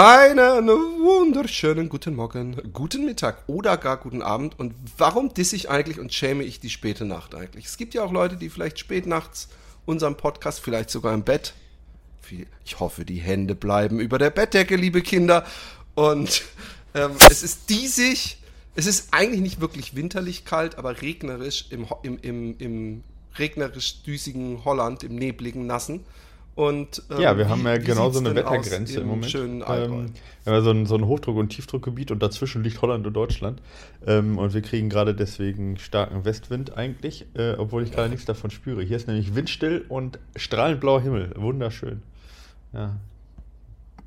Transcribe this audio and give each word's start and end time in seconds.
Einen 0.00 0.68
wunderschönen 0.68 1.88
guten 1.88 2.14
Morgen, 2.14 2.56
guten 2.72 3.04
Mittag 3.04 3.42
oder 3.48 3.76
gar 3.76 3.96
guten 3.96 4.22
Abend. 4.22 4.56
Und 4.56 4.72
warum 4.96 5.34
disse 5.34 5.56
ich 5.56 5.70
eigentlich 5.70 5.98
und 5.98 6.14
schäme 6.14 6.44
ich 6.44 6.60
die 6.60 6.70
späte 6.70 7.04
Nacht 7.04 7.34
eigentlich? 7.34 7.64
Es 7.64 7.76
gibt 7.76 7.94
ja 7.94 8.04
auch 8.04 8.12
Leute, 8.12 8.36
die 8.36 8.48
vielleicht 8.48 8.78
spät 8.78 9.08
nachts 9.08 9.48
unseren 9.86 10.16
Podcast, 10.16 10.60
vielleicht 10.60 10.90
sogar 10.90 11.14
im 11.14 11.24
Bett. 11.24 11.52
Ich 12.64 12.78
hoffe, 12.78 13.04
die 13.04 13.16
Hände 13.16 13.56
bleiben 13.56 13.98
über 13.98 14.18
der 14.18 14.30
Bettdecke, 14.30 14.76
liebe 14.76 15.02
Kinder. 15.02 15.44
Und 15.96 16.44
ähm, 16.94 17.10
es 17.28 17.42
ist 17.42 17.68
diesig. 17.68 18.38
Es 18.76 18.86
ist 18.86 19.08
eigentlich 19.10 19.40
nicht 19.40 19.60
wirklich 19.60 19.96
winterlich 19.96 20.44
kalt, 20.44 20.78
aber 20.78 21.02
regnerisch 21.02 21.66
im, 21.70 21.88
im, 22.04 22.18
im, 22.18 22.56
im 22.58 23.04
regnerisch 23.36 24.04
düsigen 24.04 24.64
Holland, 24.64 25.02
im 25.02 25.16
nebligen, 25.16 25.66
nassen. 25.66 26.04
Und, 26.58 27.04
ähm, 27.12 27.20
ja, 27.20 27.38
wir 27.38 27.48
haben 27.48 27.64
ja 27.64 27.78
genau 27.78 28.10
so 28.10 28.18
eine 28.18 28.34
Wettergrenze 28.34 28.98
im 28.98 29.06
Moment. 29.06 29.32
Ähm, 29.32 29.62
wir 29.62 29.76
haben 29.76 30.10
ja 30.44 30.60
so 30.60 30.70
ein, 30.70 30.86
so 30.86 30.96
ein 30.96 31.04
Hochdruck- 31.04 31.36
und 31.36 31.50
Tiefdruckgebiet 31.50 32.10
und 32.10 32.20
dazwischen 32.20 32.64
liegt 32.64 32.82
Holland 32.82 33.06
und 33.06 33.12
Deutschland. 33.12 33.62
Ähm, 34.04 34.38
und 34.38 34.54
wir 34.54 34.60
kriegen 34.60 34.88
gerade 34.88 35.14
deswegen 35.14 35.78
starken 35.78 36.24
Westwind 36.24 36.76
eigentlich, 36.76 37.26
äh, 37.34 37.52
obwohl 37.52 37.84
ich 37.84 37.92
gerade 37.92 38.08
nichts 38.08 38.24
davon 38.24 38.50
spüre. 38.50 38.82
Hier 38.82 38.96
ist 38.96 39.06
nämlich 39.06 39.36
windstill 39.36 39.84
und 39.88 40.18
strahlend 40.34 40.80
blauer 40.80 41.00
Himmel. 41.00 41.30
Wunderschön. 41.36 42.02
Ja. 42.72 42.96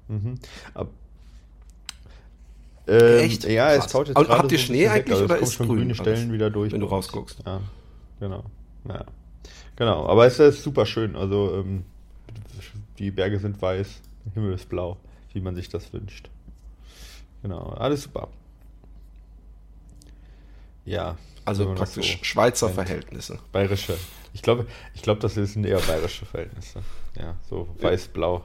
Mhm. 0.10 0.36
Ab, 0.74 0.90
ähm, 2.86 3.20
Echt? 3.20 3.46
Ja, 3.46 3.72
es 3.72 3.88
taut 3.88 4.10
jetzt 4.10 4.18
gerade 4.18 4.30
Habt 4.30 4.52
ihr 4.52 4.58
so 4.58 4.66
Schnee 4.66 4.90
eigentlich 4.90 5.14
also 5.14 5.24
oder 5.24 5.38
ist 5.38 5.54
schon 5.54 5.68
grün 5.68 5.78
grüne 5.78 5.96
Stellen 5.96 6.34
wieder 6.34 6.50
durch. 6.50 6.74
Wenn 6.74 6.82
du 6.82 6.88
rausguckst. 6.88 7.44
Ja, 7.46 7.62
genau. 8.20 8.44
Ja. 8.90 9.06
Genau, 9.78 10.06
aber 10.06 10.26
es 10.26 10.38
ist 10.38 10.64
super 10.64 10.86
schön. 10.86 11.16
Also 11.16 11.56
ähm, 11.56 11.86
die 13.00 13.12
Berge 13.12 13.40
sind 13.40 13.62
weiß, 13.62 14.02
der 14.26 14.34
Himmel 14.34 14.54
ist 14.54 14.70
blau, 14.70 14.98
wie 15.34 15.42
man 15.42 15.56
sich 15.56 15.70
das 15.70 15.92
wünscht. 15.94 16.30
Genau, 17.42 17.70
alles 17.70 18.04
super. 18.04 18.28
Ja. 20.86 21.18
Also 21.44 21.74
praktisch 21.74 22.18
so 22.18 22.24
Schweizer 22.24 22.68
nennt. 22.68 22.76
Verhältnisse. 22.76 23.40
Bayerische. 23.52 23.98
Ich 24.34 24.42
glaube, 24.42 24.68
ich 24.94 25.02
glaube, 25.02 25.20
das 25.22 25.34
sind 25.34 25.66
eher 25.66 25.80
bayerische 25.80 26.26
Verhältnisse. 26.26 26.82
Ja, 27.18 27.36
so 27.50 27.68
weiß-blau. 27.80 28.44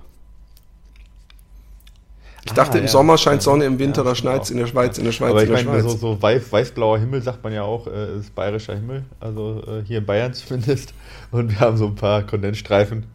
Ich 2.46 2.52
dachte, 2.52 2.74
ah, 2.74 2.78
im 2.78 2.84
ja, 2.84 2.90
Sommer 2.90 3.18
scheint 3.18 3.42
Sonne, 3.42 3.64
im 3.64 3.80
Winter, 3.80 4.02
ja, 4.02 4.10
da 4.10 4.14
schneit 4.14 4.44
es 4.44 4.50
in 4.50 4.56
der 4.56 4.68
Schweiz, 4.68 4.98
in 4.98 5.04
der 5.04 5.10
Schweiz, 5.10 5.30
Aber 5.30 5.42
in 5.42 5.48
der 5.48 5.58
ich 5.58 5.66
meine, 5.66 5.80
Schweiz. 5.80 5.92
so, 5.92 6.14
so 6.14 6.22
weiß, 6.22 6.52
weiß-blauer 6.52 7.00
Himmel 7.00 7.20
sagt 7.20 7.42
man 7.42 7.52
ja 7.52 7.62
auch, 7.62 7.88
äh, 7.88 8.18
ist 8.18 8.34
bayerischer 8.36 8.76
Himmel, 8.76 9.04
also 9.18 9.64
äh, 9.66 9.82
hier 9.84 9.98
in 9.98 10.06
Bayern 10.06 10.32
zumindest. 10.32 10.94
Und 11.32 11.50
wir 11.50 11.58
haben 11.58 11.76
so 11.76 11.86
ein 11.86 11.96
paar 11.96 12.22
Kondensstreifen. 12.22 13.06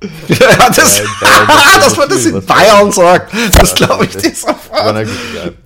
ja, 0.00 0.70
das, 0.70 1.02
Bayern, 1.20 1.80
dass 1.80 1.96
man 1.96 2.08
das 2.08 2.24
in 2.24 2.44
Bayern 2.44 2.92
sagt, 2.92 3.32
das 3.52 3.74
glaube 3.74 4.04
ich 4.06 4.14
nicht 4.14 4.36
sofort. 4.36 5.06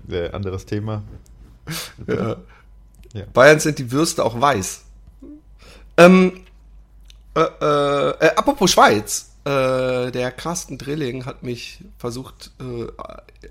Ja, 0.08 0.27
anderes 0.30 0.64
Thema. 0.64 1.02
Ja. 2.06 2.36
Ja. 3.12 3.24
Bayern 3.33 3.61
sind 3.61 3.78
die 3.78 3.91
Würste 3.91 4.24
auch 4.24 4.41
weiß. 4.41 4.83
Ähm, 5.98 6.44
äh, 7.34 7.41
äh, 7.41 8.11
äh, 8.11 8.34
apropos 8.36 8.70
Schweiz, 8.70 9.30
äh, 9.44 10.11
der 10.11 10.33
Carsten 10.33 10.79
Drilling 10.79 11.27
hat 11.27 11.42
mich 11.42 11.80
versucht, 11.98 12.52
äh, 12.61 12.86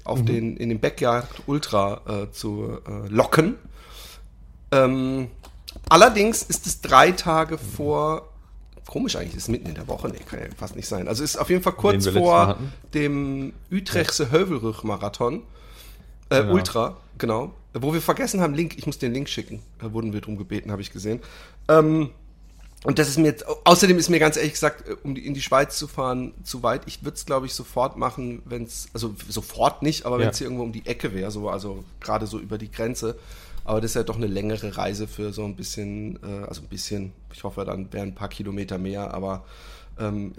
auf 0.04 0.20
mhm. 0.20 0.26
den, 0.26 0.58
in 0.58 0.70
den 0.70 0.80
Backyard 0.80 1.28
Ultra 1.46 2.02
äh, 2.08 2.32
zu 2.32 2.80
locken. 3.10 3.56
Ähm, 4.72 5.30
allerdings 5.90 6.44
ist 6.44 6.66
es 6.66 6.82
drei 6.82 7.12
Tage 7.12 7.58
vor 7.58 8.31
Komisch 8.92 9.16
eigentlich, 9.16 9.38
ist 9.38 9.48
mitten 9.48 9.70
in 9.70 9.76
der 9.76 9.88
Woche. 9.88 10.10
Nee, 10.10 10.18
kann 10.30 10.40
ja 10.40 10.48
fast 10.58 10.76
nicht 10.76 10.86
sein. 10.86 11.08
Also 11.08 11.24
ist 11.24 11.38
auf 11.38 11.50
jeden 11.50 11.64
Fall 11.64 11.72
kurz 11.72 12.06
vor 12.10 12.58
dem 12.94 13.54
Utrechtse. 13.72 14.32
Hövelrüch-Marathon. 14.32 15.44
Äh, 16.28 16.42
genau. 16.42 16.54
Ultra, 16.54 16.98
genau. 17.18 17.54
Wo 17.74 17.94
wir 17.94 18.02
vergessen 18.02 18.42
haben, 18.42 18.54
Link, 18.54 18.78
ich 18.78 18.86
muss 18.86 19.00
den 19.00 19.14
Link 19.14 19.30
schicken. 19.30 19.62
Da 19.80 19.94
wurden 19.94 20.12
wir 20.12 20.20
drum 20.20 20.36
gebeten, 20.36 20.74
habe 20.74 20.82
ich 20.82 20.92
gesehen. 20.92 21.22
Ähm, 21.70 22.10
und 22.84 23.00
das 23.00 23.08
ist 23.08 23.18
mir 23.18 23.28
jetzt, 23.28 23.46
außerdem 23.64 23.98
ist 23.98 24.10
mir 24.10 24.20
ganz 24.20 24.36
ehrlich 24.36 24.52
gesagt, 24.52 24.86
äh, 24.86 24.98
um 25.04 25.16
die, 25.16 25.26
in 25.26 25.36
die 25.36 25.42
Schweiz 25.42 25.78
zu 25.78 25.88
fahren, 25.88 26.34
zu 26.44 26.62
weit. 26.62 26.82
Ich 26.86 27.02
würde 27.02 27.16
es, 27.16 27.26
glaube 27.26 27.46
ich, 27.46 27.54
sofort 27.54 27.96
machen, 27.96 28.42
wenn 28.44 28.64
es, 28.64 28.90
also 28.94 29.16
sofort 29.30 29.84
nicht, 29.84 30.06
aber 30.06 30.20
wenn 30.20 30.28
es 30.28 30.38
hier 30.38 30.48
irgendwo 30.48 30.64
um 30.64 30.74
die 30.74 30.86
Ecke 30.86 31.14
wäre, 31.14 31.32
so, 31.32 31.48
also 31.48 31.86
gerade 32.02 32.28
so 32.28 32.40
über 32.40 32.58
die 32.58 32.70
Grenze. 32.70 33.18
Aber 33.64 33.82
das 33.82 33.92
ist 33.92 33.96
ja 33.96 34.04
doch 34.04 34.18
eine 34.18 34.28
längere 34.28 34.78
Reise 34.78 35.08
für 35.08 35.34
so 35.34 35.46
ein 35.46 35.56
bisschen, 35.56 36.18
äh, 36.24 36.46
also 36.48 36.62
ein 36.62 36.68
bisschen, 36.68 37.14
ich 37.34 37.44
hoffe, 37.44 37.64
dann 37.66 37.92
wären 37.94 38.10
ein 38.10 38.16
paar 38.16 38.30
Kilometer 38.30 38.78
mehr, 38.78 39.14
aber 39.14 39.46
ähm, 40.00 40.34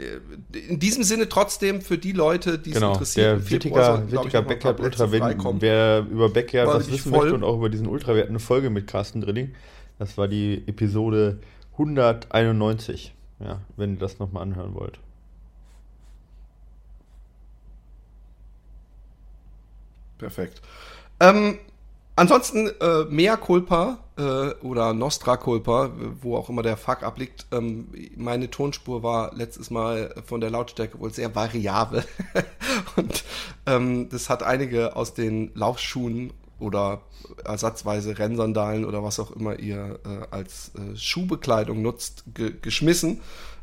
in 0.53 0.79
diesem 0.79 1.05
Sinne 1.05 1.29
trotzdem 1.29 1.83
für 1.83 1.99
die 1.99 2.13
Leute, 2.13 2.59
die 2.59 2.73
genau, 2.73 2.93
es 2.93 2.93
interessiert. 2.95 3.27
Der 3.27 3.51
Wittiger, 3.51 4.11
Wittiger 4.11 4.43
Backyard 4.43 4.81
Ultra, 4.81 5.13
wenn, 5.13 5.61
wer 5.61 6.07
über 6.11 6.29
Backyard 6.31 6.69
was 6.69 6.91
wissen 6.91 7.11
voll. 7.11 7.21
möchte 7.21 7.35
und 7.35 7.45
auch 7.45 7.57
über 7.57 7.69
diesen 7.69 7.87
Ultra, 7.87 8.15
wir 8.15 8.23
hatten 8.23 8.33
eine 8.33 8.41
Folge 8.41 8.71
mit 8.71 8.87
Carsten 8.87 9.21
Drilling. 9.21 9.55
Das 9.99 10.17
war 10.19 10.27
die 10.27 10.63
Episode 10.67 11.39
191, 11.73 13.15
ja, 13.41 13.61
wenn 13.77 13.95
ihr 13.95 13.99
das 13.99 14.19
nochmal 14.19 14.43
anhören 14.43 14.75
wollt. 14.75 14.99
Perfekt. 20.19 20.63
Ähm, 21.21 21.59
Ansonsten 22.15 22.69
äh, 22.81 23.05
Mea 23.09 23.37
Culpa 23.37 23.99
äh, 24.19 24.51
oder 24.63 24.93
Nostra 24.93 25.39
Culpa, 25.39 25.91
wo 26.21 26.37
auch 26.37 26.51
immer 26.51 26.63
der 26.63 26.77
Fuck 26.77 27.03
abliegt. 27.03 27.47
Ähm, 27.53 27.89
meine 28.17 28.51
Tonspur 28.51 29.03
war 29.03 29.35
letztes 29.35 29.71
Mal 29.71 30.15
von 30.27 30.41
der 30.41 30.51
Lautstärke 30.51 31.01
wohl 31.01 31.13
sehr 31.13 31.35
variabel. 31.35 32.05
Und 32.97 33.25
ähm, 33.67 34.11
das 34.11 34.29
hat 34.29 34.43
einige 34.43 34.95
aus 34.95 35.15
den 35.15 35.53
Laufschuhen 35.55 36.35
oder 36.59 37.01
ersatzweise 37.45 38.19
Rennsandalen 38.19 38.85
oder 38.85 39.03
was 39.03 39.19
auch 39.19 39.31
immer 39.31 39.59
ihr 39.59 39.99
äh, 40.05 40.27
als 40.31 40.73
äh, 40.75 40.97
Schuhbekleidung 40.97 41.81
nutzt, 41.81 42.25
ge 42.35 42.53
geschmissen. 42.61 43.21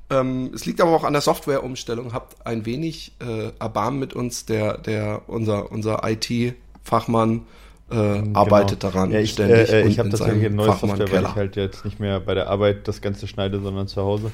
Ähm, 0.10 0.52
es 0.56 0.66
liegt 0.66 0.82
aber 0.82 0.92
auch 0.92 1.04
an 1.04 1.14
der 1.14 1.22
Softwareumstellung. 1.22 2.14
Habt 2.14 2.46
ein 2.48 2.66
wenig 2.66 3.14
äh, 3.20 3.52
Erbarmen 3.60 4.00
mit 4.00 4.14
uns, 4.14 4.46
der, 4.46 4.80
der 4.80 5.22
unser, 5.28 5.72
unser 5.72 6.02
IT-Fachmann 6.04 7.46
äh, 7.92 8.22
genau. 8.22 8.40
arbeitet 8.40 8.84
daran. 8.84 9.12
Ja, 9.12 9.20
ich 9.20 9.32
ständig 9.32 9.72
äh, 9.72 9.88
ich 9.88 10.00
habe 10.00 10.10
tatsächlich 10.10 10.46
eine 10.46 10.56
neue 10.56 10.68
Software, 10.68 11.12
weil 11.12 11.24
ich 11.24 11.36
halt 11.36 11.56
jetzt 11.56 11.86
nicht 11.86 12.00
mehr 12.00 12.20
bei 12.20 12.34
der 12.34 12.50
Arbeit 12.50 12.88
das 12.88 13.02
Ganze 13.02 13.28
schneide, 13.28 13.60
sondern 13.60 13.88
zu 13.88 14.02
Hause. 14.02 14.32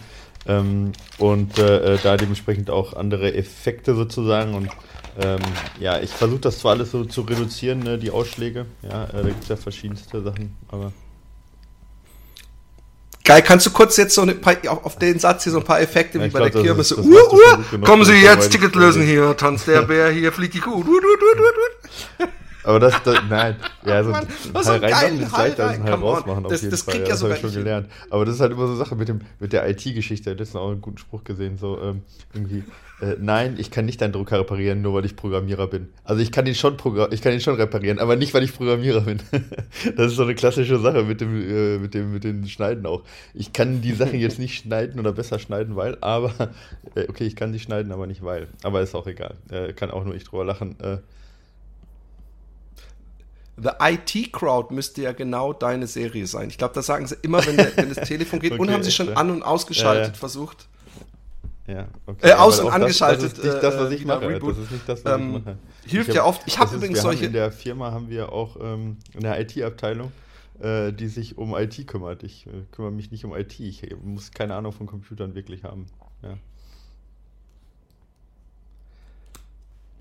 Ähm, 0.48 0.92
und 1.18 1.58
äh, 1.58 1.96
äh, 1.96 2.00
da 2.04 2.18
dementsprechend 2.18 2.70
auch 2.70 2.94
andere 2.94 3.34
Effekte 3.34 3.96
sozusagen. 3.96 4.54
Und 4.54 4.70
ähm, 5.20 5.40
ja, 5.80 6.00
ich 6.00 6.12
versuche 6.12 6.42
das 6.42 6.60
zwar 6.60 6.74
alles 6.74 6.92
so 6.92 7.06
zu 7.06 7.22
reduzieren, 7.22 7.80
ne, 7.80 7.98
die 7.98 8.12
Ausschläge. 8.12 8.66
Ja, 8.84 9.06
äh, 9.06 9.08
da 9.14 9.22
gibt 9.24 9.44
es 9.44 9.50
ja 9.50 9.56
verschiedenste 9.56 10.22
Sachen, 10.22 10.56
aber. 10.68 10.92
Geil, 13.24 13.42
kannst 13.42 13.66
du 13.66 13.72
kurz 13.72 13.98
jetzt 13.98 14.14
so 14.14 14.22
ein 14.22 14.40
paar, 14.40 14.56
auf 14.84 15.00
den 15.00 15.18
Satz 15.18 15.46
hier 15.46 15.52
so 15.52 15.58
ein 15.58 15.64
paar 15.64 15.82
Effekte 15.82 16.20
ja, 16.20 16.26
wie 16.26 16.30
bei 16.30 16.40
glaub, 16.42 16.52
der 16.52 16.62
Kirmes. 16.62 16.92
Uh, 16.92 17.02
uh, 17.02 17.80
kommen 17.80 18.06
Sie 18.06 18.14
jetzt, 18.14 18.52
Ticket 18.52 18.76
lösen 18.76 19.02
hier, 19.02 19.36
tanzt 19.36 19.68
der 19.68 19.82
Bär 19.82 20.12
hier, 20.12 20.32
fliegt 20.32 20.54
die 20.54 20.60
Kuh. 20.60 20.84
Aber 22.66 22.80
das, 22.80 23.02
das 23.04 23.20
nein, 23.30 23.56
ja, 23.86 24.04
so 24.04 24.12
ein 24.12 24.28
Teil 24.82 24.94
reinmachen 24.94 25.22
ist 25.22 25.32
leichter 25.32 25.68
als 25.68 25.80
ein 25.80 25.86
Teil 25.86 25.94
rausmachen, 25.94 26.46
auf 26.46 26.52
das, 26.52 26.62
jeden 26.62 26.72
das 26.72 26.82
Fall. 26.82 27.00
Ja, 27.00 27.06
das 27.06 27.24
habe 27.24 27.34
ich 27.34 27.40
schon 27.40 27.54
gelernt. 27.54 27.90
Aber 28.10 28.26
das 28.26 28.36
ist 28.36 28.42
halt 28.42 28.52
immer 28.52 28.68
so 28.68 28.76
Sache 28.76 28.96
mit, 28.96 29.08
dem, 29.08 29.22
mit 29.40 29.54
der 29.54 29.70
IT-Geschichte. 29.70 30.30
Ich 30.30 30.34
habe 30.34 30.40
letztens 30.40 30.62
auch 30.62 30.72
einen 30.72 30.82
guten 30.82 30.98
Spruch 30.98 31.24
gesehen, 31.24 31.58
so 31.58 31.80
ähm, 31.80 32.02
irgendwie, 32.34 32.64
äh, 33.02 33.16
nein, 33.20 33.56
ich 33.60 33.70
kann 33.70 33.86
nicht 33.86 34.02
deinen 34.02 34.14
Drucker 34.14 34.40
reparieren, 34.40 34.82
nur 34.82 34.96
weil 34.96 35.06
ich 35.06 35.16
Programmierer 35.16 35.68
bin. 35.68 35.90
Also 36.04 36.22
ich 36.22 36.32
kann 36.32 36.48
ihn 36.48 36.56
schon, 36.56 36.78
ich 37.12 37.22
kann 37.22 37.34
ihn 37.34 37.42
schon 37.42 37.56
reparieren, 37.56 38.00
aber 38.00 38.16
nicht, 38.16 38.34
weil 38.34 38.44
ich 38.44 38.56
Programmierer 38.56 39.02
bin. 39.02 39.20
das 39.96 40.08
ist 40.08 40.16
so 40.16 40.24
eine 40.24 40.34
klassische 40.34 40.80
Sache 40.80 41.04
mit 41.04 41.22
dem, 41.22 41.36
äh, 41.36 41.78
mit 41.78 41.94
dem, 41.94 42.14
mit 42.14 42.24
den 42.24 42.48
Schneiden 42.48 42.86
auch. 42.86 43.04
Ich 43.34 43.54
kann 43.54 43.82
die 43.82 43.94
Sachen 43.94 44.20
jetzt 44.20 44.40
nicht 44.40 44.64
schneiden 44.64 45.00
oder 45.00 45.14
besser 45.14 45.38
schneiden, 45.38 45.76
weil, 45.76 45.98
aber, 46.02 46.52
äh, 46.96 47.06
okay, 47.10 47.26
ich 47.26 47.36
kann 47.36 47.54
sie 47.54 47.60
schneiden, 47.60 47.92
aber 47.92 48.08
nicht 48.08 48.24
weil. 48.24 48.48
Aber 48.64 48.82
ist 48.82 48.96
auch 48.96 49.08
egal. 49.08 49.36
Äh, 49.52 49.74
kann 49.74 49.92
auch 49.92 50.04
nur 50.04 50.16
ich 50.16 50.24
drüber 50.24 50.46
lachen. 50.46 50.76
Äh, 53.58 53.62
The 53.62 53.70
IT 53.80 54.34
Crowd 54.34 54.74
müsste 54.74 55.02
ja 55.02 55.12
genau 55.12 55.54
deine 55.54 55.88
Serie 55.88 56.28
sein. 56.28 56.50
Ich 56.50 56.58
glaube, 56.58 56.74
das 56.74 56.86
sagen 56.86 57.08
sie 57.08 57.16
immer, 57.22 57.46
wenn, 57.46 57.58
der, 57.58 57.76
wenn 57.78 57.94
das 57.94 58.08
Telefon 58.08 58.40
geht. 58.40 58.52
okay, 58.54 58.62
und 58.62 58.72
haben 58.72 58.84
sie 58.84 58.92
schon 58.92 59.16
an- 59.16 59.32
und 59.32 59.44
ausgeschaltet 59.44 60.08
ja, 60.08 60.14
ja. 60.14 60.20
versucht. 60.20 60.68
Ja, 61.68 61.88
okay. 62.06 62.30
Äh, 62.30 62.34
aus- 62.34 62.60
und 62.60 62.72
angeschaltet. 62.72 63.24
Das, 63.24 63.34
das, 63.34 63.46
ist 63.46 63.54
nicht 63.54 63.64
das, 63.64 63.78
was 63.80 63.92
ich 63.92 64.06
mache. 64.06 64.40
Das 64.40 64.58
ist 64.58 64.72
nicht 64.72 64.90
das, 64.90 65.06
was 65.06 65.14
ähm, 65.14 65.36
ich 65.36 65.46
mache. 65.46 65.58
Hilft 65.86 66.10
ich 66.10 66.18
hab, 66.18 66.24
ja 66.24 66.30
oft. 66.30 66.42
Ich 66.46 66.60
habe 66.60 66.76
übrigens 66.76 67.02
solche. 67.02 67.26
in 67.26 67.34
der 67.34 67.52
Firma 67.52 67.92
haben 67.92 68.10
wir 68.10 68.32
auch 68.32 68.58
ähm, 68.62 68.98
eine 69.16 69.40
IT-Abteilung. 69.42 70.12
äh, 70.60 70.94
die 70.94 71.08
sich 71.08 71.38
um 71.38 71.56
IT 71.56 71.88
kümmert. 71.88 72.24
Ich 72.24 72.48
äh, 72.48 72.52
kümmere 72.72 72.92
mich 72.92 73.12
nicht 73.12 73.26
um 73.26 73.36
IT. 73.36 73.60
Ich 73.60 73.84
muss 74.04 74.32
keine 74.32 74.56
Ahnung 74.56 74.72
von 74.72 74.86
Computern 74.86 75.36
wirklich 75.36 75.64
haben. 75.64 75.88
Ja. 76.22 76.38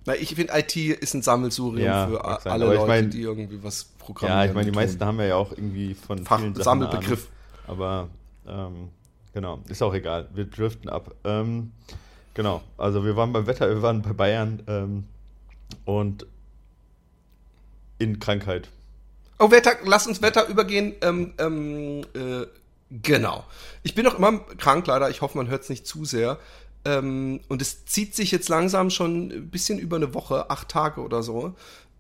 Na, 0.07 0.15
ich 0.15 0.35
finde, 0.35 0.53
IT 0.57 0.77
ist 0.77 1.15
ein 1.15 1.23
Sammelsurium 1.23 1.87
Ja, 1.87 2.07
für 2.07 2.41
sein. 2.43 2.53
alle 2.53 2.65
Aber 2.67 2.75
ich 2.75 2.81
Leute, 2.81 2.89
mein- 2.89 3.11
die 3.11 3.23
irgendwie 3.23 3.63
was 3.63 3.85
programmieren. 3.99 4.41
Ja, 4.41 4.45
ich 4.47 4.53
meine, 4.55 4.67
die 4.67 4.73
tun. 4.73 4.83
meisten 4.83 5.05
haben 5.05 5.19
wir 5.19 5.27
ja 5.27 5.37
auch 5.37 5.53
irgendwie 5.53 5.95
von 5.95 6.25
Fach- 6.25 6.39
vielen 6.41 6.55
Sachen 6.55 6.65
Sammelbegriff. 6.65 7.29
Ahnung. 7.67 7.81
Aber 7.81 8.09
ähm, 8.47 8.89
genau, 9.33 9.61
ist 9.69 9.83
auch 9.83 9.95
egal. 9.95 10.29
Wir 10.35 10.45
driften 10.45 10.91
ab. 10.91 11.15
Ähm, 11.25 11.73
genau, 12.35 12.63
also 12.77 13.05
wir 13.05 13.17
waren 13.17 13.33
beim 13.33 13.47
Wetter, 13.47 13.69
wir 13.71 13.81
waren 13.81 14.03
bei 14.03 14.13
Bayern 14.13 14.63
ähm, 14.69 15.05
und 15.87 16.27
in 17.99 18.19
Krankheit. 18.19 18.69
Oh, 19.39 19.51
Wetter, 19.51 19.73
lass 19.85 20.07
uns 20.07 20.21
Wetter 20.23 20.47
übergehen. 20.49 20.95
Ähm, 21.01 21.33
ähm, 21.39 22.03
äh, 22.15 22.47
genau. 23.03 23.45
Ich 23.83 23.95
bin 23.95 24.05
noch 24.05 24.17
immer 24.19 24.39
krank, 24.59 24.87
leider. 24.87 25.11
Ich 25.11 25.23
hoffe, 25.23 25.39
man 25.39 25.49
hört 25.49 25.63
es 25.63 25.69
nicht 25.71 25.87
zu 25.87 26.05
sehr. 26.05 26.39
Ähm, 26.85 27.41
und 27.49 27.63
es 27.63 27.87
zieht 27.87 28.15
sich 28.15 28.31
jetzt 28.31 28.49
langsam 28.49 28.91
schon 28.91 29.31
ein 29.31 29.51
bisschen 29.51 29.79
über 29.79 29.97
eine 29.97 30.15
Woche, 30.15 30.51
acht 30.51 30.69
Tage 30.69 31.01
oder 31.01 31.23
so. 31.23 31.55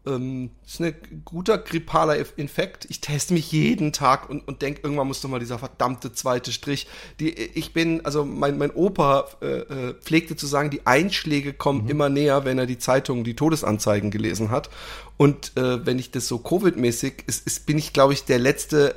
Ähm, 0.07 0.51
ist 0.67 0.83
ein 0.83 0.95
guter 1.25 1.57
grippaler 1.57 2.17
Infekt. 2.37 2.85
Ich 2.91 3.01
teste 3.01 3.33
mich 3.33 3.51
jeden 3.53 3.95
Tag 3.95 4.29
und, 4.29 4.47
und 4.47 4.61
denke, 4.61 4.83
irgendwann 4.83 5.07
muss 5.07 5.23
doch 5.23 5.31
mal 5.31 5.41
dieser 5.41 5.59
verdammte 5.59 6.13
zweite 6.13 6.53
Strich. 6.53 6.87
Die, 7.21 7.31
ich 7.33 7.73
bin, 7.73 8.05
also 8.05 8.27
mein, 8.27 8.59
mein 8.59 8.71
Opa 8.71 9.29
äh, 9.41 9.47
äh, 9.47 9.95
pflegte 9.95 10.37
zu 10.37 10.47
sagen, 10.47 10.69
die 10.69 10.87
Einschläge 10.87 11.55
kommen 11.55 11.89
immer 11.89 12.11
näher, 12.11 12.45
wenn 12.45 12.59
er 12.59 12.67
die 12.67 12.77
Zeitung, 12.77 13.25
die 13.25 13.35
Todesanzeigen 13.35 14.11
gelesen 14.11 14.51
hat. 14.51 14.69
Und 15.17 15.57
äh, 15.57 15.87
wenn 15.87 15.99
ich 15.99 16.11
das 16.11 16.29
so 16.29 16.37
Covid-mäßig, 16.37 17.25
ist, 17.27 17.47
ist, 17.47 17.65
bin 17.65 17.79
ich, 17.79 17.95
glaube 17.95 18.13
ich, 18.13 18.25
der 18.25 18.39
letzte. 18.39 18.97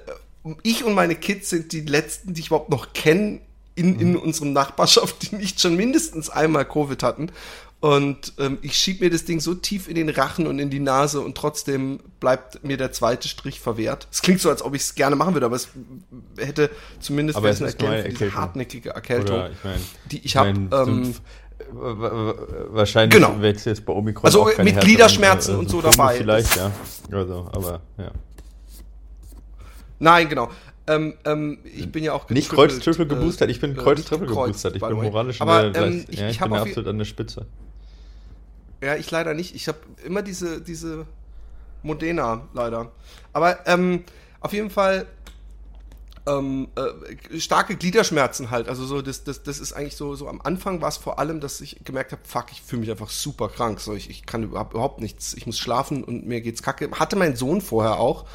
Ich 0.63 0.83
und 0.83 0.93
meine 0.93 1.15
Kids 1.15 1.49
sind 1.49 1.71
die 1.71 1.81
letzten, 1.81 2.33
die 2.33 2.41
ich 2.41 2.47
überhaupt 2.47 2.69
noch 2.69 2.91
kenne 2.91 3.39
in, 3.77 3.99
in 3.99 4.15
unserem 4.17 4.53
Nachbarschaft, 4.53 5.31
die 5.31 5.35
nicht 5.35 5.61
schon 5.61 5.75
mindestens 5.75 6.29
einmal 6.29 6.65
Covid 6.65 7.03
hatten. 7.03 7.31
Und 7.79 8.33
ähm, 8.39 8.57
ich 8.63 8.75
schieb 8.75 9.01
mir 9.01 9.11
das 9.11 9.25
Ding 9.25 9.39
so 9.39 9.53
tief 9.53 9.87
in 9.87 9.93
den 9.93 10.09
Rachen 10.09 10.47
und 10.47 10.57
in 10.57 10.71
die 10.71 10.79
Nase 10.79 11.21
und 11.21 11.37
trotzdem 11.37 11.99
bleibt 12.19 12.63
mir 12.63 12.75
der 12.75 12.91
zweite 12.91 13.27
Strich 13.27 13.59
verwehrt. 13.59 14.07
Es 14.11 14.23
klingt 14.23 14.41
so, 14.41 14.49
als 14.49 14.63
ob 14.63 14.73
ich 14.73 14.81
es 14.81 14.95
gerne 14.95 15.15
machen 15.15 15.35
würde, 15.35 15.45
aber 15.45 15.55
es 15.57 15.69
hätte 16.39 16.71
zumindest 16.99 17.37
Aber 17.37 17.49
es 17.49 17.61
eine 17.61 17.69
Erklärung 17.69 18.01
für 18.01 18.09
diese 18.09 18.33
hartnäckige 18.33 18.89
Erkältung, 18.89 19.35
Oder 19.35 19.51
ich 19.51 19.63
meine, 19.63 19.81
die 20.11 20.25
ich 20.25 20.35
habe. 20.35 20.53
mein, 20.53 20.69
Ähm, 20.73 21.15
wahrscheinlich 21.69 23.15
Genau. 23.15 23.39
wächst 23.41 23.67
jetzt 23.67 23.85
bei 23.85 23.93
Omikron 23.93 24.25
Also 24.25 24.41
auch 24.41 24.51
keine 24.51 24.71
mit 24.71 24.81
Gliederschmerzen 24.81 25.55
äh, 25.55 25.57
und 25.59 25.69
so 25.69 25.81
dabei. 25.81 26.17
Vielleicht, 26.17 26.55
ja. 26.55 26.71
Also, 27.11 27.47
aber 27.51 27.81
ja. 27.97 28.11
nein, 29.99 30.29
genau. 30.29 30.49
Ähm, 30.87 31.15
ähm, 31.25 31.59
ich 31.65 31.91
bin 31.91 32.03
ja 32.03 32.13
auch 32.13 32.29
Nicht 32.29 32.49
getrippelt, 32.49 32.81
Kreuz-Triple 32.81 33.05
äh, 33.05 33.07
geboostert, 33.19 33.49
ich 33.49 33.59
bin 33.59 33.71
äh, 33.71 33.73
nicht 33.73 34.09
gekreuzt, 34.09 34.09
geboostert. 34.09 34.75
Ich 34.77 34.81
bin 34.81 34.93
moralisch 34.95 35.41
Aber, 35.41 35.75
ähm, 35.75 36.05
ich- 36.07 36.17
ja, 36.19 36.29
ich 36.29 36.35
ich 36.37 36.41
bin 36.41 36.53
absolut 36.53 36.87
an 36.87 36.97
der 36.97 37.05
Spitze. 37.05 37.45
Ja, 38.81 38.95
ich 38.95 39.09
leider 39.11 39.33
nicht. 39.33 39.55
Ich 39.55 39.67
habe 39.67 39.79
immer 40.05 40.21
diese, 40.21 40.61
diese 40.61 41.05
Modena, 41.83 42.47
leider. 42.53 42.91
Aber 43.33 43.65
ähm, 43.67 44.03
auf 44.39 44.53
jeden 44.53 44.69
Fall 44.69 45.07
ähm, 46.27 46.67
äh, 46.75 47.39
starke 47.39 47.75
Gliederschmerzen 47.75 48.51
halt. 48.51 48.67
Also 48.69 48.85
so, 48.85 49.01
das, 49.01 49.23
das, 49.23 49.43
das 49.43 49.59
ist 49.59 49.73
eigentlich 49.73 49.95
so, 49.95 50.15
so 50.15 50.27
am 50.27 50.41
Anfang 50.41 50.81
war 50.81 50.89
es 50.89 50.97
vor 50.97 51.19
allem, 51.19 51.39
dass 51.39 51.61
ich 51.61 51.77
gemerkt 51.85 52.11
habe, 52.11 52.21
fuck, 52.25 52.45
ich 52.51 52.61
fühle 52.61 52.81
mich 52.81 52.91
einfach 52.91 53.09
super 53.09 53.49
krank. 53.49 53.79
So, 53.79 53.93
ich, 53.93 54.09
ich 54.09 54.25
kann 54.25 54.43
überhaupt 54.43 55.01
nichts. 55.01 55.33
Ich 55.33 55.45
muss 55.45 55.57
schlafen 55.57 56.03
und 56.03 56.27
mir 56.27 56.41
geht's 56.41 56.61
kacke. 56.61 56.89
Hatte 56.91 57.15
mein 57.15 57.35
Sohn 57.35 57.61
vorher 57.61 57.99
auch. 57.99 58.25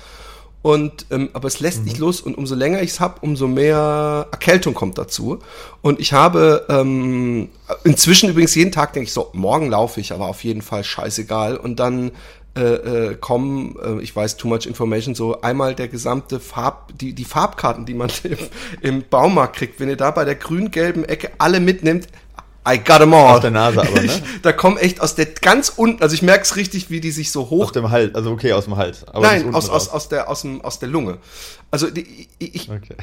Und 0.62 1.06
ähm, 1.10 1.30
aber 1.32 1.48
es 1.48 1.58
lässt 1.58 1.84
nicht 1.84 1.98
los 1.98 2.20
und 2.20 2.38
umso 2.38 2.54
länger 2.54 2.82
ich 2.82 2.90
es 2.90 3.00
hab, 3.00 3.22
umso 3.24 3.48
mehr 3.48 4.28
Erkältung 4.30 4.74
kommt 4.74 4.96
dazu. 4.96 5.40
Und 5.82 5.98
ich 5.98 6.12
habe 6.12 6.66
ähm, 6.68 7.48
inzwischen 7.82 8.30
übrigens 8.30 8.54
jeden 8.54 8.70
Tag 8.70 8.92
denke 8.92 9.08
ich 9.08 9.12
so, 9.12 9.30
morgen 9.32 9.68
laufe 9.70 10.00
ich, 10.00 10.12
aber 10.12 10.28
auf 10.28 10.44
jeden 10.44 10.62
Fall 10.62 10.84
scheißegal. 10.84 11.56
Und 11.56 11.80
dann 11.80 12.12
äh, 12.54 12.60
äh, 12.60 13.14
kommen, 13.14 13.76
äh, 13.82 14.02
ich 14.02 14.14
weiß, 14.14 14.36
too 14.36 14.46
much 14.46 14.66
information, 14.66 15.14
so 15.14 15.40
einmal 15.40 15.74
der 15.74 15.88
gesamte 15.88 16.38
Farb, 16.38 16.92
die, 16.98 17.14
die 17.14 17.24
Farbkarten, 17.24 17.86
die 17.86 17.94
man 17.94 18.10
im, 18.22 18.36
im 18.82 19.04
Baumarkt 19.08 19.56
kriegt, 19.56 19.80
wenn 19.80 19.88
ihr 19.88 19.96
da 19.96 20.10
bei 20.10 20.26
der 20.26 20.34
grün-gelben 20.34 21.06
Ecke 21.06 21.30
alle 21.38 21.60
mitnimmt, 21.60 22.08
I 22.66 22.78
got 22.78 22.98
them 22.98 23.12
all. 23.12 23.34
Aus 23.34 23.40
der 23.40 23.50
Nase 23.50 23.80
aber, 23.80 23.90
ne? 23.90 24.02
Ich, 24.04 24.22
da 24.42 24.52
kommen 24.52 24.76
echt 24.76 25.00
aus 25.00 25.14
der 25.14 25.26
ganz 25.26 25.68
unten, 25.68 26.02
also 26.02 26.14
ich 26.14 26.22
merk's 26.22 26.56
richtig, 26.56 26.90
wie 26.90 27.00
die 27.00 27.10
sich 27.10 27.32
so 27.32 27.50
hoch 27.50 27.66
Aus 27.66 27.72
dem 27.72 27.90
Hals, 27.90 28.14
also 28.14 28.30
okay, 28.30 28.52
aus 28.52 28.64
dem 28.64 28.76
Hals. 28.76 29.04
Nein, 29.12 29.54
aus, 29.54 29.68
aus, 29.68 29.88
aus, 29.88 30.08
der, 30.08 30.28
aus, 30.28 30.42
dem, 30.42 30.60
aus 30.60 30.78
der 30.78 30.88
Lunge. 30.88 31.18
Also 31.70 31.90
die, 31.90 32.28
ich, 32.38 32.70
Okay. 32.70 32.96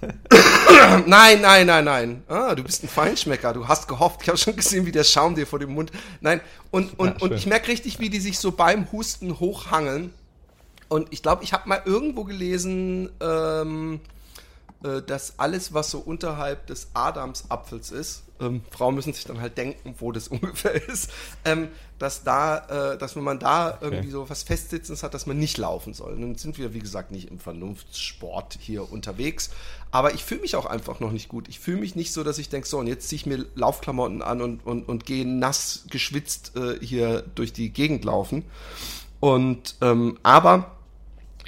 nein, 1.06 1.40
nein, 1.40 1.66
nein, 1.66 1.84
nein. 1.84 2.22
Ah, 2.28 2.54
du 2.54 2.62
bist 2.62 2.84
ein 2.84 2.88
Feinschmecker. 2.88 3.52
Du 3.52 3.66
hast 3.66 3.88
gehofft. 3.88 4.20
Ich 4.22 4.28
habe 4.28 4.38
schon 4.38 4.54
gesehen, 4.54 4.86
wie 4.86 4.92
der 4.92 5.04
Schaum 5.04 5.34
dir 5.34 5.46
vor 5.46 5.58
dem 5.58 5.74
Mund. 5.74 5.90
Nein, 6.20 6.40
und, 6.70 6.98
und, 6.98 7.08
Ja, 7.08 7.14
und 7.20 7.32
ich 7.34 7.46
merke 7.46 7.68
richtig, 7.68 7.98
wie 7.98 8.08
die 8.08 8.20
sich 8.20 8.38
so 8.38 8.52
beim 8.52 8.90
Husten 8.92 9.40
hochhangeln. 9.40 10.12
Und 10.88 11.08
ich 11.10 11.22
glaube, 11.22 11.44
ich 11.44 11.52
habe 11.52 11.68
mal 11.68 11.82
irgendwo 11.84 12.24
gelesen, 12.24 13.10
ähm, 13.20 14.00
äh, 14.84 15.02
dass 15.02 15.38
alles, 15.38 15.74
was 15.74 15.90
so 15.90 15.98
unterhalb 15.98 16.66
des 16.66 16.88
Adamsapfels 16.94 17.90
ist, 17.90 18.22
ähm, 18.40 18.62
Frauen 18.70 18.94
müssen 18.94 19.12
sich 19.12 19.24
dann 19.24 19.40
halt 19.40 19.58
denken, 19.58 19.94
wo 19.98 20.12
das 20.12 20.28
ungefähr 20.28 20.74
ist, 20.88 21.10
ähm, 21.44 21.68
dass 21.98 22.22
da, 22.22 22.92
äh, 22.92 22.98
dass 22.98 23.16
wenn 23.16 23.24
man 23.24 23.40
da 23.40 23.78
irgendwie 23.80 24.10
so 24.10 24.30
was 24.30 24.44
Festsitzendes 24.44 25.02
hat, 25.02 25.14
dass 25.14 25.26
man 25.26 25.38
nicht 25.38 25.58
laufen 25.58 25.94
soll. 25.94 26.16
Nun 26.16 26.36
sind 26.36 26.58
wir, 26.58 26.74
wie 26.74 26.78
gesagt, 26.78 27.10
nicht 27.10 27.28
im 27.30 27.40
Vernunftssport 27.40 28.56
hier 28.60 28.90
unterwegs, 28.92 29.50
aber 29.90 30.14
ich 30.14 30.24
fühle 30.24 30.42
mich 30.42 30.54
auch 30.54 30.66
einfach 30.66 31.00
noch 31.00 31.10
nicht 31.10 31.28
gut. 31.28 31.48
Ich 31.48 31.58
fühle 31.58 31.78
mich 31.78 31.96
nicht 31.96 32.12
so, 32.12 32.22
dass 32.22 32.38
ich 32.38 32.48
denke, 32.48 32.68
so, 32.68 32.78
und 32.78 32.86
jetzt 32.86 33.08
ziehe 33.08 33.16
ich 33.16 33.26
mir 33.26 33.46
Laufklamotten 33.54 34.22
an 34.22 34.40
und, 34.40 34.64
und, 34.64 34.88
und 34.88 35.06
gehe 35.06 35.26
nass 35.26 35.86
geschwitzt 35.90 36.52
äh, 36.56 36.78
hier 36.84 37.24
durch 37.34 37.52
die 37.52 37.70
Gegend 37.70 38.04
laufen. 38.04 38.44
Und, 39.20 39.74
ähm, 39.80 40.18
aber 40.22 40.77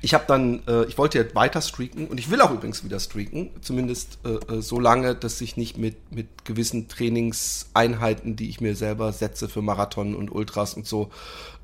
ich 0.03 0.15
habe 0.15 0.25
dann, 0.27 0.63
äh, 0.67 0.85
ich 0.85 0.97
wollte 0.97 1.19
ja 1.19 1.35
weiter 1.35 1.61
streaken 1.61 2.09
und 2.09 2.19
ich 2.19 2.31
will 2.31 2.41
auch 2.41 2.51
übrigens 2.51 2.85
wieder 2.85 2.99
streaken, 3.01 3.51
zumindest 3.61 4.19
äh, 4.25 4.55
äh, 4.55 4.63
so 4.63 4.81
lange, 4.81 5.15
dass 5.15 5.41
ich 5.41 5.57
nicht 5.57 5.77
mit, 5.77 6.13
mit 6.13 6.45
gewissen 6.45 6.89
Trainingseinheiten, 6.89 8.37
die 8.37 8.49
ich 8.49 8.61
mir 8.61 8.75
selber 8.75 9.13
setze 9.13 9.49
für 9.49 9.63
Marathon 9.63 10.15
und 10.15 10.31
Ultras 10.31 10.75
und 10.75 10.87
so, 10.87 11.11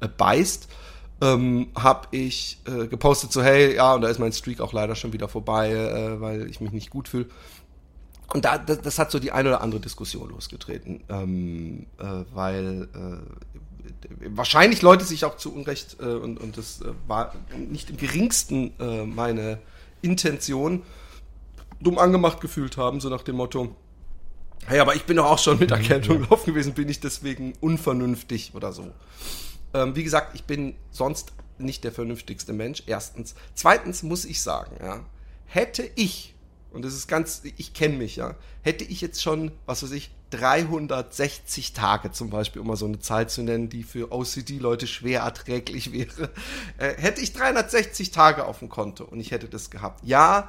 äh, 0.00 0.08
beißt. 0.08 0.68
Ähm, 1.22 1.68
habe 1.74 2.08
ich 2.10 2.58
äh, 2.66 2.88
gepostet 2.88 3.32
so, 3.32 3.42
hey, 3.42 3.74
ja, 3.76 3.94
und 3.94 4.02
da 4.02 4.08
ist 4.08 4.18
mein 4.18 4.32
Streak 4.32 4.60
auch 4.60 4.74
leider 4.74 4.94
schon 4.94 5.14
wieder 5.14 5.28
vorbei, 5.28 5.72
äh, 5.72 6.20
weil 6.20 6.50
ich 6.50 6.60
mich 6.60 6.72
nicht 6.72 6.90
gut 6.90 7.08
fühle. 7.08 7.26
Und 8.34 8.44
da, 8.44 8.58
das, 8.58 8.82
das 8.82 8.98
hat 8.98 9.10
so 9.10 9.18
die 9.18 9.32
eine 9.32 9.48
oder 9.48 9.62
andere 9.62 9.80
Diskussion 9.80 10.28
losgetreten, 10.28 11.04
ähm, 11.08 11.86
äh, 11.98 12.24
weil 12.34 12.88
äh, 12.94 13.55
wahrscheinlich 14.30 14.82
Leute 14.82 15.04
sich 15.04 15.24
auch 15.24 15.36
zu 15.36 15.54
Unrecht, 15.54 15.96
äh, 16.00 16.04
und, 16.04 16.38
und 16.38 16.56
das 16.56 16.80
äh, 16.82 16.92
war 17.06 17.34
nicht 17.56 17.90
im 17.90 17.96
geringsten 17.96 18.72
äh, 18.78 19.04
meine 19.04 19.58
Intention, 20.02 20.82
dumm 21.80 21.98
angemacht 21.98 22.40
gefühlt 22.40 22.76
haben, 22.76 23.00
so 23.00 23.08
nach 23.08 23.22
dem 23.22 23.36
Motto, 23.36 23.74
hey, 24.66 24.78
aber 24.80 24.94
ich 24.94 25.04
bin 25.04 25.16
doch 25.16 25.26
auch 25.26 25.38
schon 25.38 25.58
mit 25.58 25.70
Erkältung 25.70 26.26
laufen 26.30 26.52
gewesen, 26.52 26.74
bin 26.74 26.88
ich 26.88 27.00
deswegen 27.00 27.52
unvernünftig 27.60 28.52
oder 28.54 28.72
so. 28.72 28.90
Ähm, 29.74 29.96
wie 29.96 30.04
gesagt, 30.04 30.34
ich 30.34 30.44
bin 30.44 30.76
sonst 30.90 31.32
nicht 31.58 31.84
der 31.84 31.92
vernünftigste 31.92 32.52
Mensch, 32.52 32.82
erstens. 32.86 33.34
Zweitens 33.54 34.02
muss 34.02 34.24
ich 34.24 34.40
sagen, 34.42 34.76
ja, 34.80 35.04
hätte 35.46 35.88
ich, 35.96 36.34
und 36.76 36.84
das 36.84 36.94
ist 36.94 37.08
ganz, 37.08 37.42
ich 37.56 37.72
kenne 37.72 37.96
mich, 37.96 38.16
ja, 38.16 38.34
hätte 38.62 38.84
ich 38.84 39.00
jetzt 39.00 39.22
schon, 39.22 39.50
was 39.64 39.82
weiß 39.82 39.92
ich, 39.92 40.10
360 40.30 41.72
Tage 41.72 42.12
zum 42.12 42.30
Beispiel, 42.30 42.60
um 42.60 42.68
mal 42.68 42.76
so 42.76 42.86
eine 42.86 42.98
Zahl 42.98 43.28
zu 43.28 43.42
nennen, 43.42 43.68
die 43.68 43.82
für 43.82 44.12
OCD-Leute 44.12 44.86
schwer 44.86 45.22
erträglich 45.22 45.92
wäre, 45.92 46.30
äh, 46.78 46.94
hätte 46.96 47.20
ich 47.20 47.32
360 47.32 48.10
Tage 48.10 48.44
auf 48.44 48.58
dem 48.58 48.68
Konto 48.68 49.04
und 49.04 49.20
ich 49.20 49.30
hätte 49.30 49.48
das 49.48 49.70
gehabt. 49.70 50.00
Ja, 50.04 50.48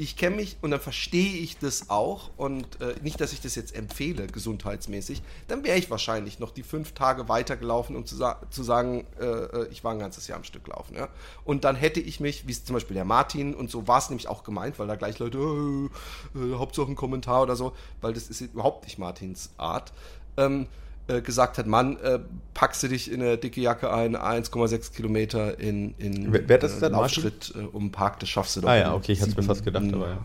ich 0.00 0.16
kenne 0.16 0.36
mich 0.36 0.56
und 0.62 0.70
dann 0.70 0.80
verstehe 0.80 1.38
ich 1.38 1.58
das 1.58 1.90
auch 1.90 2.30
und 2.36 2.80
äh, 2.80 2.94
nicht, 3.02 3.20
dass 3.20 3.32
ich 3.32 3.40
das 3.40 3.56
jetzt 3.56 3.74
empfehle, 3.74 4.28
gesundheitsmäßig, 4.28 5.22
dann 5.48 5.64
wäre 5.64 5.76
ich 5.76 5.90
wahrscheinlich 5.90 6.38
noch 6.38 6.52
die 6.52 6.62
fünf 6.62 6.92
Tage 6.92 7.28
weitergelaufen, 7.28 7.96
um 7.96 8.06
zu, 8.06 8.14
sa 8.14 8.40
zu 8.50 8.62
sagen, 8.62 9.04
äh, 9.18 9.24
äh, 9.24 9.68
ich 9.72 9.82
war 9.82 9.92
ein 9.92 9.98
ganzes 9.98 10.28
Jahr 10.28 10.38
am 10.38 10.44
Stück 10.44 10.68
laufen. 10.68 10.94
Ja? 10.94 11.08
Und 11.44 11.64
dann 11.64 11.74
hätte 11.74 11.98
ich 11.98 12.20
mich, 12.20 12.46
wie 12.46 12.52
zum 12.52 12.74
Beispiel 12.74 12.94
der 12.94 13.04
Martin 13.04 13.54
und 13.54 13.72
so 13.72 13.88
war 13.88 13.98
es 13.98 14.08
nämlich 14.08 14.28
auch 14.28 14.44
gemeint, 14.44 14.78
weil 14.78 14.86
da 14.86 14.94
gleich 14.94 15.18
Leute, 15.18 15.38
äh, 15.38 16.38
äh, 16.38 16.54
Hauptsache 16.54 16.86
ein 16.86 16.96
Kommentar 16.96 17.42
oder 17.42 17.56
so, 17.56 17.72
weil 18.00 18.12
das 18.12 18.28
ist 18.28 18.40
überhaupt 18.40 18.84
nicht 18.84 18.98
Martins 18.98 19.50
Art. 19.56 19.92
Ähm, 20.36 20.68
äh, 21.08 21.20
gesagt 21.20 21.58
hat, 21.58 21.66
Mann, 21.66 21.98
äh, 22.00 22.18
packst 22.54 22.82
du 22.82 22.88
dich 22.88 23.10
in 23.10 23.20
eine 23.22 23.38
dicke 23.38 23.60
Jacke 23.60 23.92
ein, 23.92 24.16
1,6 24.16 24.92
Kilometer 24.92 25.58
in, 25.58 25.94
in 25.98 26.32
Wer- 26.32 26.48
wer 26.48 26.54
hat 26.54 26.62
das 26.62 26.72
äh, 26.72 26.74
gesagt, 26.76 26.92
Laufschritt 26.92 27.54
äh, 27.56 27.60
um 27.60 27.90
Park, 27.90 28.20
das 28.20 28.28
schaffst 28.28 28.56
du 28.56 28.60
doch. 28.60 28.68
Ah 28.68 28.76
ja, 28.76 28.94
okay, 28.94 29.12
ich 29.12 29.20
hatte 29.20 29.30
es 29.30 29.36
mir 29.36 29.42
fast 29.42 29.64
gedacht, 29.64 29.86
aber 29.92 30.08
ja. 30.08 30.18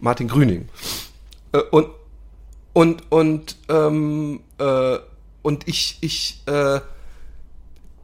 Martin 0.00 0.28
Grüning. 0.28 0.68
Äh, 1.52 1.58
und 1.70 1.88
und 2.72 3.10
und 3.10 3.56
ähm, 3.68 4.40
äh, 4.58 4.98
und 5.42 5.66
ich 5.68 5.98
ich 6.00 6.42
äh, 6.46 6.80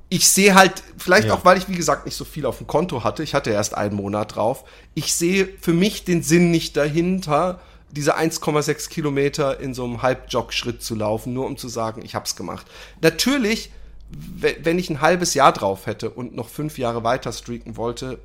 ich 0.08 0.28
sehe 0.28 0.54
halt, 0.54 0.82
vielleicht 0.98 1.28
ja. 1.28 1.34
auch, 1.34 1.44
weil 1.46 1.56
ich, 1.56 1.70
wie 1.70 1.74
gesagt, 1.74 2.04
nicht 2.04 2.16
so 2.16 2.26
viel 2.26 2.44
auf 2.44 2.58
dem 2.58 2.66
Konto 2.66 3.02
hatte, 3.02 3.22
ich 3.22 3.34
hatte 3.34 3.48
erst 3.48 3.74
einen 3.74 3.94
Monat 3.94 4.36
drauf, 4.36 4.64
ich 4.94 5.14
sehe 5.14 5.48
für 5.58 5.72
mich 5.72 6.04
den 6.04 6.22
Sinn 6.22 6.50
nicht 6.50 6.76
dahinter, 6.76 7.60
diese 7.92 8.16
1,6 8.16 8.88
Kilometer 8.88 9.60
in 9.60 9.74
so 9.74 9.84
einem 9.84 10.02
Halbjog-Schritt 10.02 10.82
zu 10.82 10.94
laufen, 10.94 11.32
nur 11.32 11.46
um 11.46 11.56
zu 11.56 11.68
sagen, 11.68 12.02
ich 12.04 12.14
hab's 12.14 12.36
gemacht. 12.36 12.66
Natürlich, 13.02 13.70
wenn 14.08 14.78
ich 14.78 14.90
ein 14.90 15.00
halbes 15.00 15.34
Jahr 15.34 15.52
drauf 15.52 15.86
hätte 15.86 16.10
und 16.10 16.34
noch 16.34 16.48
fünf 16.48 16.78
Jahre 16.78 17.04
weiter 17.04 17.32
streaken 17.32 17.76
wollte, 17.76 18.18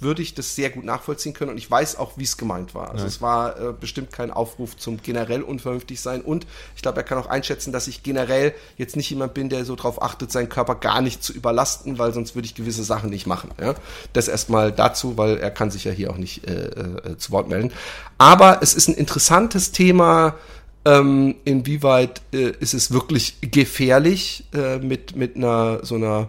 würde 0.00 0.22
ich 0.22 0.34
das 0.34 0.54
sehr 0.54 0.70
gut 0.70 0.84
nachvollziehen 0.84 1.32
können 1.32 1.50
und 1.50 1.58
ich 1.58 1.70
weiß 1.70 1.96
auch, 1.96 2.12
wie 2.16 2.24
es 2.24 2.36
gemeint 2.36 2.74
war. 2.74 2.90
Also 2.90 3.04
ja. 3.04 3.08
es 3.08 3.20
war 3.20 3.58
äh, 3.58 3.72
bestimmt 3.72 4.12
kein 4.12 4.30
Aufruf 4.30 4.76
zum 4.76 5.02
generell 5.02 5.42
unvernünftig 5.42 6.00
sein 6.00 6.20
und 6.20 6.46
ich 6.76 6.82
glaube, 6.82 6.98
er 6.98 7.04
kann 7.04 7.18
auch 7.18 7.26
einschätzen, 7.26 7.72
dass 7.72 7.86
ich 7.86 8.02
generell 8.02 8.54
jetzt 8.76 8.96
nicht 8.96 9.10
jemand 9.10 9.34
bin, 9.34 9.48
der 9.48 9.64
so 9.64 9.76
darauf 9.76 10.02
achtet, 10.02 10.30
seinen 10.32 10.48
Körper 10.48 10.74
gar 10.74 11.00
nicht 11.00 11.22
zu 11.22 11.32
überlasten, 11.32 11.98
weil 11.98 12.12
sonst 12.12 12.34
würde 12.34 12.46
ich 12.46 12.54
gewisse 12.54 12.84
Sachen 12.84 13.10
nicht 13.10 13.26
machen. 13.26 13.50
Ja? 13.60 13.74
Das 14.12 14.28
erstmal 14.28 14.72
dazu, 14.72 15.16
weil 15.16 15.38
er 15.38 15.50
kann 15.50 15.70
sich 15.70 15.84
ja 15.84 15.92
hier 15.92 16.10
auch 16.10 16.18
nicht 16.18 16.46
äh, 16.46 16.66
äh, 16.66 17.16
zu 17.16 17.32
Wort 17.32 17.48
melden. 17.48 17.72
Aber 18.18 18.62
es 18.62 18.74
ist 18.74 18.88
ein 18.88 18.94
interessantes 18.94 19.72
Thema, 19.72 20.34
ähm, 20.84 21.36
inwieweit 21.44 22.20
äh, 22.32 22.50
ist 22.60 22.74
es 22.74 22.92
wirklich 22.92 23.36
gefährlich 23.40 24.44
äh, 24.54 24.78
mit, 24.78 25.16
mit 25.16 25.36
einer 25.36 25.80
so 25.82 25.94
einer 25.94 26.28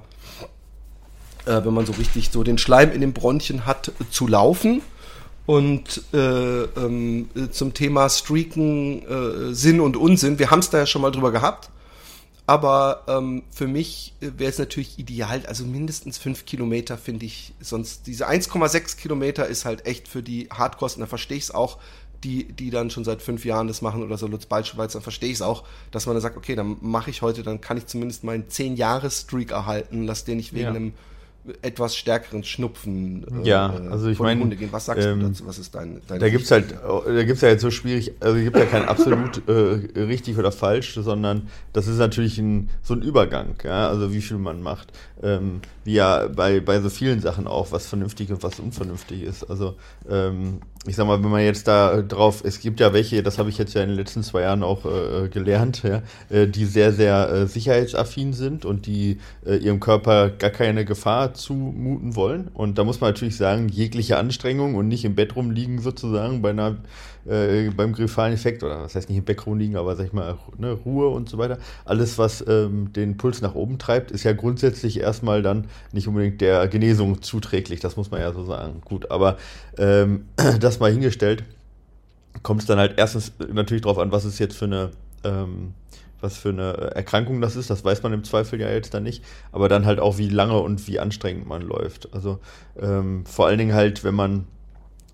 äh, 1.46 1.66
wenn 1.66 1.74
man 1.74 1.86
so 1.86 1.94
richtig 1.94 2.30
so 2.32 2.44
den 2.44 2.58
Schleim 2.58 2.92
in 2.92 3.02
den 3.02 3.14
Bronchien 3.14 3.66
hat, 3.66 3.92
zu 4.12 4.28
laufen. 4.28 4.82
Und 5.46 6.02
äh, 6.12 6.64
ähm, 6.64 7.30
zum 7.52 7.74
Thema 7.76 8.10
Streaken, 8.10 9.04
äh, 9.04 9.54
Sinn 9.54 9.80
und 9.80 9.96
Unsinn, 9.96 10.40
wir 10.40 10.50
haben 10.50 10.60
es 10.60 10.72
da 10.72 10.80
ja 10.80 10.86
schon 10.88 11.04
mal 11.04 11.12
drüber 11.12 11.32
gehabt. 11.32 11.70
Aber 12.48 13.04
ähm, 13.08 13.44
für 13.52 13.68
mich 13.68 14.14
wäre 14.20 14.52
es 14.52 14.60
natürlich 14.60 15.00
ideal, 15.00 15.44
also 15.48 15.66
mindestens 15.66 16.20
fünf 16.20 16.46
Kilometer 16.46 16.96
finde 16.98 17.26
ich, 17.26 17.54
sonst 17.60 18.06
diese 18.06 18.30
1,6 18.30 18.98
Kilometer 18.98 19.48
ist 19.48 19.66
halt 19.66 19.88
echt 19.88 20.08
für 20.08 20.22
die 20.22 20.48
Hardkosten, 20.52 21.02
da 21.02 21.08
verstehe 21.08 21.38
ich 21.38 21.46
es 21.46 21.52
auch, 21.52 21.80
die, 22.24 22.46
die 22.46 22.70
dann 22.70 22.92
schon 22.92 23.04
seit 23.04 23.24
fünf 23.24 23.46
Jahren 23.46 23.68
das 23.68 23.82
machen 23.82 24.04
oder 24.04 24.18
so 24.18 24.28
Lutz 24.28 24.46
Balscheweiz, 24.46 24.94
dann 24.94 25.02
verstehe 25.02 25.30
ich 25.30 25.36
es 25.36 25.42
auch, 25.42 25.64
dass 25.90 26.06
man 26.06 26.16
dann 26.16 26.22
sagt, 26.22 26.38
okay, 26.38 26.56
dann 26.56 26.78
mache 26.82 27.10
ich 27.10 27.24
heute, 27.24 27.42
dann 27.42 27.62
kann 27.62 27.78
ich 27.78 27.88
zumindest 27.88 28.24
meinen 28.24 28.48
zehn 28.48 28.76
Jahres 28.76 29.22
Streak 29.22 29.52
erhalten, 29.52 30.06
lass 30.06 30.24
den 30.24 30.38
nicht 30.38 30.54
wegen 30.54 30.66
ja. 30.66 30.70
einem 30.70 30.94
etwas 31.62 31.96
stärkeren 31.96 32.44
Schnupfen 32.44 33.44
äh, 33.44 33.48
ja, 33.48 33.74
also 33.92 34.10
ich 34.10 34.20
meine, 34.20 34.50
Was 34.72 34.86
sagst 34.86 35.06
ähm, 35.06 35.20
du 35.20 35.28
dazu? 35.28 35.46
Was 35.48 35.60
ist 35.60 35.76
dein, 35.76 36.02
deine 36.08 36.20
Da 36.20 36.30
gibt 36.30 36.46
es 36.46 36.52
halt, 36.52 36.74
da 36.74 37.24
gibt's 37.24 37.42
ja 37.42 37.50
jetzt 37.50 37.62
so 37.62 37.72
schwierig, 37.72 38.14
also 38.20 38.38
es 38.38 38.44
gibt 38.44 38.58
ja 38.58 38.66
kein 38.66 38.86
absolut 38.86 39.42
äh, 39.48 40.02
richtig 40.02 40.38
oder 40.38 40.52
falsch, 40.52 40.96
sondern 40.96 41.48
das 41.74 41.88
ist 41.88 41.98
natürlich 41.98 42.38
ein, 42.38 42.70
so 42.82 42.94
ein 42.94 43.02
Übergang, 43.02 43.56
ja, 43.64 43.88
also 43.88 44.12
wie 44.12 44.22
viel 44.22 44.38
man 44.38 44.62
macht. 44.62 44.92
Ähm, 45.24 45.62
wie 45.84 45.94
ja 45.94 46.28
bei, 46.28 46.60
bei 46.60 46.80
so 46.82 46.90
vielen 46.90 47.22
Sachen 47.22 47.48
auch, 47.48 47.72
was 47.72 47.88
vernünftig 47.88 48.32
und 48.32 48.44
was 48.44 48.60
unvernünftig 48.60 49.24
ist. 49.24 49.44
Also 49.50 49.76
ähm, 50.10 50.60
ich 50.88 50.96
sag 50.96 51.08
mal, 51.08 51.24
wenn 51.24 51.32
man 51.32 51.44
jetzt 51.44 51.68
da 51.68 52.02
drauf, 52.02 52.44
es 52.44 52.60
gibt 52.60 52.80
ja 52.80 52.94
welche, 52.94 53.24
das 53.24 53.40
habe 53.40 53.50
ich 53.50 53.58
jetzt 53.58 53.74
ja 53.74 53.82
in 53.82 53.90
den 53.90 53.98
letzten 53.98 54.24
zwei 54.24 54.42
Jahren 54.42 54.64
auch 54.64 54.86
äh, 54.86 55.30
gelernt, 55.30 55.84
ja, 55.84 56.04
äh, 56.30 56.48
die 56.48 56.66
sehr, 56.66 56.94
sehr 56.94 57.30
äh, 57.30 57.48
sicherheitsaffin 57.48 58.34
sind 58.34 58.66
und 58.66 58.86
die 58.86 59.18
äh, 59.46 59.56
ihrem 59.56 59.80
Körper 59.80 60.30
gar 60.30 60.52
keine 60.52 60.86
Gefahr 60.86 61.34
zumuten 61.34 62.16
wollen. 62.16 62.50
Und 62.54 62.78
da 62.78 62.84
muss 62.84 63.02
man 63.02 63.10
natürlich 63.10 63.38
sagen, 63.38 63.68
jegliche 63.70 64.18
Anstrengung 64.18 64.76
und 64.76 64.88
nicht 64.88 65.06
im 65.06 65.16
Bett 65.16 65.36
rumliegen 65.36 65.80
sozusagen 65.80 66.42
bei 66.42 66.52
einer 66.52 66.78
äh, 67.28 67.70
beim 67.70 67.94
griffalen 67.94 68.34
Effekt, 68.34 68.64
oder 68.64 68.84
was 68.84 68.96
heißt 68.96 69.10
nicht 69.10 69.18
im 69.18 69.26
Background 69.26 69.60
liegen, 69.60 69.76
aber 69.76 69.96
sag 69.96 70.06
ich 70.06 70.14
mal, 70.14 70.38
ne, 70.58 70.72
Ruhe 70.72 71.08
und 71.10 71.30
so 71.30 71.38
weiter. 71.38 71.58
Alles, 71.86 72.18
was 72.18 72.44
ähm, 72.48 72.94
den 72.94 73.18
Puls 73.18 73.42
nach 73.42 73.56
oben 73.56 73.78
treibt, 73.78 74.12
ist 74.12 74.24
ja 74.24 74.34
grundsätzlich 74.34 75.00
erstmal 75.00 75.42
dann 75.42 75.68
nicht 75.92 76.08
unbedingt 76.08 76.42
der 76.42 76.68
Genesung 76.68 77.22
zuträglich, 77.22 77.80
das 77.80 77.96
muss 77.96 78.12
man 78.12 78.22
ja 78.22 78.32
so 78.34 78.44
sagen. 78.44 78.82
Gut, 78.86 79.12
aber 79.12 79.38
ähm, 79.78 80.26
das 80.60 80.80
mal 80.80 80.92
hingestellt, 80.92 81.44
kommt 82.44 82.62
es 82.62 82.68
dann 82.68 82.80
halt 82.80 82.96
erstens 82.98 83.32
natürlich 83.52 83.84
darauf 83.84 83.98
an, 83.98 84.12
was 84.12 84.26
ist 84.26 84.40
jetzt 84.40 84.58
für 84.58 84.66
eine 84.66 84.92
ähm, 85.24 85.74
was 86.22 86.38
für 86.38 86.50
eine 86.50 86.72
Erkrankung 86.96 87.42
das 87.42 87.56
ist, 87.56 87.70
das 87.70 87.84
weiß 87.84 88.02
man 88.04 88.14
im 88.14 88.24
Zweifel 88.24 88.60
ja 88.60 88.70
jetzt 88.70 88.94
dann 88.94 89.04
nicht, 89.04 89.24
aber 89.52 89.70
dann 89.70 89.86
halt 89.86 90.00
auch, 90.00 90.18
wie 90.18 90.30
lange 90.30 90.60
und 90.60 90.88
wie 90.88 91.00
anstrengend 91.00 91.48
man 91.48 91.62
läuft. 91.62 92.14
Also 92.14 92.40
ähm, 92.80 93.26
vor 93.26 93.48
allen 93.48 93.60
Dingen 93.60 93.74
halt, 93.74 94.04
wenn 94.04 94.16
man 94.16 94.46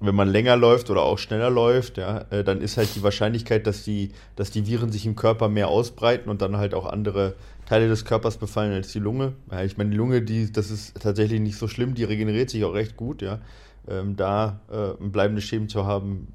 wenn 0.01 0.15
man 0.15 0.27
länger 0.27 0.57
läuft 0.57 0.89
oder 0.89 1.03
auch 1.03 1.17
schneller 1.17 1.49
läuft, 1.49 1.97
ja, 1.97 2.25
äh, 2.31 2.43
dann 2.43 2.59
ist 2.59 2.77
halt 2.77 2.95
die 2.95 3.03
Wahrscheinlichkeit, 3.03 3.67
dass 3.67 3.83
die, 3.83 4.11
dass 4.35 4.51
die 4.51 4.65
Viren 4.65 4.91
sich 4.91 5.05
im 5.05 5.15
Körper 5.15 5.47
mehr 5.47 5.67
ausbreiten 5.67 6.29
und 6.29 6.41
dann 6.41 6.57
halt 6.57 6.73
auch 6.73 6.85
andere 6.85 7.35
Teile 7.67 7.87
des 7.87 8.03
Körpers 8.03 8.37
befallen 8.37 8.73
als 8.73 8.91
die 8.91 8.99
Lunge. 8.99 9.33
Ja, 9.51 9.63
ich 9.63 9.77
meine, 9.77 9.91
die 9.91 9.97
Lunge, 9.97 10.21
die, 10.23 10.51
das 10.51 10.71
ist 10.71 10.99
tatsächlich 10.99 11.39
nicht 11.39 11.57
so 11.57 11.67
schlimm, 11.67 11.93
die 11.93 12.03
regeneriert 12.03 12.49
sich 12.49 12.65
auch 12.65 12.73
recht 12.73 12.97
gut, 12.97 13.21
ja. 13.21 13.39
Ähm, 13.87 14.15
da 14.15 14.59
äh, 14.71 15.03
bleibende 15.03 15.41
Schäden 15.41 15.69
zu 15.69 15.85
haben, 15.85 16.27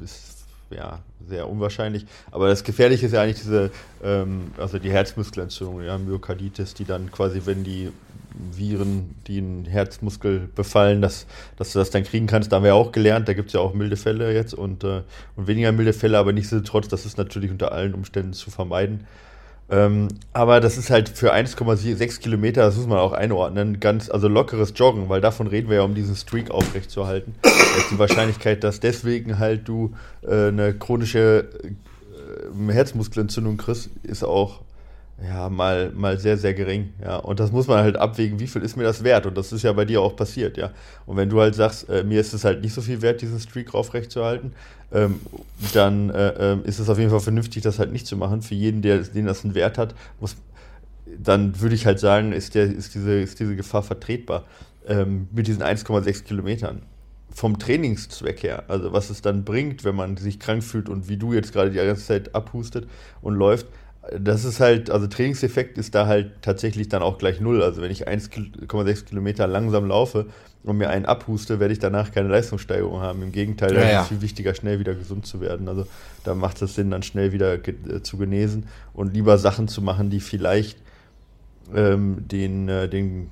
ist 0.00 0.46
ja 0.70 1.00
sehr 1.28 1.48
unwahrscheinlich. 1.48 2.06
Aber 2.30 2.48
das 2.48 2.64
Gefährliche 2.64 3.06
ist 3.06 3.12
ja 3.12 3.22
eigentlich 3.22 3.40
diese, 3.40 3.70
ähm, 4.02 4.52
also 4.58 4.78
die 4.78 4.90
Herzmuskelentzündung, 4.90 5.82
ja, 5.82 5.98
Myokarditis, 5.98 6.74
die 6.74 6.84
dann 6.84 7.10
quasi, 7.10 7.42
wenn 7.44 7.64
die 7.64 7.90
Viren, 8.34 9.14
die 9.26 9.38
einen 9.38 9.64
Herzmuskel 9.64 10.48
befallen, 10.54 11.02
dass, 11.02 11.26
dass 11.56 11.72
du 11.72 11.78
das 11.78 11.90
dann 11.90 12.04
kriegen 12.04 12.26
kannst. 12.26 12.52
Da 12.52 12.56
haben 12.56 12.62
wir 12.62 12.68
ja 12.68 12.74
auch 12.74 12.92
gelernt, 12.92 13.28
da 13.28 13.34
gibt 13.34 13.48
es 13.48 13.52
ja 13.54 13.60
auch 13.60 13.74
milde 13.74 13.96
Fälle 13.96 14.32
jetzt 14.32 14.54
und, 14.54 14.84
äh, 14.84 15.02
und 15.36 15.46
weniger 15.46 15.72
milde 15.72 15.92
Fälle, 15.92 16.18
aber 16.18 16.32
nichtsdestotrotz, 16.32 16.88
das 16.88 17.06
ist 17.06 17.18
natürlich 17.18 17.50
unter 17.50 17.72
allen 17.72 17.94
Umständen 17.94 18.32
zu 18.32 18.50
vermeiden. 18.50 19.06
Ähm, 19.70 20.08
aber 20.32 20.60
das 20.60 20.76
ist 20.76 20.90
halt 20.90 21.08
für 21.08 21.32
1,6 21.32 22.20
Kilometer, 22.20 22.62
das 22.62 22.76
muss 22.76 22.86
man 22.86 22.98
auch 22.98 23.12
einordnen, 23.12 23.80
ganz, 23.80 24.10
also 24.10 24.28
lockeres 24.28 24.74
Joggen, 24.76 25.08
weil 25.08 25.20
davon 25.20 25.46
reden 25.46 25.70
wir 25.70 25.76
ja, 25.76 25.82
um 25.82 25.94
diesen 25.94 26.14
Streak 26.14 26.50
aufrechtzuerhalten. 26.50 27.34
ist 27.42 27.90
die 27.90 27.98
Wahrscheinlichkeit, 27.98 28.64
dass 28.64 28.80
deswegen 28.80 29.38
halt 29.38 29.66
du 29.68 29.94
äh, 30.22 30.48
eine 30.48 30.74
chronische 30.74 31.48
äh, 31.62 32.72
Herzmuskelentzündung 32.72 33.56
kriegst, 33.56 33.88
ist 34.02 34.24
auch 34.24 34.60
ja, 35.26 35.48
mal, 35.48 35.90
mal 35.94 36.18
sehr, 36.18 36.36
sehr 36.36 36.54
gering. 36.54 36.92
Ja. 37.00 37.16
Und 37.16 37.38
das 37.38 37.52
muss 37.52 37.68
man 37.68 37.78
halt 37.78 37.96
abwägen, 37.96 38.40
wie 38.40 38.46
viel 38.46 38.62
ist 38.62 38.76
mir 38.76 38.84
das 38.84 39.04
wert? 39.04 39.26
Und 39.26 39.36
das 39.36 39.52
ist 39.52 39.62
ja 39.62 39.72
bei 39.72 39.84
dir 39.84 40.00
auch 40.00 40.16
passiert, 40.16 40.56
ja. 40.56 40.70
Und 41.06 41.16
wenn 41.16 41.28
du 41.28 41.40
halt 41.40 41.54
sagst, 41.54 41.88
äh, 41.88 42.02
mir 42.02 42.20
ist 42.20 42.32
es 42.32 42.44
halt 42.44 42.62
nicht 42.62 42.74
so 42.74 42.80
viel 42.80 43.02
wert, 43.02 43.20
diesen 43.22 43.38
Streak 43.38 43.74
aufrechtzuerhalten, 43.74 44.52
ähm, 44.92 45.20
dann 45.74 46.10
äh, 46.10 46.54
äh, 46.54 46.58
ist 46.64 46.78
es 46.78 46.88
auf 46.88 46.98
jeden 46.98 47.10
Fall 47.10 47.20
vernünftig, 47.20 47.62
das 47.62 47.78
halt 47.78 47.92
nicht 47.92 48.06
zu 48.06 48.16
machen. 48.16 48.42
Für 48.42 48.54
jeden, 48.54 48.82
der, 48.82 48.98
den 48.98 49.26
das 49.26 49.44
einen 49.44 49.54
Wert 49.54 49.78
hat, 49.78 49.94
muss, 50.20 50.36
dann 51.06 51.60
würde 51.60 51.74
ich 51.74 51.86
halt 51.86 52.00
sagen, 52.00 52.32
ist, 52.32 52.54
der, 52.54 52.64
ist, 52.64 52.94
diese, 52.94 53.20
ist 53.20 53.38
diese 53.38 53.54
Gefahr 53.54 53.82
vertretbar 53.82 54.44
ähm, 54.86 55.28
mit 55.32 55.46
diesen 55.46 55.62
1,6 55.62 56.24
Kilometern. 56.24 56.82
Vom 57.34 57.58
Trainingszweck 57.58 58.42
her, 58.42 58.64
also 58.68 58.92
was 58.92 59.08
es 59.08 59.22
dann 59.22 59.44
bringt, 59.44 59.84
wenn 59.84 59.94
man 59.94 60.18
sich 60.18 60.38
krank 60.38 60.62
fühlt 60.62 60.90
und 60.90 61.08
wie 61.08 61.16
du 61.16 61.32
jetzt 61.32 61.52
gerade 61.52 61.70
die 61.70 61.76
ganze 61.76 62.04
Zeit 62.04 62.34
abhustet 62.34 62.86
und 63.22 63.34
läuft, 63.34 63.66
das 64.10 64.44
ist 64.44 64.58
halt, 64.58 64.90
also 64.90 65.06
Trainingseffekt 65.06 65.78
ist 65.78 65.94
da 65.94 66.06
halt 66.06 66.42
tatsächlich 66.42 66.88
dann 66.88 67.02
auch 67.02 67.18
gleich 67.18 67.40
null. 67.40 67.62
Also 67.62 67.82
wenn 67.82 67.90
ich 67.90 68.08
1,6 68.08 69.04
Kilometer 69.04 69.46
langsam 69.46 69.86
laufe 69.86 70.26
und 70.64 70.78
mir 70.78 70.90
einen 70.90 71.06
abhuste, 71.06 71.60
werde 71.60 71.72
ich 71.72 71.78
danach 71.78 72.10
keine 72.10 72.28
Leistungssteigerung 72.28 73.00
haben. 73.00 73.22
Im 73.22 73.30
Gegenteil, 73.30 73.74
ja, 73.74 73.80
ja. 73.80 73.98
ist 73.98 74.02
es 74.02 74.08
viel 74.08 74.22
wichtiger, 74.22 74.54
schnell 74.54 74.80
wieder 74.80 74.94
gesund 74.94 75.26
zu 75.26 75.40
werden. 75.40 75.68
Also 75.68 75.86
da 76.24 76.34
macht 76.34 76.60
es 76.62 76.74
Sinn, 76.74 76.90
dann 76.90 77.04
schnell 77.04 77.32
wieder 77.32 77.58
ge 77.58 77.74
äh, 77.88 78.02
zu 78.02 78.16
genesen 78.16 78.66
und 78.92 79.14
lieber 79.14 79.38
Sachen 79.38 79.68
zu 79.68 79.82
machen, 79.82 80.10
die 80.10 80.20
vielleicht 80.20 80.78
ähm, 81.74 82.26
den, 82.26 82.68
äh, 82.68 82.88
den, 82.88 83.30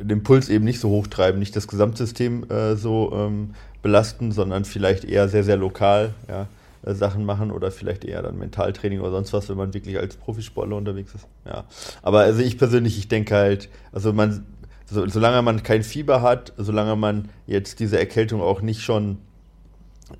den 0.00 0.24
Puls 0.24 0.48
eben 0.48 0.64
nicht 0.64 0.80
so 0.80 0.88
hoch 0.88 1.06
treiben, 1.06 1.38
nicht 1.38 1.54
das 1.54 1.68
Gesamtsystem 1.68 2.50
äh, 2.50 2.74
so 2.74 3.12
ähm, 3.14 3.54
belasten, 3.80 4.32
sondern 4.32 4.64
vielleicht 4.64 5.04
eher 5.04 5.28
sehr, 5.28 5.44
sehr 5.44 5.56
lokal, 5.56 6.14
ja 6.28 6.48
äh, 6.82 6.94
Sachen 6.94 7.24
machen 7.24 7.50
oder 7.50 7.70
vielleicht 7.70 8.04
eher 8.04 8.22
dann 8.22 8.38
Mentaltraining 8.38 9.00
oder 9.00 9.10
sonst 9.10 9.32
was, 9.32 9.48
wenn 9.48 9.56
man 9.56 9.74
wirklich 9.74 9.98
als 9.98 10.16
Profisportler 10.16 10.76
unterwegs 10.76 11.14
ist. 11.14 11.26
Ja. 11.44 11.64
Aber 12.02 12.20
also 12.20 12.40
ich 12.40 12.58
persönlich, 12.58 12.98
ich 12.98 13.08
denke 13.08 13.34
halt, 13.34 13.68
also 13.92 14.12
man, 14.12 14.46
so, 14.86 15.06
solange 15.06 15.42
man 15.42 15.62
kein 15.62 15.82
Fieber 15.82 16.22
hat, 16.22 16.52
solange 16.56 16.96
man 16.96 17.28
jetzt 17.46 17.80
diese 17.80 17.98
Erkältung 17.98 18.40
auch 18.40 18.62
nicht 18.62 18.80
schon 18.82 19.18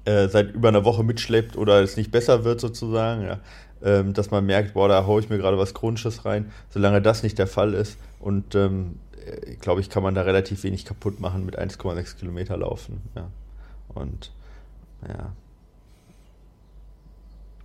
äh, 0.05 0.29
seit 0.29 0.55
über 0.55 0.69
einer 0.69 0.85
Woche 0.85 1.02
mitschleppt 1.02 1.57
oder 1.57 1.81
es 1.83 1.97
nicht 1.97 2.11
besser 2.11 2.45
wird 2.45 2.61
sozusagen, 2.61 3.23
ja, 3.23 3.40
ähm, 3.83 4.12
dass 4.12 4.31
man 4.31 4.45
merkt, 4.47 4.75
boah, 4.75 4.88
da 4.88 5.07
haue 5.07 5.21
ich 5.21 5.31
mir 5.31 5.38
gerade 5.38 5.59
was 5.59 5.75
Chronisches 5.75 6.25
rein, 6.25 6.52
solange 6.69 7.02
das 7.02 7.23
nicht 7.23 7.38
der 7.38 7.47
Fall 7.47 7.75
ist 7.75 7.99
und 8.21 8.55
ähm, 8.55 8.99
äh, 9.25 9.57
glaube 9.57 9.81
ich, 9.81 9.90
kann 9.90 10.02
man 10.02 10.14
da 10.14 10.23
relativ 10.23 10.62
wenig 10.62 10.85
kaputt 10.85 11.21
machen 11.21 11.45
mit 11.45 11.59
1,6 11.59 12.19
Kilometer 12.19 12.57
laufen. 12.57 13.00
Ja. 13.17 13.29
Und 13.88 14.31
ja, 15.09 15.33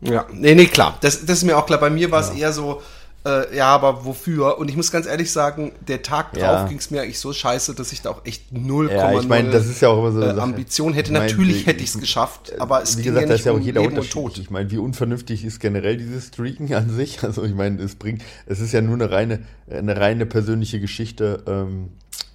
ja, 0.01 0.25
nee, 0.31 0.55
nee, 0.55 0.65
klar. 0.65 0.97
Das, 1.01 1.25
das 1.25 1.37
ist 1.39 1.43
mir 1.43 1.57
auch 1.57 1.65
klar. 1.65 1.79
Bei 1.79 1.89
mir 1.89 2.11
war 2.11 2.21
es 2.21 2.29
ja. 2.29 2.35
eher 2.47 2.53
so, 2.53 2.81
Äh, 3.27 3.57
ja, 3.57 3.69
aber 3.69 4.05
wofür? 4.05 4.59
Und 4.59 4.69
ich 4.69 4.75
muss 4.75 4.91
ganz 4.91 5.07
ehrlich 5.07 5.31
sagen, 5.31 5.71
der 5.87 6.03
Tag 6.03 6.33
drauf 6.33 6.41
Ja. 6.43 6.67
ging 6.67 6.77
es 6.77 6.91
mir 6.91 7.01
eigentlich 7.01 7.17
so 7.17 7.33
scheiße, 7.33 7.73
dass 7.73 7.91
ich 7.91 8.03
da 8.03 8.11
auch 8.11 8.23
echt 8.23 8.53
0,0 8.53 8.91
Ja, 8.91 9.19
ich 9.19 9.27
meine, 9.27 9.49
das 9.49 9.65
ist 9.65 9.81
ja 9.81 9.89
auch 9.89 9.97
immer 9.97 10.11
so 10.11 10.21
eine 10.21 10.37
äh. 10.37 10.41
Ambition 10.43 10.93
hätte. 10.93 11.11
Ich 11.11 11.17
mein, 11.17 11.27
Natürlich 11.27 11.65
hätte 11.65 11.83
ich 11.83 11.89
es 11.89 11.99
geschafft, 11.99 12.53
aber 12.59 12.83
es 12.83 12.97
Wie 12.99 13.01
ging 13.01 13.13
gesagt, 13.13 13.27
ja 13.27 13.33
nicht 13.33 13.39
ist 13.39 13.45
ja 13.47 13.51
auch 13.53 13.55
um 13.55 13.63
jeder 13.63 13.81
Leben 13.81 13.97
und. 13.97 14.11
Tod. 14.11 14.37
Ich 14.37 14.51
meine, 14.51 14.69
wie 14.69 14.77
unvernünftig 14.77 15.43
ist 15.43 15.59
generell 15.59 15.97
dieses 15.97 16.27
Streaken 16.27 16.71
an 16.75 16.91
sich? 16.91 17.17
Also 17.23 17.43
ich 17.43 17.55
meine, 17.55 17.81
es 17.81 17.95
bringt, 17.95 18.21
es 18.45 18.59
ist 18.59 18.73
ja 18.73 18.81
nur 18.81 18.93
eine 18.93 19.09
reine, 19.09 19.39
eine 19.71 19.99
reine 19.99 20.27
persönliche 20.27 20.79
Geschichte, 20.79 21.41
ähm, 21.47 21.93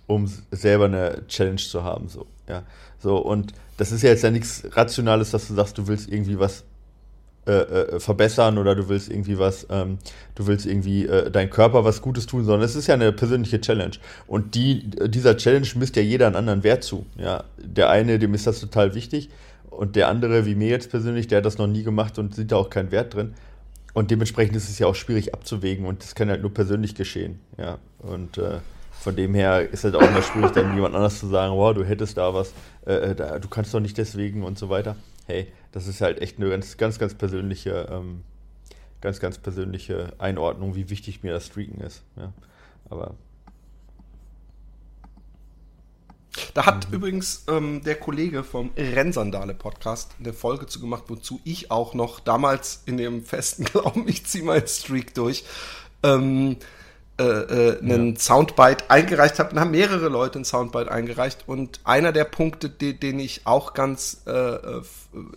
um 0.08 0.28
selber 0.50 0.86
eine 0.86 1.24
Challenge 1.28 1.58
zu 1.58 1.84
haben. 1.84 2.08
So, 2.08 2.26
ja. 2.48 2.64
So, 2.98 3.18
und 3.18 3.52
das 3.76 3.92
ist 3.92 4.02
ja 4.02 4.10
jetzt 4.10 4.24
ja 4.24 4.32
nichts 4.32 4.64
Rationales, 4.72 5.30
dass 5.30 5.46
du 5.46 5.54
sagst, 5.54 5.78
du 5.78 5.86
willst 5.86 6.08
irgendwie 6.08 6.40
was 6.40 6.64
äh, 7.46 7.52
äh, 7.52 8.00
verbessern 8.00 8.58
oder 8.58 8.74
du 8.74 8.88
willst 8.88 9.10
irgendwie 9.10 9.38
was, 9.38 9.66
ähm, 9.70 9.98
du 10.34 10.46
willst 10.46 10.66
irgendwie 10.66 11.06
äh, 11.06 11.30
deinem 11.30 11.48
Körper 11.48 11.84
was 11.84 12.02
Gutes 12.02 12.26
tun, 12.26 12.44
sondern 12.44 12.62
es 12.62 12.76
ist 12.76 12.86
ja 12.86 12.94
eine 12.94 13.12
persönliche 13.12 13.60
Challenge. 13.60 13.96
Und 14.26 14.54
die, 14.54 14.90
dieser 14.90 15.36
Challenge 15.36 15.66
misst 15.76 15.96
ja 15.96 16.02
jeder 16.02 16.26
einen 16.26 16.36
anderen 16.36 16.62
Wert 16.64 16.84
zu. 16.84 17.06
Ja, 17.16 17.44
der 17.56 17.88
eine, 17.88 18.18
dem 18.18 18.34
ist 18.34 18.46
das 18.46 18.60
total 18.60 18.94
wichtig 18.94 19.30
und 19.70 19.96
der 19.96 20.08
andere, 20.08 20.44
wie 20.44 20.54
mir 20.54 20.68
jetzt 20.68 20.90
persönlich, 20.90 21.28
der 21.28 21.38
hat 21.38 21.46
das 21.46 21.56
noch 21.56 21.66
nie 21.66 21.82
gemacht 21.82 22.18
und 22.18 22.34
sieht 22.34 22.52
da 22.52 22.56
auch 22.56 22.68
keinen 22.68 22.90
Wert 22.90 23.14
drin. 23.14 23.32
Und 23.94 24.10
dementsprechend 24.10 24.54
ist 24.54 24.68
es 24.68 24.78
ja 24.78 24.86
auch 24.86 24.94
schwierig 24.94 25.32
abzuwägen 25.32 25.86
und 25.86 26.02
das 26.02 26.14
kann 26.14 26.28
halt 26.28 26.42
nur 26.42 26.52
persönlich 26.52 26.94
geschehen. 26.94 27.40
Ja, 27.56 27.78
und 28.00 28.36
äh, 28.36 28.58
von 28.92 29.16
dem 29.16 29.34
her 29.34 29.66
ist 29.70 29.84
halt 29.84 29.96
auch 29.96 30.02
immer 30.02 30.22
schwierig, 30.22 30.52
dann 30.52 30.74
jemand 30.74 30.94
anders 30.94 31.18
zu 31.18 31.26
sagen, 31.26 31.54
wow, 31.56 31.72
du 31.72 31.84
hättest 31.84 32.18
da 32.18 32.34
was, 32.34 32.52
äh, 32.84 33.14
da, 33.14 33.38
du 33.38 33.48
kannst 33.48 33.72
doch 33.72 33.80
nicht 33.80 33.96
deswegen 33.96 34.42
und 34.42 34.58
so 34.58 34.68
weiter. 34.68 34.96
Hey, 35.26 35.52
das 35.72 35.86
ist 35.86 36.00
halt 36.00 36.20
echt 36.20 36.38
eine 36.38 36.48
ganz, 36.50 36.76
ganz, 36.76 36.98
ganz 36.98 37.14
persönliche, 37.14 37.88
ähm, 37.90 38.22
ganz, 39.00 39.20
ganz 39.20 39.38
persönliche 39.38 40.12
Einordnung, 40.18 40.74
wie 40.74 40.90
wichtig 40.90 41.22
mir 41.22 41.32
das 41.32 41.46
Streaken 41.46 41.80
ist. 41.80 42.02
Ja, 42.16 42.32
aber 42.88 43.14
Da 46.54 46.64
hat 46.66 46.88
Mhm. 46.88 46.94
übrigens 46.94 47.44
ähm, 47.48 47.82
der 47.82 47.96
Kollege 47.96 48.44
vom 48.44 48.70
Rennsandale-Podcast 48.76 50.12
eine 50.20 50.32
Folge 50.32 50.66
zu 50.66 50.80
gemacht, 50.80 51.04
wozu 51.08 51.40
ich 51.44 51.70
auch 51.70 51.94
noch 51.94 52.20
damals 52.20 52.82
in 52.86 52.96
dem 52.96 53.24
festen 53.24 53.64
Glauben, 53.72 54.08
ich 54.08 54.26
ziehe 54.26 54.44
meinen 54.44 54.66
Streak 54.66 55.14
durch, 55.14 55.44
ähm, 56.02 56.56
äh, 57.20 57.22
äh, 57.22 57.78
einen 57.80 58.16
Soundbite 58.16 58.88
eingereicht 58.88 59.38
habe. 59.38 59.50
Und 59.50 59.60
haben 59.60 59.72
mehrere 59.72 60.08
Leute 60.08 60.36
einen 60.36 60.46
Soundbite 60.46 60.90
eingereicht. 60.90 61.44
Und 61.46 61.80
einer 61.84 62.12
der 62.12 62.24
Punkte, 62.24 62.70
die, 62.70 62.98
den 62.98 63.18
ich 63.18 63.42
auch 63.44 63.74
ganz 63.74 64.22
äh, 64.26 64.30
äh, 64.30 64.82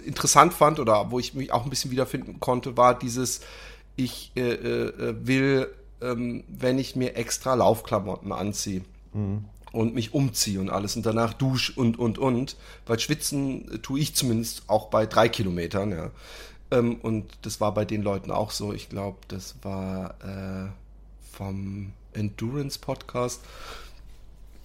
interessant 0.05 0.53
fand 0.53 0.79
oder 0.79 1.11
wo 1.11 1.19
ich 1.19 1.33
mich 1.33 1.51
auch 1.51 1.65
ein 1.65 1.69
bisschen 1.69 1.91
wiederfinden 1.91 2.39
konnte, 2.39 2.77
war 2.77 2.97
dieses, 2.97 3.41
ich 3.97 4.31
äh, 4.37 4.53
äh, 4.53 5.15
will, 5.27 5.67
ähm, 6.01 6.45
wenn 6.47 6.79
ich 6.79 6.95
mir 6.95 7.17
extra 7.17 7.53
Laufklamotten 7.53 8.31
anziehe 8.31 8.83
und 9.73 9.93
mich 9.93 10.13
umziehe 10.13 10.61
und 10.61 10.69
alles 10.69 10.95
und 10.95 11.05
danach 11.05 11.33
dusch 11.33 11.75
und 11.75 11.99
und 11.99 12.17
und, 12.17 12.55
weil 12.85 12.99
schwitzen 12.99 13.69
äh, 13.73 13.77
tue 13.79 13.99
ich 13.99 14.15
zumindest 14.15 14.63
auch 14.67 14.87
bei 14.87 15.05
drei 15.05 15.27
Kilometern, 15.27 15.91
ja. 15.91 16.11
Ähm, 16.71 16.95
und 17.01 17.25
das 17.41 17.59
war 17.59 17.73
bei 17.73 17.83
den 17.83 18.03
Leuten 18.03 18.31
auch 18.31 18.51
so. 18.51 18.71
Ich 18.71 18.87
glaube, 18.87 19.17
das 19.27 19.55
war 19.61 20.15
äh, 20.23 20.69
vom 21.35 21.91
Endurance 22.13 22.79
Podcast 22.79 23.41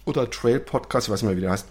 oder 0.05 0.29
Trail 0.29 0.59
Podcast, 0.59 1.07
ich 1.07 1.13
weiß 1.13 1.21
nicht 1.21 1.29
mehr, 1.29 1.37
wie 1.37 1.41
der 1.41 1.51
heißt, 1.51 1.65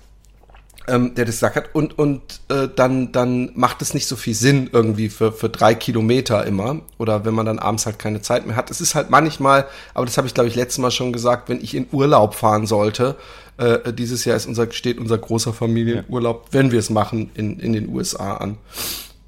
ähm, 0.89 1.15
der 1.15 1.25
das 1.25 1.37
gesagt 1.37 1.57
hat. 1.57 1.75
Und, 1.75 1.99
und 1.99 2.41
äh, 2.49 2.69
dann, 2.75 3.13
dann 3.13 3.51
macht 3.55 3.83
es 3.83 3.95
nicht 3.95 4.07
so 4.07 4.17
viel 4.17 4.35
Sinn 4.35 4.71
irgendwie 4.73 5.09
für, 5.09 5.33
für 5.33 5.49
drei 5.49 5.75
Kilometer 5.75 6.45
immer. 6.47 6.81
Oder 6.99 7.25
wenn 7.25 7.35
man 7.35 7.47
dann 7.47 7.59
abends 7.59 7.87
halt 7.87 7.99
keine 7.99 8.23
Zeit 8.23 8.47
mehr 8.47 8.57
hat. 8.57 8.71
Es 8.71 8.81
ist 8.81 8.95
halt 8.95 9.11
manchmal, 9.11 9.67
aber 9.95 10.07
das 10.07 10.17
habe 10.17 10.27
ich 10.27 10.35
glaube 10.35 10.49
ich 10.49 10.55
letztes 10.55 10.79
Mal 10.79 10.91
schon 10.91 11.13
gesagt, 11.13 11.49
wenn 11.49 11.63
ich 11.63 11.75
in 11.75 11.87
Urlaub 11.93 12.35
fahren 12.35 12.67
sollte. 12.67 13.17
Äh, 13.59 13.93
dieses 13.93 14.25
Jahr 14.25 14.37
ist 14.37 14.47
unser, 14.47 14.71
steht 14.73 14.99
unser 14.99 15.19
großer 15.19 15.53
Familienurlaub, 15.53 16.49
wenn 16.53 16.73
wir 16.73 16.79
es 16.79 16.91
machen, 16.91 17.31
in, 17.35 17.59
in 17.61 17.73
den 17.73 17.89
USA 17.89 18.37
an. 18.37 18.57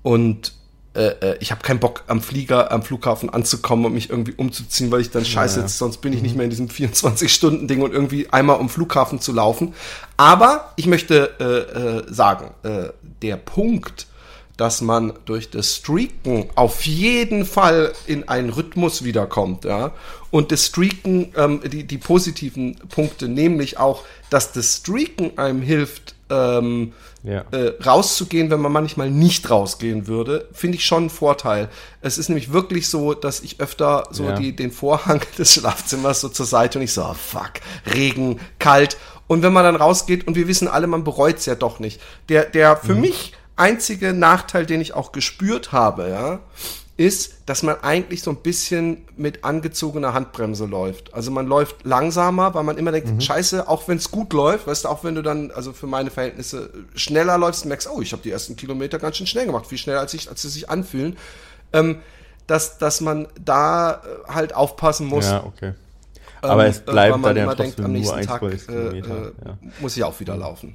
Und 0.02 0.54
äh, 0.94 1.02
äh, 1.32 1.36
ich 1.40 1.50
habe 1.52 1.62
keinen 1.62 1.78
Bock 1.78 2.02
am 2.08 2.20
Flieger, 2.20 2.72
am 2.72 2.82
Flughafen 2.82 3.30
anzukommen 3.30 3.84
und 3.86 3.94
mich 3.94 4.10
irgendwie 4.10 4.32
umzuziehen, 4.36 4.90
weil 4.90 5.00
ich 5.00 5.10
dann 5.10 5.24
scheiße, 5.24 5.58
Ja. 5.60 5.62
jetzt, 5.66 5.78
sonst 5.78 5.98
bin 5.98 6.12
ich 6.12 6.20
nicht 6.22 6.34
mehr 6.34 6.44
in 6.44 6.50
diesem 6.50 6.68
24-Stunden-Ding 6.68 7.82
und 7.82 7.92
irgendwie 7.92 8.28
einmal 8.30 8.56
um 8.58 8.68
Flughafen 8.68 9.20
zu 9.20 9.32
laufen. 9.32 9.74
Aber 10.16 10.72
ich 10.76 10.86
möchte 10.86 11.30
äh, 11.40 12.00
äh, 12.08 12.12
sagen, 12.12 12.50
äh, 12.64 12.90
der 13.22 13.36
Punkt, 13.36 14.06
dass 14.60 14.82
man 14.82 15.14
durch 15.24 15.48
das 15.48 15.76
Streaken 15.76 16.50
auf 16.54 16.82
jeden 16.84 17.46
Fall 17.46 17.92
in 18.06 18.28
einen 18.28 18.50
Rhythmus 18.50 19.04
wiederkommt, 19.04 19.64
ja. 19.64 19.92
Und 20.30 20.52
das 20.52 20.66
Streaken, 20.66 21.32
ähm, 21.34 21.60
die, 21.64 21.84
die 21.84 21.96
positiven 21.98 22.76
Punkte, 22.90 23.26
nämlich 23.28 23.78
auch, 23.78 24.04
dass 24.28 24.52
das 24.52 24.76
Streaken 24.76 25.38
einem 25.38 25.62
hilft, 25.62 26.14
ähm, 26.28 26.92
Ja. 27.22 27.44
äh, 27.52 27.72
rauszugehen, 27.84 28.50
wenn 28.50 28.60
man 28.60 28.70
manchmal 28.72 29.10
nicht 29.10 29.48
rausgehen 29.50 30.06
würde, 30.06 30.46
finde 30.52 30.76
ich 30.78 30.84
schon 30.84 31.04
einen 31.04 31.10
Vorteil. 31.10 31.68
Es 32.02 32.18
ist 32.18 32.28
nämlich 32.28 32.52
wirklich 32.52 32.88
so, 32.88 33.14
dass 33.14 33.40
ich 33.40 33.60
öfter 33.60 34.04
so 34.10 34.24
Ja. 34.24 34.32
die, 34.36 34.54
den 34.54 34.70
Vorhang 34.72 35.20
des 35.38 35.54
Schlafzimmers 35.54 36.20
so 36.20 36.28
zur 36.28 36.46
Seite 36.46 36.78
und 36.78 36.84
ich 36.84 36.92
so, 36.92 37.02
oh, 37.02 37.14
fuck, 37.14 37.52
Regen, 37.94 38.40
kalt. 38.58 38.96
Und 39.26 39.42
wenn 39.42 39.52
man 39.52 39.64
dann 39.64 39.76
rausgeht 39.76 40.26
und 40.26 40.34
wir 40.34 40.48
wissen 40.48 40.68
alle, 40.68 40.86
man 40.86 41.02
bereut 41.04 41.38
es 41.38 41.46
ja 41.46 41.54
doch 41.54 41.78
nicht. 41.80 42.00
Der, 42.28 42.44
der 42.44 42.76
für 42.76 42.94
mich 42.94 43.32
einzige 43.60 44.12
Nachteil, 44.12 44.66
den 44.66 44.80
ich 44.80 44.94
auch 44.94 45.12
gespürt 45.12 45.70
habe, 45.72 46.08
ja, 46.08 46.40
ist, 46.96 47.34
dass 47.46 47.62
man 47.62 47.76
eigentlich 47.82 48.22
so 48.22 48.30
ein 48.30 48.36
bisschen 48.36 49.06
mit 49.16 49.42
angezogener 49.42 50.12
Handbremse 50.12 50.66
läuft. 50.66 51.14
Also 51.14 51.30
man 51.30 51.46
läuft 51.46 51.84
langsamer, 51.86 52.52
weil 52.52 52.62
man 52.62 52.76
immer 52.76 52.92
denkt, 52.92 53.22
scheiße, 53.22 53.68
auch 53.68 53.88
wenn 53.88 53.96
es 53.96 54.10
gut 54.10 54.34
läuft, 54.34 54.66
weißt 54.66 54.84
du, 54.84 54.88
auch 54.88 55.02
wenn 55.02 55.14
du 55.14 55.22
dann, 55.22 55.50
also 55.50 55.72
für 55.72 55.86
meine 55.86 56.10
Verhältnisse, 56.10 56.70
schneller 56.94 57.38
läufst 57.38 57.64
merkst, 57.64 57.88
oh, 57.90 58.02
ich 58.02 58.12
habe 58.12 58.22
die 58.22 58.30
ersten 58.30 58.54
Kilometer 58.54 58.98
ganz 58.98 59.16
schön 59.16 59.26
schnell 59.26 59.46
gemacht, 59.46 59.66
viel 59.66 59.78
schneller, 59.78 60.00
als, 60.00 60.12
ich, 60.12 60.28
als 60.28 60.42
sie 60.42 60.50
sich 60.50 60.68
anfühlen, 60.68 61.16
ähm, 61.72 62.02
dass, 62.46 62.76
dass 62.76 63.00
man 63.00 63.28
da 63.42 63.92
äh, 63.92 64.32
halt 64.34 64.54
aufpassen 64.54 65.06
muss. 65.06 65.24
ja, 65.24 65.42
okay. 65.44 65.72
Aber 66.42 66.66
es 66.66 66.80
äh, 66.80 66.82
bleibt 66.82 67.18
man 67.18 67.34
dann 67.34 67.44
immer 67.44 67.56
trotzdem 67.56 67.84
am 67.86 67.92
nächsten 67.92 68.26
Tag 68.26 68.42
1,6 68.42 68.66
Kilometer, 68.66 69.26
äh, 69.28 69.32
ja. 69.46 69.58
muss 69.80 69.96
ich 69.96 70.04
auch 70.04 70.20
wieder 70.20 70.36
laufen. 70.36 70.74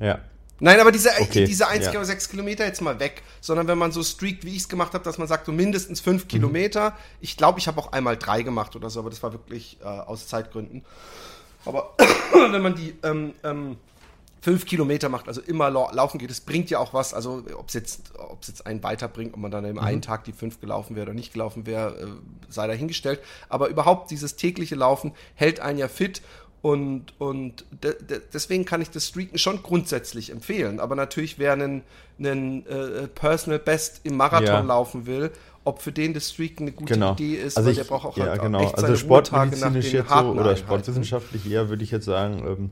Ja. 0.00 0.18
Nein, 0.60 0.80
aber 0.80 0.90
diese, 0.90 1.10
Okay, 1.20 1.44
diese 1.44 1.64
ja. 1.64 1.70
1,6 1.70 2.30
Kilometer 2.30 2.66
jetzt 2.66 2.80
mal 2.80 2.98
weg, 2.98 3.22
sondern 3.40 3.68
wenn 3.68 3.78
man 3.78 3.92
so 3.92 4.02
streakt, 4.02 4.44
wie 4.44 4.50
ich 4.50 4.58
es 4.62 4.68
gemacht 4.68 4.92
habe, 4.94 5.04
dass 5.04 5.16
man 5.18 5.28
sagt, 5.28 5.46
so 5.46 5.52
mindestens 5.52 6.00
5 6.00 6.24
Mhm. 6.24 6.28
Kilometer. 6.28 6.96
Ich 7.20 7.36
glaube, 7.36 7.58
ich 7.60 7.68
habe 7.68 7.78
auch 7.80 7.92
einmal 7.92 8.16
drei 8.16 8.42
gemacht 8.42 8.74
oder 8.74 8.90
so, 8.90 9.00
aber 9.00 9.10
das 9.10 9.22
war 9.22 9.32
wirklich 9.32 9.78
äh, 9.82 9.84
aus 9.84 10.26
Zeitgründen. 10.26 10.84
Aber 11.64 11.94
wenn 12.32 12.62
man 12.62 12.74
die 12.74 12.94
ähm, 13.04 13.34
ähm, 13.44 13.76
5 14.40 14.66
Kilometer 14.66 15.08
macht, 15.08 15.28
also 15.28 15.40
immer 15.40 15.68
lau 15.70 15.90
laufen 15.92 16.18
geht, 16.18 16.30
das 16.30 16.40
bringt 16.40 16.70
ja 16.70 16.78
auch 16.78 16.94
was. 16.94 17.12
Also 17.14 17.42
ob 17.56 17.68
es 17.68 17.74
jetzt, 17.74 18.12
ob's 18.18 18.48
jetzt 18.48 18.66
einen 18.66 18.82
weiterbringt, 18.82 19.34
ob 19.34 19.40
man 19.40 19.50
dann 19.50 19.64
im 19.64 19.76
Mhm. 19.76 19.78
einen 19.82 20.02
Tag 20.02 20.24
die 20.24 20.32
5 20.32 20.60
gelaufen 20.60 20.96
wäre 20.96 21.06
oder 21.06 21.14
nicht 21.14 21.32
gelaufen 21.32 21.66
wäre, 21.66 21.94
äh, 22.00 22.06
sei 22.48 22.66
dahingestellt. 22.66 23.20
Aber 23.48 23.68
überhaupt 23.68 24.10
dieses 24.10 24.36
tägliche 24.36 24.74
Laufen 24.74 25.12
hält 25.34 25.60
einen 25.60 25.78
ja 25.78 25.88
fit 25.88 26.22
und, 26.68 27.04
und 27.18 27.64
de 27.82 27.94
de 28.02 28.20
deswegen 28.32 28.64
kann 28.66 28.82
ich 28.82 28.90
das 28.90 29.06
Streaken 29.06 29.38
schon 29.38 29.62
grundsätzlich 29.62 30.30
empfehlen. 30.30 30.80
Aber 30.80 30.94
natürlich, 30.96 31.38
wer 31.38 31.52
einen, 31.54 31.82
einen 32.18 32.66
äh, 32.66 33.06
Personal 33.08 33.58
Best 33.58 34.00
im 34.04 34.16
Marathon 34.16 34.44
Ja. 34.46 34.60
laufen 34.60 35.06
will, 35.06 35.30
ob 35.64 35.80
für 35.80 35.92
den 35.92 36.12
das 36.12 36.30
Streaken 36.30 36.64
eine 36.64 36.72
gute 36.72 36.94
Genau. 36.94 37.12
Idee 37.12 37.36
ist, 37.36 37.56
also 37.56 37.66
weil 37.66 37.72
ich, 37.72 37.78
der 37.78 37.84
braucht 37.84 38.06
auch 38.06 38.16
ja, 38.18 38.26
halt 38.26 38.42
genau. 38.42 38.60
echt 38.60 38.76
seine 38.76 38.88
Also 38.88 39.06
Ruhetage 39.06 39.32
nach 39.38 39.56
sportmedizinisch 39.56 39.92
jetzt 39.92 40.08
so 40.10 40.14
oder 40.16 40.40
Einheiten. 40.40 40.58
sportwissenschaftlich 40.58 41.50
eher 41.50 41.68
würde 41.70 41.84
ich 41.84 41.90
jetzt 41.90 42.04
sagen, 42.04 42.42
ähm, 42.46 42.70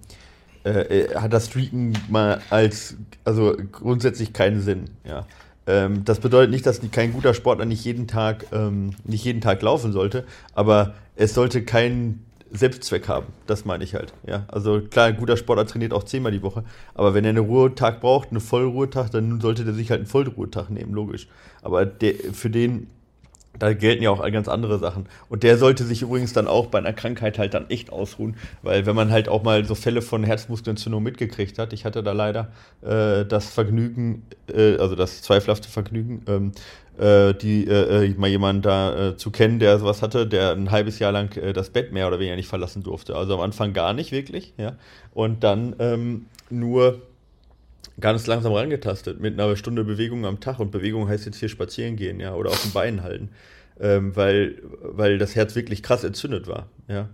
äh, 0.64 0.80
äh, 1.04 1.14
hat 1.16 1.32
das 1.32 1.46
Streaken 1.46 1.96
mal 2.10 2.42
als, 2.50 2.96
also 3.24 3.56
grundsätzlich 3.72 4.32
keinen 4.34 4.60
Sinn, 4.60 4.90
ja. 5.04 5.26
Ähm, 5.68 6.04
das 6.04 6.20
bedeutet 6.20 6.50
nicht, 6.50 6.66
dass 6.66 6.80
kein 6.92 7.12
guter 7.12 7.34
Sportler 7.34 7.64
nicht 7.64 7.84
jeden 7.84 8.06
Tag, 8.06 8.46
ähm, 8.52 8.90
nicht 9.04 9.24
jeden 9.24 9.40
Tag 9.40 9.62
laufen 9.62 9.90
sollte, 9.92 10.24
aber 10.54 10.94
es 11.16 11.34
sollte 11.34 11.64
keinen 11.64 12.25
Selbstzweck 12.56 13.08
haben. 13.08 13.26
Das 13.46 13.64
meine 13.64 13.84
ich 13.84 13.94
halt, 13.94 14.12
ja. 14.26 14.44
Also 14.48 14.80
klar, 14.80 15.06
ein 15.06 15.16
guter 15.16 15.36
Sportler 15.36 15.66
trainiert 15.66 15.92
auch 15.92 16.04
zehnmal 16.04 16.32
die 16.32 16.42
Woche, 16.42 16.64
aber 16.94 17.14
wenn 17.14 17.24
er 17.24 17.30
einen 17.30 17.44
Ruhetag 17.44 18.00
braucht, 18.00 18.30
einen 18.30 18.40
Vollruhetag, 18.40 19.10
dann 19.10 19.40
sollte 19.40 19.64
der 19.64 19.74
sich 19.74 19.90
halt 19.90 20.00
einen 20.00 20.08
Vollruhetag 20.08 20.70
nehmen, 20.70 20.92
logisch. 20.92 21.28
Aber 21.62 21.86
der, 21.86 22.14
für 22.32 22.50
den 22.50 22.88
da 23.58 23.72
gelten 23.72 24.02
ja 24.02 24.10
auch 24.10 24.22
ganz 24.30 24.48
andere 24.48 24.78
Sachen. 24.78 25.06
Und 25.28 25.42
der 25.42 25.58
sollte 25.58 25.84
sich 25.84 26.02
übrigens 26.02 26.32
dann 26.32 26.46
auch 26.46 26.66
bei 26.66 26.78
einer 26.78 26.92
Krankheit 26.92 27.38
halt 27.38 27.54
dann 27.54 27.70
echt 27.70 27.92
ausruhen, 27.92 28.36
weil 28.62 28.86
wenn 28.86 28.96
man 28.96 29.10
halt 29.10 29.28
auch 29.28 29.42
mal 29.42 29.64
so 29.64 29.74
Fälle 29.74 30.02
von 30.02 30.24
Herzmuskelentzündung 30.24 31.02
mitgekriegt 31.02 31.58
hat, 31.58 31.72
ich 31.72 31.84
hatte 31.84 32.02
da 32.02 32.12
leider 32.12 32.52
äh, 32.82 33.24
das 33.24 33.48
Vergnügen, 33.48 34.24
äh, 34.52 34.76
also 34.76 34.94
das 34.94 35.22
zweifelhafte 35.22 35.68
Vergnügen, 35.68 36.22
ähm, 36.26 36.52
äh, 36.98 37.34
die 37.34 37.66
äh, 37.66 38.06
äh, 38.06 38.14
mal 38.16 38.28
jemanden 38.28 38.62
da 38.62 39.08
äh, 39.10 39.16
zu 39.16 39.30
kennen, 39.30 39.58
der 39.58 39.78
sowas 39.78 40.02
hatte, 40.02 40.26
der 40.26 40.52
ein 40.52 40.70
halbes 40.70 40.98
Jahr 40.98 41.12
lang 41.12 41.36
äh, 41.36 41.52
das 41.52 41.70
Bett 41.70 41.92
mehr 41.92 42.06
oder 42.08 42.18
weniger 42.18 42.36
nicht 42.36 42.48
verlassen 42.48 42.82
durfte. 42.82 43.16
Also 43.16 43.34
am 43.34 43.40
Anfang 43.40 43.72
gar 43.72 43.92
nicht 43.92 44.12
wirklich, 44.12 44.54
ja. 44.56 44.76
Und 45.14 45.44
dann 45.44 45.76
ähm, 45.78 46.26
nur 46.50 47.02
ganz 48.00 48.26
langsam 48.26 48.52
rangetastet 48.52 49.20
mit 49.20 49.38
einer 49.38 49.56
Stunde 49.56 49.84
Bewegung 49.84 50.26
am 50.26 50.40
Tag 50.40 50.58
und 50.58 50.70
Bewegung 50.70 51.08
heißt 51.08 51.26
jetzt 51.26 51.38
hier 51.38 51.48
spazieren 51.48 51.96
gehen, 51.96 52.20
ja, 52.20 52.34
oder 52.34 52.50
auf 52.50 52.62
den 52.62 52.72
Beinen 52.72 53.02
halten. 53.02 53.30
ähm, 53.80 54.14
weil, 54.16 54.56
weil 54.80 55.18
das 55.18 55.34
Herz 55.34 55.54
wirklich 55.54 55.82
krass 55.82 56.04
entzündet 56.04 56.46
war. 56.46 56.66
Ja. 56.88 57.08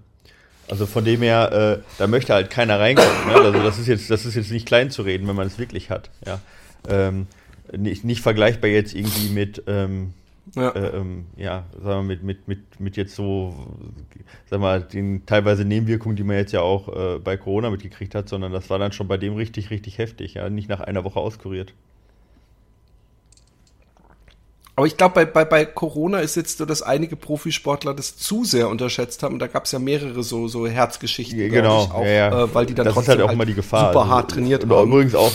Also 0.68 0.86
von 0.86 1.04
dem 1.04 1.22
her, 1.22 1.80
äh, 1.80 1.82
da 1.98 2.06
möchte 2.06 2.32
halt 2.32 2.50
keiner 2.50 2.78
reinkommen. 2.78 3.26
Ne? 3.26 3.34
Also 3.34 3.62
das 3.62 3.78
ist 3.78 3.88
jetzt, 3.88 4.10
das 4.10 4.24
ist 4.24 4.36
jetzt 4.36 4.50
nicht 4.50 4.66
klein 4.66 4.90
zu 4.90 5.02
reden, 5.02 5.26
wenn 5.28 5.36
man 5.36 5.46
es 5.46 5.58
wirklich 5.58 5.90
hat. 5.90 6.10
Ja. 6.24 6.40
Ähm, 6.88 7.26
nicht, 7.76 8.04
nicht 8.04 8.20
vergleichbar 8.20 8.70
jetzt 8.70 8.94
irgendwie 8.94 9.28
mit, 9.28 9.62
ähm, 9.66 10.14
ja, 10.54 10.70
äh, 10.70 10.96
ähm, 10.96 11.26
ja 11.36 11.66
sagen 11.82 12.08
wir 12.08 12.16
mit, 12.16 12.22
mit, 12.22 12.48
mit, 12.48 12.80
mit 12.80 12.96
jetzt 12.96 13.14
so, 13.14 13.54
sag 14.46 14.60
mal, 14.60 14.82
den 14.82 15.24
teilweise 15.26 15.64
Nebenwirkungen, 15.64 16.16
die 16.16 16.24
man 16.24 16.36
jetzt 16.36 16.52
ja 16.52 16.60
auch 16.60 16.88
äh, 16.88 17.18
bei 17.18 17.36
Corona 17.36 17.70
mitgekriegt 17.70 18.14
hat, 18.14 18.28
sondern 18.28 18.52
das 18.52 18.70
war 18.70 18.78
dann 18.78 18.92
schon 18.92 19.08
bei 19.08 19.16
dem 19.18 19.34
richtig, 19.34 19.70
richtig 19.70 19.98
heftig, 19.98 20.34
ja, 20.34 20.50
nicht 20.50 20.68
nach 20.68 20.80
einer 20.80 21.04
Woche 21.04 21.20
auskuriert. 21.20 21.74
Aber 24.74 24.86
ich 24.86 24.96
glaube, 24.96 25.14
bei, 25.14 25.24
bei, 25.26 25.44
bei 25.44 25.66
Corona 25.66 26.20
ist 26.20 26.34
jetzt 26.34 26.56
so, 26.56 26.64
dass 26.64 26.80
einige 26.80 27.14
Profisportler 27.14 27.92
das 27.92 28.16
zu 28.16 28.44
sehr 28.44 28.70
unterschätzt 28.70 29.22
haben. 29.22 29.34
Und 29.34 29.40
da 29.40 29.46
gab 29.46 29.66
es 29.66 29.72
ja 29.72 29.78
mehrere 29.78 30.22
so, 30.22 30.48
so 30.48 30.66
Herzgeschichten, 30.66 31.38
ja, 31.38 31.48
genau, 31.48 31.80
auch, 31.80 32.02
ja, 32.02 32.10
ja. 32.10 32.44
Äh, 32.44 32.54
weil 32.54 32.64
die 32.64 32.74
dann 32.74 32.86
das 32.86 32.94
trotzdem 32.94 33.12
ist 33.12 33.18
halt 33.20 33.28
auch 33.28 33.32
immer 33.34 33.44
die 33.44 33.52
Gefahr. 33.52 33.92
super 33.92 34.08
hart 34.08 34.30
trainiert 34.30 34.64
und, 34.64 34.72
und 34.72 34.88
übrigens 34.88 35.14
auch, 35.14 35.30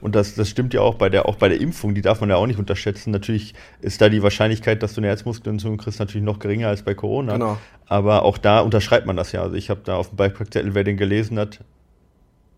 und 0.00 0.14
das, 0.14 0.36
das 0.36 0.48
stimmt 0.48 0.72
ja 0.72 0.82
auch 0.82 0.94
bei 0.94 1.08
der, 1.08 1.26
auch 1.26 1.34
bei 1.34 1.48
der 1.48 1.60
Impfung, 1.60 1.96
die 1.96 2.00
darf 2.00 2.20
man 2.20 2.30
ja 2.30 2.36
auch 2.36 2.46
nicht 2.46 2.60
unterschätzen. 2.60 3.10
Natürlich 3.10 3.54
ist 3.80 4.00
da 4.00 4.08
die 4.08 4.22
Wahrscheinlichkeit, 4.22 4.84
dass 4.84 4.94
du 4.94 5.00
eine 5.00 5.08
Herzmuskelentzündung 5.08 5.78
kriegst, 5.78 5.98
natürlich 5.98 6.24
noch 6.24 6.38
geringer 6.38 6.68
als 6.68 6.82
bei 6.82 6.94
Corona. 6.94 7.32
Genau. 7.32 7.58
Aber 7.86 8.22
auch 8.22 8.38
da 8.38 8.60
unterschreibt 8.60 9.06
man 9.06 9.16
das 9.16 9.32
ja. 9.32 9.42
Also 9.42 9.56
ich 9.56 9.68
habe 9.68 9.80
da 9.82 9.96
auf 9.96 10.10
dem 10.10 10.16
Beipackzettel, 10.16 10.74
wer 10.74 10.84
den 10.84 10.96
gelesen 10.96 11.40
hat, 11.40 11.58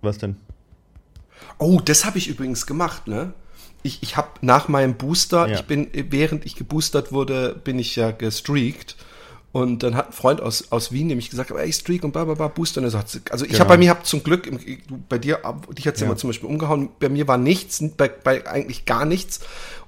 was 0.02 0.18
denn? 0.18 0.36
Oh, 1.58 1.80
das 1.82 2.04
habe 2.04 2.18
ich 2.18 2.28
übrigens 2.28 2.66
gemacht, 2.66 3.08
ne? 3.08 3.32
Ich, 3.88 4.02
ich 4.02 4.16
habe 4.16 4.28
nach 4.42 4.68
meinem 4.68 4.94
Booster, 4.94 5.48
ja. 5.48 5.54
ich 5.56 5.62
bin, 5.62 5.88
während 5.92 6.46
ich 6.46 6.54
geboostert 6.54 7.10
wurde, 7.10 7.58
bin 7.64 7.78
ich 7.78 7.96
ja 7.96 8.10
gestreakt. 8.10 8.96
Und 9.50 9.82
dann 9.82 9.96
hat 9.96 10.08
ein 10.08 10.12
Freund 10.12 10.42
aus, 10.42 10.70
aus 10.70 10.92
Wien 10.92 11.06
nämlich 11.06 11.30
gesagt, 11.30 11.50
ey, 11.50 11.72
Streak 11.72 12.04
und 12.04 12.12
bla 12.12 12.24
bla 12.24 12.34
bla, 12.34 12.48
Booster. 12.48 12.80
Und 12.80 12.84
er 12.84 12.90
sagt, 12.90 13.32
also 13.32 13.46
ich 13.46 13.52
genau. 13.52 13.60
habe 13.60 13.70
bei 13.70 13.78
mir 13.78 13.90
hab 13.90 14.04
zum 14.04 14.22
Glück, 14.22 14.48
bei 15.08 15.18
dir, 15.18 15.40
dich 15.76 15.86
hat's 15.86 16.00
ja. 16.00 16.06
immer 16.06 16.16
zum 16.16 16.28
Beispiel 16.28 16.48
umgehauen, 16.48 16.90
bei 17.00 17.08
mir 17.08 17.26
war 17.26 17.38
nichts, 17.38 17.82
bei, 17.96 18.08
bei 18.08 18.46
eigentlich 18.46 18.84
gar 18.84 19.06
nichts. 19.06 19.40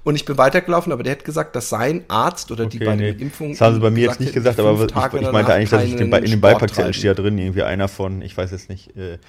Und 0.03 0.15
ich 0.15 0.25
bin 0.25 0.37
weitergelaufen, 0.37 0.91
aber 0.91 1.03
der 1.03 1.13
hat 1.13 1.25
gesagt, 1.25 1.55
dass 1.55 1.69
sein 1.69 2.03
Arzt 2.07 2.51
oder 2.51 2.65
okay, 2.65 2.79
die 2.79 2.85
bei 2.85 2.95
nee. 2.95 3.11
den 3.13 3.21
Impfungen. 3.21 3.53
Das 3.53 3.61
haben 3.61 3.75
sie 3.75 3.81
bei 3.81 3.91
mir 3.91 4.07
jetzt 4.07 4.19
nicht 4.19 4.33
gesagt, 4.33 4.59
aber 4.59 4.73
ich, 4.73 4.85
ich 4.85 5.31
meinte 5.31 5.53
eigentlich, 5.53 5.69
dass 5.69 5.83
ich 5.83 5.95
den, 5.95 6.11
in 6.11 6.31
den 6.31 6.41
Beipackzettel 6.41 6.93
steht 6.93 7.05
ja 7.05 7.13
drin, 7.13 7.37
irgendwie 7.37 7.61
einer 7.61 7.87
von, 7.87 8.21
ich 8.23 8.35
weiß 8.35 8.51
jetzt 8.51 8.69
nicht, 8.69 8.95
äh, 8.97 9.19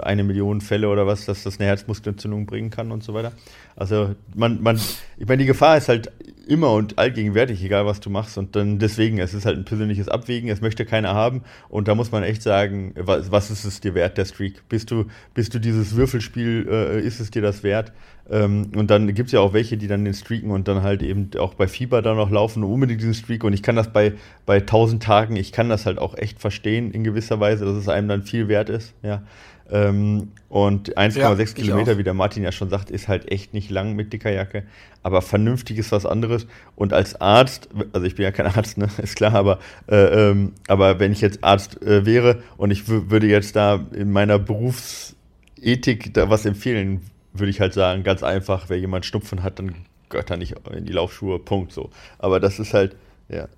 eine 0.00 0.22
Million 0.22 0.60
Fälle 0.60 0.88
oder 0.88 1.06
was, 1.06 1.24
dass 1.24 1.42
das 1.42 1.58
eine 1.58 1.68
Herzmuskelentzündung 1.68 2.46
bringen 2.46 2.70
kann 2.70 2.92
und 2.92 3.02
so 3.02 3.14
weiter. 3.14 3.32
Also 3.74 4.14
man, 4.34 4.62
man, 4.62 4.76
ich 5.16 5.26
meine, 5.26 5.38
die 5.38 5.46
Gefahr 5.46 5.76
ist 5.76 5.88
halt 5.88 6.12
immer 6.46 6.72
und 6.72 6.98
allgegenwärtig, 6.98 7.62
egal 7.64 7.86
was 7.86 8.00
du 8.00 8.10
machst. 8.10 8.38
Und 8.38 8.56
dann 8.56 8.78
deswegen, 8.78 9.18
es 9.18 9.34
ist 9.34 9.46
halt 9.46 9.58
ein 9.58 9.64
persönliches 9.64 10.08
Abwägen, 10.08 10.50
es 10.50 10.60
möchte 10.60 10.84
keiner 10.84 11.14
haben. 11.14 11.42
Und 11.68 11.88
da 11.88 11.94
muss 11.94 12.12
man 12.12 12.22
echt 12.22 12.42
sagen, 12.42 12.94
was, 12.96 13.30
was 13.30 13.50
ist 13.50 13.64
es 13.64 13.80
dir 13.80 13.94
wert, 13.94 14.18
der 14.18 14.24
Streak? 14.24 14.68
Bist 14.68 14.90
du, 14.90 15.06
bist 15.34 15.54
du 15.54 15.58
dieses 15.58 15.96
Würfelspiel, 15.96 16.66
äh, 16.70 17.00
ist 17.00 17.20
es 17.20 17.30
dir 17.30 17.42
das 17.42 17.62
wert? 17.62 17.92
Ähm, 18.30 18.70
und 18.76 18.90
dann 18.90 19.12
gibt 19.14 19.28
es 19.28 19.32
ja 19.32 19.40
auch 19.40 19.52
welche, 19.52 19.76
die 19.76 19.88
dann 19.88 20.04
den 20.04 20.14
streaken 20.14 20.50
und 20.50 20.68
dann 20.68 20.82
halt 20.82 21.02
eben 21.02 21.30
auch 21.38 21.54
bei 21.54 21.66
Fieber 21.66 22.02
dann 22.02 22.16
noch 22.16 22.30
laufen, 22.30 22.62
unbedingt 22.62 23.00
diesen 23.00 23.14
Streak. 23.14 23.44
Und 23.44 23.52
ich 23.52 23.62
kann 23.62 23.76
das 23.76 23.92
bei, 23.92 24.14
bei 24.46 24.58
1000 24.58 25.02
Tagen, 25.02 25.36
ich 25.36 25.52
kann 25.52 25.68
das 25.68 25.86
halt 25.86 25.98
auch 25.98 26.16
echt 26.16 26.40
verstehen 26.40 26.92
in 26.92 27.04
gewisser 27.04 27.40
Weise, 27.40 27.64
dass 27.64 27.76
es 27.76 27.88
einem 27.88 28.08
dann 28.08 28.22
viel 28.22 28.48
wert 28.48 28.68
ist. 28.68 28.94
Ja. 29.02 29.22
Ähm, 29.70 30.28
und 30.48 30.96
1,6 30.98 31.18
ja, 31.18 31.44
Kilometer, 31.54 31.96
wie 31.96 32.02
der 32.02 32.14
Martin 32.14 32.42
ja 32.42 32.52
schon 32.52 32.68
sagt, 32.68 32.90
ist 32.90 33.08
halt 33.08 33.30
echt 33.32 33.54
nicht 33.54 33.70
lang 33.70 33.94
mit 33.94 34.12
dicker 34.12 34.30
Jacke. 34.30 34.64
Aber 35.02 35.22
vernünftig 35.22 35.78
ist 35.78 35.92
was 35.92 36.04
anderes. 36.04 36.46
Und 36.76 36.92
als 36.92 37.20
Arzt, 37.20 37.70
also 37.92 38.06
ich 38.06 38.14
bin 38.14 38.24
ja 38.24 38.32
kein 38.32 38.46
Arzt, 38.54 38.76
ne, 38.76 38.88
ist 39.02 39.16
klar, 39.16 39.34
aber, 39.34 39.58
äh, 39.88 40.30
ähm, 40.30 40.52
aber 40.68 41.00
wenn 41.00 41.12
ich 41.12 41.20
jetzt 41.20 41.42
Arzt 41.42 41.82
äh, 41.82 42.04
wäre 42.04 42.42
und 42.56 42.70
ich 42.70 42.86
würde 42.88 43.26
jetzt 43.26 43.56
da 43.56 43.80
in 43.92 44.12
meiner 44.12 44.38
Berufsethik 44.38 46.12
da 46.14 46.28
was 46.28 46.44
empfehlen, 46.44 47.00
würde 47.32 47.50
ich 47.50 47.60
halt 47.60 47.74
sagen, 47.74 48.02
ganz 48.02 48.22
einfach, 48.22 48.64
wer 48.68 48.78
jemand 48.78 49.06
Schnupfen 49.06 49.42
hat, 49.42 49.58
dann 49.58 49.74
gehört 50.08 50.30
er 50.30 50.36
nicht 50.36 50.54
in 50.70 50.84
die 50.84 50.92
Laufschuhe, 50.92 51.38
Punkt 51.38 51.72
so. 51.72 51.90
Aber 52.18 52.40
das 52.40 52.58
ist 52.58 52.74
halt, 52.74 52.96
ja. 53.28 53.48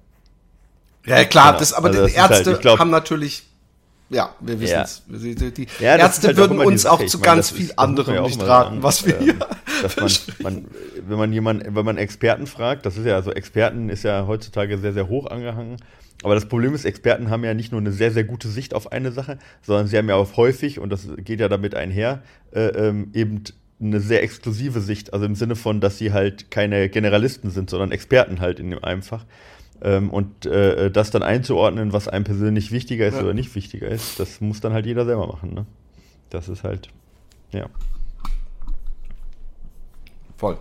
Ja, 1.07 1.25
klar, 1.25 1.49
genau. 1.49 1.59
das, 1.59 1.73
aber 1.73 1.89
also 1.89 2.07
die 2.07 2.15
Ärzte 2.15 2.53
halt, 2.53 2.61
glaub, 2.63 2.79
haben 2.79 2.91
natürlich 2.91 3.45
ja, 4.11 4.35
wir 4.41 4.61
wissen 4.61 4.81
es. 4.81 5.03
Ja. 5.09 5.51
Die 5.51 5.67
ja, 5.81 5.97
Ärzte 5.97 6.29
halt 6.29 6.37
würden 6.37 6.59
uns 6.59 6.85
auch 6.85 7.05
zu 7.07 7.21
ganz 7.21 7.51
viel 7.51 7.73
anderem 7.77 8.23
nicht 8.25 8.41
raten, 8.41 8.83
was 8.83 9.07
wir 9.07 9.19
hier. 9.19 9.35
Dass 9.83 9.97
man, 9.97 10.11
man, 10.43 10.65
wenn 11.09 11.19
man 11.19 11.33
jemanden, 11.33 11.75
wenn 11.75 11.85
man 11.85 11.97
Experten 11.97 12.47
fragt, 12.47 12.87
das 12.87 12.97
ist 12.97 13.07
ja, 13.07 13.17
also 13.17 13.33
Experten 13.33 13.89
ist 13.89 14.05
ja 14.05 14.27
heutzutage 14.27 14.79
sehr, 14.79 14.93
sehr 14.93 15.09
hoch 15.09 15.27
angehangen. 15.27 15.79
Aber 16.23 16.35
das 16.35 16.47
Problem 16.47 16.75
ist, 16.75 16.85
Experten 16.85 17.29
haben 17.29 17.45
ja 17.45 17.55
nicht 17.55 17.73
nur 17.73 17.81
eine 17.81 17.93
sehr, 17.93 18.13
sehr 18.13 18.25
gute 18.25 18.49
Sicht 18.49 18.73
auf 18.73 18.93
eine 18.93 19.11
Sache, 19.11 19.39
sondern 19.63 19.89
sie 19.89 19.99
haben 19.99 20.09
ja 20.09 20.15
auch 20.15 20.37
häufig, 20.37 20.79
und 20.79 20.91
das 20.91 21.09
geht 21.19 21.41
ja 21.41 21.49
damit 21.49 21.75
einher, 21.75 22.23
äh, 22.53 22.67
ähm, 22.69 23.11
eben 23.15 23.43
eine 23.85 24.01
sehr 24.01 24.23
exklusive 24.23 24.81
Sicht, 24.81 25.13
also 25.13 25.27
im 25.27 25.35
Sinne 25.35 25.57
von, 25.57 25.81
dass 25.81 25.99
sie 25.99 26.13
halt 26.13 26.51
keine 26.51 26.89
Generalisten 26.89 27.51
sind, 27.51 27.71
sondern 27.71 27.93
Experten 27.93 28.41
halt 28.41 28.61
in 28.61 28.71
dem 28.71 28.83
Einfach. 28.83 29.25
Ähm, 29.83 30.11
und 30.11 30.47
äh, 30.47 30.91
das 30.91 31.11
dann 31.11 31.23
einzuordnen, 31.23 31.93
was 31.93 32.09
einem 32.09 32.25
persönlich 32.25 32.73
wichtiger 32.73 33.07
ist 33.07 33.17
ja. 33.17 33.23
oder 33.23 33.35
nicht 33.35 33.55
wichtiger 33.55 33.89
ist, 33.89 34.19
das 34.19 34.41
muss 34.41 34.61
dann 34.61 34.73
halt 34.73 34.87
jeder 34.87 35.05
selber 35.05 35.27
machen. 35.27 35.53
Ne? 35.53 35.67
Das 36.31 36.49
ist 36.49 36.65
halt, 36.65 36.89
ja. 37.53 37.67
Voll. 40.37 40.59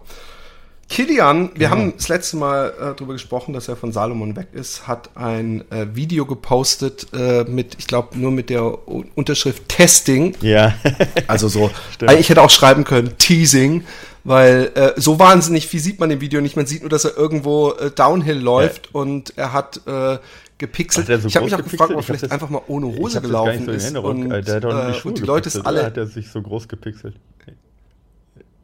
Kilian, 0.90 1.50
wir 1.54 1.70
genau. 1.70 1.72
haben 1.72 1.94
das 1.98 2.08
letzte 2.08 2.38
Mal 2.38 2.70
äh, 2.70 2.82
darüber 2.96 3.14
gesprochen, 3.14 3.54
dass 3.54 3.68
er 3.68 3.76
von 3.76 3.92
Salomon 3.92 4.36
weg 4.36 4.50
ist, 4.54 4.88
hat 4.88 5.10
ein 5.16 5.64
äh, 5.72 5.88
Video 5.96 6.26
gepostet 6.26 7.08
äh, 7.14 7.46
mit, 7.46 7.76
ich 7.80 7.88
glaube, 7.88 8.18
nur 8.18 8.32
mit 8.32 8.50
der 8.50 8.88
U 8.88 9.04
Unterschrift 9.16 9.68
Testing. 9.70 10.36
Ja. 10.42 10.76
also 11.28 11.48
so, 11.48 11.72
ich 12.18 12.30
hätte 12.30 12.42
auch 12.42 12.50
schreiben 12.50 12.84
können, 12.84 13.18
Teasing, 13.18 13.86
weil 14.24 14.72
äh, 14.76 14.94
so 14.98 15.20
wahnsinnig 15.20 15.68
viel 15.68 15.80
sieht 15.80 16.00
man 16.00 16.12
im 16.12 16.22
Video 16.22 16.42
nicht. 16.42 16.56
Man 16.56 16.66
sieht 16.66 16.82
nur, 16.82 16.90
dass 16.90 17.06
er 17.06 17.18
irgendwo 17.18 17.72
äh, 17.72 17.90
Downhill 17.90 18.38
läuft 18.38 18.88
ja. 18.88 19.00
und 19.00 19.38
er 19.38 19.54
hat 19.54 19.82
äh, 19.88 20.20
gepixelt. 20.58 21.08
So 21.08 21.28
ich 21.28 21.36
habe 21.36 21.46
mich 21.46 21.56
auch 21.56 21.64
gefragt, 21.64 21.92
ob 21.92 21.98
er 21.98 22.04
vielleicht 22.04 22.32
einfach 22.32 22.50
mal 22.50 22.62
ohne 22.68 22.88
Hose 22.88 23.22
gelaufen 23.22 23.68
ist. 23.70 23.96
Und, 23.98 24.32
äh, 24.32 24.44
hat 24.44 24.64
äh, 24.64 25.08
und 25.08 25.18
die 25.18 25.24
Leute 25.24 25.48
ist 25.48 25.66
alle. 25.66 25.86
Hat 25.86 25.98
er 25.98 26.08
sich 26.08 26.30
so 26.30 26.42
groß 26.42 26.68
gepixelt? 26.68 27.16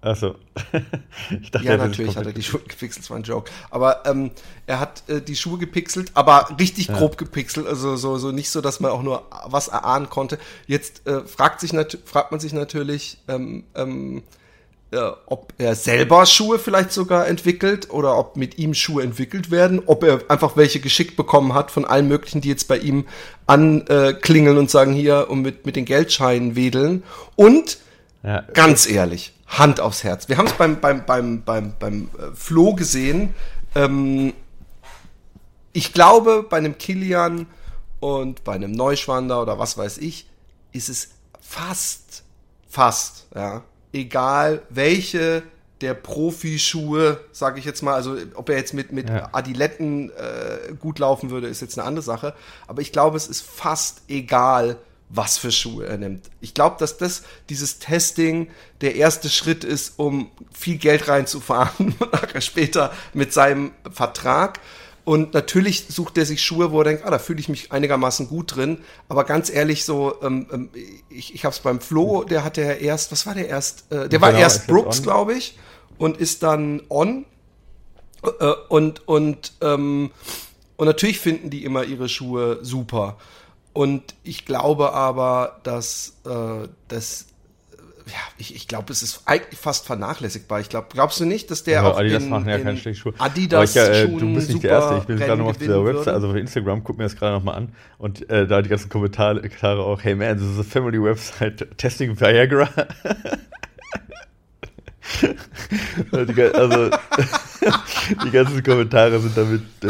Achso. 0.02 0.36
ich 1.42 1.52
dachte, 1.52 1.66
ja, 1.66 1.76
natürlich 1.76 2.16
hat 2.16 2.26
er 2.26 2.32
die 2.32 2.44
Schuhe 2.44 2.62
gepixelt, 2.62 3.04
das 3.04 3.10
war 3.10 3.18
ein 3.18 3.24
Joke. 3.24 3.52
Aber 3.70 4.06
ähm, 4.06 4.32
er 4.66 4.80
hat 4.80 5.04
äh, 5.10 5.22
die 5.22 5.36
Schuhe 5.36 5.58
gepixelt, 5.58 6.12
aber 6.14 6.56
richtig 6.58 6.88
ja. 6.88 6.98
grob 6.98 7.18
gepixelt, 7.18 7.68
also 7.68 7.96
so, 7.98 8.18
so 8.18 8.32
nicht 8.32 8.50
so, 8.50 8.62
dass 8.62 8.80
man 8.80 8.92
auch 8.92 9.04
nur 9.04 9.24
was 9.46 9.68
erahnen 9.68 10.10
konnte. 10.10 10.40
Jetzt 10.68 11.06
äh, 11.06 11.22
fragt, 11.22 11.60
sich 11.60 11.72
fragt 12.06 12.32
man 12.32 12.40
sich 12.40 12.54
natürlich, 12.54 13.18
ähm, 13.28 13.66
ähm, 13.76 14.24
äh, 14.92 15.12
ob 15.26 15.54
er 15.58 15.76
selber 15.76 16.26
Schuhe 16.26 16.60
vielleicht 16.60 16.92
sogar 16.92 17.28
entwickelt 17.28 17.92
oder 17.92 18.18
ob 18.18 18.38
mit 18.38 18.58
ihm 18.58 18.74
Schuhe 18.74 19.04
entwickelt 19.04 19.52
werden, 19.52 19.82
ob 19.86 20.04
er 20.04 20.22
einfach 20.30 20.56
welche 20.56 20.80
geschickt 20.80 21.16
bekommen 21.16 21.54
hat 21.54 21.72
von 21.72 21.86
allen 21.86 22.08
möglichen, 22.08 22.42
die 22.42 22.50
jetzt 22.50 22.68
bei 22.68 22.78
ihm 22.78 23.06
anklingeln 23.46 24.58
und 24.58 24.72
sagen 24.72 24.94
hier 24.94 25.28
und 25.30 25.42
mit, 25.42 25.66
mit 25.66 25.76
den 25.76 25.86
Geldscheinen 25.86 26.56
wedeln. 26.56 27.04
Und 27.36 27.80
ja. 28.24 28.42
ganz 28.54 28.90
ehrlich, 28.90 29.34
Hand 29.50 29.80
aufs 29.80 30.04
Herz. 30.04 30.30
Wir 30.30 30.38
haben 30.38 30.48
es 30.48 30.54
beim, 30.54 30.80
beim, 30.80 31.06
beim, 31.06 31.44
beim, 31.44 31.74
beim 31.78 32.10
äh, 32.18 32.36
Flo 32.36 32.74
gesehen. 32.74 33.34
Ähm, 33.76 34.34
ich 35.74 35.94
glaube, 35.94 36.46
bei 36.48 36.58
einem 36.58 36.78
Kilian 36.78 37.48
und 38.00 38.44
bei 38.44 38.54
einem 38.54 38.72
Neuschwander 38.72 39.42
oder 39.42 39.60
was 39.60 39.78
weiß 39.78 39.98
ich, 39.98 40.28
ist 40.72 40.90
es 40.90 41.10
fast, 41.42 42.24
fast, 42.70 43.28
ja, 43.36 43.64
egal 43.92 44.62
welche 44.70 45.44
der 45.82 45.94
Profischuhe, 45.94 47.22
sage 47.32 47.60
ich 47.60 47.66
jetzt 47.66 47.82
mal, 47.82 47.94
also 47.94 48.18
ob 48.36 48.50
er 48.50 48.58
jetzt 48.58 48.74
mit, 48.74 48.92
mit 48.92 49.10
ja. 49.10 49.30
Adiletten 49.32 50.10
äh, 50.12 50.74
gut 50.78 51.00
laufen 51.00 51.30
würde, 51.30 51.48
ist 51.48 51.62
jetzt 51.62 51.78
eine 51.80 51.88
andere 51.88 52.04
Sache. 52.04 52.34
Aber 52.68 52.82
ich 52.82 52.92
glaube, 52.92 53.16
es 53.16 53.28
ist 53.28 53.42
fast 53.42 54.02
egal, 54.10 54.78
was 55.10 55.38
für 55.38 55.52
Schuhe 55.52 55.88
er 55.88 55.98
nimmt. 55.98 56.30
Ich 56.40 56.54
glaube, 56.54 56.78
dass 56.80 56.98
das, 56.98 57.24
dieses 57.50 57.80
Testing 57.80 58.50
der 58.82 58.96
erste 58.96 59.30
Schritt 59.30 59.64
ist, 59.64 59.94
um 59.98 60.30
viel 60.54 60.78
Geld 60.78 61.08
reinzufahren, 61.08 61.96
nachher 62.12 62.42
später 62.42 62.94
mit 63.14 63.34
seinem 63.34 63.72
Vertrag. 63.92 64.60
Und 65.06 65.34
natürlich 65.34 65.88
sucht 65.90 66.20
er 66.20 66.26
sich 66.26 66.44
Schuhe, 66.44 66.72
wo 66.72 66.82
er 66.82 66.84
denkt, 66.84 67.04
ah, 67.04 67.10
da 67.10 67.18
fühle 67.18 67.40
ich 67.40 67.50
mich 67.50 67.72
einigermaßen 67.72 68.28
gut 68.28 68.56
drin. 68.56 68.78
Aber 69.08 69.24
ganz 69.24 69.50
ehrlich, 69.50 69.84
so, 69.84 70.22
ähm, 70.22 70.48
ähm 70.52 70.70
ich, 71.10 71.34
ich 71.34 71.46
habe 71.46 71.54
es 71.54 71.60
beim 71.60 71.82
Flo, 71.82 72.24
der 72.24 72.44
hatte 72.44 72.62
ja 72.62 72.74
erst, 72.74 73.12
was 73.12 73.26
war 73.26 73.34
der 73.34 73.48
erst? 73.48 73.92
Äh, 73.92 74.08
der 74.08 74.22
war 74.22 74.30
genau, 74.30 74.42
erst 74.42 74.68
Brooks, 74.68 75.02
glaube 75.02 75.34
ich, 75.34 75.58
und 75.98 76.18
ist 76.18 76.44
dann 76.44 76.84
On. 76.90 77.26
Äh, 78.22 78.52
und 78.68 79.08
und 79.08 79.54
ähm, 79.62 80.12
und 80.78 80.86
natürlich 80.86 81.20
finden 81.20 81.50
die 81.50 81.66
immer 81.66 81.84
ihre 81.84 82.08
Schuhe 82.08 82.60
super. 82.62 83.18
Und 83.74 84.16
ich 84.24 84.46
glaube 84.46 84.94
aber, 84.94 85.60
dass, 85.64 86.18
äh, 86.26 86.68
dass 86.88 87.30
ja, 88.10 88.16
ich, 88.38 88.56
ich 88.56 88.68
glaube, 88.68 88.92
es 88.92 89.04
ist 89.04 89.22
eigentlich 89.26 89.60
fast 89.60 89.86
vernachlässigbar. 89.86 90.60
Ich 90.60 90.70
glaube, 90.70 90.88
glaubst 90.92 91.20
du 91.20 91.26
nicht, 91.26 91.52
dass 91.52 91.64
der 91.64 91.82
Ja, 91.82 91.92
auch 91.92 91.98
Adidas 91.98 92.24
in, 92.24 92.30
machen 92.30 92.50
ja 92.50 92.56
in 92.56 92.64
keine 92.64 92.78
schlechten 92.78 93.02
Schuhe. 93.02 93.14
Adidas 93.20 93.76
ich, 93.76 93.82
äh, 93.82 94.08
du 94.08 94.34
bist 94.34 94.50
nicht 94.50 94.64
der 94.64 94.72
Erste. 94.72 94.98
Ich 94.98 95.04
bin 95.04 95.18
gerade 95.18 95.38
noch 95.38 95.50
auf 95.50 95.58
dieser 95.58 95.86
Website, 95.86 96.06
würde? 96.06 96.14
also 96.14 96.30
auf 96.30 96.36
Instagram, 96.36 96.84
guck 96.84 96.98
mir 96.98 97.04
das 97.04 97.16
gerade 97.16 97.36
nochmal 97.36 97.56
an. 97.56 97.74
Und 97.98 98.30
äh, 98.30 98.48
da 98.48 98.62
die 98.62 98.70
ganzen 98.70 98.90
Kommentare 98.90 99.84
auch, 99.84 100.04
hey 100.04 100.16
man, 100.16 100.38
this 100.38 100.48
is 100.48 100.60
a 100.60 100.64
family 100.64 101.02
website 101.02 101.78
testing 101.78 102.20
Viagra. 102.20 102.70
also, 106.54 106.90
die 108.26 108.32
ganzen 108.32 108.64
Kommentare 108.64 109.20
sind 109.20 109.36
damit 109.36 109.62
äh, 109.84 109.88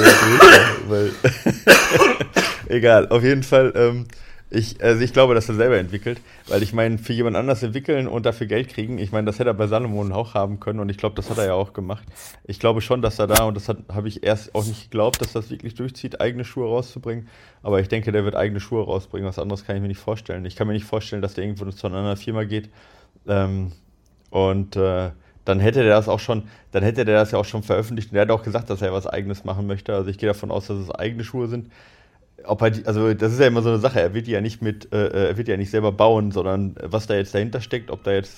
durch, 0.88 1.12
egal, 2.68 3.08
auf 3.10 3.24
jeden 3.24 3.44
Fall, 3.44 3.74
ähm, 3.76 4.06
ich, 4.52 4.84
also 4.84 5.02
ich 5.04 5.14
glaube, 5.14 5.36
dass 5.36 5.48
er 5.48 5.56
selber 5.56 5.78
entwickelt, 5.78 6.20
weil 6.48 6.64
ich 6.64 6.74
meine, 6.74 6.98
für 6.98 7.14
jemand 7.14 7.36
anders 7.36 7.62
entwickeln 7.62 8.08
und 8.08 8.26
dafür 8.26 8.48
Geld 8.48 8.70
kriegen, 8.70 8.98
ich 8.98 9.12
meine, 9.12 9.28
das 9.28 9.38
hätte 9.38 9.52
er 9.52 9.54
bei 9.54 9.68
Salomon 9.68 10.12
auch 10.12 10.34
haben 10.34 10.60
können 10.60 10.80
und 10.80 10.90
ich 10.90 10.98
glaube, 10.98 11.16
das 11.16 11.30
hat 11.30 11.38
er 11.38 11.46
ja 11.46 11.54
auch 11.54 11.74
gemacht. 11.74 12.04
Ich 12.46 12.60
glaube 12.60 12.82
schon, 12.82 13.04
dass 13.04 13.20
er 13.20 13.28
da, 13.28 13.44
und 13.44 13.56
das 13.56 13.68
habe 13.68 14.08
ich 14.08 14.24
erst 14.24 14.56
auch 14.56 14.66
nicht 14.66 14.90
geglaubt, 14.90 15.22
dass 15.22 15.34
das 15.34 15.52
wirklich 15.52 15.76
durchzieht, 15.76 16.20
eigene 16.20 16.46
Schuhe 16.46 16.68
rauszubringen, 16.68 17.28
aber 17.62 17.80
ich 17.80 17.90
denke, 17.90 18.12
der 18.12 18.26
wird 18.26 18.36
eigene 18.36 18.60
Schuhe 18.60 18.84
rausbringen, 18.84 19.28
was 19.28 19.38
anderes 19.38 19.66
kann 19.66 19.76
ich 19.76 19.84
mir 19.84 19.88
nicht 19.88 20.02
vorstellen. 20.02 20.46
Ich 20.46 20.56
kann 20.56 20.66
mir 20.66 20.74
nicht 20.74 20.86
vorstellen, 20.86 21.22
dass 21.22 21.36
der 21.36 21.44
irgendwo 21.44 21.70
zu 21.70 21.86
einer 21.86 21.98
anderen 21.98 22.18
Firma 22.18 22.44
geht 22.44 22.70
ähm, 23.28 23.72
und 24.32 24.76
äh, 24.76 25.12
dann 25.50 25.60
hätte 25.60 25.84
der 25.84 25.96
das 25.96 26.08
auch 26.08 26.20
schon, 26.20 26.44
dann 26.72 26.84
hätte 26.84 27.06
der 27.06 27.16
das 27.16 27.32
ja 27.32 27.40
auch 27.40 27.46
schon 27.46 27.64
veröffentlicht 27.64 28.12
und 28.12 28.16
der 28.16 28.22
hat 28.22 28.32
auch 28.32 28.44
gesagt, 28.44 28.70
dass 28.70 28.82
er 28.82 28.94
was 28.94 29.08
eigenes 29.08 29.44
machen 29.44 29.68
möchte. 29.68 29.94
Also 29.94 30.10
ich 30.10 30.18
gehe 30.18 30.28
davon 30.28 30.52
aus, 30.52 30.68
dass 30.68 30.78
es 30.78 30.92
eigene 30.92 31.24
Schuhe 31.24 31.48
sind. 31.48 31.72
Ob 32.46 32.62
er 32.62 32.72
die, 32.72 32.86
also 32.86 33.14
das 33.14 33.34
ist 33.34 33.40
ja 33.40 33.48
immer 33.48 33.62
so 33.62 33.70
eine 33.70 33.80
Sache, 33.80 34.00
er 34.00 34.14
wird 34.14 34.28
die 34.28 34.32
ja 34.32 34.42
nicht 34.42 34.62
mit, 34.62 34.94
äh, 34.94 35.28
er 35.30 35.38
wird 35.38 35.48
die 35.48 35.52
ja 35.52 35.58
nicht 35.58 35.72
selber 35.72 35.92
bauen, 35.92 36.32
sondern 36.32 36.76
was 36.82 37.08
da 37.08 37.16
jetzt 37.16 37.34
dahinter 37.36 37.60
steckt, 37.60 37.92
ob 37.92 38.04
da 38.04 38.12
jetzt 38.12 38.38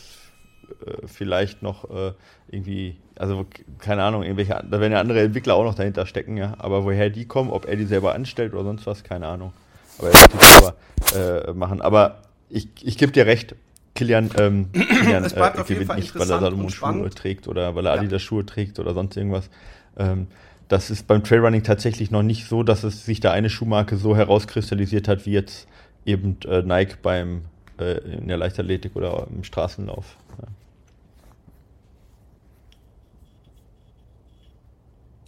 äh, 0.86 1.08
vielleicht 1.08 1.62
noch 1.62 1.90
äh, 1.90 2.14
irgendwie, 2.50 2.98
also 3.16 3.46
keine 3.80 4.04
Ahnung, 4.04 4.24
irgendwelche, 4.24 4.64
da 4.70 4.80
werden 4.80 4.94
ja 4.94 5.00
andere 5.00 5.22
Entwickler 5.22 5.56
auch 5.56 5.64
noch 5.64 5.76
dahinter 5.76 6.06
stecken, 6.06 6.38
ja. 6.38 6.56
Aber 6.58 6.84
woher 6.84 7.10
die 7.10 7.26
kommen, 7.26 7.52
ob 7.52 7.68
er 7.68 7.76
die 7.76 7.86
selber 7.86 8.16
anstellt 8.16 8.54
oder 8.54 8.64
sonst 8.64 8.86
was, 8.88 9.04
keine 9.04 9.28
Ahnung. 9.28 9.54
Aber 10.00 10.10
er 10.10 10.14
wird 10.14 10.34
die 10.34 10.46
selber 10.46 11.48
äh, 11.50 11.54
machen. 11.54 11.82
Aber 11.82 12.22
ich, 12.50 12.68
ich 12.82 12.98
gebe 12.98 13.12
dir 13.12 13.26
recht, 13.26 13.56
Kilian, 14.02 14.32
ähm, 14.40 14.72
Kilian 14.74 15.24
Es 15.24 15.34
bleibt 15.36 15.58
äh, 15.58 15.62
auf 15.62 15.70
jeden 15.70 15.82
gewinnt 15.82 15.92
Fall 15.92 16.00
nicht, 16.00 16.16
weil 16.16 16.22
er 16.22 16.40
Salomon 16.40 16.72
Schuhe 16.72 17.10
trägt 17.12 17.48
oder 17.48 17.76
weil 17.76 17.86
er 17.86 17.94
Ja. 17.94 18.02
Adidas 18.02 18.24
Schuhe 18.24 18.44
trägt 18.44 18.80
oder 18.80 18.96
sonst 18.96 19.16
irgendwas. 19.16 19.48
Ähm, 19.96 20.26
das 20.70 20.90
ist 20.90 21.06
beim 21.06 21.24
Trailrunning 21.24 21.62
tatsächlich 21.62 22.10
noch 22.10 22.24
nicht 22.24 22.48
so, 22.48 22.64
dass 22.64 22.84
es 22.84 23.06
sich 23.06 23.20
da 23.20 23.32
eine 23.32 23.52
Schuhmarke 23.52 23.98
so 23.98 24.16
herauskristallisiert 24.18 25.08
hat, 25.08 25.28
wie 25.28 25.34
jetzt 25.34 25.68
eben 26.04 26.38
äh, 26.48 26.64
Nike 26.64 26.98
beim 27.04 27.44
äh, 27.78 28.00
in 28.00 28.28
der 28.28 28.38
Leichtathletik 28.38 28.96
oder 28.96 29.28
im 29.30 29.44
Straßenlauf. 29.44 30.16
Ja. 30.40 30.48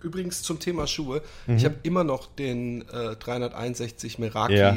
Übrigens 0.02 0.42
zum 0.42 0.60
Thema 0.60 0.88
Schuhe. 0.88 1.22
Mhm. 1.46 1.58
Ich 1.58 1.66
habe 1.66 1.76
immer 1.84 2.04
noch 2.04 2.26
den 2.26 2.82
äh, 2.90 3.16
361 3.18 4.18
Meraki. 4.18 4.56
Ja. 4.56 4.76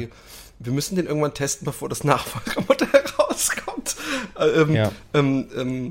Wir 0.59 0.73
müssen 0.73 0.97
den 0.97 1.07
irgendwann 1.07 1.35
testen, 1.35 1.65
bevor 1.65 1.89
das 1.89 2.03
Nachfolgermodell 2.05 2.89
rauskommt. 3.19 3.97
Äh, 4.39 4.47
ähm, 4.63 4.75
Ja. 4.75 4.93
ähm, 5.15 5.47
ähm, 5.57 5.91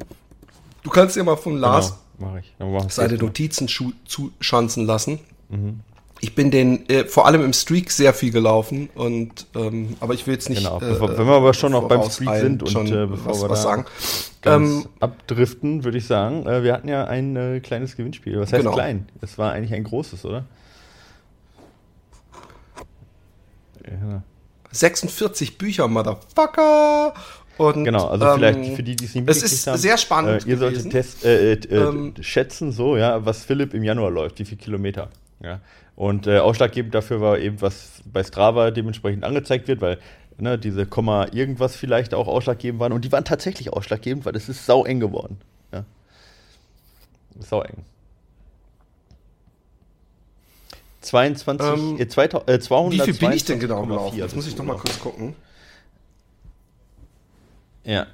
du 0.84 0.90
kannst 0.90 1.16
ja 1.16 1.24
mal 1.24 1.36
von 1.38 1.58
Lars 1.58 1.96
Genau, 2.18 2.32
machen 2.32 2.86
wir 2.86 2.90
seine. 2.90 3.18
Notizen 3.18 3.68
zuschanzen 3.68 4.86
lassen. 4.86 5.20
Mhm. 5.50 5.82
Ich 6.22 6.34
bin 6.34 6.50
den 6.50 6.88
äh, 6.90 7.04
vor 7.06 7.28
allem 7.28 7.44
im 7.44 7.52
Streak 7.52 7.92
sehr 7.92 8.14
viel 8.14 8.32
gelaufen 8.32 8.90
und 8.96 9.46
ähm, 9.54 9.98
aber 10.00 10.14
ich 10.14 10.26
will 10.26 10.34
jetzt 10.34 10.50
nicht. 10.50 10.64
Genau, 10.64 10.78
äh, 10.78 10.92
bevor, 10.92 11.18
wenn 11.18 11.28
wir 11.28 11.34
aber 11.36 11.54
schon 11.54 11.74
noch 11.74 11.88
beim 11.90 12.10
Streak 12.10 12.36
sind 12.38 12.64
und 12.64 12.90
äh, 12.90 13.06
bevor 13.06 13.32
was, 13.34 13.42
wir 13.42 13.50
was 13.50 13.62
sagen. 13.64 13.86
Ähm, 14.46 14.86
abdriften, 15.02 15.84
würde 15.84 15.98
ich 15.98 16.08
sagen, 16.08 16.46
äh, 16.48 16.64
wir 16.64 16.72
hatten 16.74 16.88
ja 16.88 17.04
ein 17.06 17.36
äh, 17.36 17.60
kleines 17.60 17.96
Gewinnspiel. 17.98 18.40
Was 18.40 18.54
heißt 18.54 18.64
Genau. 18.64 18.74
klein? 18.76 19.10
Es 19.22 19.38
war 19.38 19.52
eigentlich 19.52 19.74
ein 19.74 19.84
großes, 19.84 20.24
oder? 20.24 20.46
Ja. 23.86 24.24
46 24.76 25.58
Bücher, 25.58 25.88
Motherfucker. 25.88 27.14
Und, 27.58 27.86
Genau, 27.86 28.08
also 28.08 28.26
ähm, 28.26 28.34
vielleicht 28.36 28.76
für 28.76 28.84
die, 28.84 28.96
die 28.98 29.06
es 29.06 29.16
nicht 29.16 29.30
Es 29.30 29.36
mitgekriegt 29.38 29.54
ist 29.54 29.68
haben. 29.68 29.78
sehr 29.78 29.98
spannend. 29.98 30.46
Äh, 30.46 30.50
ihr 30.50 30.58
solltet 30.58 30.92
test, 30.92 31.24
äh, 31.24 31.54
äh, 31.54 31.60
äh, 31.70 31.76
Ähm, 31.88 32.14
schätzen, 32.20 32.72
so, 32.74 32.98
ja, 32.98 33.26
was 33.26 33.46
Philipp 33.46 33.74
im 33.74 33.84
Januar 33.84 34.12
läuft, 34.12 34.40
wie 34.40 34.46
viele 34.46 34.60
Kilometer. 34.60 35.10
Ja. 35.42 35.62
Und 35.96 36.28
äh, 36.28 36.40
ausschlaggebend 36.40 36.94
dafür 36.94 37.22
war 37.22 37.40
eben, 37.40 37.62
was 37.62 38.02
bei 38.12 38.24
Strava 38.24 38.72
dementsprechend 38.72 39.24
angezeigt 39.24 39.70
wird, 39.70 39.80
weil 39.80 40.00
ne, 40.38 40.58
diese 40.58 40.86
Komma 40.86 41.28
irgendwas 41.32 41.78
vielleicht 41.78 42.14
auch 42.14 42.28
ausschlaggebend 42.28 42.82
waren. 42.82 42.92
Und 42.92 43.06
die 43.06 43.12
waren 43.14 43.24
tatsächlich 43.24 43.72
ausschlaggebend, 43.72 44.26
weil 44.26 44.36
es 44.36 44.50
ist 44.50 44.66
sau 44.66 44.84
eng 44.84 45.00
geworden. 45.00 45.38
Ja. 45.72 45.86
Sau 47.40 47.62
eng. 47.62 47.86
22, 51.06 51.68
Ähm, 51.68 52.00
äh, 52.00 52.08
2000, 52.08 52.50
äh, 52.50 52.60
200, 52.60 52.94
Wie 52.94 53.02
viel 53.12 53.20
bin 53.20 53.32
ich 53.36 53.46
denn 53.46 53.60
genau 53.60 53.86
gelaufen? 53.86 54.18
Jetzt 54.18 54.36
muss 54.36 54.48
ich 54.48 54.58
noch 54.58 54.66
mal 54.66 54.78
kurz 54.78 55.00
gucken. 55.00 55.36
Ja. 57.84 58.08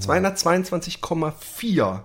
222,4. 0.00 2.00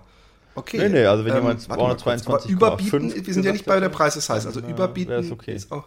Okay. 0.56 0.78
Nee, 0.78 0.88
nee, 0.88 1.04
also 1.06 1.24
wenn 1.24 1.30
Ähm, 1.32 1.38
jemand 1.38 1.68
warte 1.68 1.82
mal 1.82 1.96
kurz, 1.96 2.22
222,5 2.26 2.34
Aber 2.34 2.48
überbieten, 2.50 3.26
wir 3.26 3.34
sind 3.34 3.44
ja 3.46 3.52
nicht 3.52 3.64
bei 3.64 3.78
der 3.78 3.88
Preis 3.88 4.16
ist 4.16 4.28
heiß. 4.28 4.46
Also 4.46 4.60
äh, 4.60 4.68
überbieten 4.70 5.10
wär's 5.12 5.30
okay. 5.30 5.54
ist 5.54 5.70
auch. 5.70 5.84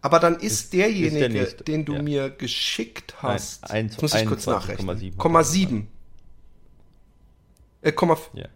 Aber 0.00 0.18
dann 0.20 0.36
ist, 0.36 0.42
Ist- 0.44 0.52
ist 0.64 0.72
der 0.72 0.86
derjenige, 0.88 1.44
den 1.66 1.84
du 1.84 1.94
ja. 1.94 2.02
mir 2.02 2.30
geschickt 2.30 3.16
hast. 3.22 3.68
Nein, 3.68 3.88
Jetzt 3.88 4.00
muss 4.00 4.14
ich 4.14 4.24
kurz 4.26 4.46
21,7 4.46 4.50
nachrechnen. 4.52 4.96
hat 5.12 5.18
Komma 5.18 5.40
er 5.40 5.44
7. 5.44 5.88
Äh, 7.82 7.92
Komma. 7.92 8.14
f- 8.14 8.30
Ja. 8.34 8.46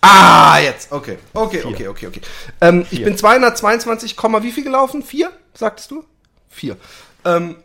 Ah, 0.00 0.58
jetzt. 0.58 0.92
Okay. 0.92 1.18
Okay, 1.32 1.60
Vier. 1.60 1.70
okay, 1.70 1.88
okay, 1.88 2.06
okay. 2.08 2.20
Ähm, 2.60 2.86
ich 2.90 3.02
bin 3.02 3.16
222, 3.16 4.16
Komma 4.16 4.42
wie 4.42 4.52
viel 4.52 4.64
gelaufen? 4.64 5.02
Vier, 5.02 5.32
sagtest 5.54 5.90
du? 5.90 6.04
Vier. 6.48 6.76
Ähm, 7.24 7.56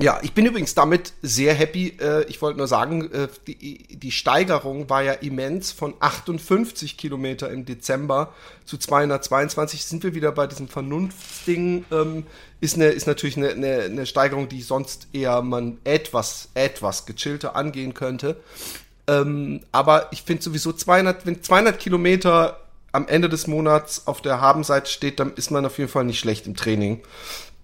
ja, 0.00 0.20
ich 0.22 0.32
bin 0.32 0.46
übrigens 0.46 0.74
damit 0.74 1.12
sehr 1.22 1.54
happy. 1.54 1.96
Äh, 2.00 2.24
ich 2.24 2.40
wollte 2.40 2.58
nur 2.58 2.68
sagen, 2.68 3.10
äh, 3.12 3.28
die, 3.46 3.98
die 3.98 4.12
Steigerung 4.12 4.88
war 4.88 5.02
ja 5.02 5.12
immens. 5.14 5.72
Von 5.72 5.94
58 5.98 6.96
Kilometer 6.96 7.50
im 7.50 7.64
Dezember 7.64 8.32
zu 8.64 8.78
222 8.78 9.84
sind 9.84 10.04
wir 10.04 10.14
wieder 10.14 10.30
bei 10.30 10.46
diesem 10.46 10.68
Vernunftsding. 10.68 11.84
Ähm, 11.90 12.26
ist, 12.60 12.76
eine, 12.76 12.86
ist 12.86 13.06
natürlich 13.06 13.36
eine, 13.36 13.50
eine, 13.50 13.82
eine 13.82 14.06
Steigerung, 14.06 14.48
die 14.48 14.62
sonst 14.62 15.08
eher 15.12 15.42
man 15.42 15.78
etwas, 15.82 16.50
etwas 16.54 17.06
gechillter 17.06 17.56
angehen 17.56 17.94
könnte. 17.94 18.36
Ähm, 19.08 19.60
aber 19.72 20.08
ich 20.12 20.22
finde 20.22 20.42
sowieso 20.42 20.72
200, 20.72 21.26
wenn 21.26 21.42
200 21.42 21.78
Kilometer 21.78 22.58
am 22.92 23.08
Ende 23.08 23.28
des 23.28 23.46
Monats 23.46 24.06
auf 24.06 24.22
der 24.22 24.40
Habenseite 24.40 24.90
steht, 24.90 25.18
dann 25.18 25.32
ist 25.34 25.50
man 25.50 25.66
auf 25.66 25.78
jeden 25.78 25.90
Fall 25.90 26.04
nicht 26.04 26.20
schlecht 26.20 26.46
im 26.46 26.54
Training. 26.54 27.00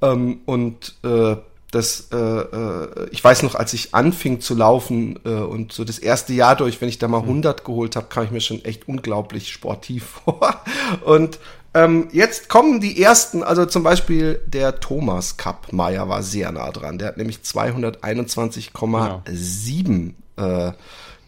Ähm, 0.02 0.40
und 0.46 0.96
äh, 1.04 1.36
das, 1.70 2.08
äh, 2.12 2.16
äh, 2.16 3.08
ich 3.10 3.22
weiß 3.22 3.42
noch, 3.42 3.56
als 3.56 3.74
ich 3.74 3.94
anfing 3.94 4.40
zu 4.40 4.54
laufen 4.54 5.18
äh, 5.24 5.30
und 5.30 5.72
so 5.72 5.84
das 5.84 5.98
erste 5.98 6.32
Jahr 6.32 6.56
durch, 6.56 6.80
wenn 6.80 6.88
ich 6.88 6.98
da 6.98 7.08
mal 7.08 7.22
100 7.22 7.64
geholt 7.64 7.96
habe, 7.96 8.06
kam 8.06 8.24
ich 8.24 8.30
mir 8.30 8.40
schon 8.40 8.64
echt 8.64 8.88
unglaublich 8.88 9.52
sportiv 9.52 10.04
vor. 10.24 10.62
Und 11.04 11.38
ähm, 11.74 12.08
jetzt 12.12 12.48
kommen 12.48 12.80
die 12.80 13.02
ersten, 13.02 13.42
also 13.42 13.66
zum 13.66 13.82
Beispiel 13.82 14.40
der 14.46 14.78
Thomas 14.78 15.36
Cup 15.36 15.72
Meier 15.72 16.08
war 16.08 16.22
sehr 16.22 16.52
nah 16.52 16.70
dran. 16.70 16.98
Der 16.98 17.08
hat 17.08 17.16
nämlich 17.16 17.38
221,7 17.38 20.12
äh, 20.36 20.72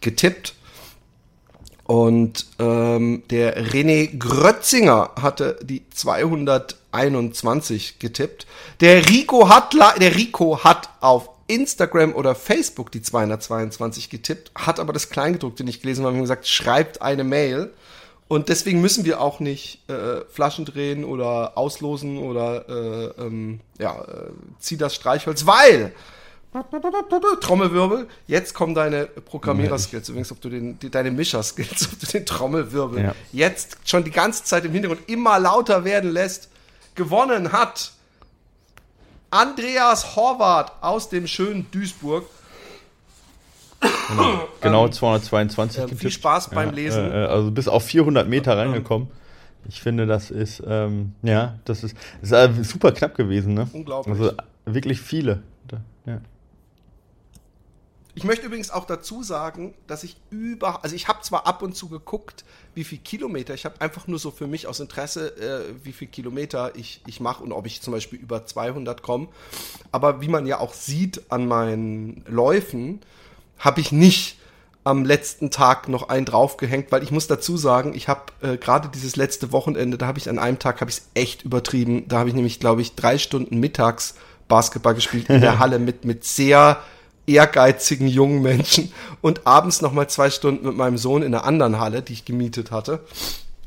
getippt. 0.00 0.54
Und 1.84 2.46
ähm, 2.58 3.22
der 3.30 3.64
René 3.64 4.18
Grötzinger 4.18 5.12
hatte 5.20 5.56
die 5.62 5.88
221 5.90 8.00
getippt. 8.00 8.48
Der 8.80 9.08
Rico 9.08 9.48
hat, 9.48 9.72
der 9.74 10.16
Rico 10.16 10.64
hat 10.64 10.88
auf 11.00 11.30
Instagram 11.46 12.12
oder 12.14 12.34
Facebook 12.34 12.90
die 12.90 13.02
222 13.02 14.10
getippt, 14.10 14.50
hat 14.56 14.80
aber 14.80 14.92
das 14.92 15.10
Kleingedruckte 15.10 15.62
nicht 15.62 15.82
gelesen, 15.82 16.04
weil 16.04 16.14
wir 16.14 16.20
gesagt, 16.20 16.48
schreibt 16.48 17.02
eine 17.02 17.24
Mail. 17.24 17.72
Und 18.28 18.48
deswegen 18.48 18.80
müssen 18.80 19.04
wir 19.04 19.20
auch 19.20 19.38
nicht 19.38 19.88
äh, 19.88 20.22
Flaschen 20.28 20.64
drehen 20.64 21.04
oder 21.04 21.56
auslosen 21.56 22.18
oder 22.18 22.68
äh, 22.68 23.22
ähm, 23.22 23.60
ja, 23.78 24.02
äh, 24.02 24.30
zieh 24.58 24.76
das 24.76 24.96
Streichholz, 24.96 25.46
weil 25.46 25.92
Trommelwirbel. 27.40 28.08
Jetzt 28.26 28.54
kommen 28.54 28.74
deine 28.74 29.06
Programmierer-Skills, 29.06 30.08
übrigens, 30.08 30.32
ob 30.32 30.40
du 30.40 30.48
den, 30.48 30.78
die, 30.78 30.90
deine 30.90 31.10
Mischer-Skills, 31.10 31.88
ob 31.92 32.00
du 32.00 32.06
den 32.06 32.26
Trommelwirbel 32.26 33.02
Ja. 33.02 33.14
jetzt 33.32 33.78
schon 33.84 34.04
die 34.04 34.10
ganze 34.10 34.44
Zeit 34.44 34.64
im 34.64 34.72
Hintergrund 34.72 35.08
immer 35.08 35.38
lauter 35.38 35.84
werden 35.84 36.10
lässt. 36.10 36.48
Gewonnen 36.94 37.52
hat 37.52 37.92
Andreas 39.30 40.16
Horvath 40.16 40.72
aus 40.80 41.08
dem 41.08 41.26
schönen 41.26 41.70
Duisburg. 41.70 42.26
Genau, 44.60 44.88
222 44.88 45.82
ähm, 45.82 45.98
viel 45.98 46.10
Spaß 46.10 46.50
beim 46.50 46.72
Lesen. 46.72 47.10
Äh, 47.10 47.24
äh, 47.24 47.26
also 47.26 47.50
bis 47.50 47.68
auf 47.68 47.84
400 47.84 48.28
Meter 48.28 48.56
reingekommen. 48.56 49.08
Ich 49.68 49.80
finde, 49.80 50.06
das 50.06 50.30
ist, 50.30 50.62
ähm, 50.66 51.12
ja, 51.22 51.58
das 51.64 51.82
ist, 51.82 51.96
das 52.22 52.30
ist 52.52 52.58
äh, 52.58 52.64
super 52.64 52.92
knapp 52.92 53.16
gewesen, 53.16 53.54
ne? 53.54 53.68
Unglaublich. 53.72 54.18
Also 54.18 54.32
wirklich 54.64 55.00
viele. 55.00 55.42
Ja. 56.06 56.20
Ich 58.16 58.24
möchte 58.24 58.46
übrigens 58.46 58.70
auch 58.70 58.86
dazu 58.86 59.22
sagen, 59.22 59.74
dass 59.86 60.02
ich 60.02 60.16
über, 60.30 60.82
also 60.82 60.96
ich 60.96 61.06
habe 61.06 61.20
zwar 61.20 61.46
ab 61.46 61.60
und 61.60 61.76
zu 61.76 61.90
geguckt, 61.90 62.46
wie 62.74 62.82
viel 62.82 62.96
Kilometer, 62.96 63.52
ich 63.52 63.66
habe 63.66 63.78
einfach 63.82 64.06
nur 64.06 64.18
so 64.18 64.30
für 64.30 64.46
mich 64.46 64.66
aus 64.66 64.80
Interesse, 64.80 65.36
äh, 65.36 65.74
wie 65.84 65.92
viel 65.92 66.08
Kilometer 66.08 66.72
ich, 66.76 67.02
ich 67.06 67.20
mache 67.20 67.44
und 67.44 67.52
ob 67.52 67.66
ich 67.66 67.82
zum 67.82 67.92
Beispiel 67.92 68.18
über 68.18 68.46
200 68.46 69.02
komme. 69.02 69.28
Aber 69.92 70.22
wie 70.22 70.28
man 70.28 70.46
ja 70.46 70.60
auch 70.60 70.72
sieht 70.72 71.30
an 71.30 71.46
meinen 71.46 72.24
Läufen, 72.26 73.02
habe 73.58 73.82
ich 73.82 73.92
nicht 73.92 74.38
am 74.82 75.04
letzten 75.04 75.50
Tag 75.50 75.86
noch 75.86 76.08
einen 76.08 76.24
draufgehängt, 76.24 76.92
weil 76.92 77.02
ich 77.02 77.10
muss 77.10 77.26
dazu 77.26 77.58
sagen, 77.58 77.92
ich 77.94 78.08
habe 78.08 78.32
äh, 78.40 78.56
gerade 78.56 78.88
dieses 78.88 79.16
letzte 79.16 79.52
Wochenende, 79.52 79.98
da 79.98 80.06
habe 80.06 80.18
ich 80.18 80.30
an 80.30 80.38
einem 80.38 80.58
Tag 80.58 80.80
habe 80.80 80.90
ich 80.90 80.98
es 80.98 81.08
echt 81.12 81.42
übertrieben. 81.42 82.08
Da 82.08 82.20
habe 82.20 82.30
ich 82.30 82.34
nämlich, 82.34 82.60
glaube 82.60 82.80
ich, 82.80 82.94
drei 82.94 83.18
Stunden 83.18 83.60
mittags 83.60 84.14
Basketball 84.48 84.94
gespielt 84.94 85.28
in 85.28 85.42
der 85.42 85.58
Halle 85.58 85.78
mit 85.78 86.06
mit 86.06 86.24
sehr 86.24 86.80
ehrgeizigen 87.26 88.08
jungen 88.08 88.42
Menschen 88.42 88.92
und 89.20 89.46
abends 89.46 89.82
noch 89.82 89.92
mal 89.92 90.08
zwei 90.08 90.30
Stunden 90.30 90.66
mit 90.66 90.76
meinem 90.76 90.98
Sohn 90.98 91.22
in 91.22 91.34
einer 91.34 91.44
anderen 91.44 91.78
Halle, 91.78 92.02
die 92.02 92.12
ich 92.12 92.24
gemietet 92.24 92.70
hatte. 92.70 93.00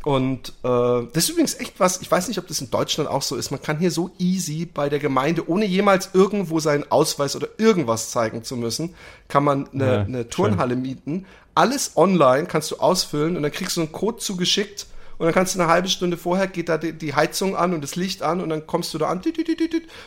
Und 0.04 0.54
äh, 0.63 1.08
das 1.13 1.24
ist 1.26 1.30
übrigens 1.30 1.60
echt 1.60 1.80
was, 1.80 2.02
ich 2.02 2.10
weiß 2.10 2.30
nicht, 2.30 2.39
ob 2.39 2.48
das 2.48 2.62
in 2.62 2.72
Deutschland 2.72 3.10
auch 3.10 3.22
so 3.22 3.36
ist. 3.36 3.52
Man 3.52 3.62
kann 3.62 3.80
hier 3.80 3.91
so 3.91 4.12
easy 4.17 4.65
bei 4.65 4.88
der 4.88 5.00
Gemeinde, 5.00 5.50
ohne 5.50 5.65
jemals 5.65 6.12
irgendwo 6.13 6.60
seinen 6.60 6.89
Ausweis 6.89 7.36
oder 7.36 7.50
irgendwas 7.58 8.12
zeigen 8.12 8.43
zu 8.43 8.56
müssen, 8.56 8.95
kann 9.28 9.43
man 9.43 9.67
eine, 9.74 9.86
ja, 9.86 10.02
eine 10.02 10.30
Turnhalle 10.30 10.76
schön. 10.76 10.82
mieten. 10.82 11.26
Alles 11.54 11.98
online 11.98 12.45
kannst 12.45 12.72
du 12.72 12.78
ausfüllen 12.78 13.36
und 13.36 13.43
dann 13.43 13.52
kriegst 13.52 13.76
du 13.76 13.82
einen 13.82 13.91
Code 13.91 14.19
zugeschickt 14.19 14.88
und 15.19 15.25
dann 15.25 15.34
kannst 15.34 15.53
du 15.53 15.60
eine 15.60 15.69
halbe 15.69 15.89
Stunde 15.89 16.17
vorher 16.17 16.47
geht 16.47 16.69
da 16.69 16.77
die, 16.77 16.93
die 16.93 17.13
Heizung 17.13 17.55
an 17.55 17.73
und 17.73 17.82
das 17.82 17.95
Licht 17.95 18.23
an 18.23 18.41
und 18.41 18.49
dann 18.49 18.65
kommst 18.65 18.93
du 18.93 18.97
da 18.97 19.10
an, 19.10 19.21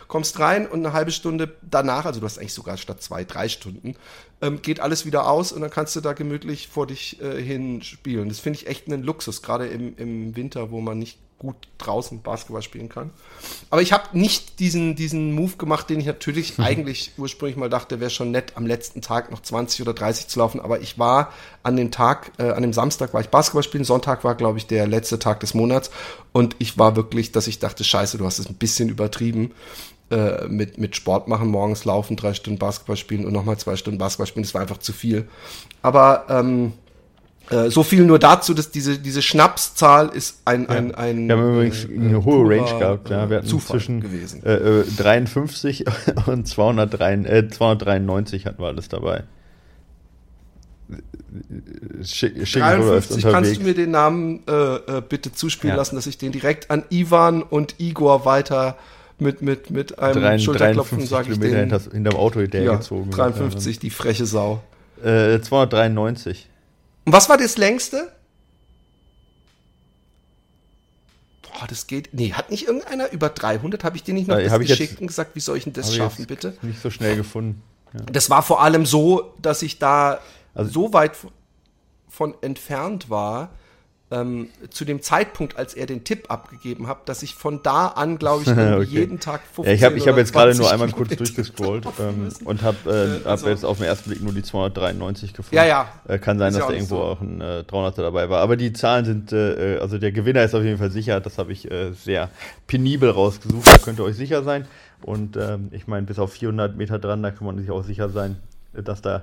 kommst 0.09 0.41
rein 0.41 0.67
und 0.67 0.81
eine 0.81 0.95
halbe 0.95 1.13
Stunde 1.13 1.55
danach, 1.63 2.07
also 2.07 2.19
du 2.19 2.27
hast 2.27 2.39
eigentlich 2.39 2.55
sogar 2.55 2.79
statt 2.79 3.03
zwei, 3.03 3.23
drei 3.25 3.49
Stunden, 3.49 3.95
ähm, 4.41 4.63
geht 4.63 4.81
alles 4.81 5.07
wieder 5.07 5.29
aus 5.29 5.53
und 5.53 5.61
dann 5.61 5.71
kannst 5.71 5.95
du 5.95 6.01
da 6.01 6.15
gemütlich 6.15 6.69
vor 6.69 6.87
dich 6.87 7.21
äh, 7.21 7.41
hin 7.41 7.83
spielen. 7.83 8.29
Das 8.29 8.41
finde 8.41 8.59
ich 8.59 8.67
echt 8.67 8.89
einen 8.89 9.03
Luxus, 9.03 9.43
gerade 9.43 9.67
im, 9.67 9.97
im 9.99 10.35
Winter, 10.35 10.71
wo 10.71 10.81
man 10.81 10.99
nicht 10.99 11.19
gut 11.43 11.57
draußen 11.79 12.23
Basketball 12.23 12.63
spielen 12.63 12.89
kann. 12.89 13.11
Aber 13.69 13.83
ich 13.83 13.93
habe 13.93 14.17
nicht 14.17 14.61
diesen, 14.61 14.95
diesen 14.95 15.35
Move 15.35 15.57
gemacht, 15.57 15.91
den 15.91 16.01
ich 16.01 16.07
natürlich 16.07 16.57
mhm. 16.57 16.65
eigentlich 16.65 17.13
ursprünglich 17.19 17.57
mal 17.57 17.69
dachte, 17.69 18.01
wäre 18.01 18.11
schon 18.11 18.31
nett, 18.31 18.53
am 18.55 18.65
letzten 18.65 19.03
Tag 19.03 19.31
noch 19.31 19.43
20 19.43 19.83
oder 19.83 19.93
30 19.93 20.29
zu 20.29 20.39
laufen. 20.39 20.61
Aber 20.61 20.81
ich 20.81 20.99
war 20.99 21.33
an 21.63 21.77
dem 21.77 21.91
Tag, 21.91 22.33
äh, 22.39 22.51
an 22.51 22.63
dem 22.63 22.73
Samstag 22.73 23.13
war 23.13 23.21
ich 23.21 23.29
Basketball 23.29 23.65
spielen, 23.65 23.85
Sonntag 23.85 24.25
war, 24.25 24.37
glaube 24.37 24.59
ich, 24.59 24.67
der 24.67 24.87
letzte 24.87 25.19
Tag 25.19 25.41
des 25.41 25.53
Monats. 25.53 25.91
Und 26.31 26.57
ich 26.61 26.79
war 26.79 26.97
wirklich, 26.97 27.33
dass 27.33 27.49
ich 27.49 27.59
dachte, 27.59 27.85
scheiße, 27.85 28.17
du 28.17 28.25
hast 28.25 28.39
es 28.39 28.49
ein 28.49 28.55
bisschen 28.55 28.89
übertrieben 28.89 29.53
äh, 30.11 30.47
mit, 30.47 30.79
mit 30.79 30.95
Sport 30.95 31.27
machen, 31.27 31.49
morgens 31.49 31.85
laufen, 31.85 32.17
drei 32.17 32.35
Stunden 32.35 32.59
Basketball 32.59 32.97
spielen 32.97 33.25
und 33.27 33.33
nochmal 33.33 33.59
zwei 33.59 33.77
Stunden 33.77 33.99
Basketball 33.99 34.27
spielen. 34.27 34.45
Das 34.45 34.55
war 34.55 34.61
einfach 34.61 34.79
zu 34.79 34.93
viel. 34.93 35.29
Aber 35.83 36.27
ähm, 36.29 36.75
äh, 36.75 36.82
so 37.69 37.83
viel 37.83 38.05
nur 38.05 38.19
dazu, 38.19 38.55
dass 38.55 38.71
diese, 38.71 38.99
diese 38.99 39.23
Schnapszahl 39.23 40.09
ist 40.09 40.41
ein, 40.45 40.69
ein, 40.69 40.91
ja. 40.91 40.97
ein 40.97 41.29
Wir 41.29 41.37
haben 41.37 41.53
übrigens 41.53 41.85
äh, 41.85 41.95
eine 41.95 42.25
hohe 42.25 42.49
Range 42.49 42.79
gehabt. 42.79 43.11
Ja. 43.11 43.29
Wir 43.29 43.39
hatten 43.39 43.47
Zufall 43.47 43.79
zwischen 43.79 44.01
gewesen. 44.01 44.45
Äh, 44.45 44.85
53 44.97 45.87
äh, 45.87 45.91
und 46.27 46.47
203, 46.47 47.15
äh, 47.15 47.49
293 47.49 48.47
hatten 48.47 48.63
wir 48.63 48.69
alles 48.69 48.89
dabei. 48.89 49.25
Schick, 52.03 52.47
schick 52.47 52.63
53, 52.63 53.23
kannst 53.25 53.57
du 53.57 53.63
mir 53.63 53.75
den 53.75 53.91
Namen 53.93 54.43
äh, 54.47 55.01
bitte 55.07 55.33
zuspielen 55.33 55.75
ja. 55.75 55.77
lassen, 55.77 55.97
dass 55.97 56.07
ich 56.07 56.19
den 56.19 56.33
direkt 56.33 56.71
an 56.71 56.85
Ivan 56.91 57.43
und 57.43 57.77
Igor 57.79 58.27
weiter 58.27 58.77
mit, 59.19 59.41
mit, 59.41 59.71
mit 59.71 59.99
einem 59.99 60.23
3, 60.23 60.39
Schulterklopfen 60.39 61.07
sage 61.07 61.33
ich 61.33 61.41
den. 61.41 61.71
Hinterm 61.71 62.17
Auto 62.17 62.41
hinterhergezogen. 62.41 63.11
Ja, 63.11 63.31
53, 63.31 63.79
die 63.79 63.91
freche 63.91 64.27
Sau. 64.27 64.63
293. 65.03 66.49
Und 67.05 67.13
was 67.13 67.29
war 67.29 67.37
das 67.37 67.57
längste? 67.57 68.13
Boah, 71.43 71.67
das 71.67 71.87
geht. 71.87 72.11
Nee, 72.13 72.33
hat 72.33 72.51
nicht 72.51 72.67
irgendeiner 72.67 73.11
über 73.13 73.29
300? 73.29 73.85
Habe 73.85 73.97
ich 73.97 74.03
dir 74.03 74.15
nicht 74.15 74.29
noch 74.29 74.39
ja, 74.39 74.59
das 74.59 74.59
geschickt 74.67 75.01
und 75.01 75.07
gesagt, 75.09 75.35
wie 75.35 75.41
soll 75.41 75.59
ich 75.59 75.65
denn 75.65 75.73
das 75.73 75.95
schaffen, 75.95 76.27
bitte? 76.27 76.57
Nicht 76.63 76.81
so 76.81 76.91
schnell 76.91 77.17
gefunden. 77.17 77.63
Ja. 77.93 78.01
Das 78.07 78.31
war 78.31 78.43
vor 78.43 78.63
allem 78.63 78.87
so, 78.87 79.35
dass 79.41 79.63
ich 79.63 79.79
da 79.79 80.21
also, 80.55 80.71
so 80.71 80.93
weit 80.93 81.13
von 82.09 82.35
entfernt 82.43 83.11
war, 83.11 83.51
ähm, 84.13 84.49
zu 84.71 84.85
dem 84.85 85.03
Zeitpunkt, 85.03 85.57
als 85.57 85.75
er 85.75 85.87
den 85.87 86.05
Tipp 86.05 86.31
abgegeben 86.31 86.87
hat, 86.87 87.09
dass 87.09 87.23
ich 87.23 87.35
von 87.35 87.63
da 87.63 87.89
an, 87.89 88.19
glaube 88.19 88.43
ich, 88.43 88.49
okay. 88.51 88.83
jeden 88.83 89.19
Tag 89.19 89.41
15 89.55 89.65
ja, 89.65 89.73
Ich 89.73 89.85
habe 89.85 90.13
hab 90.13 90.19
jetzt 90.19 90.33
gerade 90.33 90.55
nur 90.55 90.71
einmal 90.71 90.91
kurz 90.91 91.17
durchgescrollt 91.17 91.87
ähm, 91.99 92.29
und 92.45 92.63
habe 92.63 92.77
äh, 93.25 93.29
also, 93.29 93.47
hab 93.47 93.53
jetzt 93.53 93.65
auf 93.65 93.79
den 93.79 93.87
ersten 93.87 94.11
Blick 94.11 94.23
nur 94.23 94.33
die 94.33 94.43
293 94.43 95.33
gefunden. 95.33 95.57
Ja, 95.57 95.65
ja. 95.65 95.89
Äh, 96.07 96.19
kann 96.19 96.39
sein, 96.39 96.53
dass 96.53 96.67
da 96.67 96.73
irgendwo 96.73 96.97
so. 96.97 97.03
auch 97.03 97.21
ein 97.21 97.41
äh, 97.41 97.65
300er 97.67 98.03
dabei 98.03 98.29
war. 98.29 98.41
Aber 98.41 98.57
die 98.57 98.73
Zahlen 98.73 99.05
sind, 99.05 99.33
äh, 99.33 99.79
also 99.81 99.99
der 99.99 100.13
Gewinner 100.13 100.45
ist 100.45 100.55
auf 100.55 100.63
jeden 100.63 100.79
Fall 100.79 100.91
sicher. 100.91 101.21
Das 101.21 101.39
habe 101.39 101.53
ich 101.53 101.71
äh, 101.71 101.93
sehr 101.93 102.29
penibel 102.67 103.11
rausgesucht. 103.11 103.67
Da 103.67 103.79
könnt 103.79 103.99
ihr 103.99 104.05
euch 104.05 104.17
sicher 104.17 104.43
sein. 104.43 104.67
Und 105.01 105.37
ähm, 105.37 105.69
ich 105.73 105.87
meine, 105.87 106.07
bis 106.07 106.19
auf 106.19 106.33
400 106.33 106.77
Meter 106.77 106.99
dran, 106.99 107.23
da 107.23 107.31
kann 107.31 107.47
man 107.47 107.59
sich 107.59 107.71
auch 107.71 107.83
sicher 107.83 108.09
sein, 108.09 108.37
dass 108.73 109.03
da 109.03 109.23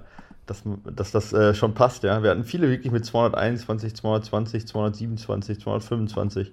dass, 0.50 0.64
dass 0.96 1.12
das 1.12 1.34
äh, 1.34 1.54
schon 1.54 1.74
passt, 1.74 2.04
ja. 2.04 2.24
Wir 2.24 2.32
hatten 2.32 2.44
viele 2.44 2.70
wirklich 2.70 2.92
mit 2.92 3.06
221, 3.06 3.96
220, 3.96 4.68
227, 4.68 5.60
225. 5.60 6.52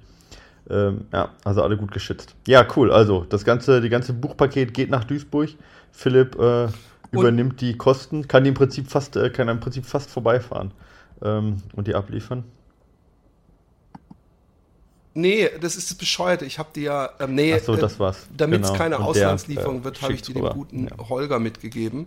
Ähm, 0.69 1.07
ja, 1.13 1.31
also 1.45 1.63
alle 1.63 1.77
gut 1.77 1.93
geschützt. 1.93 2.35
Ja, 2.47 2.67
cool. 2.77 2.93
Also, 2.93 3.25
das 3.29 3.45
ganze, 3.45 3.81
die 3.81 3.89
ganze 3.89 4.13
Buchpaket 4.13 4.75
geht 4.75 4.91
nach 4.91 5.05
Duisburg. 5.05 5.51
Philipp 5.93 6.39
äh, 6.39 6.69
übernimmt 7.13 7.61
die 7.61 7.77
Kosten, 7.77 8.27
kann 8.29 8.45
die 8.45 8.49
im 8.49 8.55
Prinzip 8.55 8.89
fast, 8.91 9.17
äh, 9.17 9.31
kann 9.31 9.49
im 9.49 9.61
Prinzip 9.61 9.87
fast 9.87 10.11
vorbeifahren 10.11 10.73
ähm, 11.23 11.59
und 11.75 11.87
die 11.87 11.95
abliefern. 11.95 12.45
Nee, 15.15 15.49
das 15.63 15.77
ist 15.77 15.91
das 15.91 15.97
Bescheuerte. 15.97 16.45
Ich 16.45 16.59
habe 16.59 16.69
dir 16.75 16.83
ja, 16.83 17.11
ähm, 17.21 17.35
nee, 17.35 17.55
Ach 17.55 17.65
so, 17.65 17.75
das 17.75 17.99
war's. 17.99 18.27
Damit 18.37 18.63
es 18.63 18.69
genau. 18.69 18.79
keine 18.79 18.99
Auslandslieferung 18.99 19.77
der, 19.77 19.81
äh, 19.81 19.85
wird, 19.85 20.03
habe 20.03 20.13
ich 20.13 20.21
dir 20.21 20.35
den 20.35 20.51
guten 20.51 20.89
ja. 20.89 21.09
Holger 21.09 21.39
mitgegeben 21.39 22.07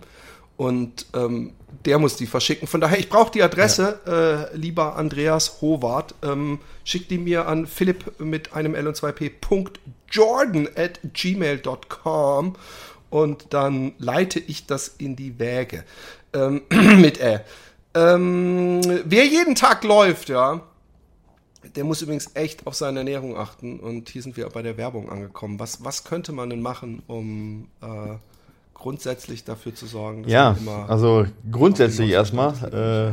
und 0.59 1.05
ähm, 1.13 1.53
der 1.85 1.99
muss 1.99 2.17
die 2.17 2.25
verschicken. 2.25 2.67
Von 2.67 2.81
daher, 2.81 2.99
ich 2.99 3.07
brauche 3.07 3.31
die 3.31 3.41
Adresse, 3.41 4.01
ja. 4.05 4.41
äh, 4.41 4.57
lieber 4.57 4.97
Andreas 4.97 5.61
Howard. 5.61 6.15
Ähm, 6.21 6.59
schick 6.83 7.07
die 7.07 7.17
mir 7.17 7.47
an 7.47 7.65
philipp 7.65 8.19
mit 8.19 8.51
einem 8.51 8.75
L 8.75 8.89
und 8.89 8.97
2p.jordan 8.97 10.67
at 10.75 10.99
gmail.com 11.13 12.57
und 13.09 13.45
dann 13.51 13.93
leite 13.99 14.39
ich 14.39 14.65
das 14.65 14.89
in 14.89 15.15
die 15.15 15.39
Wäge. 15.39 15.85
Ähm, 16.33 16.63
mit 16.97 17.21
Ä. 17.21 17.39
Ähm, 17.93 18.81
wer 19.05 19.25
jeden 19.25 19.55
Tag 19.55 19.85
läuft, 19.85 20.27
ja, 20.27 20.59
der 21.73 21.85
muss 21.85 22.01
übrigens 22.01 22.31
echt 22.33 22.67
auf 22.67 22.75
seine 22.75 22.99
Ernährung 22.99 23.37
achten. 23.37 23.79
Und 23.79 24.09
hier 24.09 24.23
sind 24.23 24.35
wir 24.35 24.49
bei 24.49 24.61
der 24.61 24.75
Werbung 24.75 25.09
angekommen. 25.09 25.57
Was, 25.57 25.85
was 25.85 26.03
könnte 26.03 26.33
man 26.33 26.49
denn 26.49 26.61
machen, 26.61 27.01
um 27.07 27.69
äh, 27.81 28.17
grundsätzlich 28.79 29.43
dafür 29.43 29.75
zu 29.75 29.85
sorgen, 29.85 30.23
dass 30.23 30.31
ja, 30.31 30.55
also 30.87 31.25
grundsätzlich 31.51 32.11
erstmal, 32.11 32.53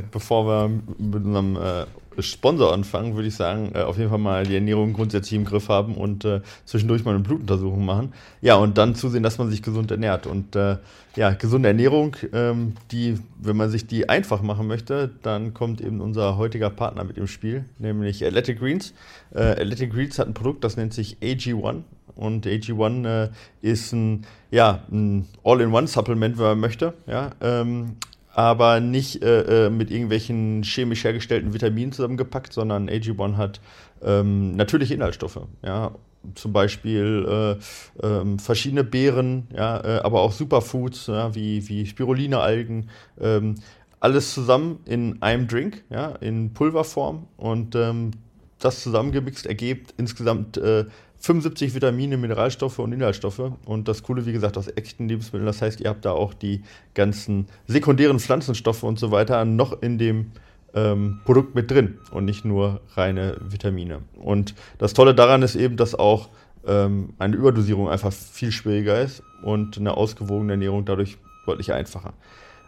äh, 0.00 0.06
bevor 0.10 0.46
wir 0.46 0.68
mit 0.98 1.24
unserem 1.24 1.56
äh, 1.56 1.86
Sponsor 2.22 2.72
anfangen, 2.72 3.14
würde 3.14 3.28
ich 3.28 3.34
sagen, 3.34 3.72
äh, 3.74 3.80
auf 3.80 3.98
jeden 3.98 4.08
Fall 4.08 4.18
mal 4.18 4.46
die 4.46 4.54
Ernährung 4.54 4.92
grundsätzlich 4.92 5.34
im 5.34 5.44
Griff 5.44 5.68
haben 5.68 5.96
und 5.96 6.24
äh, 6.24 6.40
zwischendurch 6.64 7.04
mal 7.04 7.14
eine 7.14 7.22
Blutuntersuchung 7.22 7.84
machen. 7.84 8.12
Ja, 8.40 8.54
und 8.56 8.78
dann 8.78 8.94
zusehen, 8.94 9.22
dass 9.22 9.38
man 9.38 9.50
sich 9.50 9.62
gesund 9.62 9.90
ernährt. 9.90 10.26
Und 10.26 10.56
äh, 10.56 10.78
ja, 11.16 11.30
gesunde 11.30 11.68
Ernährung, 11.68 12.16
ähm, 12.32 12.74
die, 12.90 13.18
wenn 13.38 13.56
man 13.56 13.70
sich 13.70 13.86
die 13.86 14.08
einfach 14.08 14.42
machen 14.42 14.66
möchte, 14.66 15.10
dann 15.22 15.52
kommt 15.52 15.80
eben 15.80 16.00
unser 16.00 16.36
heutiger 16.36 16.70
Partner 16.70 17.04
mit 17.04 17.18
im 17.18 17.26
Spiel, 17.26 17.64
nämlich 17.78 18.24
Athletic 18.24 18.60
Greens. 18.60 18.94
Äh, 19.34 19.42
Athletic 19.42 19.92
Greens 19.92 20.18
hat 20.18 20.28
ein 20.28 20.34
Produkt, 20.34 20.64
das 20.64 20.76
nennt 20.76 20.94
sich 20.94 21.18
AG1 21.20 21.82
und 22.16 22.46
AG1 22.46 23.06
äh, 23.06 23.30
ist 23.60 23.92
ein, 23.92 24.26
ja, 24.50 24.82
ein 24.90 25.26
All-in-One-Supplement, 25.44 26.38
wenn 26.38 26.44
man 26.44 26.60
möchte, 26.60 26.94
ja, 27.06 27.30
ähm, 27.40 27.96
aber 28.34 28.80
nicht 28.80 29.22
äh, 29.22 29.66
äh, 29.66 29.70
mit 29.70 29.90
irgendwelchen 29.90 30.62
chemisch 30.62 31.04
hergestellten 31.04 31.54
Vitaminen 31.54 31.92
zusammengepackt, 31.92 32.52
sondern 32.52 32.90
AG1 32.90 33.36
hat 33.36 33.60
ähm, 34.02 34.56
natürliche 34.56 34.94
Inhaltsstoffe, 34.94 35.40
ja, 35.62 35.92
zum 36.34 36.52
Beispiel 36.52 37.58
äh, 38.02 38.06
äh, 38.06 38.38
verschiedene 38.38 38.84
Beeren, 38.84 39.46
ja, 39.54 39.80
äh, 39.82 40.00
aber 40.00 40.20
auch 40.20 40.32
Superfoods, 40.32 41.06
ja, 41.06 41.34
wie, 41.34 41.68
wie 41.68 41.86
Spiruline-Algen, 41.86 42.90
ähm, 43.20 43.54
alles 44.00 44.34
zusammen 44.34 44.80
in 44.84 45.22
einem 45.22 45.48
Drink, 45.48 45.84
ja, 45.90 46.10
in 46.16 46.52
Pulverform 46.52 47.26
und 47.36 47.74
ähm, 47.74 48.10
das 48.58 48.82
zusammengemixt 48.82 49.46
ergibt 49.46 49.94
insgesamt 49.96 50.56
äh, 50.56 50.86
75 51.20 51.74
Vitamine, 51.74 52.16
Mineralstoffe 52.16 52.78
und 52.78 52.92
Inhaltsstoffe. 52.92 53.52
Und 53.64 53.88
das 53.88 54.02
Coole, 54.02 54.26
wie 54.26 54.32
gesagt, 54.32 54.56
aus 54.56 54.68
echten 54.68 55.08
Lebensmitteln. 55.08 55.46
Das 55.46 55.62
heißt, 55.62 55.80
ihr 55.80 55.90
habt 55.90 56.04
da 56.04 56.12
auch 56.12 56.34
die 56.34 56.62
ganzen 56.94 57.46
sekundären 57.66 58.20
Pflanzenstoffe 58.20 58.82
und 58.82 58.98
so 58.98 59.10
weiter 59.10 59.44
noch 59.44 59.82
in 59.82 59.98
dem 59.98 60.32
ähm, 60.74 61.20
Produkt 61.24 61.54
mit 61.54 61.70
drin 61.70 61.98
und 62.10 62.24
nicht 62.24 62.44
nur 62.44 62.80
reine 62.94 63.36
Vitamine. 63.40 64.00
Und 64.20 64.54
das 64.78 64.92
Tolle 64.92 65.14
daran 65.14 65.42
ist 65.42 65.56
eben, 65.56 65.76
dass 65.76 65.94
auch 65.94 66.28
ähm, 66.66 67.14
eine 67.18 67.36
Überdosierung 67.36 67.88
einfach 67.88 68.12
viel 68.12 68.52
schwieriger 68.52 69.00
ist 69.00 69.22
und 69.42 69.78
eine 69.78 69.96
ausgewogene 69.96 70.52
Ernährung 70.52 70.84
dadurch 70.84 71.16
deutlich 71.46 71.72
einfacher. 71.72 72.12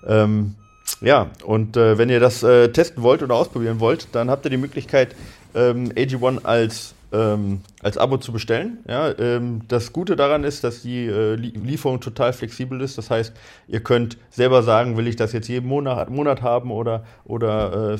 Ähm, 0.06 0.54
ja, 1.00 1.30
und 1.44 1.76
äh, 1.76 1.98
wenn 1.98 2.08
ihr 2.08 2.20
das 2.20 2.42
äh, 2.42 2.68
testen 2.68 3.02
wollt 3.02 3.22
oder 3.22 3.34
ausprobieren 3.34 3.80
wollt, 3.80 4.08
dann 4.12 4.30
habt 4.30 4.46
ihr 4.46 4.50
die 4.50 4.56
Möglichkeit, 4.56 5.14
ähm, 5.54 5.92
AG1 5.92 6.44
als, 6.44 6.94
ähm, 7.12 7.60
als 7.82 7.96
Abo 7.96 8.18
zu 8.18 8.32
bestellen. 8.32 8.78
Ja, 8.86 9.16
ähm, 9.18 9.62
das 9.68 9.92
Gute 9.92 10.16
daran 10.16 10.44
ist, 10.44 10.64
dass 10.64 10.82
die 10.82 11.06
äh, 11.06 11.34
Lieferung 11.34 12.00
total 12.00 12.32
flexibel 12.32 12.80
ist. 12.80 12.98
Das 12.98 13.10
heißt, 13.10 13.32
ihr 13.66 13.80
könnt 13.80 14.18
selber 14.30 14.62
sagen, 14.62 14.96
will 14.96 15.08
ich 15.08 15.16
das 15.16 15.32
jetzt 15.32 15.48
jeden 15.48 15.68
Monat, 15.68 16.10
Monat 16.10 16.42
haben 16.42 16.70
oder, 16.70 17.04
oder 17.24 17.94
äh, 17.94 17.98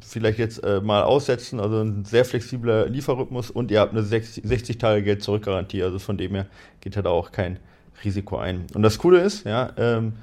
vielleicht 0.00 0.38
jetzt 0.38 0.64
äh, 0.64 0.80
mal 0.80 1.02
aussetzen. 1.02 1.60
Also 1.60 1.82
ein 1.82 2.04
sehr 2.04 2.24
flexibler 2.24 2.88
Lieferrhythmus 2.88 3.50
und 3.50 3.70
ihr 3.70 3.80
habt 3.80 3.92
eine 3.92 4.02
60, 4.02 4.44
60 4.44 4.78
Tage 4.78 5.02
Geld-Zurück-Garantie. 5.02 5.82
Also 5.82 5.98
von 5.98 6.16
dem 6.16 6.34
her 6.34 6.46
geht 6.80 6.96
halt 6.96 7.06
auch 7.06 7.32
kein 7.32 7.58
Risiko 8.04 8.36
ein. 8.36 8.66
Und 8.74 8.82
das 8.82 8.98
Coole 8.98 9.20
ist, 9.20 9.44
ja, 9.44 9.70
ähm, 9.76 10.14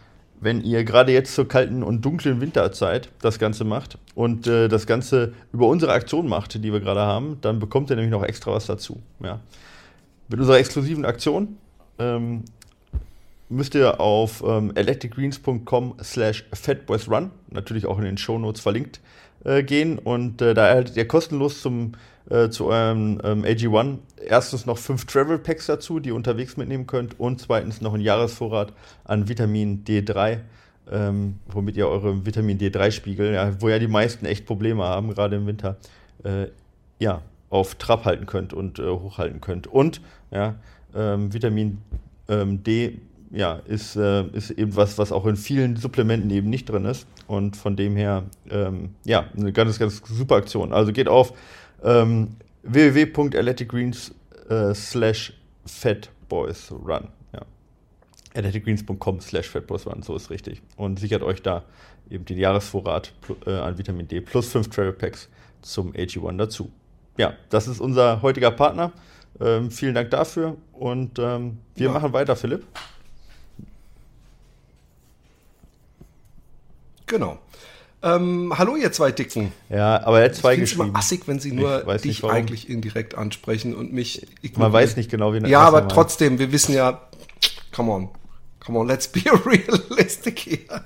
wenn 0.43 0.61
ihr 0.61 0.83
gerade 0.83 1.11
jetzt 1.11 1.33
zur 1.35 1.47
kalten 1.47 1.83
und 1.83 2.03
dunklen 2.03 2.41
Winterzeit 2.41 3.09
das 3.21 3.39
Ganze 3.39 3.63
macht 3.63 3.97
und 4.15 4.47
äh, 4.47 4.67
das 4.67 4.85
Ganze 4.85 5.33
über 5.51 5.67
unsere 5.67 5.93
Aktion 5.93 6.27
macht, 6.27 6.63
die 6.63 6.73
wir 6.73 6.79
gerade 6.79 7.01
haben, 7.01 7.37
dann 7.41 7.59
bekommt 7.59 7.89
ihr 7.89 7.95
nämlich 7.95 8.11
noch 8.11 8.23
extra 8.23 8.51
was 8.51 8.65
dazu. 8.65 9.01
Ja. 9.23 9.39
Mit 10.27 10.39
unserer 10.39 10.57
exklusiven 10.57 11.05
Aktion 11.05 11.57
ähm, 11.99 12.43
müsst 13.49 13.75
ihr 13.75 13.99
auf 13.99 14.43
ähm, 14.45 14.71
electricgreens.com 14.75 15.95
slash 16.01 16.45
fatboysrun, 16.53 17.31
natürlich 17.49 17.85
auch 17.85 17.97
in 17.97 18.05
den 18.05 18.17
Shownotes 18.17 18.61
verlinkt, 18.61 18.99
äh, 19.43 19.63
gehen 19.63 19.99
und 19.99 20.41
äh, 20.41 20.53
da 20.53 20.67
erhaltet 20.67 20.97
ihr 20.97 21.07
kostenlos 21.07 21.61
zum 21.61 21.93
äh, 22.29 22.49
zu 22.49 22.67
eurem 22.67 23.19
ähm, 23.23 23.43
AG1 23.43 23.97
erstens 24.25 24.65
noch 24.65 24.77
fünf 24.77 25.05
Travel 25.05 25.37
Packs 25.37 25.65
dazu, 25.65 25.99
die 25.99 26.09
ihr 26.09 26.15
unterwegs 26.15 26.57
mitnehmen 26.57 26.87
könnt 26.87 27.19
und 27.19 27.41
zweitens 27.41 27.81
noch 27.81 27.93
ein 27.93 28.01
Jahresvorrat 28.01 28.73
an 29.03 29.27
Vitamin 29.27 29.83
D3, 29.83 30.39
ähm, 30.91 31.39
womit 31.47 31.77
ihr 31.77 31.87
eure 31.87 32.25
Vitamin 32.25 32.57
D3-Spiegel, 32.57 33.33
ja, 33.33 33.61
wo 33.61 33.69
ja 33.69 33.79
die 33.79 33.87
meisten 33.87 34.25
echt 34.25 34.45
Probleme 34.45 34.83
haben, 34.83 35.13
gerade 35.13 35.35
im 35.35 35.47
Winter, 35.47 35.77
äh, 36.23 36.47
ja, 36.99 37.21
auf 37.49 37.75
Trab 37.75 38.05
halten 38.05 38.25
könnt 38.25 38.53
und 38.53 38.79
äh, 38.79 38.89
hochhalten 38.89 39.41
könnt. 39.41 39.67
Und 39.67 40.01
ja, 40.31 40.55
ähm, 40.95 41.33
Vitamin 41.33 41.79
ähm, 42.27 42.63
D 42.63 42.99
ja, 43.33 43.59
ist, 43.65 43.95
äh, 43.95 44.23
ist 44.27 44.51
eben 44.51 44.75
was, 44.75 44.97
was 44.97 45.11
auch 45.11 45.25
in 45.25 45.35
vielen 45.35 45.75
Supplementen 45.75 46.29
eben 46.29 46.49
nicht 46.49 46.69
drin 46.69 46.85
ist. 46.85 47.07
Und 47.27 47.57
von 47.57 47.75
dem 47.75 47.95
her, 47.95 48.23
ähm, 48.49 48.91
ja, 49.05 49.25
eine 49.35 49.51
ganz, 49.51 49.79
ganz 49.79 50.01
super 50.05 50.35
Aktion. 50.35 50.71
Also 50.71 50.91
geht 50.91 51.07
auf 51.07 51.33
ähm, 51.83 52.35
www.athleticgreens 52.63 54.13
äh, 54.49 54.73
slash 54.73 55.33
fatboysrun. 55.65 57.09
Ja. 57.33 57.41
athleticgreens.com 58.35 59.19
slash 59.21 59.49
fatboysrun, 59.49 60.03
so 60.03 60.15
ist 60.15 60.29
richtig. 60.29 60.61
Und 60.77 60.99
sichert 60.99 61.23
euch 61.23 61.41
da 61.41 61.63
eben 62.09 62.25
den 62.25 62.37
Jahresvorrat 62.37 63.13
äh, 63.45 63.51
an 63.51 63.77
Vitamin 63.77 64.07
D 64.07 64.21
plus 64.21 64.51
5 64.51 64.69
Travel 64.69 64.93
Packs 64.93 65.29
zum 65.61 65.91
AG1 65.93 66.37
dazu. 66.37 66.71
Ja, 67.17 67.33
das 67.49 67.67
ist 67.67 67.79
unser 67.79 68.21
heutiger 68.21 68.51
Partner. 68.51 68.91
Ähm, 69.39 69.71
vielen 69.71 69.95
Dank 69.95 70.11
dafür 70.11 70.57
und 70.73 71.17
ähm, 71.19 71.59
wir 71.75 71.87
ja. 71.87 71.93
machen 71.93 72.13
weiter, 72.13 72.35
Philipp. 72.35 72.65
Genau. 77.07 77.39
Ähm, 78.03 78.53
hallo, 78.57 78.75
ihr 78.75 78.91
zwei 78.91 79.11
Dicken. 79.11 79.53
Ja, 79.69 80.05
aber 80.05 80.19
er 80.19 80.25
hat 80.25 80.35
zwei 80.35 80.55
ich 80.55 80.59
geschrieben. 80.59 80.89
Ich 80.89 80.95
assig, 80.95 81.21
wenn 81.25 81.39
sie 81.39 81.53
nur 81.53 81.79
dich 81.97 82.23
eigentlich 82.25 82.69
indirekt 82.69 83.15
ansprechen 83.15 83.73
und 83.73 83.93
mich 83.93 84.23
ignorieren. 84.41 84.59
Man 84.59 84.73
weiß 84.73 84.97
nicht 84.97 85.09
genau, 85.09 85.33
wie 85.33 85.39
Ja, 85.47 85.61
aber 85.61 85.87
trotzdem, 85.87 86.37
wir 86.37 86.51
wissen 86.51 86.75
ja, 86.75 87.01
come 87.73 87.91
on. 87.91 88.09
Come 88.65 88.79
on, 88.79 88.87
let's 88.87 89.07
be 89.07 89.21
realistic 89.45 90.39
here. 90.39 90.83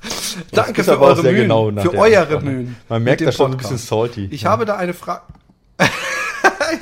Danke 0.52 0.84
für 0.84 1.00
eure 1.00 1.24
Mühen. 1.24 1.36
Genau 1.36 1.72
für 1.72 1.96
eure 1.96 2.42
Mühen. 2.42 2.76
Man 2.88 3.04
merkt 3.04 3.22
da 3.22 3.32
schon 3.32 3.52
ein 3.52 3.58
bisschen 3.58 3.78
salty. 3.78 4.28
Ich 4.32 4.44
ja. 4.44 4.52
habe 4.52 4.66
da 4.66 4.78
eine 4.78 4.94
Frage. 4.94 5.22
ja, 5.80 5.88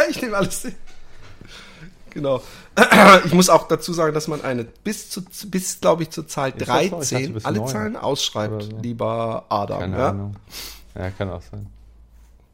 ich 0.10 0.22
nehme 0.22 0.38
alles. 0.38 0.68
Genau. 2.12 2.42
Ich 3.26 3.34
muss 3.34 3.50
auch 3.50 3.68
dazu 3.68 3.94
sagen, 3.94 4.14
dass 4.14 4.28
man 4.28 4.42
eine 4.42 4.66
bis 4.66 5.10
zu 5.10 5.24
bis 5.48 5.80
glaube 5.80 6.04
ich 6.04 6.10
zur 6.10 6.28
Zahl 6.28 6.50
Ist 6.50 6.68
13 6.68 7.40
alle 7.46 7.60
9. 7.60 7.68
Zahlen 7.68 7.96
ausschreibt, 7.96 8.64
so. 8.64 8.78
lieber 8.82 9.46
Adam. 9.50 9.80
Keine 9.80 9.98
ja? 9.98 10.10
Ahnung. 10.10 10.36
Ja, 10.96 11.12
kann 11.12 11.30
auch 11.30 11.42
sein. 11.42 11.68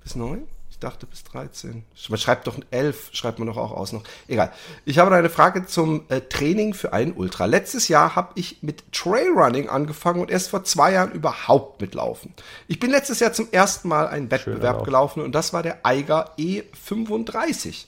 Bis 0.04 0.16
9? 0.16 0.44
Ich 0.70 0.80
dachte 0.80 1.06
bis 1.06 1.24
13. 1.26 1.84
Man 2.10 2.18
schreibt 2.18 2.48
doch 2.48 2.58
11, 2.72 3.10
schreibt 3.14 3.38
man 3.38 3.48
doch 3.48 3.58
auch 3.58 3.72
aus 3.72 3.94
noch. 3.94 4.04
Egal. 4.28 4.52
Ich 4.84 4.98
habe 4.98 5.14
eine 5.16 5.30
Frage 5.30 5.66
zum 5.68 6.06
äh, 6.10 6.22
Training 6.22 6.74
für 6.74 6.92
einen 6.92 7.14
Ultra. 7.14 7.46
Letztes 7.46 7.88
Jahr 7.88 8.16
habe 8.16 8.32
ich 8.36 8.64
mit 8.64 8.92
Trailrunning 8.92 9.70
angefangen 9.70 10.22
und 10.22 10.32
erst 10.32 10.50
vor 10.50 10.64
zwei 10.64 10.94
Jahren 10.94 11.12
überhaupt 11.12 11.82
mitlaufen. 11.82 12.34
Ich 12.68 12.80
bin 12.80 12.90
letztes 12.90 13.20
Jahr 13.20 13.32
zum 13.32 13.48
ersten 13.52 13.90
Mal 13.90 14.08
einen 14.08 14.32
Wettbewerb 14.32 14.84
gelaufen 14.84 15.22
und 15.22 15.34
das 15.34 15.54
war 15.54 15.62
der 15.62 15.86
Eiger 15.86 16.36
E35 16.38 17.86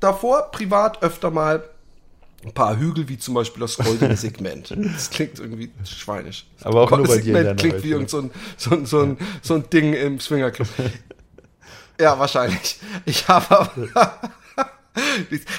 davor 0.00 0.50
privat 0.50 1.02
öfter 1.02 1.30
mal 1.30 1.62
ein 2.42 2.52
paar 2.52 2.78
Hügel, 2.78 3.08
wie 3.08 3.18
zum 3.18 3.34
Beispiel 3.34 3.60
das 3.60 3.76
goldene 3.76 4.16
Segment. 4.16 4.74
Das 4.76 5.10
klingt 5.10 5.38
irgendwie 5.38 5.70
schweinisch. 5.84 6.46
Aber 6.62 6.82
auch 6.82 6.90
nur 6.90 7.06
bei 7.06 7.16
Segment 7.16 7.46
dir 7.46 7.54
klingt 7.54 7.84
wie 7.84 7.90
irgend 7.90 8.10
so 8.10 8.22
ein, 8.22 8.30
so, 8.56 8.70
ein, 8.70 8.86
so, 8.86 9.00
ein, 9.00 9.18
so 9.42 9.54
ein 9.54 9.68
Ding 9.70 9.92
im 9.92 10.18
Swingerclub. 10.18 10.68
ja, 12.00 12.18
wahrscheinlich. 12.18 12.78
Ich 13.04 13.28
habe 13.28 13.60
aber 13.60 14.32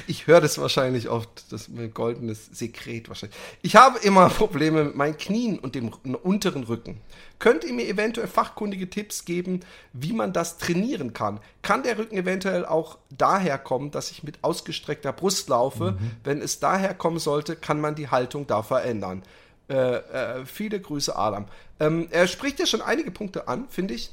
ich 0.07 0.27
höre 0.27 0.41
das 0.41 0.57
wahrscheinlich 0.57 1.09
oft, 1.09 1.51
das 1.51 1.69
mein 1.69 1.93
goldenes 1.93 2.47
Sekret 2.51 3.09
wahrscheinlich. 3.09 3.37
Ich 3.61 3.75
habe 3.75 3.99
immer 3.99 4.29
Probleme 4.29 4.83
mit 4.83 4.95
meinen 4.95 5.17
Knien 5.17 5.59
und 5.59 5.75
dem 5.75 5.89
unteren 5.89 6.63
Rücken. 6.63 7.01
Könnt 7.39 7.63
ihr 7.63 7.73
mir 7.73 7.87
eventuell 7.87 8.27
fachkundige 8.27 8.89
Tipps 8.89 9.25
geben, 9.25 9.61
wie 9.93 10.13
man 10.13 10.33
das 10.33 10.57
trainieren 10.57 11.13
kann? 11.13 11.39
Kann 11.61 11.83
der 11.83 11.97
Rücken 11.97 12.17
eventuell 12.17 12.65
auch 12.65 12.97
daher 13.09 13.57
kommen, 13.57 13.91
dass 13.91 14.11
ich 14.11 14.23
mit 14.23 14.43
ausgestreckter 14.43 15.11
Brust 15.11 15.49
laufe? 15.49 15.93
Mhm. 15.93 16.11
Wenn 16.23 16.41
es 16.41 16.59
daher 16.59 16.93
kommen 16.93 17.19
sollte, 17.19 17.55
kann 17.55 17.81
man 17.81 17.95
die 17.95 18.09
Haltung 18.09 18.47
da 18.47 18.61
verändern. 18.61 19.23
Äh, 19.69 19.95
äh, 19.95 20.45
viele 20.45 20.79
Grüße, 20.79 21.15
Adam. 21.15 21.45
Ähm, 21.79 22.07
er 22.11 22.27
spricht 22.27 22.59
ja 22.59 22.65
schon 22.65 22.81
einige 22.81 23.09
Punkte 23.09 23.47
an, 23.47 23.67
finde 23.69 23.93
ich. 23.93 24.11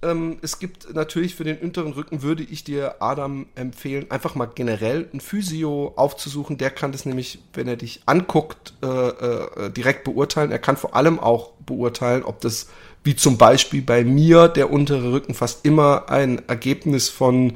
Ähm, 0.00 0.38
es 0.42 0.60
gibt 0.60 0.94
natürlich 0.94 1.34
für 1.34 1.42
den 1.42 1.58
unteren 1.58 1.92
Rücken, 1.92 2.22
würde 2.22 2.44
ich 2.44 2.62
dir, 2.62 2.96
Adam, 3.00 3.46
empfehlen, 3.56 4.10
einfach 4.10 4.36
mal 4.36 4.48
generell 4.54 5.08
ein 5.12 5.20
Physio 5.20 5.92
aufzusuchen. 5.96 6.56
Der 6.56 6.70
kann 6.70 6.92
das 6.92 7.04
nämlich, 7.04 7.40
wenn 7.52 7.66
er 7.66 7.76
dich 7.76 8.02
anguckt, 8.06 8.74
äh, 8.82 8.86
äh, 8.86 9.70
direkt 9.70 10.04
beurteilen. 10.04 10.52
Er 10.52 10.60
kann 10.60 10.76
vor 10.76 10.94
allem 10.94 11.18
auch 11.18 11.50
beurteilen, 11.66 12.22
ob 12.22 12.40
das, 12.40 12.68
wie 13.02 13.16
zum 13.16 13.38
Beispiel 13.38 13.82
bei 13.82 14.04
mir, 14.04 14.46
der 14.46 14.70
untere 14.70 15.12
Rücken 15.12 15.34
fast 15.34 15.64
immer 15.64 16.08
ein 16.08 16.46
Ergebnis 16.48 17.08
von, 17.08 17.54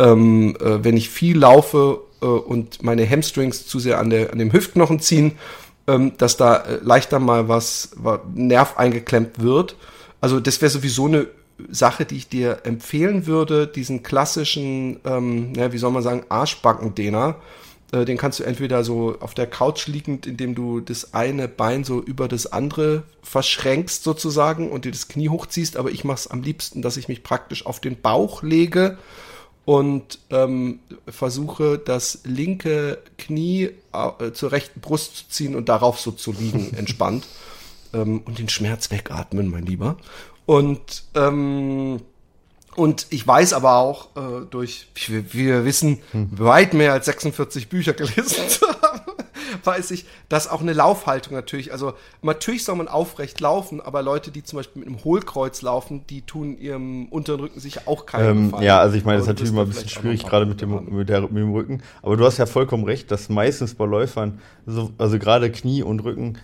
ähm, 0.00 0.56
äh, 0.60 0.82
wenn 0.82 0.96
ich 0.96 1.10
viel 1.10 1.38
laufe 1.38 2.00
äh, 2.20 2.26
und 2.26 2.82
meine 2.82 3.08
Hamstrings 3.08 3.68
zu 3.68 3.78
sehr 3.78 4.00
an, 4.00 4.10
der, 4.10 4.32
an 4.32 4.38
dem 4.40 4.52
Hüftknochen 4.52 4.98
ziehen, 4.98 5.38
ähm, 5.86 6.14
dass 6.18 6.36
da 6.36 6.56
äh, 6.56 6.80
leichter 6.82 7.20
mal 7.20 7.46
was, 7.48 7.90
was 7.94 8.18
Nerv 8.34 8.76
eingeklemmt 8.78 9.40
wird. 9.40 9.76
Also 10.20 10.40
das 10.40 10.60
wäre 10.60 10.70
sowieso 10.70 11.06
eine 11.06 11.28
Sache, 11.70 12.04
die 12.04 12.16
ich 12.16 12.28
dir 12.28 12.60
empfehlen 12.64 13.26
würde, 13.26 13.66
diesen 13.66 14.02
klassischen, 14.02 15.00
ähm, 15.04 15.52
ja, 15.56 15.72
wie 15.72 15.78
soll 15.78 15.90
man 15.90 16.02
sagen, 16.02 16.24
Arschbackendehner. 16.28 17.36
Äh, 17.92 18.04
den 18.04 18.16
kannst 18.16 18.38
du 18.38 18.44
entweder 18.44 18.84
so 18.84 19.16
auf 19.20 19.34
der 19.34 19.46
Couch 19.46 19.86
liegend, 19.86 20.26
indem 20.26 20.54
du 20.54 20.80
das 20.80 21.14
eine 21.14 21.48
Bein 21.48 21.84
so 21.84 22.00
über 22.00 22.28
das 22.28 22.46
andere 22.46 23.02
verschränkst 23.22 24.04
sozusagen 24.04 24.70
und 24.70 24.84
dir 24.84 24.92
das 24.92 25.08
Knie 25.08 25.28
hochziehst, 25.28 25.76
aber 25.76 25.90
ich 25.90 26.04
mache 26.04 26.18
es 26.18 26.26
am 26.28 26.42
liebsten, 26.42 26.82
dass 26.82 26.96
ich 26.96 27.08
mich 27.08 27.22
praktisch 27.22 27.66
auf 27.66 27.80
den 27.80 28.00
Bauch 28.00 28.42
lege 28.42 28.98
und 29.64 30.18
ähm, 30.30 30.80
versuche 31.06 31.78
das 31.78 32.20
linke 32.24 32.98
Knie 33.18 33.70
äh, 33.92 34.32
zur 34.32 34.52
rechten 34.52 34.80
Brust 34.80 35.16
zu 35.16 35.28
ziehen 35.28 35.54
und 35.54 35.68
darauf 35.68 36.00
so 36.00 36.12
zu 36.12 36.32
liegen, 36.32 36.74
entspannt. 36.74 37.26
Ähm, 37.94 38.20
und 38.26 38.38
den 38.38 38.50
Schmerz 38.50 38.90
wegatmen, 38.90 39.48
mein 39.48 39.64
Lieber. 39.64 39.96
Und, 40.48 41.04
ähm, 41.14 42.00
und 42.74 43.06
ich 43.10 43.26
weiß 43.26 43.52
aber 43.52 43.76
auch 43.76 44.16
äh, 44.16 44.46
durch, 44.48 44.86
wie, 44.94 45.34
wir 45.34 45.66
wissen, 45.66 45.98
hm. 46.12 46.30
weit 46.38 46.72
mehr 46.72 46.94
als 46.94 47.04
46 47.04 47.68
Bücher 47.68 47.92
gelesen 47.92 48.48
zu 48.48 48.64
weiß 49.64 49.90
ich, 49.90 50.06
dass 50.28 50.48
auch 50.48 50.60
eine 50.60 50.72
Laufhaltung 50.72 51.34
natürlich, 51.34 51.72
also 51.72 51.94
natürlich 52.22 52.64
soll 52.64 52.76
man 52.76 52.88
aufrecht 52.88 53.40
laufen, 53.40 53.80
aber 53.80 54.02
Leute, 54.02 54.30
die 54.30 54.42
zum 54.42 54.58
Beispiel 54.58 54.80
mit 54.80 54.88
einem 54.88 55.04
Hohlkreuz 55.04 55.62
laufen, 55.62 56.04
die 56.08 56.22
tun 56.22 56.58
ihrem 56.58 57.06
unteren 57.06 57.40
Rücken 57.40 57.60
sicher 57.60 57.82
auch 57.86 58.06
keinen 58.06 58.52
ähm, 58.52 58.62
Ja, 58.62 58.80
also 58.80 58.96
ich 58.96 59.04
meine, 59.04 59.18
das 59.18 59.24
ist 59.24 59.28
natürlich 59.28 59.52
mal 59.52 59.62
ein 59.62 59.68
bisschen 59.68 59.88
schwierig, 59.88 60.24
gerade 60.24 60.46
mit 60.46 60.60
dem, 60.60 60.94
mit, 60.94 61.08
der, 61.08 61.22
mit 61.22 61.36
dem 61.36 61.52
Rücken. 61.52 61.82
Aber 62.02 62.16
du 62.16 62.24
hast 62.24 62.38
ja 62.38 62.46
vollkommen 62.46 62.84
recht, 62.84 63.10
dass 63.10 63.28
meistens 63.28 63.74
bei 63.74 63.86
Läufern, 63.86 64.40
so, 64.66 64.90
also 64.98 65.18
gerade 65.18 65.50
Knie 65.50 65.82
und 65.82 66.00
Rücken, 66.00 66.38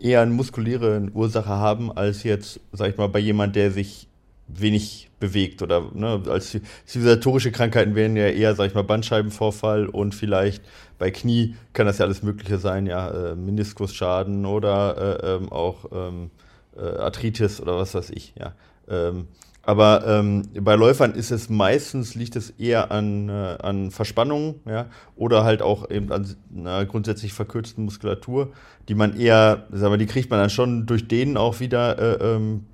eher 0.00 0.20
eine 0.20 0.32
muskuläre 0.32 1.08
Ursache 1.14 1.48
haben, 1.48 1.92
als 1.92 2.22
jetzt, 2.22 2.60
sag 2.72 2.90
ich 2.90 2.96
mal, 2.96 3.08
bei 3.08 3.18
jemand, 3.18 3.56
der 3.56 3.70
sich 3.70 4.08
wenig 4.48 5.10
bewegt 5.18 5.62
oder 5.62 5.90
ne, 5.94 6.20
als 6.28 6.58
zivilisatorische 6.84 7.52
Krankheiten 7.52 7.94
wären 7.94 8.16
ja 8.16 8.26
eher, 8.26 8.54
sag 8.54 8.66
ich 8.66 8.74
mal, 8.74 8.82
Bandscheibenvorfall 8.82 9.86
und 9.86 10.14
vielleicht 10.14 10.62
bei 11.02 11.10
Knie 11.10 11.56
kann 11.72 11.86
das 11.86 11.98
ja 11.98 12.04
alles 12.04 12.22
Mögliche 12.22 12.58
sein, 12.58 12.86
ja, 12.86 13.10
äh, 13.10 13.34
Meniskusschaden 13.34 14.46
oder 14.46 15.20
äh, 15.20 15.34
ähm, 15.34 15.50
auch 15.50 15.86
ähm, 15.90 16.30
äh, 16.76 16.80
Arthritis 16.80 17.60
oder 17.60 17.76
was 17.76 17.92
weiß 17.92 18.10
ich, 18.10 18.34
ja. 18.38 18.52
Ähm, 18.88 19.26
aber 19.62 20.06
ähm, 20.06 20.44
bei 20.60 20.76
Läufern 20.76 21.14
ist 21.14 21.32
es 21.32 21.48
meistens, 21.48 22.14
liegt 22.14 22.36
es 22.36 22.50
eher 22.50 22.92
an, 22.92 23.28
äh, 23.28 23.32
an 23.32 23.90
Verspannungen, 23.90 24.60
ja, 24.64 24.86
oder 25.16 25.42
halt 25.42 25.60
auch 25.60 25.90
eben 25.90 26.12
an 26.12 26.36
einer 26.56 26.86
grundsätzlich 26.86 27.32
verkürzten 27.32 27.84
Muskulatur, 27.84 28.52
die 28.88 28.94
man 28.94 29.18
eher, 29.18 29.66
sagen 29.72 29.94
wir, 29.94 29.98
die 29.98 30.06
kriegt 30.06 30.30
man 30.30 30.38
dann 30.38 30.50
schon 30.50 30.86
durch 30.86 31.08
denen 31.08 31.36
auch 31.36 31.58
wieder 31.58 31.98
äh, 31.98 32.36
ähm, 32.36 32.66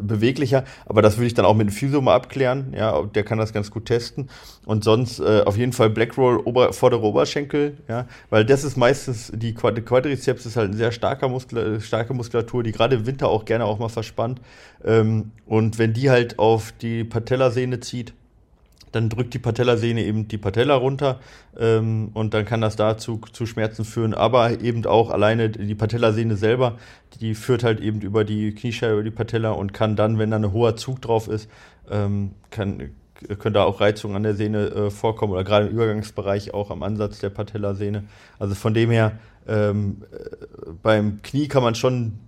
beweglicher, 0.00 0.64
aber 0.86 1.02
das 1.02 1.16
würde 1.16 1.26
ich 1.26 1.34
dann 1.34 1.44
auch 1.44 1.54
mit 1.54 1.68
dem 1.68 1.72
Physio 1.72 2.00
mal 2.00 2.14
abklären, 2.14 2.74
ja, 2.76 3.02
der 3.02 3.24
kann 3.24 3.38
das 3.38 3.52
ganz 3.52 3.70
gut 3.70 3.86
testen. 3.86 4.28
Und 4.66 4.84
sonst 4.84 5.20
äh, 5.20 5.42
auf 5.44 5.56
jeden 5.56 5.72
Fall 5.72 5.90
Blackroll 5.90 6.40
Ober, 6.44 6.72
vordere 6.72 7.02
Oberschenkel, 7.02 7.78
ja, 7.88 8.06
weil 8.30 8.44
das 8.44 8.64
ist 8.64 8.76
meistens, 8.76 9.32
die 9.34 9.54
Quadrizeps 9.54 10.46
ist 10.46 10.56
halt 10.56 10.68
eine 10.68 10.76
sehr 10.76 10.92
starke, 10.92 11.28
Muskula 11.28 11.80
starke 11.80 12.14
Muskulatur, 12.14 12.62
die 12.62 12.72
gerade 12.72 12.96
im 12.96 13.06
Winter 13.06 13.28
auch 13.28 13.44
gerne 13.44 13.64
auch 13.64 13.78
mal 13.78 13.88
verspannt. 13.88 14.40
Ähm, 14.84 15.32
und 15.46 15.78
wenn 15.78 15.92
die 15.92 16.10
halt 16.10 16.38
auf 16.38 16.72
die 16.72 17.04
Patellasehne 17.04 17.80
zieht, 17.80 18.12
dann 18.92 19.08
drückt 19.08 19.34
die 19.34 19.38
Patellasehne 19.38 20.04
eben 20.04 20.28
die 20.28 20.38
Patella 20.38 20.74
runter 20.74 21.20
ähm, 21.58 22.10
und 22.14 22.34
dann 22.34 22.44
kann 22.44 22.60
das 22.60 22.76
dazu 22.76 23.20
zu 23.32 23.46
Schmerzen 23.46 23.84
führen. 23.84 24.14
Aber 24.14 24.60
eben 24.60 24.84
auch 24.86 25.10
alleine 25.10 25.50
die 25.50 25.74
Patellasehne 25.74 26.36
selber, 26.36 26.78
die 27.20 27.34
führt 27.34 27.64
halt 27.64 27.80
eben 27.80 28.00
über 28.00 28.24
die 28.24 28.54
Kniescheibe, 28.54 28.94
über 28.94 29.02
die 29.02 29.10
Patella 29.10 29.50
und 29.50 29.72
kann 29.72 29.96
dann, 29.96 30.18
wenn 30.18 30.30
da 30.30 30.36
ein 30.36 30.52
hoher 30.52 30.76
Zug 30.76 31.00
drauf 31.02 31.28
ist, 31.28 31.48
ähm, 31.90 32.32
kann, 32.50 32.90
können 33.38 33.54
da 33.54 33.64
auch 33.64 33.80
Reizungen 33.80 34.16
an 34.16 34.22
der 34.22 34.34
Sehne 34.34 34.66
äh, 34.66 34.90
vorkommen 34.90 35.32
oder 35.32 35.44
gerade 35.44 35.66
im 35.66 35.72
Übergangsbereich 35.72 36.54
auch 36.54 36.70
am 36.70 36.82
Ansatz 36.82 37.18
der 37.18 37.30
Patellasehne. 37.30 38.04
Also 38.38 38.54
von 38.54 38.74
dem 38.74 38.90
her, 38.90 39.18
ähm, 39.46 40.02
äh, 40.12 40.70
beim 40.82 41.22
Knie 41.22 41.48
kann 41.48 41.62
man 41.62 41.74
schon 41.74 42.18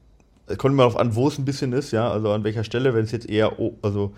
kommt 0.56 0.72
immer 0.72 0.82
darauf 0.82 0.98
an, 0.98 1.14
wo 1.14 1.28
es 1.28 1.38
ein 1.38 1.44
bisschen 1.44 1.72
ist, 1.72 1.92
ja, 1.92 2.10
also 2.10 2.32
an 2.32 2.44
welcher 2.44 2.64
Stelle, 2.64 2.94
wenn 2.94 3.04
es 3.04 3.12
jetzt 3.12 3.28
eher 3.28 3.52
also 3.82 4.12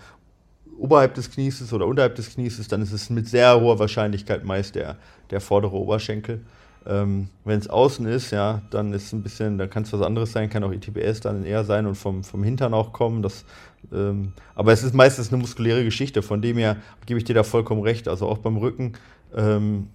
oberhalb 0.77 1.13
des 1.13 1.31
Knies 1.31 1.61
ist 1.61 1.73
oder 1.73 1.85
unterhalb 1.85 2.15
des 2.15 2.33
Knies 2.33 2.59
ist, 2.59 2.71
dann 2.71 2.81
ist 2.81 2.91
es 2.91 3.09
mit 3.09 3.27
sehr 3.27 3.59
hoher 3.59 3.79
Wahrscheinlichkeit 3.79 4.43
meist 4.43 4.75
der, 4.75 4.97
der 5.29 5.41
vordere 5.41 5.75
Oberschenkel. 5.75 6.41
Ähm, 6.85 7.29
Wenn 7.45 7.59
es 7.59 7.69
außen 7.69 8.05
ist, 8.05 8.31
ja, 8.31 8.61
dann 8.69 8.91
ist 8.91 9.13
ein 9.13 9.23
bisschen, 9.23 9.57
dann 9.57 9.69
kann 9.69 9.83
es 9.83 9.93
was 9.93 10.01
anderes 10.01 10.33
sein, 10.33 10.49
kann 10.49 10.63
auch 10.63 10.71
ITBS 10.71 11.21
dann 11.21 11.45
eher 11.45 11.63
sein 11.63 11.85
und 11.85 11.95
vom, 11.95 12.23
vom 12.23 12.43
Hintern 12.43 12.73
auch 12.73 12.91
kommen. 12.91 13.21
Das, 13.21 13.45
ähm, 13.93 14.33
aber 14.53 14.73
es 14.73 14.83
ist 14.83 14.93
meistens 14.93 15.31
eine 15.31 15.41
muskuläre 15.41 15.83
Geschichte, 15.85 16.21
von 16.21 16.41
dem 16.41 16.57
her 16.57 16.77
gebe 17.05 17.17
ich 17.17 17.23
dir 17.23 17.35
da 17.35 17.43
vollkommen 17.43 17.81
recht. 17.81 18.07
Also 18.09 18.27
auch 18.27 18.39
beim 18.39 18.57
Rücken 18.57 18.93
ähm, 19.35 19.87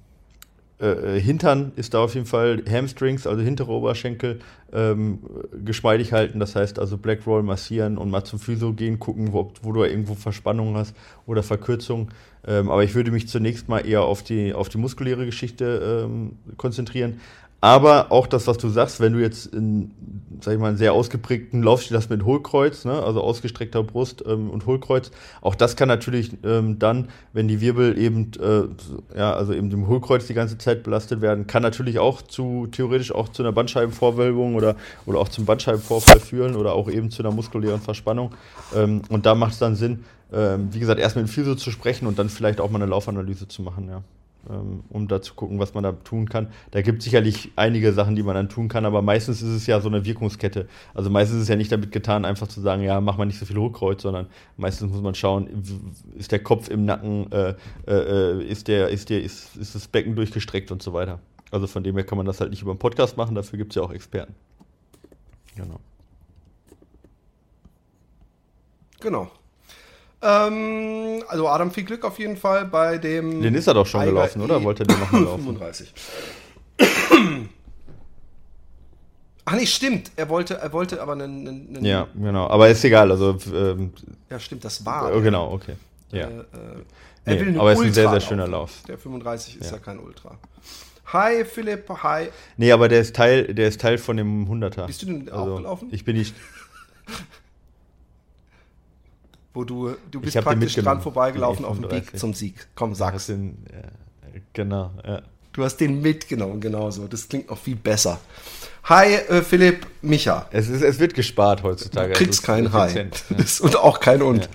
äh, 0.80 1.16
äh, 1.16 1.20
Hintern 1.20 1.72
ist 1.74 1.94
da 1.94 2.04
auf 2.04 2.14
jeden 2.14 2.26
Fall 2.26 2.62
Hamstrings, 2.70 3.26
also 3.26 3.42
hintere 3.42 3.72
Oberschenkel, 3.72 4.38
ähm, 4.72 5.18
geschmeidig 5.64 6.12
halten. 6.12 6.38
Das 6.38 6.54
heißt 6.54 6.78
also 6.78 6.98
Black 6.98 7.26
Roll 7.26 7.42
massieren 7.42 7.98
und 7.98 8.10
mal 8.10 8.24
zum 8.24 8.38
Physio 8.38 8.72
gehen, 8.72 8.98
gucken, 8.98 9.32
wo, 9.32 9.52
wo 9.62 9.72
du 9.72 9.82
irgendwo 9.82 10.14
Verspannungen 10.14 10.76
hast 10.76 10.94
oder 11.26 11.42
Verkürzungen. 11.42 12.10
Ähm, 12.46 12.70
aber 12.70 12.84
ich 12.84 12.94
würde 12.94 13.10
mich 13.10 13.28
zunächst 13.28 13.68
mal 13.68 13.80
eher 13.80 14.02
auf 14.02 14.22
die, 14.22 14.54
auf 14.54 14.68
die 14.68 14.78
muskuläre 14.78 15.26
Geschichte 15.26 16.06
ähm, 16.06 16.38
konzentrieren. 16.56 17.20
Aber 17.60 18.12
auch 18.12 18.28
das, 18.28 18.46
was 18.46 18.56
du 18.58 18.68
sagst, 18.68 19.00
wenn 19.00 19.14
du 19.14 19.18
jetzt 19.18 19.46
in, 19.46 19.90
sag 20.40 20.54
ich 20.54 20.60
mal, 20.60 20.68
einen 20.68 20.76
sehr 20.76 20.92
ausgeprägten 20.92 21.60
Laufstil 21.64 21.96
hast 21.96 22.08
mit 22.08 22.24
Hohlkreuz, 22.24 22.84
ne, 22.84 23.02
also 23.02 23.20
ausgestreckter 23.20 23.82
Brust 23.82 24.22
ähm, 24.26 24.48
und 24.50 24.66
Hohlkreuz, 24.66 25.10
auch 25.40 25.56
das 25.56 25.74
kann 25.74 25.88
natürlich 25.88 26.30
ähm, 26.44 26.78
dann, 26.78 27.08
wenn 27.32 27.48
die 27.48 27.60
Wirbel 27.60 27.98
eben, 27.98 28.30
äh, 28.40 29.18
ja, 29.18 29.32
also 29.32 29.52
eben 29.54 29.70
dem 29.70 29.88
Hohlkreuz 29.88 30.28
die 30.28 30.34
ganze 30.34 30.56
Zeit 30.56 30.84
belastet 30.84 31.20
werden, 31.20 31.48
kann 31.48 31.64
natürlich 31.64 31.98
auch 31.98 32.22
zu, 32.22 32.68
theoretisch 32.70 33.12
auch 33.12 33.28
zu 33.28 33.42
einer 33.42 33.52
Bandscheibenvorwölbung 33.52 34.54
oder, 34.54 34.76
oder 35.04 35.18
auch 35.18 35.28
zum 35.28 35.44
Bandscheibenvorfall 35.44 36.20
führen 36.20 36.54
oder 36.54 36.74
auch 36.74 36.88
eben 36.88 37.10
zu 37.10 37.24
einer 37.24 37.32
muskulären 37.32 37.80
Verspannung. 37.80 38.36
Ähm, 38.76 39.02
und 39.08 39.26
da 39.26 39.34
macht 39.34 39.54
es 39.54 39.58
dann 39.58 39.74
Sinn, 39.74 40.04
ähm, 40.32 40.68
wie 40.72 40.78
gesagt, 40.78 41.00
erst 41.00 41.16
mit 41.16 41.26
dem 41.26 41.28
Physio 41.28 41.56
zu 41.56 41.72
sprechen 41.72 42.06
und 42.06 42.20
dann 42.20 42.28
vielleicht 42.28 42.60
auch 42.60 42.70
mal 42.70 42.80
eine 42.80 42.90
Laufanalyse 42.90 43.48
zu 43.48 43.62
machen, 43.62 43.88
ja. 43.88 44.02
Ähm, 44.50 44.82
um 44.88 45.08
da 45.08 45.20
zu 45.20 45.34
gucken, 45.34 45.58
was 45.58 45.74
man 45.74 45.84
da 45.84 45.92
tun 45.92 46.28
kann. 46.28 46.48
Da 46.70 46.80
gibt 46.80 46.98
es 46.98 47.04
sicherlich 47.04 47.52
einige 47.56 47.92
Sachen, 47.92 48.16
die 48.16 48.22
man 48.22 48.34
dann 48.34 48.48
tun 48.48 48.68
kann, 48.68 48.86
aber 48.86 49.02
meistens 49.02 49.42
ist 49.42 49.50
es 49.50 49.66
ja 49.66 49.78
so 49.80 49.88
eine 49.88 50.06
Wirkungskette. 50.06 50.68
Also 50.94 51.10
meistens 51.10 51.36
ist 51.36 51.42
es 51.42 51.48
ja 51.48 51.56
nicht 51.56 51.70
damit 51.70 51.92
getan, 51.92 52.24
einfach 52.24 52.46
zu 52.46 52.62
sagen, 52.62 52.82
ja, 52.82 53.00
mach 53.02 53.18
mal 53.18 53.26
nicht 53.26 53.38
so 53.38 53.44
viel 53.44 53.58
Rückkreuz, 53.58 54.00
sondern 54.00 54.26
meistens 54.56 54.90
muss 54.90 55.02
man 55.02 55.14
schauen, 55.14 55.48
ist 56.16 56.32
der 56.32 56.42
Kopf 56.42 56.70
im 56.70 56.86
Nacken, 56.86 57.30
äh, 57.30 57.54
äh, 57.86 58.42
ist, 58.42 58.68
der, 58.68 58.88
ist, 58.88 59.10
der, 59.10 59.22
ist, 59.22 59.54
ist 59.56 59.74
das 59.74 59.86
Becken 59.86 60.16
durchgestreckt 60.16 60.70
und 60.72 60.82
so 60.82 60.94
weiter. 60.94 61.18
Also 61.50 61.66
von 61.66 61.84
dem 61.84 61.96
her 61.96 62.04
kann 62.04 62.16
man 62.16 62.26
das 62.26 62.40
halt 62.40 62.50
nicht 62.50 62.62
über 62.62 62.70
einen 62.70 62.78
Podcast 62.78 63.18
machen, 63.18 63.34
dafür 63.34 63.58
gibt 63.58 63.72
es 63.72 63.76
ja 63.76 63.82
auch 63.82 63.92
Experten. 63.92 64.34
Genau. 65.56 65.80
Genau. 69.00 69.30
Ähm, 70.20 71.22
also 71.28 71.48
Adam, 71.48 71.70
viel 71.70 71.84
Glück 71.84 72.04
auf 72.04 72.18
jeden 72.18 72.36
Fall 72.36 72.64
bei 72.64 72.98
dem. 72.98 73.40
Den 73.40 73.54
ist 73.54 73.66
er 73.66 73.74
doch 73.74 73.86
schon 73.86 74.04
gelaufen, 74.04 74.42
oder? 74.42 74.62
Wollte 74.64 74.82
er 74.82 74.86
den 74.86 74.98
nochmal 74.98 75.22
laufen? 75.22 75.44
35. 75.44 75.94
Ach 79.44 79.54
nee, 79.54 79.66
stimmt. 79.66 80.10
Er 80.16 80.28
wollte, 80.28 80.58
er 80.58 80.72
wollte 80.72 81.00
aber 81.00 81.12
einen. 81.12 81.48
einen 81.48 81.84
ja, 81.84 82.06
genau. 82.14 82.48
Aber 82.48 82.68
ist 82.68 82.84
egal. 82.84 83.10
Also, 83.10 83.38
ähm, 83.54 83.92
ja, 84.28 84.38
stimmt, 84.38 84.64
das 84.64 84.84
war. 84.84 85.14
Äh, 85.14 85.20
genau, 85.22 85.52
okay. 85.52 85.74
Ja. 86.10 86.26
Äh, 86.26 86.40
äh, 86.40 86.44
er 87.24 87.34
nee, 87.34 87.40
will 87.40 87.60
aber 87.60 87.72
es 87.72 87.78
ist 87.78 87.86
ein 87.86 87.92
sehr, 87.94 88.10
sehr 88.10 88.20
schöner 88.20 88.48
Lauf. 88.48 88.82
Der 88.88 88.98
35 88.98 89.60
ist 89.60 89.70
ja, 89.70 89.76
ja 89.76 89.82
kein 89.82 89.98
Ultra. 89.98 90.36
Hi 91.12 91.44
Philipp, 91.44 91.88
hi. 92.02 92.28
Nee, 92.58 92.72
aber 92.72 92.88
der 92.88 93.00
ist 93.00 93.16
Teil, 93.16 93.54
der 93.54 93.68
ist 93.68 93.80
Teil 93.80 93.96
von 93.96 94.18
dem 94.18 94.46
100er. 94.46 94.86
Bist 94.86 95.02
du 95.02 95.06
denn 95.06 95.28
also, 95.30 95.52
auch 95.52 95.56
gelaufen? 95.56 95.88
Ich 95.92 96.04
bin 96.04 96.16
nicht. 96.16 96.34
wo 99.58 99.64
du, 99.64 99.96
du 100.08 100.20
bist 100.20 100.40
praktisch 100.40 100.76
dran 100.76 101.00
vorbeigelaufen 101.00 101.64
auf 101.64 101.80
dem 101.80 101.90
Weg 101.90 102.16
zum 102.16 102.32
Sieg. 102.32 102.68
Komm, 102.76 102.94
sag's. 102.94 103.26
Den, 103.26 103.58
ja, 103.72 104.40
genau, 104.52 104.92
ja. 105.04 105.22
Du 105.52 105.64
hast 105.64 105.78
den 105.78 106.00
mitgenommen, 106.00 106.60
genau 106.60 106.92
so. 106.92 107.08
Das 107.08 107.28
klingt 107.28 107.50
noch 107.50 107.58
viel 107.58 107.74
besser. 107.74 108.20
Hi, 108.84 109.14
äh, 109.14 109.42
Philipp, 109.42 109.88
Micha. 110.00 110.46
Es, 110.52 110.68
ist, 110.68 110.82
es 110.82 111.00
wird 111.00 111.14
gespart 111.14 111.64
heutzutage. 111.64 112.12
Du 112.12 112.18
kriegst 112.18 112.44
kein 112.44 112.72
Hi. 112.72 112.92
Ja. 113.30 113.44
und 113.62 113.76
auch 113.76 113.98
kein 113.98 114.22
Und. 114.22 114.48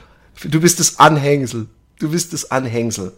Ja. 0.43 0.49
Du 0.49 0.62
bist 0.62 0.80
das 0.80 0.99
Anhängsel. 0.99 1.68
Du 1.99 2.12
bist 2.12 2.32
das 2.32 2.49
Anhängsel. 2.49 3.12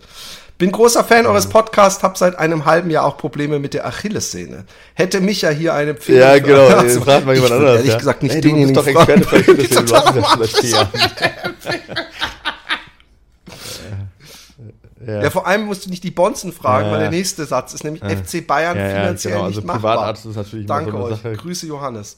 Bin 0.58 0.72
großer 0.72 1.04
Fan 1.04 1.26
eures 1.26 1.48
Podcasts, 1.48 2.02
hab 2.02 2.18
seit 2.18 2.40
einem 2.40 2.64
halben 2.64 2.90
Jahr 2.90 3.04
auch 3.04 3.18
Probleme 3.18 3.60
mit 3.60 3.74
der 3.74 3.86
Achillessehne. 3.86 4.64
Hätte 4.94 5.20
mich 5.20 5.42
ja 5.42 5.50
hier 5.50 5.74
eine 5.74 5.96
Pflege. 5.96 6.22
Ja, 6.22 6.40
genau, 6.40 6.68
also, 6.78 7.02
fragt 7.02 7.26
mal 7.26 7.36
jemand 7.36 7.52
anderes. 7.52 7.76
Ehrlich 7.78 7.92
ja. 7.92 7.98
gesagt 7.98 8.24
nicht 8.24 8.36
Ey, 8.36 8.42
den 8.42 8.56
du 8.56 8.62
bist 8.62 8.78
doch 8.78 8.88
Experte 8.88 9.24
für 9.26 9.36
Achillessehne, 9.40 9.84
du 9.84 9.96
hast. 10.24 10.64
Ja. 15.06 15.22
ja. 15.24 15.30
vor 15.30 15.46
allem 15.46 15.66
musst 15.66 15.86
du 15.86 15.90
nicht 15.90 16.06
die 16.06 16.12
Bonzen 16.12 16.54
fragen, 16.54 16.86
ja, 16.86 16.92
weil 16.94 17.00
der 17.02 17.12
nächste 17.12 17.46
Satz 17.46 17.74
ist 17.74 17.84
nämlich 17.84 18.02
FC 18.02 18.48
Bayern 18.48 18.78
finanziell 18.78 19.34
genau. 19.34 19.46
also 19.46 19.60
nicht 19.60 19.68
machbar. 19.68 19.98
Privatarzt 19.98 20.26
ist 20.26 20.38
natürlich 20.38 20.68
Danke 20.68 20.92
so 20.92 20.98
euch. 21.00 21.18
Sache. 21.18 21.34
Grüße 21.34 21.68
Johannes. 21.68 22.16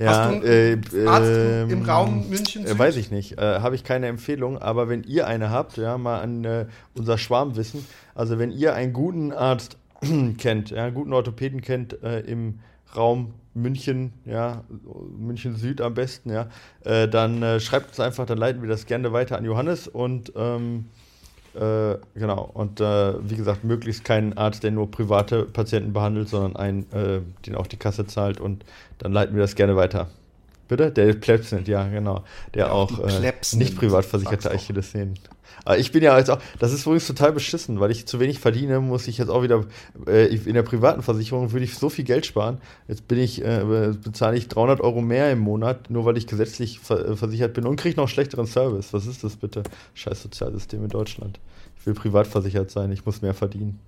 Ja, 0.00 0.06
Hast 0.10 0.30
du 0.30 0.46
einen 0.46 0.82
äh, 0.94 1.06
Arzt 1.06 1.30
äh, 1.30 1.62
im 1.64 1.82
Raum 1.82 2.28
München? 2.28 2.66
Äh, 2.66 2.78
weiß 2.78 2.96
ich 2.96 3.10
nicht. 3.10 3.38
Äh, 3.38 3.60
Habe 3.60 3.74
ich 3.74 3.84
keine 3.84 4.06
Empfehlung. 4.06 4.58
Aber 4.58 4.88
wenn 4.88 5.04
ihr 5.04 5.26
eine 5.26 5.50
habt, 5.50 5.76
ja, 5.76 5.98
mal 5.98 6.20
an 6.20 6.44
äh, 6.44 6.66
unser 6.94 7.18
Schwarmwissen. 7.18 7.86
Also 8.14 8.38
wenn 8.38 8.50
ihr 8.50 8.74
einen 8.74 8.92
guten 8.92 9.32
Arzt 9.32 9.76
kennt, 10.38 10.70
ja, 10.70 10.84
einen 10.84 10.94
guten 10.94 11.12
Orthopäden 11.12 11.60
kennt 11.60 12.02
äh, 12.02 12.20
im 12.20 12.60
Raum 12.96 13.34
München, 13.54 14.12
ja, 14.24 14.64
München 15.18 15.56
Süd 15.56 15.82
am 15.82 15.92
besten, 15.92 16.30
ja, 16.30 16.48
äh, 16.84 17.06
dann 17.06 17.60
schreibt 17.60 17.88
uns 17.88 18.00
einfach, 18.00 18.24
dann 18.24 18.38
leiten 18.38 18.62
wir 18.62 18.68
das 18.68 18.86
gerne 18.86 19.12
weiter 19.12 19.36
an 19.36 19.44
Johannes 19.44 19.88
und 19.88 20.32
ähm, 20.36 20.86
äh, 21.54 21.96
genau. 22.14 22.50
Und 22.54 22.80
äh, 22.80 23.28
wie 23.28 23.36
gesagt, 23.36 23.64
möglichst 23.64 24.04
keinen 24.04 24.36
Arzt, 24.36 24.62
der 24.62 24.70
nur 24.70 24.90
private 24.90 25.44
Patienten 25.44 25.92
behandelt, 25.92 26.28
sondern 26.28 26.56
einen, 26.56 26.92
äh, 26.92 27.20
den 27.46 27.54
auch 27.54 27.66
die 27.66 27.76
Kasse 27.76 28.06
zahlt. 28.06 28.40
Und 28.40 28.64
dann 28.98 29.12
leiten 29.12 29.34
wir 29.34 29.42
das 29.42 29.54
gerne 29.54 29.76
weiter. 29.76 30.08
Bitte? 30.68 30.90
Der 30.90 31.12
Plebsnet, 31.12 31.68
ja, 31.68 31.86
genau. 31.88 32.24
Der 32.54 32.66
ja, 32.66 32.72
auch 32.72 32.98
äh, 33.00 33.32
nicht 33.52 33.76
privat 33.76 34.06
versicherte 34.06 34.50
Achillessehnen. 34.50 35.14
Aber 35.14 35.41
ich 35.78 35.92
bin 35.92 36.02
ja 36.02 36.18
jetzt 36.18 36.30
auch, 36.30 36.40
das 36.58 36.72
ist 36.72 36.86
übrigens 36.86 37.06
total 37.06 37.32
beschissen, 37.32 37.78
weil 37.78 37.90
ich 37.90 38.06
zu 38.06 38.18
wenig 38.18 38.40
verdiene, 38.40 38.80
muss 38.80 39.06
ich 39.06 39.18
jetzt 39.18 39.28
auch 39.28 39.42
wieder, 39.42 39.64
äh, 40.06 40.34
in 40.34 40.54
der 40.54 40.62
privaten 40.62 41.02
Versicherung 41.02 41.52
würde 41.52 41.64
ich 41.64 41.76
so 41.76 41.88
viel 41.88 42.04
Geld 42.04 42.26
sparen. 42.26 42.58
Jetzt 42.88 43.06
bin 43.06 43.18
ich, 43.18 43.44
äh, 43.44 43.92
bezahle 44.02 44.36
ich 44.36 44.48
300 44.48 44.80
Euro 44.80 45.00
mehr 45.00 45.30
im 45.30 45.38
Monat, 45.38 45.90
nur 45.90 46.04
weil 46.04 46.16
ich 46.16 46.26
gesetzlich 46.26 46.80
ver 46.80 47.16
versichert 47.16 47.54
bin 47.54 47.66
und 47.66 47.76
kriege 47.76 47.96
noch 47.96 48.08
schlechteren 48.08 48.46
Service. 48.46 48.92
Was 48.92 49.06
ist 49.06 49.22
das 49.22 49.36
bitte? 49.36 49.62
Scheiß 49.94 50.22
Sozialsystem 50.22 50.82
in 50.82 50.88
Deutschland. 50.88 51.38
Ich 51.78 51.86
will 51.86 51.94
privat 51.94 52.26
versichert 52.26 52.70
sein, 52.70 52.90
ich 52.92 53.06
muss 53.06 53.22
mehr 53.22 53.34
verdienen. 53.34 53.78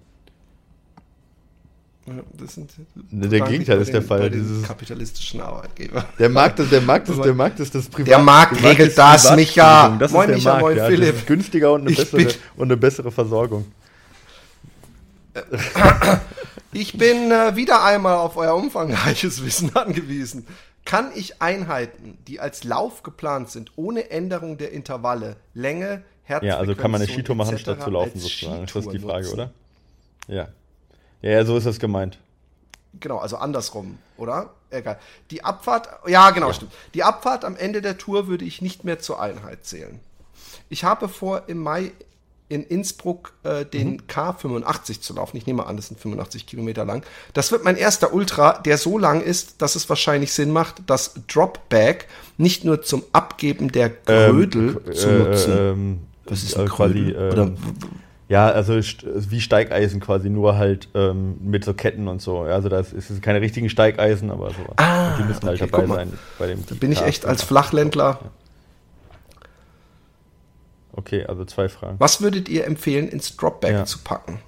Das 2.34 2.54
sind 2.54 2.70
ne, 3.10 3.28
der 3.28 3.40
Gegenteil 3.40 3.80
ist 3.80 3.92
der 3.92 4.02
Fall. 4.02 4.28
Dieses 4.28 4.62
kapitalistischen 4.62 5.40
Arbeitgeber. 5.40 6.04
Der 6.18 6.28
Markt 6.28 6.58
ist, 6.58 6.70
der 6.70 6.82
Markt 6.82 7.08
ist, 7.08 7.18
der 7.24 7.34
Markt 7.34 7.60
ist 7.60 7.74
das 7.74 7.88
Privat. 7.88 8.08
Der 8.08 8.18
Markt 8.18 8.62
regelt 8.62 8.96
das, 8.98 9.34
Micha. 9.34 9.96
Das 9.98 10.12
moin, 10.12 10.30
Micha, 10.30 10.50
Markt, 10.50 10.62
moin, 10.62 10.76
ja, 10.76 10.86
Philipp. 10.86 11.16
ist 11.16 11.26
günstiger 11.26 11.72
und 11.72 11.86
eine, 11.86 11.96
bessere, 11.96 12.28
und 12.56 12.66
eine 12.66 12.76
bessere 12.76 13.10
Versorgung. 13.10 13.66
Ich 16.76 16.98
bin 16.98 17.30
äh, 17.30 17.54
wieder 17.54 17.84
einmal 17.84 18.16
auf 18.16 18.36
euer 18.36 18.56
umfangreiches 18.56 19.44
Wissen 19.44 19.76
angewiesen. 19.76 20.44
Kann 20.84 21.12
ich 21.14 21.40
Einheiten, 21.40 22.18
die 22.26 22.40
als 22.40 22.64
Lauf 22.64 23.04
geplant 23.04 23.48
sind, 23.48 23.70
ohne 23.76 24.10
Änderung 24.10 24.58
der 24.58 24.72
Intervalle, 24.72 25.36
Länge, 25.54 26.02
Herzfrequenz 26.24 26.52
Ja, 26.52 26.58
also 26.58 26.74
kann 26.74 26.90
man 26.90 27.00
eine 27.00 27.08
Skitour 27.08 27.36
machen, 27.36 27.58
statt 27.58 27.80
zu 27.80 27.90
laufen 27.90 28.18
sozusagen. 28.18 28.66
Das 28.66 28.74
ist 28.74 28.92
die 28.92 28.98
Frage, 28.98 29.24
nutzen? 29.24 29.34
oder? 29.34 29.50
Ja. 30.26 30.48
Ja, 31.24 31.42
so 31.46 31.56
ist 31.56 31.66
das 31.66 31.78
gemeint. 31.78 32.18
Genau, 33.00 33.16
also 33.16 33.36
andersrum, 33.36 33.98
oder? 34.18 34.50
Egal. 34.68 34.98
Die 35.30 35.42
Abfahrt, 35.42 35.88
ja, 36.06 36.30
genau, 36.30 36.48
ja. 36.48 36.54
stimmt. 36.54 36.72
Die 36.92 37.02
Abfahrt 37.02 37.46
am 37.46 37.56
Ende 37.56 37.80
der 37.80 37.96
Tour 37.96 38.28
würde 38.28 38.44
ich 38.44 38.60
nicht 38.60 38.84
mehr 38.84 38.98
zur 38.98 39.22
Einheit 39.22 39.64
zählen. 39.64 40.00
Ich 40.68 40.84
habe 40.84 41.08
vor, 41.08 41.44
im 41.46 41.62
Mai 41.62 41.92
in 42.50 42.62
Innsbruck 42.62 43.32
äh, 43.42 43.64
den 43.64 43.92
mhm. 43.92 44.00
K85 44.06 45.00
zu 45.00 45.14
laufen. 45.14 45.38
Ich 45.38 45.46
nehme 45.46 45.64
an, 45.64 45.76
das 45.76 45.88
sind 45.88 45.98
85 45.98 46.46
Kilometer 46.46 46.84
lang. 46.84 47.02
Das 47.32 47.50
wird 47.52 47.64
mein 47.64 47.76
erster 47.76 48.12
Ultra, 48.12 48.58
der 48.58 48.76
so 48.76 48.98
lang 48.98 49.22
ist, 49.22 49.62
dass 49.62 49.76
es 49.76 49.88
wahrscheinlich 49.88 50.34
Sinn 50.34 50.50
macht, 50.50 50.82
das 50.86 51.14
Dropback 51.26 52.06
nicht 52.36 52.64
nur 52.64 52.82
zum 52.82 53.02
Abgeben 53.12 53.72
der 53.72 53.88
Grödel 53.88 54.82
ähm, 54.86 54.92
zu 54.92 55.10
nutzen. 55.10 55.52
Äh, 55.52 55.70
ähm, 55.70 55.98
Was 56.26 56.42
ist 56.42 56.58
ein 56.58 56.68
quasi, 56.68 57.12
Grödel? 57.12 57.32
Oder, 57.32 57.42
ähm, 57.44 57.56
ja, 58.28 58.48
also 58.48 58.74
wie 58.74 59.40
Steigeisen 59.40 60.00
quasi, 60.00 60.30
nur 60.30 60.56
halt 60.56 60.88
ähm, 60.94 61.36
mit 61.42 61.64
so 61.64 61.74
Ketten 61.74 62.08
und 62.08 62.22
so. 62.22 62.40
Also 62.40 62.68
das 62.68 62.92
ist 62.92 63.22
keine 63.22 63.40
richtigen 63.40 63.68
Steigeisen, 63.68 64.30
aber 64.30 64.50
so. 64.50 64.62
Ah, 64.76 65.16
die 65.18 65.24
müssen 65.24 65.46
halt 65.46 65.60
okay, 65.60 65.70
dabei 65.70 65.86
sein 65.86 66.12
bei 66.38 66.46
dem. 66.46 66.64
Da 66.66 66.74
bin 66.74 66.90
ich 66.92 67.02
echt 67.02 67.26
als 67.26 67.42
Flachländler. 67.42 68.20
Ja 68.22 68.30
Okay, 70.96 71.24
also 71.24 71.44
zwei 71.44 71.68
Fragen. 71.68 71.96
Was 71.98 72.20
würdet 72.20 72.48
ihr 72.48 72.66
empfehlen, 72.66 73.08
ins 73.08 73.36
Dropback 73.36 73.72
ja. 73.72 73.84
zu 73.84 73.98
packen? 73.98 74.40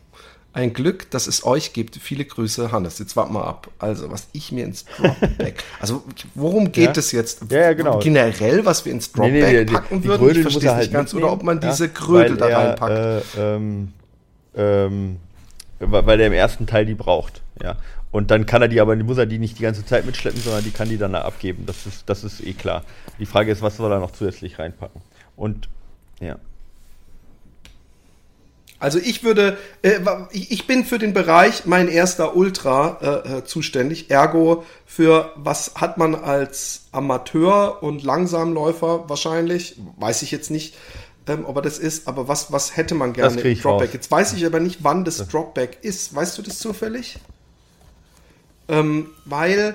Ein 0.57 0.73
Glück, 0.73 1.11
dass 1.11 1.27
es 1.27 1.45
euch 1.45 1.75
gibt. 1.75 1.97
Viele 1.97 2.25
Grüße, 2.25 2.73
Hannes. 2.73 2.99
Jetzt 2.99 3.15
warten 3.15 3.35
wir 3.35 3.47
ab. 3.47 3.69
Also, 3.79 4.11
was 4.11 4.29
ich 4.33 4.53
mir 4.53 4.65
ins 4.65 4.87
Dropback. 4.87 5.63
also, 5.81 6.03
worum 6.35 6.73
geht 6.73 6.85
ja. 6.87 6.93
es 6.97 7.13
jetzt? 7.13 7.43
Ja, 7.51 7.59
ja, 7.59 7.73
genau. 7.75 7.99
Generell, 7.99 8.65
was 8.65 8.87
wir 8.87 8.93
ins 8.93 9.13
Dropback 9.13 9.33
nee, 9.33 9.53
nee, 9.53 9.65
nee, 9.65 9.71
packen 9.71 10.01
die, 10.01 10.09
würden? 10.09 10.31
Die 10.31 10.37
ich 10.37 10.41
verstehe 10.41 10.71
halt 10.71 10.81
nicht 10.81 10.93
ganz. 10.95 11.13
Oder 11.13 11.31
ob 11.31 11.43
man 11.43 11.61
diese 11.61 11.91
Grödel 11.91 12.39
da 12.39 12.47
reinpackt. 12.47 13.37
Äh, 13.37 13.57
ähm, 13.57 13.93
ähm, 14.57 15.17
weil 15.79 16.21
er 16.21 16.29
im 16.29 16.33
ersten 16.33 16.67
Teil 16.67 16.87
die 16.87 16.95
braucht. 16.95 17.43
Ja. 17.63 17.77
Und 18.11 18.31
dann 18.31 18.47
kann 18.47 18.63
er 18.63 18.69
die 18.69 18.81
aber, 18.81 18.97
muss 18.97 19.19
er 19.19 19.27
die 19.27 19.39
nicht 19.39 19.59
die 19.59 19.63
ganze 19.63 19.85
Zeit 19.85 20.07
mitschleppen, 20.07 20.41
sondern 20.41 20.65
die 20.65 20.71
kann 20.71 20.89
die 20.89 20.97
dann 20.97 21.15
abgeben. 21.15 21.67
Das 21.67 21.85
ist, 21.85 22.09
das 22.09 22.25
ist 22.25 22.43
eh 22.43 22.55
klar. 22.55 22.83
Die 23.19 23.27
Frage 23.27 23.53
ist, 23.53 23.61
was 23.61 23.77
soll 23.77 23.93
er 23.93 24.01
noch 24.01 24.13
zusätzlich 24.13 24.59
reinpacken? 24.59 25.03
Und 25.37 25.69
ja. 26.19 26.37
Also 28.79 28.99
ich 28.99 29.25
würde, 29.25 29.57
äh, 29.83 29.99
ich 30.33 30.67
bin 30.67 30.85
für 30.85 30.99
den 30.99 31.13
Bereich 31.15 31.65
mein 31.65 31.89
erster 31.89 32.37
Ultra 32.37 32.99
äh, 33.25 33.39
äh, 33.39 33.45
zuständig. 33.45 34.11
Ergo 34.11 34.65
für 34.85 35.33
was 35.37 35.73
hat 35.77 35.99
man 35.99 36.15
als 36.15 36.83
Amateur 36.93 37.83
und 37.83 38.03
Langsamläufer 38.03 39.09
wahrscheinlich, 39.09 39.77
weiß 39.97 40.23
ich 40.23 40.31
jetzt 40.31 40.51
nicht, 40.51 40.77
ähm, 41.27 41.45
ob 41.45 41.57
er 41.57 41.63
das 41.63 41.79
ist, 41.79 42.07
aber 42.07 42.29
was, 42.29 42.53
was 42.53 42.77
hätte 42.77 42.95
man 42.95 43.13
gerne 43.13 43.41
im 43.41 43.61
Dropback? 43.61 43.89
Raus. 43.89 43.95
Jetzt 43.95 44.11
weiß 44.11 44.33
ich 44.35 44.47
aber 44.47 44.61
nicht, 44.61 44.79
wann 44.83 45.05
das 45.05 45.27
Dropback 45.27 45.79
ist. 45.83 46.15
Weißt 46.15 46.37
du 46.39 46.43
das 46.43 46.59
zufällig? 46.59 47.19
Ähm, 48.69 49.09
weil 49.25 49.75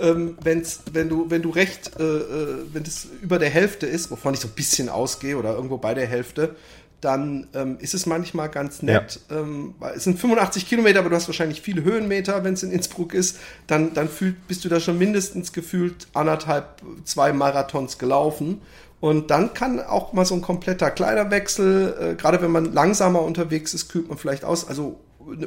ähm, 0.00 0.36
wenn's, 0.42 0.80
wenn 0.92 1.08
du, 1.08 1.30
wenn 1.30 1.42
du 1.42 1.50
recht, 1.50 1.92
äh, 1.98 2.02
äh, 2.02 2.56
wenn 2.72 2.84
das 2.84 3.06
über 3.22 3.38
der 3.38 3.50
Hälfte 3.50 3.86
ist, 3.86 4.10
wovon 4.10 4.34
ich 4.34 4.40
so 4.40 4.48
ein 4.48 4.54
bisschen 4.54 4.88
ausgehe 4.88 5.36
oder 5.36 5.54
irgendwo 5.54 5.78
bei 5.78 5.94
der 5.94 6.06
Hälfte, 6.06 6.56
dann 7.04 7.48
ähm, 7.54 7.76
ist 7.80 7.94
es 7.94 8.06
manchmal 8.06 8.48
ganz 8.48 8.82
nett. 8.82 9.20
Ja. 9.30 9.40
Ähm, 9.40 9.74
es 9.94 10.04
sind 10.04 10.18
85 10.18 10.68
Kilometer, 10.68 11.00
aber 11.00 11.10
du 11.10 11.16
hast 11.16 11.28
wahrscheinlich 11.28 11.60
viele 11.60 11.84
Höhenmeter, 11.84 12.44
wenn 12.44 12.54
es 12.54 12.62
in 12.62 12.70
Innsbruck 12.70 13.12
ist. 13.12 13.38
Dann, 13.66 13.92
dann 13.94 14.08
fühlt, 14.08 14.48
bist 14.48 14.64
du 14.64 14.68
da 14.68 14.80
schon 14.80 14.98
mindestens 14.98 15.52
gefühlt 15.52 16.06
anderthalb, 16.14 16.82
zwei 17.04 17.32
Marathons 17.32 17.98
gelaufen. 17.98 18.62
Und 19.00 19.30
dann 19.30 19.52
kann 19.52 19.80
auch 19.80 20.14
mal 20.14 20.24
so 20.24 20.34
ein 20.34 20.40
kompletter 20.40 20.90
Kleiderwechsel, 20.90 21.96
äh, 22.00 22.14
gerade 22.14 22.40
wenn 22.40 22.50
man 22.50 22.72
langsamer 22.72 23.20
unterwegs 23.20 23.74
ist, 23.74 23.90
kühlt 23.90 24.08
man 24.08 24.16
vielleicht 24.16 24.44
aus. 24.44 24.66
Also 24.66 24.98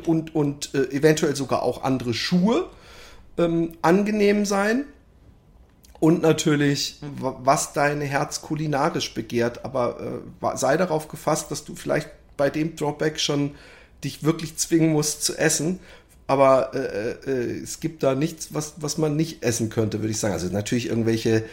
und, 0.06 0.36
und 0.36 0.74
äh, 0.76 0.92
eventuell 0.96 1.36
sogar 1.36 1.64
auch 1.64 1.84
andere 1.84 2.14
Schuhe 2.14 2.68
ähm, 3.38 3.74
angenehm 3.82 4.46
sein 4.46 4.86
und 6.00 6.22
natürlich, 6.22 7.00
was 7.20 7.74
dein 7.74 8.02
Herz 8.02 8.42
kulinarisch 8.42 9.14
begehrt. 9.14 9.66
Aber 9.66 10.22
äh, 10.42 10.58
sei 10.58 10.78
darauf 10.78 11.08
gefasst, 11.08 11.50
dass 11.52 11.64
du 11.66 11.76
vielleicht 11.76 12.10
bei 12.38 12.50
dem 12.50 12.76
Dropback 12.76 13.20
schon 13.20 13.56
dich 14.04 14.24
wirklich 14.24 14.58
zwingen 14.58 14.94
musst 14.94 15.24
zu 15.24 15.36
essen. 15.38 15.80
Aber 16.28 16.76
äh, 16.76 17.12
äh, 17.30 17.64
es 17.64 17.80
gibt 17.80 18.04
da 18.04 18.14
nichts, 18.14 18.50
was, 18.54 18.74
was 18.78 18.98
man 18.98 19.16
nicht 19.16 19.44
essen 19.44 19.70
könnte, 19.70 20.02
würde 20.02 20.12
ich 20.12 20.20
sagen. 20.20 20.34
Also 20.34 20.48
natürlich 20.48 20.88
irgendwelche 20.88 21.46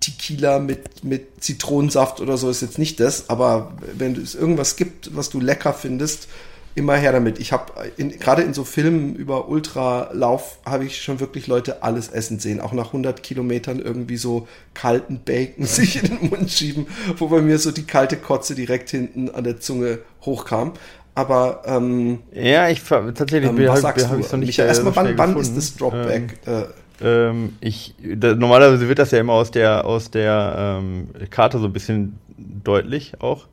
Tequila 0.00 0.58
mit, 0.58 1.04
mit 1.04 1.42
Zitronensaft 1.42 2.20
oder 2.20 2.36
so 2.36 2.50
ist 2.50 2.60
jetzt 2.60 2.78
nicht 2.78 2.98
das. 3.00 3.30
Aber 3.30 3.72
wenn 3.94 4.16
es 4.16 4.34
irgendwas 4.34 4.76
gibt, 4.76 5.14
was 5.14 5.30
du 5.30 5.40
lecker 5.40 5.72
findest, 5.72 6.28
immer 6.76 6.94
her 6.94 7.10
damit. 7.12 7.38
Ich 7.38 7.52
habe 7.52 7.72
gerade 7.96 8.42
in 8.42 8.54
so 8.54 8.62
Filmen 8.62 9.16
über 9.16 9.48
Ultralauf 9.48 10.58
habe 10.64 10.84
ich 10.84 11.02
schon 11.02 11.20
wirklich 11.20 11.46
Leute 11.46 11.82
alles 11.82 12.08
essen 12.08 12.38
sehen, 12.38 12.60
auch 12.60 12.72
nach 12.72 12.88
100 12.88 13.22
Kilometern 13.22 13.80
irgendwie 13.80 14.18
so 14.18 14.46
kalten 14.74 15.20
Bacon 15.24 15.64
sich 15.66 16.02
in 16.02 16.18
den 16.18 16.30
Mund 16.30 16.50
schieben, 16.50 16.86
wo 17.16 17.28
bei 17.28 17.40
mir 17.40 17.58
so 17.58 17.72
die 17.72 17.84
kalte 17.84 18.16
Kotze 18.16 18.54
direkt 18.54 18.90
hinten 18.90 19.30
an 19.30 19.44
der 19.44 19.58
Zunge 19.58 20.00
hochkam. 20.22 20.74
Aber 21.14 21.62
ähm, 21.64 22.18
ja, 22.32 22.68
ich 22.68 22.82
tatsächlich 22.82 23.50
ähm, 23.50 23.68
was 23.68 23.80
sagst 23.80 24.06
hab, 24.06 24.18
du? 24.18 24.22
Hab 24.22 24.38
nicht 24.38 24.48
Michael, 24.48 24.68
erstmal, 24.68 24.94
wann, 24.94 25.16
wann 25.16 25.36
ist 25.38 25.56
das 25.56 25.74
Dropback? 25.76 26.38
Ähm, 26.46 26.64
äh, 27.00 27.28
ähm, 27.28 27.56
ich, 27.60 27.94
da, 28.02 28.34
normalerweise 28.34 28.86
wird 28.86 28.98
das 28.98 29.12
ja 29.12 29.20
immer 29.20 29.32
aus 29.32 29.50
der 29.50 29.86
aus 29.86 30.10
der 30.10 30.78
ähm, 30.80 31.08
Karte 31.30 31.58
so 31.58 31.66
ein 31.66 31.72
bisschen 31.72 32.18
deutlich 32.36 33.14
auch. 33.20 33.46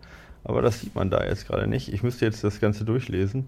Aber 0.43 0.61
das 0.61 0.81
sieht 0.81 0.95
man 0.95 1.09
da 1.09 1.23
jetzt 1.23 1.47
gerade 1.47 1.67
nicht. 1.67 1.93
Ich 1.93 2.03
müsste 2.03 2.25
jetzt 2.25 2.43
das 2.43 2.59
Ganze 2.59 2.83
durchlesen. 2.83 3.47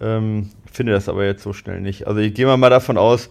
Ähm, 0.00 0.50
finde 0.70 0.92
das 0.92 1.08
aber 1.08 1.24
jetzt 1.24 1.42
so 1.42 1.52
schnell 1.52 1.80
nicht. 1.80 2.06
Also 2.06 2.20
ich 2.20 2.34
gehe 2.34 2.46
mal, 2.46 2.70
davon 2.70 2.96
aus. 2.96 3.30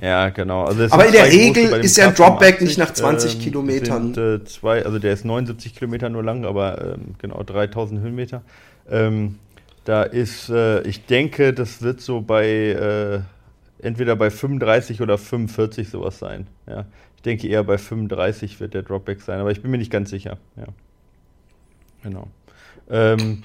Ja, 0.00 0.28
genau. 0.30 0.64
Also 0.64 0.84
aber 0.90 1.06
in 1.06 1.12
der 1.12 1.26
Regel 1.26 1.84
ist 1.84 1.96
ja 1.96 2.08
ein 2.08 2.14
Dropback 2.14 2.54
80, 2.54 2.68
nicht 2.68 2.78
nach 2.78 2.92
20 2.92 3.34
ähm, 3.34 3.40
Kilometern. 3.40 4.14
Sind, 4.14 4.42
äh, 4.42 4.44
zwei, 4.44 4.84
also 4.84 4.98
der 4.98 5.12
ist 5.12 5.24
79 5.24 5.74
Kilometer 5.74 6.08
nur 6.08 6.22
lang, 6.22 6.44
aber 6.44 6.94
ähm, 6.94 7.14
genau 7.18 7.42
3000 7.42 8.00
Höhenmeter. 8.00 8.42
Ähm, 8.90 9.38
da 9.84 10.02
ist, 10.02 10.50
äh, 10.50 10.82
ich 10.82 11.06
denke, 11.06 11.52
das 11.52 11.82
wird 11.82 12.00
so 12.00 12.20
bei 12.20 12.46
äh, 12.46 13.20
entweder 13.80 14.16
bei 14.16 14.30
35 14.30 15.00
oder 15.00 15.18
45 15.18 15.88
sowas 15.88 16.18
sein. 16.18 16.46
Ja. 16.68 16.84
Ich 17.16 17.22
denke 17.22 17.48
eher 17.48 17.64
bei 17.64 17.78
35 17.78 18.60
wird 18.60 18.74
der 18.74 18.82
Dropback 18.82 19.20
sein, 19.20 19.40
aber 19.40 19.50
ich 19.50 19.62
bin 19.62 19.70
mir 19.70 19.78
nicht 19.78 19.90
ganz 19.90 20.10
sicher. 20.10 20.38
Ja. 20.56 20.66
Genau. 22.02 22.28
Ähm, 22.90 23.44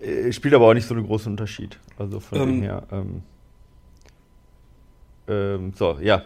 äh, 0.00 0.32
spielt 0.32 0.54
aber 0.54 0.66
auch 0.66 0.74
nicht 0.74 0.86
so 0.86 0.94
einen 0.94 1.06
großen 1.06 1.32
Unterschied. 1.32 1.78
Also 1.98 2.20
von 2.20 2.38
ähm, 2.38 2.46
dem 2.46 2.62
her. 2.62 2.82
Ähm, 2.90 3.22
ähm, 5.28 5.72
so, 5.76 5.98
ja. 6.00 6.24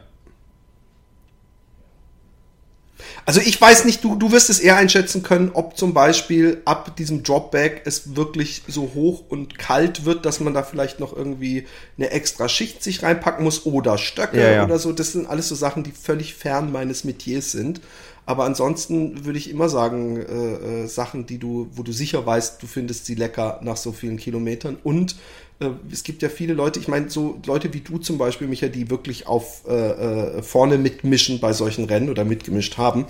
Also 3.24 3.40
ich 3.40 3.60
weiß 3.60 3.84
nicht, 3.84 4.02
du, 4.02 4.16
du 4.16 4.32
wirst 4.32 4.50
es 4.50 4.58
eher 4.58 4.76
einschätzen 4.76 5.22
können, 5.22 5.50
ob 5.52 5.76
zum 5.76 5.94
Beispiel 5.94 6.62
ab 6.64 6.96
diesem 6.96 7.22
Dropback 7.22 7.82
es 7.84 8.16
wirklich 8.16 8.62
so 8.66 8.92
hoch 8.94 9.22
und 9.28 9.58
kalt 9.58 10.04
wird, 10.04 10.24
dass 10.24 10.40
man 10.40 10.54
da 10.54 10.62
vielleicht 10.62 10.98
noch 10.98 11.14
irgendwie 11.14 11.66
eine 11.96 12.10
extra 12.10 12.48
Schicht 12.48 12.82
sich 12.82 13.02
reinpacken 13.02 13.44
muss 13.44 13.66
oder 13.66 13.98
Stöcke 13.98 14.40
ja, 14.40 14.50
ja. 14.50 14.64
oder 14.64 14.78
so. 14.78 14.92
Das 14.92 15.12
sind 15.12 15.28
alles 15.28 15.48
so 15.48 15.54
Sachen, 15.54 15.84
die 15.84 15.92
völlig 15.92 16.34
fern 16.34 16.72
meines 16.72 17.04
Metiers 17.04 17.52
sind. 17.52 17.80
Aber 18.28 18.44
ansonsten 18.44 19.24
würde 19.24 19.38
ich 19.38 19.48
immer 19.48 19.70
sagen, 19.70 20.18
äh, 20.18 20.82
äh, 20.82 20.86
Sachen, 20.86 21.24
die 21.24 21.38
du, 21.38 21.70
wo 21.72 21.82
du 21.82 21.92
sicher 21.92 22.26
weißt, 22.26 22.62
du 22.62 22.66
findest 22.66 23.06
sie 23.06 23.14
lecker 23.14 23.58
nach 23.62 23.78
so 23.78 23.90
vielen 23.90 24.18
Kilometern. 24.18 24.76
Und 24.84 25.16
äh, 25.60 25.70
es 25.90 26.04
gibt 26.04 26.22
ja 26.22 26.28
viele 26.28 26.54
Leute, 26.54 26.78
ich 26.78 26.86
meine, 26.86 27.10
so 27.10 27.40
Leute 27.44 27.74
wie 27.74 27.80
du 27.80 27.98
zum 27.98 28.16
Beispiel, 28.16 28.46
Micha, 28.46 28.68
die 28.68 28.90
wirklich 28.90 29.26
auf 29.26 29.62
äh, 29.68 29.72
äh, 29.72 30.42
vorne 30.42 30.78
mitmischen 30.78 31.40
bei 31.40 31.52
solchen 31.52 31.84
Rennen 31.86 32.10
oder 32.10 32.24
mitgemischt 32.24 32.78
haben, 32.78 33.06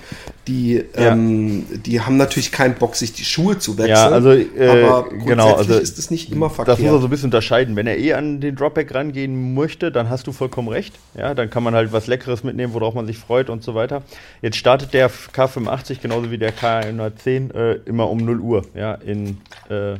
die, 0.46 0.82
ja. 0.94 1.12
ähm, 1.12 1.66
die 1.84 2.00
haben 2.00 2.16
natürlich 2.16 2.50
keinen 2.50 2.74
Bock, 2.74 2.96
sich 2.96 3.12
die 3.12 3.24
Schuhe 3.24 3.58
zu 3.58 3.76
wechseln. 3.76 3.96
Ja, 3.96 4.08
also, 4.08 4.30
äh, 4.30 4.68
aber 4.68 5.10
genau, 5.10 5.54
also 5.54 5.74
ist 5.74 5.98
es 5.98 6.10
nicht 6.10 6.32
immer 6.32 6.48
verkehrt. 6.48 6.78
Das 6.78 6.82
muss 6.82 6.92
man 6.92 7.00
so 7.02 7.06
ein 7.06 7.10
bisschen 7.10 7.26
unterscheiden. 7.26 7.76
Wenn 7.76 7.86
er 7.86 7.98
eh 7.98 8.14
an 8.14 8.40
den 8.40 8.56
Dropback 8.56 8.94
rangehen 8.94 9.52
möchte, 9.52 9.92
dann 9.92 10.08
hast 10.08 10.26
du 10.26 10.32
vollkommen 10.32 10.68
recht. 10.68 10.94
Ja, 11.16 11.34
dann 11.34 11.50
kann 11.50 11.62
man 11.62 11.74
halt 11.74 11.92
was 11.92 12.06
Leckeres 12.06 12.44
mitnehmen, 12.44 12.72
worauf 12.72 12.94
man 12.94 13.06
sich 13.06 13.18
freut 13.18 13.50
und 13.50 13.62
so 13.62 13.74
weiter. 13.74 14.02
Jetzt 14.40 14.56
startet 14.56 14.94
der 14.94 15.10
K85 15.10 16.00
genauso 16.00 16.30
wie 16.30 16.38
der 16.38 16.54
K110 16.54 17.54
äh, 17.54 17.80
immer 17.84 18.08
um 18.08 18.18
0 18.18 18.40
Uhr, 18.40 18.62
ja, 18.74 18.94
in, 18.94 19.38
äh, 19.68 19.94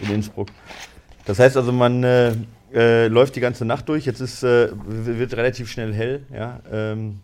in 0.00 0.12
Innsbruck. 0.12 0.48
Das 1.24 1.38
heißt 1.38 1.56
also, 1.56 1.72
man, 1.72 2.04
äh, 2.04 2.32
äh, 2.74 3.06
läuft 3.08 3.36
die 3.36 3.40
ganze 3.40 3.64
Nacht 3.64 3.88
durch. 3.88 4.04
Jetzt 4.04 4.20
ist, 4.20 4.42
äh, 4.42 4.68
wird 4.72 5.36
relativ 5.36 5.70
schnell 5.70 5.94
hell, 5.94 6.22
ja. 6.32 6.60
Ähm, 6.72 7.20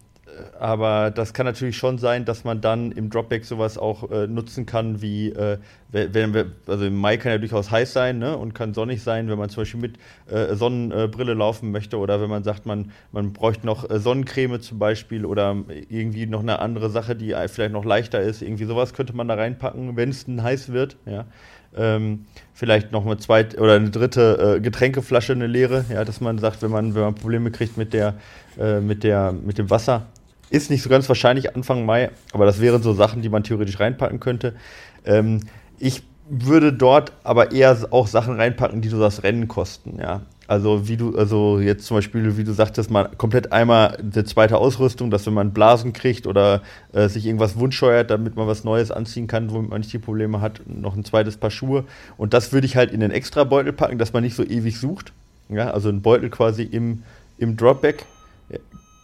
aber 0.58 1.10
das 1.10 1.34
kann 1.34 1.44
natürlich 1.44 1.76
schon 1.76 1.98
sein, 1.98 2.24
dass 2.24 2.44
man 2.44 2.60
dann 2.60 2.92
im 2.92 3.10
Dropback 3.10 3.44
sowas 3.44 3.76
auch 3.76 4.10
äh, 4.10 4.26
nutzen 4.26 4.64
kann, 4.64 5.02
wie 5.02 5.30
äh, 5.30 5.58
wenn 5.90 6.52
also 6.66 6.84
im 6.84 6.96
Mai 6.96 7.16
kann 7.16 7.32
ja 7.32 7.38
durchaus 7.38 7.70
heiß 7.70 7.92
sein 7.92 8.18
ne, 8.18 8.36
und 8.38 8.54
kann 8.54 8.72
sonnig 8.72 9.02
sein, 9.02 9.28
wenn 9.28 9.38
man 9.38 9.50
zum 9.50 9.62
Beispiel 9.62 9.80
mit 9.80 9.98
äh, 10.30 10.54
Sonnenbrille 10.54 11.34
laufen 11.34 11.72
möchte 11.72 11.98
oder 11.98 12.20
wenn 12.20 12.30
man 12.30 12.44
sagt, 12.44 12.64
man, 12.64 12.92
man 13.12 13.32
bräuchte 13.32 13.66
noch 13.66 13.90
äh, 13.90 13.98
Sonnencreme 13.98 14.60
zum 14.60 14.78
Beispiel 14.78 15.26
oder 15.26 15.56
irgendwie 15.88 16.26
noch 16.26 16.40
eine 16.40 16.60
andere 16.60 16.90
Sache, 16.90 17.16
die 17.16 17.34
vielleicht 17.48 17.72
noch 17.72 17.84
leichter 17.84 18.20
ist. 18.20 18.40
Irgendwie 18.40 18.64
sowas 18.64 18.94
könnte 18.94 19.14
man 19.14 19.28
da 19.28 19.34
reinpacken, 19.34 19.96
wenn 19.96 20.10
es 20.10 20.26
heiß 20.26 20.72
wird. 20.72 20.96
Ja. 21.06 21.26
Ähm, 21.76 22.26
vielleicht 22.52 22.92
noch 22.92 23.06
eine 23.06 23.16
zweite 23.16 23.58
oder 23.58 23.74
eine 23.74 23.90
dritte 23.90 24.56
äh, 24.56 24.60
Getränkeflasche, 24.60 25.32
eine 25.32 25.46
leere, 25.46 25.84
ja, 25.88 26.04
dass 26.04 26.20
man 26.20 26.38
sagt, 26.38 26.62
wenn 26.62 26.70
man, 26.70 26.94
wenn 26.94 27.02
man 27.02 27.14
Probleme 27.14 27.50
kriegt 27.50 27.76
mit 27.76 27.92
der, 27.92 28.14
äh, 28.58 28.80
mit 28.80 29.04
der, 29.04 29.32
mit 29.32 29.58
dem 29.58 29.70
Wasser, 29.70 30.06
ist 30.50 30.70
nicht 30.70 30.82
so 30.82 30.90
ganz 30.90 31.08
wahrscheinlich 31.08 31.54
Anfang 31.54 31.86
Mai, 31.86 32.10
aber 32.32 32.44
das 32.44 32.60
wären 32.60 32.82
so 32.82 32.92
Sachen, 32.92 33.22
die 33.22 33.28
man 33.28 33.44
theoretisch 33.44 33.78
reinpacken 33.78 34.18
könnte. 34.20 34.54
Ähm, 35.04 35.40
ich 35.78 36.02
würde 36.28 36.72
dort 36.72 37.12
aber 37.22 37.52
eher 37.52 37.76
auch 37.90 38.06
Sachen 38.06 38.34
reinpacken, 38.34 38.82
die 38.82 38.88
so 38.88 39.00
das 39.00 39.22
Rennen 39.22 39.48
kosten, 39.48 39.98
ja. 40.00 40.22
Also 40.50 40.88
wie 40.88 40.96
du, 40.96 41.16
also 41.16 41.60
jetzt 41.60 41.86
zum 41.86 41.98
Beispiel, 41.98 42.36
wie 42.36 42.42
du 42.42 42.52
sagtest, 42.52 42.90
mal 42.90 43.08
komplett 43.16 43.52
einmal 43.52 43.96
eine 43.98 44.24
zweite 44.24 44.58
Ausrüstung, 44.58 45.08
dass 45.08 45.24
wenn 45.26 45.32
man 45.32 45.52
Blasen 45.52 45.92
kriegt 45.92 46.26
oder 46.26 46.62
äh, 46.92 47.08
sich 47.08 47.24
irgendwas 47.24 47.56
wundscheuert, 47.56 48.10
damit 48.10 48.34
man 48.34 48.48
was 48.48 48.64
Neues 48.64 48.90
anziehen 48.90 49.28
kann, 49.28 49.52
womit 49.52 49.70
man 49.70 49.80
nicht 49.80 49.92
die 49.92 50.00
Probleme 50.00 50.40
hat, 50.40 50.60
noch 50.66 50.96
ein 50.96 51.04
zweites 51.04 51.36
Paar 51.36 51.52
Schuhe. 51.52 51.84
Und 52.16 52.34
das 52.34 52.52
würde 52.52 52.66
ich 52.66 52.74
halt 52.74 52.90
in 52.90 52.98
den 52.98 53.12
Extra-Beutel 53.12 53.72
packen, 53.72 53.96
dass 53.96 54.12
man 54.12 54.24
nicht 54.24 54.34
so 54.34 54.42
ewig 54.42 54.80
sucht. 54.80 55.12
Ja, 55.50 55.70
also 55.70 55.88
ein 55.88 56.02
Beutel 56.02 56.30
quasi 56.30 56.64
im, 56.64 57.04
im 57.38 57.56
Dropback. 57.56 58.06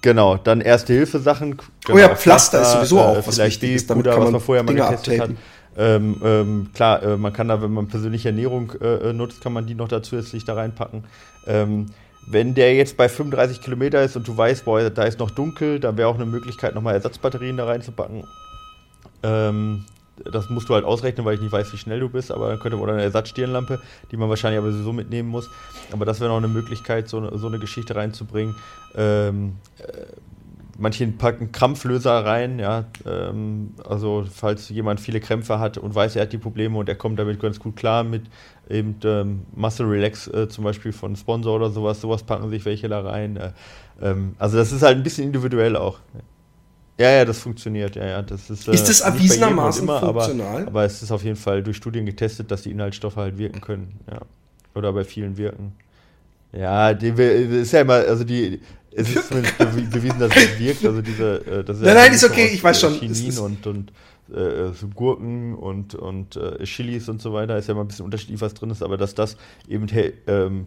Genau, 0.03 0.38
dann 0.38 0.61
Erste-Hilfe-Sachen. 0.61 1.59
Genau, 1.84 1.97
oh 1.97 2.01
ja, 2.01 2.09
Pflaster, 2.16 2.59
Pflaster 2.59 2.62
ist 2.62 2.72
sowieso 2.72 3.01
auch 3.01 3.18
äh, 3.18 3.26
was 3.26 3.38
wichtig 3.38 3.86
damit 3.86 4.07
kann 4.07 4.14
man 4.14 4.24
was 4.24 4.32
man 4.32 4.40
vorher 4.40 4.64
Dinge 4.64 4.80
mal 4.80 4.90
getestet 4.90 5.20
hat. 5.20 5.30
Ähm, 5.77 6.20
ähm, 6.24 6.70
klar, 6.74 7.03
äh, 7.03 7.16
man 7.16 7.33
kann 7.33 7.49
da, 7.49 7.61
wenn 7.61 7.72
man 7.72 7.89
persönliche 7.89 8.29
Ernährung 8.29 8.72
äh, 8.81 9.11
äh, 9.11 9.12
nutzt, 9.12 9.43
kann 9.43 9.53
man 9.53 9.66
die 9.66 9.74
noch 9.74 9.89
dazu 9.89 10.11
zusätzlich 10.11 10.45
da 10.45 10.55
reinpacken. 10.55 11.05
Ähm, 11.47 11.87
wenn 12.27 12.55
der 12.55 12.74
jetzt 12.74 12.97
bei 12.97 13.09
35 13.09 13.61
Kilometer 13.61 14.03
ist 14.03 14.16
und 14.16 14.27
du 14.27 14.37
weißt, 14.37 14.64
boah, 14.64 14.91
da 14.91 15.05
ist 15.05 15.18
noch 15.18 15.31
dunkel, 15.31 15.79
dann 15.79 15.97
wäre 15.97 16.09
auch 16.09 16.16
eine 16.16 16.27
Möglichkeit, 16.27 16.74
nochmal 16.74 16.95
Ersatzbatterien 16.95 17.57
da 17.57 17.66
reinzupacken. 17.66 18.24
Ähm, 19.22 19.85
das 20.24 20.49
musst 20.49 20.68
du 20.68 20.74
halt 20.74 20.85
ausrechnen, 20.85 21.27
weil 21.27 21.35
ich 21.35 21.41
nicht 21.41 21.53
weiß, 21.53 21.72
wie 21.72 21.77
schnell 21.77 22.01
du 22.01 22.09
bist, 22.09 22.33
aber 22.33 22.49
dann 22.49 22.59
könnte 22.59 22.79
man 22.79 22.91
eine 22.91 23.03
Ersatzstirnlampe, 23.03 23.81
die 24.11 24.16
man 24.16 24.29
wahrscheinlich 24.29 24.59
aber 24.59 24.72
sowieso 24.72 24.93
mitnehmen 24.93 25.29
muss. 25.29 25.51
Aber 25.93 26.05
das 26.05 26.20
wäre 26.20 26.31
noch 26.31 26.39
eine 26.39 26.49
Möglichkeit, 26.49 27.09
so, 27.09 27.37
so 27.37 27.47
eine 27.47 27.59
Geschichte 27.59 27.95
reinzubringen. 27.95 28.57
Ähm, 28.97 29.57
äh, 29.79 30.07
manche 30.79 31.07
packen 31.07 31.53
Krampflöser 31.53 32.24
rein, 32.24 32.59
ja. 32.59 32.85
Ähm, 33.07 33.74
also 33.89 34.24
falls 34.31 34.68
jemand 34.68 35.01
viele 35.01 35.20
Krämpfe 35.20 35.59
hat 35.59 35.79
und 35.79 35.95
weiß, 35.95 36.16
er 36.16 36.22
hat 36.22 36.33
die 36.33 36.39
Probleme 36.39 36.79
und 36.79 36.89
er 36.89 36.95
kommt 36.95 37.18
damit 37.18 37.41
ganz 37.41 37.59
gut 37.59 37.77
klar 37.77 38.05
mit 38.05 38.22
eben 38.68 38.97
ähm, 39.05 39.43
Muscle 39.55 39.87
Relax 39.87 40.29
äh, 40.29 40.49
zum 40.49 40.64
Beispiel 40.64 40.93
von 40.93 41.16
Sponsor 41.16 41.57
oder 41.57 41.70
sowas, 41.70 42.01
sowas 42.01 42.22
packen 42.22 42.51
sich 42.51 42.64
welche 42.64 42.89
da 42.89 43.01
rein. 43.01 43.37
Äh, 43.37 43.53
ähm, 44.03 44.35
also 44.39 44.57
das 44.57 44.72
ist 44.72 44.83
halt 44.83 44.97
ein 44.97 45.03
bisschen 45.03 45.24
individuell 45.24 45.77
auch. 45.77 45.99
Ja, 46.99 47.11
ja, 47.11 47.24
das 47.24 47.39
funktioniert, 47.39 47.95
ja, 47.97 48.07
ja. 48.07 48.22
Das 48.22 48.49
ist, 48.49 48.68
äh, 48.68 48.72
ist 48.72 48.89
das 48.89 49.01
erwiesenermaßen 49.01 49.83
immer, 49.83 50.01
funktional? 50.01 50.62
Aber, 50.62 50.66
aber 50.66 50.85
es 50.85 51.03
ist 51.03 51.11
auf 51.11 51.22
jeden 51.22 51.37
Fall 51.37 51.62
durch 51.62 51.77
Studien 51.77 52.07
getestet, 52.07 52.51
dass 52.51 52.62
die 52.62 52.70
Inhaltsstoffe 52.70 53.16
halt 53.16 53.39
wirken 53.39 53.61
können, 53.61 54.01
ja. 54.11 54.20
Oder 54.74 54.93
bei 54.93 55.05
vielen 55.05 55.37
wirken. 55.37 55.72
Ja, 56.53 56.95
die, 56.95 57.09
ist 57.09 57.72
ja 57.72 57.83
immer, 57.83 57.95
also 57.95 58.24
die, 58.24 58.61
es 58.97 59.14
ist 59.14 59.30
bewiesen, 59.30 60.18
dass 60.18 60.34
es 60.34 60.59
wirkt. 60.59 60.84
Also 60.84 61.03
diese, 61.03 61.47
äh, 61.47 61.64
das 61.64 61.76
ist 61.76 61.82
nein, 61.82 61.94
ja 61.97 62.03
nein, 62.03 62.12
ist 62.12 62.24
okay, 62.24 62.51
ich 62.53 62.62
weiß 62.62 62.80
schon. 62.80 62.94
Chinin 62.94 63.38
und, 63.38 63.66
und 63.66 63.92
äh, 64.34 64.72
so 64.72 64.88
Gurken 64.88 65.55
und, 65.55 65.94
und 65.94 66.36
äh, 66.36 66.64
Chilis 66.64 67.09
und 67.09 67.20
so 67.20 67.32
weiter, 67.32 67.57
ist 67.59 67.68
ja 67.68 67.74
mal 67.74 67.82
ein 67.82 67.88
bisschen 67.88 68.05
unterschiedlich, 68.05 68.40
was 68.40 68.55
drin 68.55 68.70
ist, 68.70 68.82
aber 68.82 68.97
dass 68.97 69.14
das 69.14 69.36
eben 69.68 69.86
ähm, 70.26 70.66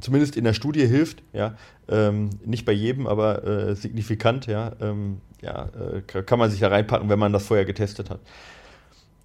zumindest 0.00 0.36
in 0.36 0.44
der 0.44 0.52
Studie 0.52 0.86
hilft, 0.86 1.22
ja, 1.32 1.56
ähm, 1.88 2.30
nicht 2.44 2.64
bei 2.64 2.72
jedem, 2.72 3.06
aber 3.06 3.44
äh, 3.44 3.74
signifikant, 3.74 4.46
ja, 4.46 4.72
ähm, 4.80 5.18
ja 5.40 5.68
äh, 6.14 6.22
kann 6.22 6.38
man 6.38 6.50
sich 6.50 6.60
ja 6.60 6.68
reinpacken, 6.68 7.08
wenn 7.08 7.18
man 7.18 7.32
das 7.32 7.46
vorher 7.46 7.64
getestet 7.64 8.10
hat. 8.10 8.20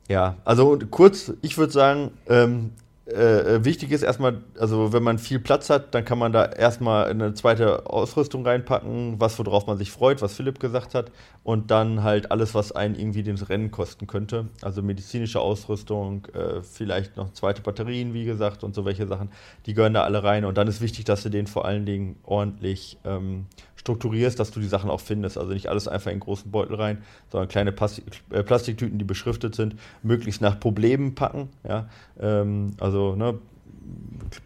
Ja, 0.07 0.37
also 0.45 0.77
kurz, 0.91 1.33
ich 1.41 1.57
würde 1.57 1.73
sagen, 1.73 2.11
ähm, 2.27 2.71
äh, 3.05 3.55
äh, 3.55 3.65
wichtig 3.65 3.91
ist 3.91 4.01
erstmal, 4.01 4.43
also 4.57 4.93
wenn 4.93 5.03
man 5.03 5.19
viel 5.19 5.39
Platz 5.39 5.69
hat, 5.69 5.93
dann 5.93 6.05
kann 6.05 6.17
man 6.17 6.31
da 6.31 6.45
erstmal 6.45 7.09
eine 7.09 7.33
zweite 7.33 7.85
Ausrüstung 7.85 8.47
reinpacken, 8.47 9.19
was 9.19 9.37
worauf 9.39 9.67
man 9.67 9.77
sich 9.77 9.91
freut, 9.91 10.21
was 10.21 10.33
Philipp 10.35 10.59
gesagt 10.61 10.95
hat, 10.95 11.11
und 11.43 11.69
dann 11.69 12.03
halt 12.03 12.31
alles, 12.31 12.55
was 12.55 12.71
einen 12.71 12.95
irgendwie 12.95 13.23
den 13.23 13.35
Rennen 13.35 13.71
kosten 13.71 14.07
könnte. 14.07 14.47
Also 14.61 14.81
medizinische 14.81 15.41
Ausrüstung, 15.41 16.27
äh, 16.33 16.61
vielleicht 16.61 17.17
noch 17.17 17.33
zweite 17.33 17.61
Batterien, 17.61 18.13
wie 18.13 18.23
gesagt, 18.23 18.63
und 18.63 18.73
so 18.73 18.85
welche 18.85 19.05
Sachen, 19.05 19.31
die 19.65 19.73
gehören 19.73 19.93
da 19.93 20.03
alle 20.03 20.23
rein. 20.23 20.45
Und 20.45 20.57
dann 20.57 20.69
ist 20.69 20.79
wichtig, 20.79 21.03
dass 21.03 21.23
du 21.23 21.29
den 21.29 21.47
vor 21.47 21.65
allen 21.65 21.85
Dingen 21.85 22.15
ordentlich 22.23 22.99
ähm, 23.03 23.47
strukturierst, 23.83 24.39
dass 24.39 24.51
du 24.51 24.61
die 24.61 24.67
Sachen 24.67 24.89
auch 24.89 25.01
findest. 25.01 25.37
Also 25.37 25.51
nicht 25.53 25.67
alles 25.67 25.87
einfach 25.87 26.11
in 26.11 26.19
großen 26.19 26.49
Beutel 26.49 26.75
rein, 26.75 27.03
sondern 27.29 27.49
kleine 27.49 27.71
äh, 27.71 28.43
Plastiktüten, 28.43 28.97
die 28.97 29.05
beschriftet 29.05 29.55
sind, 29.55 29.75
möglichst 30.01 30.41
nach 30.41 30.59
Problemen 30.59 31.15
packen. 31.15 31.49
Ja? 31.67 31.89
Ähm, 32.19 32.71
also 32.79 33.15
ne, 33.15 33.37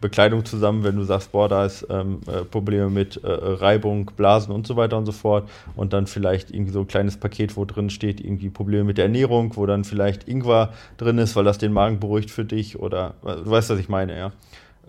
Bekleidung 0.00 0.44
zusammen, 0.44 0.82
wenn 0.84 0.96
du 0.96 1.04
sagst, 1.04 1.32
boah, 1.32 1.48
da 1.48 1.64
ist 1.64 1.86
ähm, 1.88 2.20
äh, 2.26 2.44
Probleme 2.44 2.90
mit 2.90 3.22
äh, 3.22 3.28
Reibung, 3.30 4.10
Blasen 4.16 4.52
und 4.52 4.66
so 4.66 4.76
weiter 4.76 4.98
und 4.98 5.06
so 5.06 5.12
fort. 5.12 5.48
Und 5.76 5.92
dann 5.92 6.06
vielleicht 6.06 6.50
irgendwie 6.50 6.72
so 6.72 6.80
ein 6.80 6.88
kleines 6.88 7.16
Paket, 7.16 7.56
wo 7.56 7.64
drin 7.64 7.90
steht, 7.90 8.20
irgendwie 8.20 8.50
Probleme 8.50 8.84
mit 8.84 8.98
der 8.98 9.04
Ernährung, 9.04 9.56
wo 9.56 9.66
dann 9.66 9.84
vielleicht 9.84 10.28
Ingwer 10.28 10.72
drin 10.96 11.18
ist, 11.18 11.36
weil 11.36 11.44
das 11.44 11.58
den 11.58 11.72
Magen 11.72 12.00
beruhigt 12.00 12.30
für 12.30 12.44
dich 12.44 12.78
oder 12.78 13.14
äh, 13.24 13.36
du 13.36 13.50
weißt, 13.50 13.70
was 13.70 13.78
ich 13.78 13.88
meine, 13.88 14.16
ja. 14.16 14.32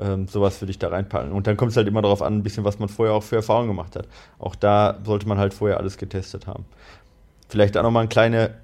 Ähm, 0.02 0.28
sowas 0.28 0.62
würde 0.62 0.72
ich 0.72 0.80
da 0.80 0.88
reinpacken. 0.90 1.32
Und 1.32 1.48
dann 1.48 1.58
kommt 1.58 1.72
es 1.72 1.78
halt 1.78 1.88
immer 1.88 2.02
darauf 2.02 2.22
an, 2.22 2.36
ein 2.36 2.44
bisschen, 2.44 2.64
was 2.64 2.80
man 2.80 2.88
vorher 2.90 3.14
auch 3.14 3.24
für 3.24 3.36
Erfahrungen 3.36 3.68
gemacht 3.68 3.96
hat. 3.96 4.08
Auch 4.38 4.56
da 4.56 4.98
sollte 5.04 5.28
man 5.28 5.38
halt 5.38 5.54
vorher 5.54 5.78
alles 5.78 5.98
getestet 5.98 6.48
haben. 6.48 6.66
Vielleicht 7.50 7.76
auch 7.78 7.84
nochmal 7.84 8.02
eine 8.02 8.10
kleine. 8.10 8.56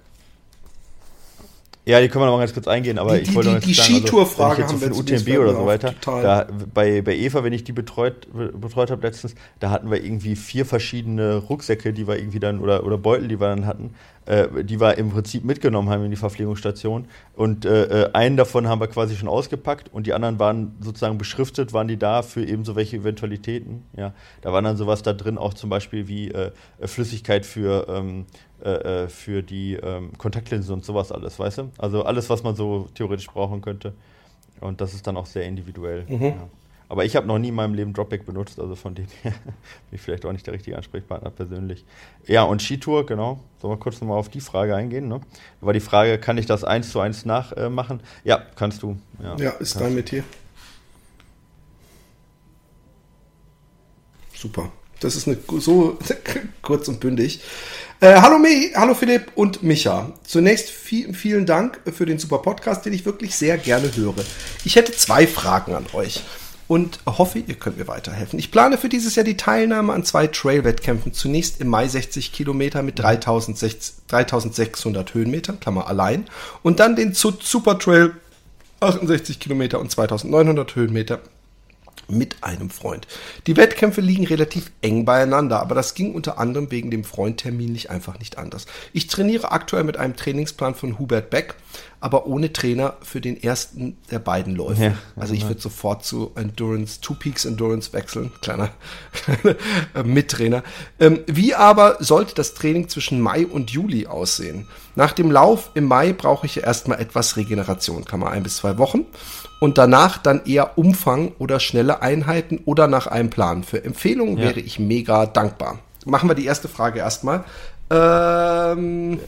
Ja, 1.87 2.01
die 2.01 2.07
können 2.07 2.23
wir 2.23 2.27
noch 2.27 2.33
mal 2.33 2.39
ganz 2.39 2.53
kurz 2.53 2.67
eingehen, 2.67 2.97
aber 2.97 3.15
die, 3.15 3.21
ich 3.21 3.35
wollte 3.35 3.49
die, 3.49 3.55
noch 3.55 3.61
die 3.61 3.73
Skitour-Frage 3.75 4.63
also, 4.63 4.81
wenn 4.81 4.91
ich 4.91 4.97
jetzt 4.97 5.25
so 5.25 5.31
UTMB 5.31 5.39
oder 5.39 5.53
so 5.53 5.65
weiter, 5.67 5.93
da, 6.03 6.47
bei, 6.73 7.03
bei 7.03 7.15
Eva, 7.15 7.43
wenn 7.43 7.53
ich 7.53 7.63
die 7.63 7.73
betreut, 7.73 8.27
betreut 8.59 8.89
habe 8.89 9.05
letztens, 9.05 9.35
da 9.59 9.69
hatten 9.69 9.91
wir 9.91 10.03
irgendwie 10.03 10.35
vier 10.35 10.65
verschiedene 10.65 11.35
Rucksäcke, 11.35 11.93
die 11.93 12.07
wir 12.07 12.17
irgendwie 12.17 12.39
dann, 12.39 12.59
oder, 12.59 12.85
oder 12.85 12.97
Beutel, 12.97 13.27
die 13.27 13.39
wir 13.39 13.49
dann 13.49 13.67
hatten, 13.67 13.93
äh, 14.25 14.63
die 14.63 14.79
wir 14.79 14.97
im 14.97 15.09
Prinzip 15.09 15.43
mitgenommen 15.43 15.89
haben 15.89 16.03
in 16.03 16.11
die 16.11 16.17
Verpflegungsstation. 16.17 17.07
Und 17.35 17.65
äh, 17.65 18.05
äh, 18.05 18.13
einen 18.13 18.37
davon 18.37 18.67
haben 18.67 18.79
wir 18.79 18.87
quasi 18.87 19.15
schon 19.15 19.27
ausgepackt 19.27 19.93
und 19.93 20.07
die 20.07 20.13
anderen 20.13 20.39
waren 20.39 20.75
sozusagen 20.79 21.17
beschriftet, 21.17 21.73
waren 21.73 21.87
die 21.87 21.97
da 21.97 22.21
für 22.21 22.43
eben 22.43 22.65
so 22.65 22.75
welche 22.75 22.97
Eventualitäten. 22.97 23.83
Ja, 23.95 24.13
da 24.41 24.51
war 24.51 24.61
dann 24.61 24.77
sowas 24.77 25.03
da 25.03 25.13
drin, 25.13 25.37
auch 25.37 25.53
zum 25.53 25.69
Beispiel 25.69 26.07
wie 26.07 26.31
äh, 26.31 26.51
äh 26.79 26.87
Flüssigkeit 26.87 27.45
für, 27.45 27.87
ähm, 27.89 28.25
äh, 28.63 29.07
für 29.07 29.43
die 29.43 29.73
ähm, 29.73 30.11
Kontaktlinsen 30.17 30.73
und 30.73 30.85
sowas 30.85 31.11
alles, 31.11 31.37
weißt 31.37 31.59
du? 31.59 31.71
Also 31.77 32.03
alles, 32.03 32.29
was 32.29 32.43
man 32.43 32.55
so 32.55 32.89
theoretisch 32.95 33.27
brauchen 33.27 33.61
könnte. 33.61 33.93
Und 34.61 34.81
das 34.81 34.93
ist 34.93 35.05
dann 35.05 35.17
auch 35.17 35.25
sehr 35.25 35.43
individuell. 35.43 36.05
Mhm. 36.07 36.23
Ja. 36.23 36.49
Aber 36.87 37.03
ich 37.03 37.15
habe 37.15 37.25
noch 37.25 37.39
nie 37.39 37.49
in 37.49 37.55
meinem 37.55 37.73
Leben 37.73 37.93
Dropback 37.93 38.25
benutzt, 38.25 38.59
also 38.59 38.75
von 38.75 38.93
dem 38.93 39.07
her 39.23 39.33
bin 39.43 39.93
ich 39.93 40.01
vielleicht 40.01 40.25
auch 40.25 40.31
nicht 40.31 40.45
der 40.45 40.53
richtige 40.53 40.77
Ansprechpartner 40.77 41.31
persönlich. 41.31 41.83
Ja, 42.27 42.43
und 42.43 42.61
Skitour, 42.61 43.05
genau. 43.05 43.39
Sollen 43.59 43.73
wir 43.73 43.79
kurz 43.79 44.01
nochmal 44.01 44.17
auf 44.17 44.29
die 44.29 44.41
Frage 44.41 44.75
eingehen? 44.75 45.07
Ne? 45.07 45.21
War 45.61 45.73
die 45.73 45.79
Frage, 45.79 46.19
kann 46.19 46.37
ich 46.37 46.45
das 46.45 46.63
eins 46.63 46.91
zu 46.91 46.99
eins 46.99 47.25
nachmachen? 47.25 48.01
Äh, 48.23 48.29
ja, 48.29 48.43
kannst 48.55 48.83
du. 48.83 48.97
Ja, 49.21 49.35
ja 49.37 49.49
ist 49.51 49.79
dein 49.79 49.95
Metier. 49.95 50.23
Super. 54.35 54.71
Das 54.99 55.15
ist 55.15 55.27
eine, 55.27 55.37
so 55.59 55.97
kurz 56.61 56.87
und 56.87 56.99
bündig. 56.99 57.41
Äh, 57.99 58.15
hallo, 58.21 58.37
Me 58.37 58.71
hallo 58.75 58.93
Philipp 58.93 59.31
und 59.35 59.63
Micha. 59.63 60.11
Zunächst 60.23 60.69
viel, 60.69 61.13
vielen 61.13 61.45
Dank 61.45 61.79
für 61.93 62.05
den 62.05 62.19
super 62.19 62.39
Podcast, 62.39 62.85
den 62.85 62.93
ich 62.93 63.05
wirklich 63.05 63.35
sehr 63.35 63.57
gerne 63.57 63.89
höre. 63.95 64.23
Ich 64.63 64.75
hätte 64.75 64.91
zwei 64.91 65.25
Fragen 65.25 65.73
an 65.73 65.85
euch 65.93 66.21
und 66.67 66.99
hoffe, 67.05 67.39
ihr 67.39 67.55
könnt 67.55 67.77
mir 67.77 67.87
weiterhelfen. 67.87 68.39
Ich 68.39 68.51
plane 68.51 68.77
für 68.77 68.89
dieses 68.89 69.15
Jahr 69.15 69.23
die 69.23 69.37
Teilnahme 69.37 69.93
an 69.93 70.03
zwei 70.03 70.27
Trail-Wettkämpfen. 70.27 71.13
Zunächst 71.13 71.61
im 71.61 71.67
Mai 71.67 71.87
60 71.87 72.31
Kilometer 72.31 72.81
mit 72.81 72.97
3600 72.99 75.13
Höhenmetern, 75.13 75.59
Klammer 75.59 75.87
allein, 75.87 76.25
und 76.63 76.79
dann 76.79 76.95
den 76.95 77.13
Super 77.13 77.77
Trail 77.77 78.13
68 78.79 79.39
Kilometer 79.39 79.79
und 79.79 79.91
2900 79.91 80.75
Höhenmeter 80.75 81.21
mit 82.07 82.43
einem 82.43 82.69
Freund. 82.69 83.07
Die 83.47 83.57
Wettkämpfe 83.57 84.01
liegen 84.01 84.27
relativ 84.27 84.71
eng 84.81 85.05
beieinander, 85.05 85.59
aber 85.59 85.75
das 85.75 85.95
ging 85.95 86.13
unter 86.13 86.37
anderem 86.37 86.71
wegen 86.71 86.91
dem 86.91 87.03
Freundtermin 87.03 87.71
nicht 87.71 87.89
einfach 87.89 88.19
nicht 88.19 88.37
anders. 88.37 88.65
Ich 88.93 89.07
trainiere 89.07 89.51
aktuell 89.51 89.83
mit 89.83 89.97
einem 89.97 90.15
Trainingsplan 90.15 90.75
von 90.75 90.99
Hubert 90.99 91.29
Beck, 91.29 91.55
aber 92.05 92.27
ohne 92.27 92.53
Trainer 92.53 92.97
für 93.01 93.19
den 93.19 93.41
ersten 93.41 93.97
der 94.11 94.19
beiden 94.19 94.55
Läufe. 94.55 94.83
Ja, 94.83 94.93
also 95.15 95.33
ich 95.33 95.47
würde 95.47 95.59
sofort 95.59 96.05
zu 96.05 96.33
Endurance, 96.35 97.01
Two 97.01 97.15
Peaks 97.15 97.45
Endurance 97.45 97.93
wechseln, 97.93 98.31
kleiner 98.43 98.69
Mittrainer. 100.03 100.61
Ähm, 100.99 101.21
wie 101.25 101.55
aber 101.55 101.97
sollte 102.01 102.35
das 102.35 102.53
Training 102.53 102.89
zwischen 102.89 103.19
Mai 103.19 103.47
und 103.47 103.71
Juli 103.71 104.05
aussehen? 104.05 104.67
Nach 104.93 105.13
dem 105.13 105.31
Lauf 105.31 105.71
im 105.73 105.85
Mai 105.85 106.13
brauche 106.13 106.45
ich 106.45 106.61
erstmal 106.61 107.01
etwas 107.01 107.37
Regeneration, 107.37 108.05
kann 108.05 108.19
man 108.19 108.33
ein 108.33 108.43
bis 108.43 108.57
zwei 108.57 108.77
Wochen 108.77 109.07
und 109.59 109.79
danach 109.79 110.19
dann 110.19 110.45
eher 110.45 110.77
Umfang 110.77 111.31
oder 111.39 111.59
schnelle 111.59 112.03
Einheiten 112.03 112.59
oder 112.65 112.85
nach 112.85 113.07
einem 113.07 113.31
Plan. 113.31 113.63
Für 113.63 113.83
Empfehlungen 113.83 114.37
ja. 114.37 114.43
wäre 114.43 114.59
ich 114.59 114.77
mega 114.77 115.25
dankbar. 115.25 115.79
Machen 116.05 116.29
wir 116.29 116.35
die 116.35 116.45
erste 116.45 116.67
Frage 116.67 116.99
erstmal. 116.99 117.45
Ähm, 117.89 119.19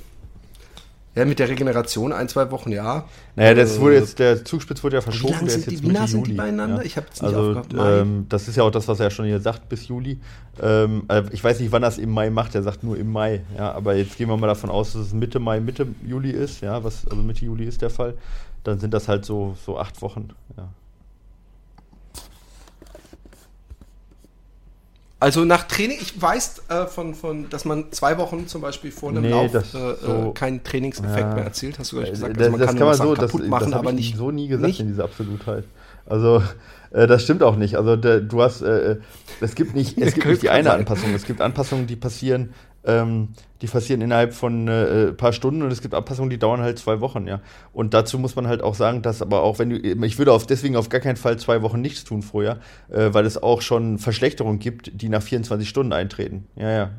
ja, 1.17 1.25
mit 1.25 1.39
der 1.39 1.49
Regeneration 1.49 2.13
ein, 2.13 2.29
zwei 2.29 2.49
Wochen, 2.51 2.71
ja. 2.71 3.05
Naja, 3.35 3.53
das 3.53 3.79
wurde 3.79 3.95
jetzt, 3.95 4.19
der 4.19 4.45
Zugspitz 4.45 4.83
wurde 4.83 4.97
ja 4.97 5.01
verschoben. 5.01 5.33
Wie 5.33 5.37
lang 5.39 5.49
sind, 5.49 5.71
die, 5.71 5.83
wie 5.83 5.87
nah 5.87 6.07
sind 6.07 6.27
die 6.27 6.33
beieinander? 6.33 6.77
Ja. 6.77 6.83
Ich 6.83 6.95
habe 6.95 7.07
also, 7.19 7.61
ähm, 7.77 8.25
das 8.29 8.47
ist 8.47 8.55
ja 8.55 8.63
auch 8.63 8.71
das, 8.71 8.87
was 8.87 8.99
er 8.99 9.09
schon 9.09 9.25
hier 9.25 9.39
sagt, 9.39 9.67
bis 9.67 9.87
Juli. 9.87 10.19
Ähm, 10.61 11.03
äh, 11.09 11.23
ich 11.31 11.43
weiß 11.43 11.59
nicht, 11.59 11.71
wann 11.71 11.83
er 11.83 11.89
es 11.89 11.97
im 11.97 12.11
Mai 12.11 12.29
macht. 12.29 12.55
Er 12.55 12.63
sagt 12.63 12.83
nur 12.83 12.97
im 12.97 13.11
Mai. 13.11 13.41
Ja, 13.57 13.71
aber 13.73 13.95
jetzt 13.95 14.17
gehen 14.17 14.29
wir 14.29 14.37
mal 14.37 14.47
davon 14.47 14.69
aus, 14.69 14.93
dass 14.93 15.07
es 15.07 15.13
Mitte 15.13 15.39
Mai, 15.39 15.59
Mitte 15.59 15.87
Juli 16.05 16.31
ist. 16.31 16.61
Ja, 16.61 16.83
was, 16.83 17.07
also 17.07 17.21
Mitte 17.21 17.45
Juli 17.45 17.65
ist 17.65 17.81
der 17.81 17.89
Fall 17.89 18.15
dann 18.67 18.79
sind 18.79 18.93
das 18.93 19.07
halt 19.07 19.25
so, 19.25 19.55
so 19.65 19.79
acht 19.79 20.01
Wochen. 20.01 20.29
Ja. 20.57 20.69
Also 25.19 25.45
nach 25.45 25.63
Training, 25.63 25.97
ich 25.99 26.21
weiß 26.21 26.63
äh, 26.69 26.85
von, 26.85 27.15
von, 27.15 27.49
dass 27.49 27.65
man 27.65 27.91
zwei 27.91 28.19
Wochen 28.19 28.47
zum 28.47 28.61
Beispiel 28.61 28.91
vor 28.91 29.09
einem 29.09 29.23
nee, 29.23 29.31
Lauf 29.31 29.53
äh, 29.53 29.95
so, 29.99 30.31
keinen 30.33 30.63
Trainingseffekt 30.63 31.19
ja, 31.19 31.33
mehr 31.33 31.43
erzielt, 31.43 31.79
hast 31.79 31.91
du 31.91 31.97
gleich 31.97 32.11
gesagt. 32.11 32.37
Also 32.37 32.51
man 32.51 32.59
das 32.59 32.69
kann, 32.69 32.77
kann 32.77 32.87
man 32.87 32.97
so, 32.97 33.13
kaputt 33.13 33.41
das, 33.41 33.49
machen, 33.49 33.71
das 33.71 33.79
aber 33.79 33.91
nicht 33.93 34.15
so 34.15 34.29
nie 34.29 34.47
gesagt 34.47 34.67
nicht? 34.67 34.79
in 34.79 34.87
dieser 34.89 35.05
Absolutheit. 35.05 35.63
Also 36.05 36.43
äh, 36.91 37.07
das 37.07 37.23
stimmt 37.23 37.41
auch 37.41 37.55
nicht. 37.55 37.77
Also 37.77 37.95
der, 37.95 38.21
du 38.21 38.43
hast, 38.43 38.61
äh, 38.61 38.91
äh 38.91 38.97
es 39.41 39.55
gibt 39.55 39.75
nicht, 39.75 39.97
es 39.97 40.13
gibt 40.15 40.27
nicht 40.27 40.43
die 40.43 40.51
eine 40.51 40.71
Anpassung. 40.71 41.13
Es 41.15 41.25
gibt 41.25 41.41
Anpassungen, 41.41 41.87
die 41.87 41.95
passieren 41.95 42.53
ähm, 42.83 43.29
die 43.61 43.67
passieren 43.67 44.01
innerhalb 44.01 44.33
von 44.33 44.67
äh, 44.67 45.13
paar 45.13 45.33
Stunden 45.33 45.61
und 45.61 45.71
es 45.71 45.81
gibt 45.81 45.93
Anpassungen, 45.93 46.29
die 46.29 46.37
dauern 46.37 46.61
halt 46.61 46.79
zwei 46.79 47.01
Wochen, 47.01 47.27
ja. 47.27 47.41
Und 47.73 47.93
dazu 47.93 48.19
muss 48.19 48.35
man 48.35 48.47
halt 48.47 48.61
auch 48.61 48.75
sagen, 48.75 49.01
dass 49.01 49.21
aber 49.21 49.41
auch 49.41 49.59
wenn 49.59 49.69
du, 49.69 49.77
ich 49.77 50.17
würde 50.17 50.31
auf, 50.31 50.45
deswegen 50.45 50.75
auf 50.75 50.89
gar 50.89 51.01
keinen 51.01 51.17
Fall 51.17 51.37
zwei 51.37 51.61
Wochen 51.61 51.81
nichts 51.81 52.03
tun 52.03 52.21
vorher, 52.21 52.59
äh, 52.89 53.13
weil 53.13 53.25
es 53.25 53.41
auch 53.41 53.61
schon 53.61 53.97
Verschlechterungen 53.97 54.59
gibt, 54.59 55.01
die 55.01 55.09
nach 55.09 55.21
24 55.21 55.67
Stunden 55.67 55.93
eintreten. 55.93 56.47
Ja, 56.55 56.69
ja. 56.69 56.89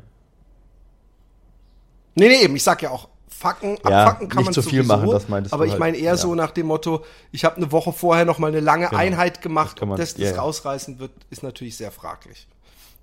Nee, 2.15 2.27
nee, 2.27 2.43
eben, 2.43 2.55
ich 2.55 2.63
sag 2.63 2.81
ja 2.81 2.89
auch, 2.89 3.07
Facken, 3.29 3.77
ja, 3.85 4.03
abfacken 4.03 4.27
kann 4.27 4.43
man 4.43 4.53
zu 4.53 4.61
viel 4.61 4.83
sowieso, 4.83 4.97
machen, 4.97 5.11
das 5.11 5.29
meintest 5.29 5.53
Aber 5.53 5.63
ich 5.63 5.71
halt. 5.71 5.79
meine 5.79 5.95
eher 5.95 6.11
ja. 6.11 6.17
so 6.17 6.35
nach 6.35 6.51
dem 6.51 6.67
Motto, 6.67 7.05
ich 7.31 7.45
habe 7.45 7.55
eine 7.55 7.71
Woche 7.71 7.93
vorher 7.93 8.25
noch 8.25 8.37
mal 8.37 8.47
eine 8.47 8.59
lange 8.59 8.87
genau. 8.87 8.99
Einheit 8.99 9.41
gemacht, 9.41 9.77
das 9.77 9.87
man, 9.87 9.91
ob 9.91 9.97
das, 9.97 10.15
das 10.15 10.31
ja, 10.31 10.41
rausreißen 10.41 10.99
wird, 10.99 11.11
ist 11.29 11.41
natürlich 11.41 11.77
sehr 11.77 11.91
fraglich. 11.91 12.49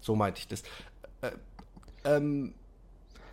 So 0.03 0.14
meinte 0.14 0.41
ich 0.41 0.49
das. 0.49 0.62
Äh, 1.22 1.31
ähm, 2.05 2.53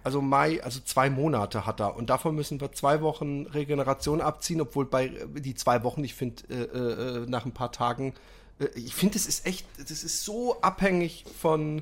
also 0.04 0.22
Mai, 0.22 0.62
also 0.62 0.80
zwei 0.84 1.10
Monate 1.10 1.66
hat 1.66 1.80
er. 1.80 1.96
Und 1.96 2.10
davon 2.10 2.36
müssen 2.36 2.60
wir 2.60 2.72
zwei 2.74 3.02
Wochen 3.02 3.46
Regeneration 3.48 4.22
abziehen, 4.22 4.62
obwohl 4.62 4.86
bei 4.86 5.12
die 5.36 5.56
zwei 5.56 5.84
Wochen, 5.84 6.04
ich 6.04 6.14
finde, 6.14 6.44
äh, 6.50 7.24
äh, 7.24 7.26
nach 7.28 7.46
ein 7.46 7.54
paar 7.54 7.72
Tagen, 7.72 8.14
äh, 8.60 8.68
ich 8.76 8.94
finde, 8.94 9.14
das 9.14 9.26
ist 9.26 9.46
echt, 9.46 9.66
das 9.78 10.04
ist 10.04 10.26
so 10.26 10.60
abhängig 10.62 11.24
von, 11.40 11.82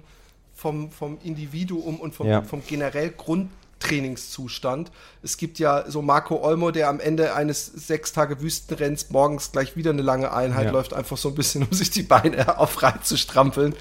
vom, 0.53 0.91
vom 0.91 1.17
Individuum 1.24 1.99
und 1.99 2.13
vom, 2.13 2.28
ja. 2.28 2.43
vom 2.43 2.61
generell 2.65 3.09
Grundtrainingszustand. 3.09 4.91
Es 5.24 5.38
gibt 5.38 5.57
ja 5.57 5.89
so 5.89 6.03
Marco 6.03 6.43
Olmo, 6.43 6.69
der 6.69 6.89
am 6.89 6.99
Ende 6.99 7.34
eines 7.34 7.65
sechs 7.65 8.13
Tage 8.13 8.39
Wüstenrenns 8.41 9.09
morgens 9.09 9.51
gleich 9.51 9.76
wieder 9.76 9.89
eine 9.89 10.03
lange 10.03 10.32
Einheit 10.32 10.65
ja. 10.65 10.72
läuft, 10.72 10.93
einfach 10.93 11.17
so 11.17 11.30
ein 11.30 11.36
bisschen, 11.36 11.63
um 11.63 11.74
sich 11.74 11.89
die 11.89 12.03
Beine 12.03 12.57
auf 12.59 12.84
Reiz 12.84 13.07
zu 13.07 13.17
strampeln. 13.17 13.76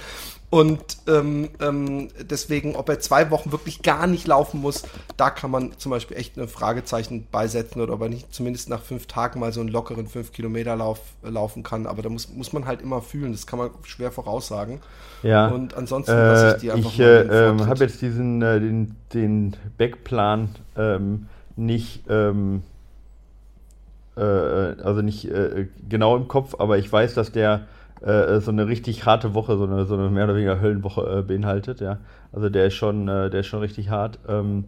Und 0.50 0.98
ähm, 1.06 1.48
ähm, 1.60 2.08
deswegen, 2.28 2.74
ob 2.74 2.88
er 2.88 2.98
zwei 2.98 3.30
Wochen 3.30 3.52
wirklich 3.52 3.82
gar 3.82 4.08
nicht 4.08 4.26
laufen 4.26 4.60
muss, 4.60 4.82
da 5.16 5.30
kann 5.30 5.52
man 5.52 5.78
zum 5.78 5.90
Beispiel 5.90 6.16
echt 6.16 6.36
ein 6.36 6.48
Fragezeichen 6.48 7.28
beisetzen 7.30 7.80
oder 7.80 7.94
ob 7.94 8.02
er 8.02 8.08
nicht 8.08 8.34
zumindest 8.34 8.68
nach 8.68 8.82
fünf 8.82 9.06
Tagen 9.06 9.38
mal 9.38 9.52
so 9.52 9.60
einen 9.60 9.68
lockeren 9.68 10.08
fünf 10.08 10.32
Kilometer 10.32 10.74
Lauf 10.74 10.98
äh, 11.22 11.30
laufen 11.30 11.62
kann. 11.62 11.86
Aber 11.86 12.02
da 12.02 12.08
muss, 12.08 12.28
muss 12.30 12.52
man 12.52 12.66
halt 12.66 12.82
immer 12.82 13.00
fühlen. 13.00 13.30
Das 13.30 13.46
kann 13.46 13.60
man 13.60 13.70
schwer 13.84 14.10
voraussagen. 14.10 14.80
Ja. 15.22 15.46
Und 15.48 15.74
ansonsten 15.74 16.12
äh, 16.12 16.26
lasse 16.26 16.56
ich 16.56 16.62
die 16.62 16.72
einfach 16.72 16.90
Ich 16.90 16.98
äh, 16.98 17.48
ähm, 17.48 17.66
habe 17.66 17.84
jetzt 17.84 18.02
diesen 18.02 18.42
äh, 18.42 18.58
den, 18.58 18.96
den 19.14 19.56
Backplan 19.78 20.48
ähm, 20.76 21.28
nicht 21.54 22.02
ähm, 22.08 22.64
äh, 24.16 24.20
also 24.20 25.00
nicht 25.02 25.26
äh, 25.26 25.68
genau 25.88 26.16
im 26.16 26.26
Kopf, 26.26 26.56
aber 26.58 26.78
ich 26.78 26.92
weiß, 26.92 27.14
dass 27.14 27.30
der 27.30 27.68
äh, 28.02 28.40
so 28.40 28.50
eine 28.50 28.66
richtig 28.66 29.06
harte 29.06 29.34
Woche, 29.34 29.56
so 29.56 29.64
eine, 29.64 29.84
so 29.84 29.94
eine 29.94 30.10
mehr 30.10 30.24
oder 30.24 30.34
weniger 30.34 30.60
Höllenwoche 30.60 31.18
äh, 31.18 31.22
beinhaltet, 31.22 31.80
ja. 31.80 31.98
Also 32.32 32.48
der 32.48 32.66
ist 32.66 32.74
schon, 32.74 33.08
äh, 33.08 33.30
der 33.30 33.40
ist 33.40 33.46
schon 33.46 33.60
richtig 33.60 33.90
hart. 33.90 34.18
Ähm, 34.28 34.64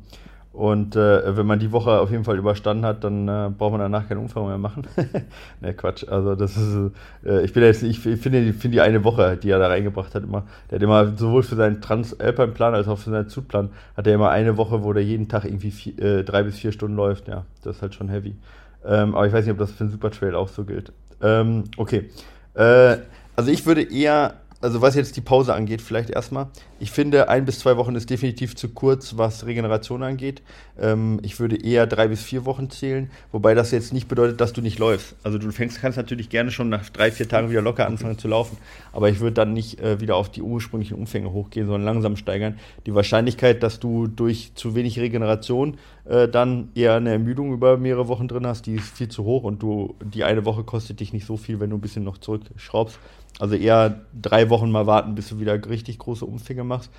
und 0.53 0.97
äh, 0.97 1.35
wenn 1.35 1.47
man 1.47 1.59
die 1.59 1.73
Woche 1.73 1.99
auf 1.99 2.11
jeden 2.11 2.25
Fall 2.25 2.37
überstanden 2.37 2.85
hat, 2.85 3.05
dann 3.05 3.27
äh, 3.27 3.51
braucht 3.57 3.73
man 3.73 3.81
danach 3.81 4.07
keinen 4.07 4.19
Umfang 4.19 4.47
mehr 4.47 4.59
machen. 4.59 4.87
ne, 5.63 5.73
Quatsch. 5.73 6.07
Also 6.07 6.35
das 6.35 6.59
ist, 6.59 6.93
äh, 7.25 7.43
ich 7.43 7.55
bin 7.55 7.63
jetzt, 7.63 7.83
ich 7.83 7.99
finde, 8.01 8.53
finde 8.53 8.77
die 8.77 8.81
eine 8.83 9.03
Woche, 9.03 9.39
die 9.39 9.49
er 9.49 9.59
da 9.59 9.69
reingebracht 9.69 10.15
hat, 10.15 10.25
immer, 10.25 10.45
der 10.71 10.77
hat 10.77 10.83
immer 10.83 11.17
sowohl 11.17 11.43
für 11.43 11.57
seinen 11.57 11.81
Transalpine-Plan 11.81 12.75
als 12.75 12.87
auch 12.87 12.99
für 12.99 13.11
seinen 13.11 13.31
Zugplan, 13.31 13.71
hat 13.97 14.07
er 14.07 14.15
immer 14.15 14.29
eine 14.29 14.59
Woche, 14.59 14.85
wo 14.85 14.93
der 14.93 15.03
jeden 15.03 15.29
Tag 15.29 15.47
irgendwie 15.47 15.71
vier, 15.71 16.23
drei 16.23 16.43
bis 16.43 16.59
vier 16.59 16.73
Stunden 16.73 16.97
läuft. 16.97 17.29
Ja, 17.29 17.47
das 17.65 17.77
ist 17.77 17.83
halt 17.83 17.95
schon 17.95 18.11
heavy. 18.11 18.37
Ähm, 18.85 19.15
aber 19.15 19.27
ich 19.27 19.33
weiß 19.33 19.47
nicht, 19.47 19.53
ob 19.53 19.59
das 19.59 19.73
für 19.73 19.85
einen 19.85 19.91
Supertrail 19.91 20.35
auch 20.35 20.49
so 20.49 20.65
gilt. 20.65 20.93
Ähm, 21.23 21.65
okay. 21.79 22.11
Äh, 22.55 22.99
also 23.37 23.51
ich 23.51 23.67
würde 23.67 23.83
eher, 23.83 24.35
also 24.61 24.81
was 24.81 24.95
jetzt 24.95 25.17
die 25.17 25.21
Pause 25.21 25.55
angeht, 25.55 25.83
vielleicht 25.83 26.11
erstmal. 26.11 26.49
Ich 26.79 26.91
finde, 26.91 27.29
ein 27.29 27.45
bis 27.45 27.61
zwei 27.61 27.77
Wochen 27.77 27.95
ist 27.95 28.11
definitiv 28.11 28.57
zu 28.57 28.69
kurz, 28.69 29.17
was 29.17 29.47
Regeneration 29.47 30.03
angeht. 30.03 30.43
Ähm, 30.81 31.21
ich 31.23 31.39
würde 31.39 31.57
eher 31.57 31.87
drei 31.87 32.09
bis 32.09 32.23
vier 32.23 32.45
Wochen 32.45 32.71
zählen, 32.71 33.11
wobei 33.31 33.55
das 33.55 33.71
jetzt 33.71 33.93
nicht 33.93 34.09
bedeutet, 34.09 34.41
dass 34.41 34.53
du 34.53 34.63
nicht 34.63 34.79
läufst. 34.79 35.15
Also 35.23 35.39
du 35.39 35.51
fängst, 35.53 35.81
kannst 35.81 35.97
natürlich 35.97 36.29
gerne 36.29 36.51
schon 36.51 36.69
nach 36.69 36.89
drei, 36.91 37.13
vier 37.13 37.29
Tagen 37.29 37.51
wieder 37.51 37.63
locker 37.63 37.87
anfangen 37.87 38.19
zu 38.19 38.29
laufen, 38.29 38.57
aber 38.93 39.09
ich 39.09 39.21
würde 39.21 39.35
dann 39.35 39.53
nicht 39.53 39.81
äh, 39.81 40.01
wieder 40.01 40.17
auf 40.17 40.29
die 40.29 40.43
ursprünglichen 40.43 40.95
Umfänge 40.97 41.33
hochgehen, 41.33 41.67
sondern 41.67 41.85
langsam 41.85 42.17
steigern. 42.17 42.59
Die 42.87 42.95
Wahrscheinlichkeit, 42.95 43.63
dass 43.63 43.81
du 43.81 44.09
durch 44.09 44.53
zu 44.55 44.75
wenig 44.75 44.99
Regeneration 44.99 45.79
äh, 46.05 46.27
dann 46.27 46.71
eher 46.75 46.95
eine 46.95 47.11
Ermüdung 47.11 47.53
über 47.53 47.77
mehrere 47.77 48.09
Wochen 48.09 48.27
drin 48.27 48.47
hast, 48.47 48.67
die 48.67 48.75
ist 48.75 48.97
viel 48.97 49.09
zu 49.09 49.23
hoch 49.23 49.45
und 49.45 49.63
du 49.63 49.95
die 50.03 50.25
eine 50.25 50.45
Woche 50.45 50.65
kostet 50.65 50.99
dich 50.99 51.13
nicht 51.13 51.27
so 51.27 51.37
viel, 51.37 51.61
wenn 51.61 51.71
du 51.71 51.77
ein 51.77 51.81
bisschen 51.81 52.03
noch 52.03 52.19
zurückschraubst. 52.19 52.99
Also 53.39 53.55
eher 53.55 54.03
drei 54.21 54.51
Wochen 54.51 54.71
mal 54.71 54.87
warten, 54.87 55.15
bis 55.15 55.29
du 55.29 55.41
wieder 55.41 55.65
richtig 55.69 55.99
große 55.99 56.25
Umfänge 56.25 56.65
machst. 56.65 56.91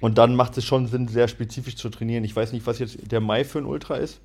Und 0.00 0.18
dann 0.18 0.36
macht 0.36 0.56
es 0.56 0.64
schon 0.64 0.86
Sinn, 0.86 1.08
sehr 1.08 1.28
spezifisch 1.28 1.76
zu 1.76 1.88
trainieren. 1.88 2.24
Ich 2.24 2.34
weiß 2.34 2.52
nicht, 2.52 2.66
was 2.66 2.78
jetzt 2.78 3.10
der 3.10 3.20
Mai 3.20 3.44
für 3.44 3.58
ein 3.58 3.66
Ultra 3.66 3.96
ist. 3.96 4.20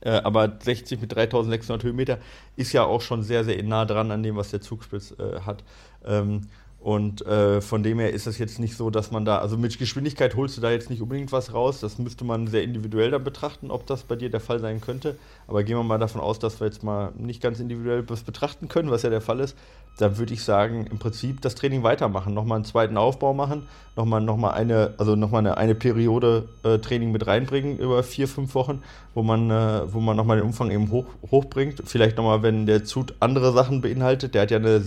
Äh, 0.00 0.10
aber 0.10 0.58
60 0.60 1.00
mit 1.00 1.14
3600 1.14 1.82
Höhenmeter 1.82 2.18
ist 2.56 2.72
ja 2.72 2.84
auch 2.84 3.00
schon 3.00 3.22
sehr, 3.22 3.44
sehr 3.44 3.60
nah 3.64 3.84
dran 3.84 4.12
an 4.12 4.22
dem, 4.22 4.36
was 4.36 4.50
der 4.50 4.60
Zugspitz 4.60 5.14
äh, 5.18 5.40
hat. 5.40 5.64
Ähm, 6.04 6.42
und 6.80 7.26
äh, 7.26 7.60
von 7.60 7.82
dem 7.82 7.98
her 7.98 8.12
ist 8.12 8.28
es 8.28 8.38
jetzt 8.38 8.60
nicht 8.60 8.76
so, 8.76 8.88
dass 8.88 9.10
man 9.10 9.24
da, 9.24 9.38
also 9.38 9.58
mit 9.58 9.76
Geschwindigkeit 9.78 10.36
holst 10.36 10.56
du 10.56 10.60
da 10.60 10.70
jetzt 10.70 10.90
nicht 10.90 11.02
unbedingt 11.02 11.32
was 11.32 11.52
raus. 11.52 11.80
Das 11.80 11.98
müsste 11.98 12.24
man 12.24 12.46
sehr 12.46 12.62
individuell 12.62 13.10
dann 13.10 13.24
betrachten, 13.24 13.72
ob 13.72 13.84
das 13.86 14.04
bei 14.04 14.14
dir 14.14 14.30
der 14.30 14.38
Fall 14.38 14.60
sein 14.60 14.80
könnte. 14.80 15.16
Aber 15.48 15.64
gehen 15.64 15.76
wir 15.76 15.82
mal 15.82 15.98
davon 15.98 16.20
aus, 16.20 16.38
dass 16.38 16.60
wir 16.60 16.66
jetzt 16.66 16.84
mal 16.84 17.12
nicht 17.18 17.42
ganz 17.42 17.58
individuell 17.58 18.08
was 18.08 18.22
betrachten 18.22 18.68
können, 18.68 18.92
was 18.92 19.02
ja 19.02 19.10
der 19.10 19.20
Fall 19.20 19.40
ist. 19.40 19.56
Dann 19.98 20.18
würde 20.18 20.32
ich 20.32 20.44
sagen, 20.44 20.86
im 20.88 21.00
Prinzip 21.00 21.40
das 21.40 21.56
Training 21.56 21.82
weitermachen, 21.82 22.32
nochmal 22.32 22.56
einen 22.56 22.64
zweiten 22.64 22.96
Aufbau 22.96 23.34
machen, 23.34 23.66
nochmal 23.96 24.20
noch 24.20 24.40
eine, 24.44 24.94
also 24.98 25.16
nochmal 25.16 25.40
eine, 25.40 25.56
eine 25.56 25.74
Periode 25.74 26.48
äh, 26.62 26.78
Training 26.78 27.10
mit 27.10 27.26
reinbringen 27.26 27.78
über 27.78 28.04
vier, 28.04 28.28
fünf 28.28 28.54
Wochen, 28.54 28.82
wo 29.14 29.24
man, 29.24 29.50
äh, 29.50 29.92
wo 29.92 29.98
man 29.98 30.16
nochmal 30.16 30.36
den 30.36 30.46
Umfang 30.46 30.70
eben 30.70 30.92
hoch, 30.92 31.06
hochbringt. 31.28 31.82
Vielleicht 31.86 32.16
nochmal, 32.18 32.44
wenn 32.44 32.66
der 32.66 32.84
Zut 32.84 33.14
andere 33.18 33.52
Sachen 33.52 33.80
beinhaltet. 33.80 34.34
Der 34.34 34.42
hat 34.42 34.52
ja 34.52 34.58
eine 34.58 34.80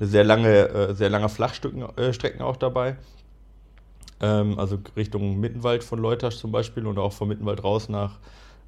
sehr 0.00 0.24
lange, 0.24 0.68
äh, 0.68 0.94
sehr 0.94 1.10
lange 1.10 1.28
Flachstrecken 1.28 1.82
äh, 1.96 2.42
auch 2.42 2.56
dabei. 2.56 2.96
Ähm, 4.20 4.58
also 4.58 4.78
Richtung 4.96 5.38
Mittenwald 5.38 5.84
von 5.84 5.98
Leutasch 5.98 6.36
zum 6.38 6.50
Beispiel 6.50 6.86
und 6.86 6.98
auch 6.98 7.12
von 7.12 7.28
Mittenwald 7.28 7.62
raus 7.62 7.88
nach 7.88 8.18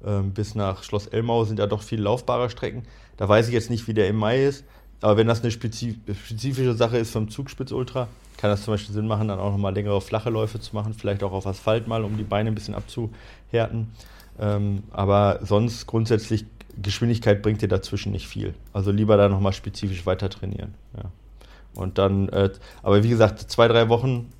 ähm, 0.05 0.31
bis 0.31 0.55
nach 0.55 0.83
Schloss 0.83 1.07
Elmau 1.07 1.45
sind 1.45 1.59
ja 1.59 1.67
doch 1.67 1.81
viel 1.81 2.01
laufbare 2.01 2.49
Strecken. 2.49 2.83
Da 3.17 3.27
weiß 3.27 3.47
ich 3.47 3.53
jetzt 3.53 3.69
nicht, 3.69 3.87
wie 3.87 3.93
der 3.93 4.07
im 4.07 4.17
Mai 4.17 4.43
ist, 4.43 4.65
aber 5.01 5.17
wenn 5.17 5.27
das 5.27 5.41
eine 5.41 5.51
spezifische 5.51 6.73
Sache 6.73 6.97
ist 6.97 7.11
vom 7.11 7.29
Zugspitz 7.29 7.71
Ultra, 7.71 8.07
kann 8.37 8.49
das 8.49 8.63
zum 8.63 8.73
Beispiel 8.73 8.93
Sinn 8.93 9.07
machen, 9.07 9.27
dann 9.27 9.39
auch 9.39 9.51
nochmal 9.51 9.73
längere 9.73 10.01
flache 10.01 10.29
Läufe 10.29 10.59
zu 10.59 10.75
machen, 10.75 10.93
vielleicht 10.93 11.23
auch 11.23 11.31
auf 11.31 11.47
Asphalt 11.47 11.87
mal, 11.87 12.03
um 12.03 12.17
die 12.17 12.23
Beine 12.23 12.51
ein 12.51 12.55
bisschen 12.55 12.75
abzuhärten. 12.75 13.91
Ähm, 14.39 14.83
aber 14.91 15.39
sonst 15.43 15.87
grundsätzlich 15.87 16.45
Geschwindigkeit 16.81 17.41
bringt 17.41 17.61
dir 17.61 17.67
dazwischen 17.67 18.11
nicht 18.11 18.27
viel. 18.27 18.55
Also 18.73 18.91
lieber 18.91 19.15
da 19.15 19.29
nochmal 19.29 19.53
spezifisch 19.53 20.05
weiter 20.05 20.29
trainieren. 20.29 20.73
Ja. 20.97 21.11
Und 21.75 21.97
dann, 21.97 22.29
äh, 22.29 22.51
aber 22.81 23.03
wie 23.03 23.09
gesagt, 23.09 23.39
zwei, 23.39 23.67
drei 23.67 23.89
Wochen 23.89 24.31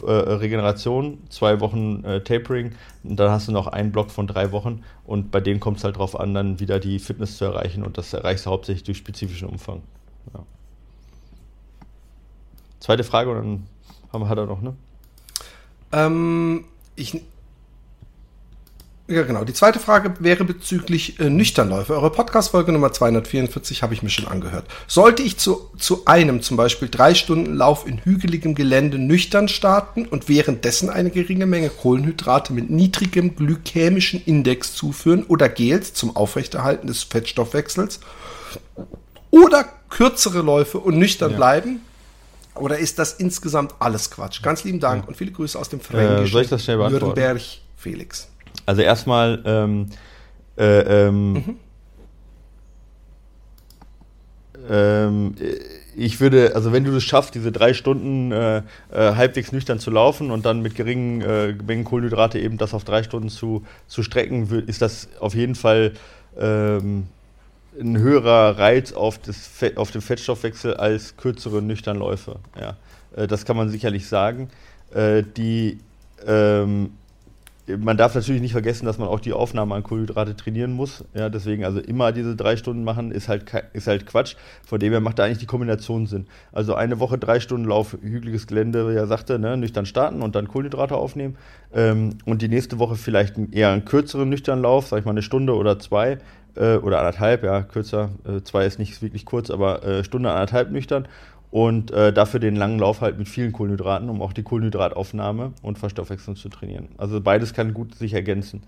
äh, 0.00 0.10
Regeneration, 0.10 1.18
zwei 1.28 1.60
Wochen 1.60 2.04
äh, 2.04 2.22
Tapering 2.22 2.72
und 3.04 3.16
dann 3.16 3.30
hast 3.30 3.48
du 3.48 3.52
noch 3.52 3.66
einen 3.66 3.92
Block 3.92 4.10
von 4.10 4.26
drei 4.26 4.52
Wochen 4.52 4.82
und 5.04 5.30
bei 5.30 5.40
denen 5.40 5.60
kommt 5.60 5.78
es 5.78 5.84
halt 5.84 5.96
darauf 5.96 6.18
an, 6.18 6.34
dann 6.34 6.60
wieder 6.60 6.80
die 6.80 6.98
Fitness 6.98 7.36
zu 7.36 7.44
erreichen 7.44 7.84
und 7.84 7.98
das 7.98 8.12
erreichst 8.12 8.46
du 8.46 8.50
hauptsächlich 8.50 8.84
durch 8.84 8.98
spezifischen 8.98 9.48
Umfang. 9.48 9.82
Ja. 10.32 10.40
Zweite 12.80 13.04
Frage 13.04 13.30
und 13.30 13.36
dann 13.36 13.66
haben, 14.12 14.28
hat 14.28 14.38
er 14.38 14.46
noch, 14.46 14.62
ne? 14.62 14.74
Ähm, 15.92 16.64
ich, 16.96 17.22
ja, 19.08 19.22
genau. 19.22 19.44
Die 19.44 19.52
zweite 19.52 19.80
Frage 19.80 20.14
wäre 20.20 20.44
bezüglich 20.44 21.18
äh, 21.18 21.28
Nüchternläufe. 21.28 21.92
Eure 21.92 22.10
Podcast-Folge 22.10 22.70
Nummer 22.70 22.92
244 22.92 23.82
habe 23.82 23.94
ich 23.94 24.02
mir 24.02 24.10
schon 24.10 24.28
angehört. 24.28 24.66
Sollte 24.86 25.22
ich 25.22 25.38
zu, 25.38 25.70
zu 25.76 26.04
einem 26.06 26.40
zum 26.40 26.56
Beispiel 26.56 26.88
drei 26.88 27.14
Stunden 27.14 27.54
Lauf 27.54 27.86
in 27.86 28.04
hügeligem 28.04 28.54
Gelände 28.54 28.98
nüchtern 28.98 29.48
starten 29.48 30.06
und 30.06 30.28
währenddessen 30.28 30.88
eine 30.88 31.10
geringe 31.10 31.46
Menge 31.46 31.68
Kohlenhydrate 31.68 32.52
mit 32.52 32.70
niedrigem 32.70 33.34
glykämischen 33.34 34.22
Index 34.24 34.74
zuführen 34.74 35.24
oder 35.24 35.48
Gels 35.48 35.94
zum 35.94 36.14
Aufrechterhalten 36.14 36.86
des 36.86 37.02
Fettstoffwechsels? 37.02 37.98
Oder 39.30 39.64
kürzere 39.88 40.42
Läufe 40.42 40.78
und 40.78 40.96
nüchtern 40.96 41.32
ja. 41.32 41.36
bleiben? 41.36 41.80
Oder 42.54 42.78
ist 42.78 42.98
das 42.98 43.14
insgesamt 43.14 43.74
alles 43.80 44.10
Quatsch? 44.10 44.42
Ganz 44.42 44.62
lieben 44.62 44.78
Dank 44.78 45.02
ja. 45.02 45.08
und 45.08 45.16
viele 45.16 45.32
Grüße 45.32 45.58
aus 45.58 45.68
dem 45.68 45.80
Fränkischen. 45.80 46.24
Äh, 46.24 46.28
soll 46.28 46.42
ich 46.42 46.48
das 46.48 46.62
schnell 46.62 46.76
beantworten? 46.76 47.06
Nürnberg, 47.06 47.42
Felix. 47.76 48.28
Also 48.66 48.82
erstmal, 48.82 49.42
ähm, 49.44 49.86
äh, 50.56 51.06
ähm, 51.06 51.32
mhm. 51.32 51.56
ähm, 54.70 55.34
ich 55.96 56.20
würde, 56.20 56.54
also 56.54 56.72
wenn 56.72 56.84
du 56.84 56.96
es 56.96 57.04
schaffst, 57.04 57.34
diese 57.34 57.52
drei 57.52 57.74
Stunden 57.74 58.32
äh, 58.32 58.58
äh, 58.58 58.62
halbwegs 58.92 59.52
nüchtern 59.52 59.78
zu 59.78 59.90
laufen 59.90 60.30
und 60.30 60.46
dann 60.46 60.62
mit 60.62 60.74
geringen 60.74 61.20
äh, 61.20 61.54
Mengen 61.66 61.84
Kohlenhydrate 61.84 62.38
eben 62.38 62.58
das 62.58 62.72
auf 62.72 62.84
drei 62.84 63.02
Stunden 63.02 63.28
zu, 63.28 63.64
zu 63.88 64.02
strecken, 64.02 64.64
ist 64.66 64.80
das 64.80 65.08
auf 65.20 65.34
jeden 65.34 65.54
Fall 65.54 65.92
ähm, 66.38 67.08
ein 67.78 67.98
höherer 67.98 68.58
Reiz 68.58 68.92
auf, 68.92 69.18
das 69.18 69.46
Fett, 69.46 69.76
auf 69.76 69.90
den 69.90 70.00
Fettstoffwechsel 70.00 70.74
als 70.74 71.16
kürzere 71.16 71.62
nüchtern 71.62 71.96
Läufe. 71.96 72.36
Ja. 72.58 72.76
Äh, 73.16 73.26
das 73.26 73.44
kann 73.44 73.56
man 73.56 73.68
sicherlich 73.68 74.06
sagen. 74.06 74.50
Äh, 74.94 75.22
die 75.36 75.78
ähm, 76.26 76.92
man 77.78 77.96
darf 77.96 78.14
natürlich 78.14 78.42
nicht 78.42 78.52
vergessen, 78.52 78.86
dass 78.86 78.98
man 78.98 79.08
auch 79.08 79.20
die 79.20 79.32
Aufnahme 79.32 79.74
an 79.74 79.82
Kohlenhydrate 79.82 80.34
trainieren 80.36 80.72
muss. 80.72 81.04
Ja, 81.14 81.28
deswegen 81.28 81.64
also 81.64 81.78
immer 81.78 82.10
diese 82.10 82.34
drei 82.34 82.56
Stunden 82.56 82.82
machen, 82.82 83.12
ist 83.12 83.28
halt, 83.28 83.44
ist 83.72 83.86
halt 83.86 84.06
Quatsch. 84.06 84.34
Von 84.66 84.80
dem 84.80 84.92
her 84.92 85.00
macht 85.00 85.18
da 85.18 85.24
eigentlich 85.24 85.38
die 85.38 85.46
Kombination 85.46 86.06
Sinn. 86.06 86.26
Also 86.50 86.74
eine 86.74 86.98
Woche 86.98 87.18
drei 87.18 87.38
Stunden 87.38 87.66
Lauf, 87.66 87.96
hügeliges 88.02 88.46
Gelände, 88.46 88.90
wie 88.90 88.96
er 88.96 89.06
sagte, 89.06 89.38
ne, 89.38 89.56
nüchtern 89.56 89.86
starten 89.86 90.22
und 90.22 90.34
dann 90.34 90.48
Kohlenhydrate 90.48 90.96
aufnehmen. 90.96 91.36
Ähm, 91.72 92.18
und 92.24 92.42
die 92.42 92.48
nächste 92.48 92.78
Woche 92.80 92.96
vielleicht 92.96 93.36
eher 93.52 93.70
einen 93.70 93.84
kürzeren 93.84 94.28
nüchternen 94.28 94.62
Lauf, 94.62 94.88
sag 94.88 94.98
ich 94.98 95.04
mal 95.04 95.12
eine 95.12 95.22
Stunde 95.22 95.54
oder 95.54 95.78
zwei 95.78 96.18
äh, 96.56 96.76
oder 96.76 96.98
anderthalb, 96.98 97.44
ja, 97.44 97.62
kürzer. 97.62 98.10
Äh, 98.26 98.42
zwei 98.42 98.66
ist 98.66 98.78
nicht 98.78 99.00
wirklich 99.02 99.24
kurz, 99.24 99.50
aber 99.50 99.84
äh, 99.84 100.04
Stunde 100.04 100.30
anderthalb 100.30 100.70
nüchtern 100.70 101.06
und 101.52 101.90
äh, 101.90 102.14
dafür 102.14 102.40
den 102.40 102.56
langen 102.56 102.78
Lauf 102.78 103.02
halt 103.02 103.18
mit 103.18 103.28
vielen 103.28 103.52
Kohlenhydraten, 103.52 104.08
um 104.08 104.22
auch 104.22 104.32
die 104.32 104.42
Kohlenhydrataufnahme 104.42 105.52
und 105.60 105.78
Verstoffwechslung 105.78 106.34
zu 106.34 106.48
trainieren. 106.48 106.88
Also 106.96 107.20
beides 107.20 107.52
kann 107.52 107.74
gut 107.74 107.94
sich 107.94 108.14
ergänzen. 108.14 108.62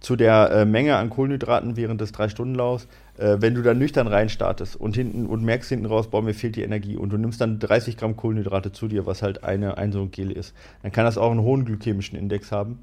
Zu 0.00 0.16
der 0.16 0.50
äh, 0.50 0.64
Menge 0.64 0.96
an 0.96 1.10
Kohlenhydraten 1.10 1.76
während 1.76 2.00
des 2.00 2.14
3-Stunden-Laufs, 2.14 2.88
äh, 3.18 3.36
wenn 3.40 3.54
du 3.54 3.60
dann 3.60 3.78
nüchtern 3.78 4.06
reinstartest 4.06 4.76
und 4.76 4.96
hinten 4.96 5.26
und 5.26 5.44
merkst 5.44 5.68
hinten 5.68 5.84
raus, 5.84 6.08
boah, 6.08 6.22
mir 6.22 6.32
fehlt 6.32 6.56
die 6.56 6.62
Energie 6.62 6.96
und 6.96 7.10
du 7.10 7.18
nimmst 7.18 7.42
dann 7.42 7.58
30 7.58 7.98
Gramm 7.98 8.16
Kohlenhydrate 8.16 8.72
zu 8.72 8.88
dir, 8.88 9.04
was 9.04 9.20
halt 9.20 9.44
eine, 9.44 9.76
ein 9.76 9.92
so 9.92 10.00
ein 10.00 10.10
Gel 10.10 10.30
ist, 10.30 10.54
dann 10.82 10.92
kann 10.92 11.04
das 11.04 11.18
auch 11.18 11.30
einen 11.30 11.42
hohen 11.42 11.66
glykämischen 11.66 12.18
Index 12.18 12.50
haben. 12.50 12.78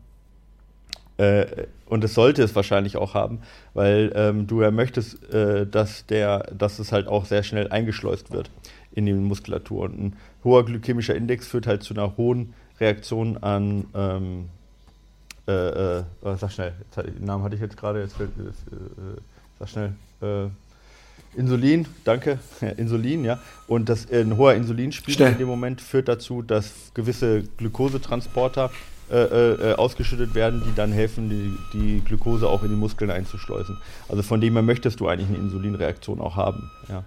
Äh, 1.18 1.46
und 1.88 2.04
es 2.04 2.14
sollte 2.14 2.44
es 2.44 2.56
wahrscheinlich 2.56 2.98
auch 2.98 3.16
haben, 3.16 3.40
weil 3.74 4.12
ähm, 4.16 4.46
du 4.46 4.62
ja 4.62 4.70
möchtest, 4.70 5.28
äh, 5.34 5.66
dass, 5.66 6.06
der, 6.06 6.52
dass 6.56 6.78
es 6.78 6.92
halt 6.92 7.08
auch 7.08 7.26
sehr 7.26 7.42
schnell 7.42 7.70
eingeschleust 7.70 8.32
wird 8.32 8.52
in 8.96 9.06
die 9.06 9.14
Muskulatur. 9.14 9.84
Und 9.84 10.00
ein 10.00 10.16
hoher 10.44 10.66
glykämischer 10.66 11.16
Index 11.16 11.48
führt 11.48 11.68
halt 11.68 11.84
zu 11.84 11.94
einer 11.94 12.18
hohen 12.18 12.54
Reaktion 12.80 13.38
an, 13.38 13.86
ähm, 13.94 14.50
äh, 15.48 16.00
äh, 16.00 16.04
sag 16.38 16.52
schnell, 16.52 16.74
den 16.96 17.26
Namen 17.26 17.44
hatte 17.44 17.56
ich 17.56 17.62
jetzt 17.62 17.78
gerade, 17.78 18.02
jetzt 18.02 18.16
fällt, 18.16 18.32
äh, 18.38 18.42
äh, 18.42 19.18
sag 19.60 19.70
schnell, 19.70 19.94
äh, 20.22 20.50
Insulin, 21.36 21.86
danke, 22.04 22.40
Insulin, 22.78 23.26
ja. 23.26 23.40
Und 23.68 23.90
das, 23.90 24.06
äh, 24.06 24.22
ein 24.22 24.38
hoher 24.38 24.54
Insulinspiegel 24.54 25.28
in 25.28 25.38
dem 25.40 25.48
Moment 25.48 25.82
führt 25.82 26.08
dazu, 26.08 26.42
dass 26.42 26.92
gewisse 26.94 27.44
Glukosetransporter 27.58 28.72
äh, 29.10 29.74
ausgeschüttet 29.74 30.34
werden, 30.34 30.64
die 30.66 30.74
dann 30.74 30.92
helfen, 30.92 31.30
die, 31.30 31.58
die 31.74 32.02
Glukose 32.02 32.48
auch 32.48 32.64
in 32.64 32.70
die 32.70 32.76
Muskeln 32.76 33.12
einzuschleusen. 33.12 33.78
Also 34.08 34.24
von 34.24 34.42
dem 34.42 34.54
her 34.54 34.64
möchtest 34.64 35.02
du 35.02 35.08
eigentlich 35.08 35.28
eine 35.28 35.38
Insulinreaktion 35.38 36.20
auch 36.22 36.36
haben, 36.36 36.72
ja. 36.90 37.04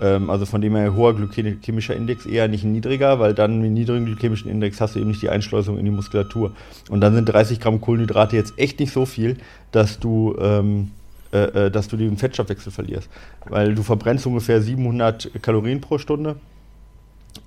Ähm, 0.00 0.30
also 0.30 0.46
von 0.46 0.60
dem 0.60 0.74
her 0.76 0.94
hoher 0.94 1.14
glykämischer 1.14 1.94
Index 1.94 2.26
eher 2.26 2.48
nicht 2.48 2.64
niedriger, 2.64 3.18
weil 3.18 3.34
dann 3.34 3.60
mit 3.60 3.72
niedrigen 3.72 4.06
glykämischen 4.06 4.50
Index 4.50 4.80
hast 4.80 4.94
du 4.94 5.00
eben 5.00 5.08
nicht 5.08 5.22
die 5.22 5.28
Einschleusung 5.28 5.78
in 5.78 5.84
die 5.84 5.90
Muskulatur. 5.90 6.52
Und 6.88 7.00
dann 7.00 7.14
sind 7.14 7.26
30 7.26 7.60
Gramm 7.60 7.80
Kohlenhydrate 7.80 8.36
jetzt 8.36 8.58
echt 8.58 8.80
nicht 8.80 8.92
so 8.92 9.04
viel, 9.04 9.36
dass 9.72 9.98
du, 9.98 10.36
ähm, 10.40 10.90
äh, 11.32 11.66
äh 11.66 11.70
dass 11.70 11.88
du 11.88 11.96
den 11.96 12.16
Fettstoffwechsel 12.16 12.72
verlierst. 12.72 13.10
Weil 13.48 13.74
du 13.74 13.82
verbrennst 13.82 14.26
ungefähr 14.26 14.62
700 14.62 15.42
Kalorien 15.42 15.80
pro 15.80 15.98
Stunde 15.98 16.36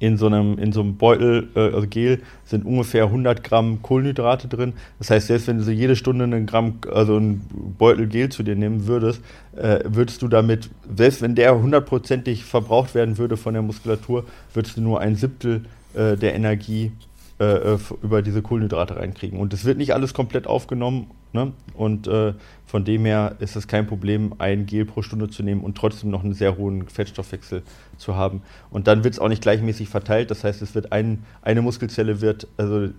in 0.04 0.18
so 0.18 0.28
einem, 0.28 0.58
in 0.58 0.74
so 0.74 0.82
einem 0.82 0.98
Beutel, 0.98 1.48
äh, 1.56 1.60
also 1.60 1.88
Gel, 1.88 2.22
sind 2.44 2.66
ungefähr 2.66 3.06
100 3.06 3.42
Gramm 3.42 3.82
Kohlenhydrate 3.82 4.50
drin. 4.50 4.74
Das 5.00 5.10
heißt, 5.10 5.28
selbst 5.28 5.48
wenn 5.48 5.60
du 5.60 5.64
so 5.64 5.72
jede 5.72 5.96
Stunde 5.96 6.26
einen 6.26 6.46
Gramm, 6.46 6.80
also 6.92 7.16
einen 7.16 7.42
Beutel 7.78 8.08
Gel 8.08 8.28
zu 8.28 8.44
dir 8.44 8.58
nehmen 8.58 8.86
würdest, 8.86 9.22
äh, 9.56 9.80
würdest 9.86 10.22
du 10.22 10.28
damit, 10.28 10.70
selbst 10.94 11.22
wenn 11.22 11.36
der 11.36 11.58
hundertprozentig 11.58 12.44
verbraucht 12.44 12.96
werden 12.96 13.18
würde 13.18 13.38
von 13.38 13.54
der 13.54 13.64
Muskulatur, 13.64 14.26
würdest 14.54 14.76
du 14.76 14.82
nur 14.82 15.00
ein 15.00 15.16
Siebtel 15.16 15.62
äh, 15.94 16.18
der 16.18 16.36
Energie 16.36 16.92
äh, 17.40 17.74
äh, 17.76 17.80
über 18.02 18.22
diese 18.22 18.42
Kohlenhydrate 18.42 18.98
reinkriegen. 18.98 19.40
Und 19.40 19.54
es 19.54 19.64
wird 19.64 19.78
nicht 19.78 19.94
alles 19.94 20.14
komplett 20.14 20.48
aufgenommen. 20.48 21.08
Ne? 21.34 21.52
Und 21.74 22.08
äh, 22.08 22.34
von 22.66 22.86
dem 22.86 23.06
her 23.06 23.36
ist 23.40 23.56
es 23.56 23.68
kein 23.68 23.88
Problem, 23.88 24.36
ein 24.38 24.66
Gel 24.66 24.86
pro 24.86 25.02
Stunde 25.02 25.30
zu 25.30 25.44
nehmen 25.44 25.62
und 25.62 25.76
trotzdem 25.76 26.12
noch 26.12 26.24
einen 26.24 26.34
sehr 26.34 26.58
hohen 26.58 26.88
Fettstoffwechsel 26.88 27.64
zu 27.98 28.16
haben. 28.16 28.42
Und 28.70 28.88
dann 28.88 29.04
wird 29.04 29.16
es 29.16 29.20
auch 29.20 29.30
nicht 29.30 29.42
gleichmäßig 29.42 29.90
verteilt. 29.90 30.32
Das 30.32 30.44
heißt, 30.44 30.62
es 30.62 30.76
wird 30.76 30.92
ein, 30.92 31.24
eine 31.42 31.62
Muskelzelle 31.62 32.22
wird 32.22 32.48
also 32.58 32.86
äh, 32.86 32.92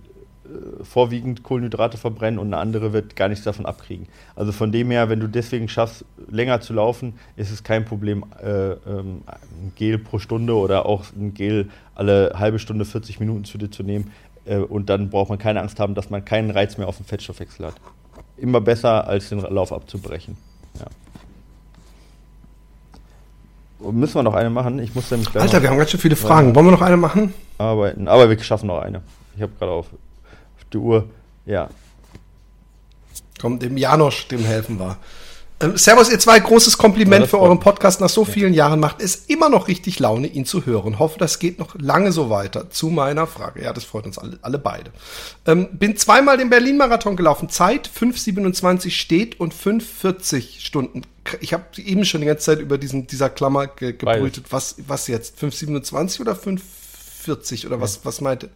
vorwiegend 0.83 1.43
Kohlenhydrate 1.43 1.97
verbrennen 1.97 2.39
und 2.39 2.47
eine 2.47 2.57
andere 2.57 2.93
wird 2.93 3.15
gar 3.15 3.29
nichts 3.29 3.45
davon 3.45 3.65
abkriegen. 3.65 4.07
Also 4.35 4.51
von 4.51 4.71
dem 4.71 4.91
her, 4.91 5.09
wenn 5.09 5.19
du 5.19 5.27
deswegen 5.27 5.67
schaffst, 5.69 6.05
länger 6.29 6.61
zu 6.61 6.73
laufen, 6.73 7.13
ist 7.35 7.51
es 7.51 7.63
kein 7.63 7.85
Problem, 7.85 8.25
äh, 8.43 8.71
ähm, 8.71 9.23
ein 9.27 9.71
Gel 9.75 9.97
pro 9.97 10.19
Stunde 10.19 10.55
oder 10.55 10.85
auch 10.85 11.05
ein 11.15 11.33
Gel 11.33 11.69
alle 11.95 12.33
halbe 12.35 12.59
Stunde, 12.59 12.83
40 12.83 13.19
Minuten 13.21 13.45
zu 13.45 13.57
dir 13.57 13.71
zu 13.71 13.83
nehmen. 13.83 14.11
Äh, 14.45 14.57
und 14.57 14.89
dann 14.89 15.09
braucht 15.09 15.29
man 15.29 15.39
keine 15.39 15.61
Angst 15.61 15.79
haben, 15.79 15.95
dass 15.95 16.09
man 16.09 16.23
keinen 16.23 16.51
Reiz 16.51 16.77
mehr 16.77 16.87
auf 16.87 16.97
den 16.97 17.05
Fettstoffwechsel 17.05 17.65
hat. 17.65 17.75
Immer 18.37 18.61
besser, 18.61 19.07
als 19.07 19.29
den 19.29 19.39
Lauf 19.39 19.71
abzubrechen. 19.71 20.37
Ja. 20.79 20.87
Müssen 23.91 24.15
wir 24.15 24.23
noch 24.23 24.33
eine 24.33 24.49
machen? 24.49 24.79
Ich 24.79 24.95
muss 24.95 25.11
nämlich 25.11 25.33
Alter, 25.35 25.61
wir 25.61 25.69
haben 25.69 25.77
ganz 25.77 25.91
schön 25.91 25.99
viele 25.99 26.15
Fragen. 26.15 26.55
Wollen 26.55 26.65
wir 26.65 26.71
noch 26.71 26.81
eine 26.81 26.97
machen? 26.97 27.33
Arbeiten. 27.57 28.07
Aber 28.07 28.29
wir 28.29 28.39
schaffen 28.39 28.67
noch 28.67 28.79
eine. 28.79 29.01
Ich 29.35 29.41
habe 29.41 29.51
gerade 29.57 29.71
auf, 29.71 29.87
auf 29.87 30.65
die 30.71 30.77
Uhr. 30.77 31.07
Ja. 31.45 31.69
Komm, 33.39 33.59
dem 33.59 33.77
Janosch, 33.77 34.27
dem 34.27 34.43
helfen 34.43 34.79
wir. 34.79 34.97
Ähm, 35.61 35.77
Servus, 35.77 36.09
ihr 36.09 36.19
zwei, 36.19 36.37
großes 36.37 36.77
Kompliment 36.77 37.21
ja, 37.25 37.27
für 37.27 37.39
euren 37.39 37.59
Podcast. 37.59 38.01
Nach 38.01 38.09
so 38.09 38.23
ja. 38.23 38.31
vielen 38.31 38.53
Jahren 38.53 38.79
macht 38.79 39.01
es 39.01 39.25
immer 39.27 39.49
noch 39.49 39.69
richtig 39.69 39.99
Laune, 39.99 40.27
ihn 40.27 40.45
zu 40.45 40.65
hören. 40.65 40.99
Hoffe, 40.99 41.17
das 41.17 41.39
geht 41.39 41.59
noch 41.59 41.75
lange 41.79 42.11
so 42.11 42.29
weiter. 42.29 42.69
Zu 42.69 42.89
meiner 42.89 43.25
Frage. 43.25 43.63
Ja, 43.63 43.71
das 43.71 43.85
freut 43.85 44.05
uns 44.05 44.17
alle, 44.17 44.37
alle 44.41 44.59
beide. 44.59 44.91
Ähm, 45.45 45.69
bin 45.71 45.95
zweimal 45.95 46.37
den 46.37 46.49
Berlin-Marathon 46.49 47.15
gelaufen. 47.15 47.49
Zeit 47.49 47.89
5,27 47.89 48.89
steht 48.91 49.39
und 49.39 49.53
5,40 49.53 50.59
Stunden. 50.59 51.03
Ich 51.39 51.53
habe 51.53 51.63
eben 51.77 52.03
schon 52.03 52.21
die 52.21 52.27
ganze 52.27 52.45
Zeit 52.45 52.59
über 52.59 52.77
diesen, 52.77 53.07
dieser 53.07 53.29
Klammer 53.29 53.67
ge 53.67 53.93
gebrütet. 53.93 54.47
Was, 54.49 54.75
was 54.87 55.07
jetzt? 55.07 55.41
5,27 55.41 56.19
oder 56.19 56.33
5,40 56.33 57.65
oder 57.65 57.79
was, 57.79 57.95
ja. 57.95 58.01
was 58.03 58.19
meinte? 58.19 58.49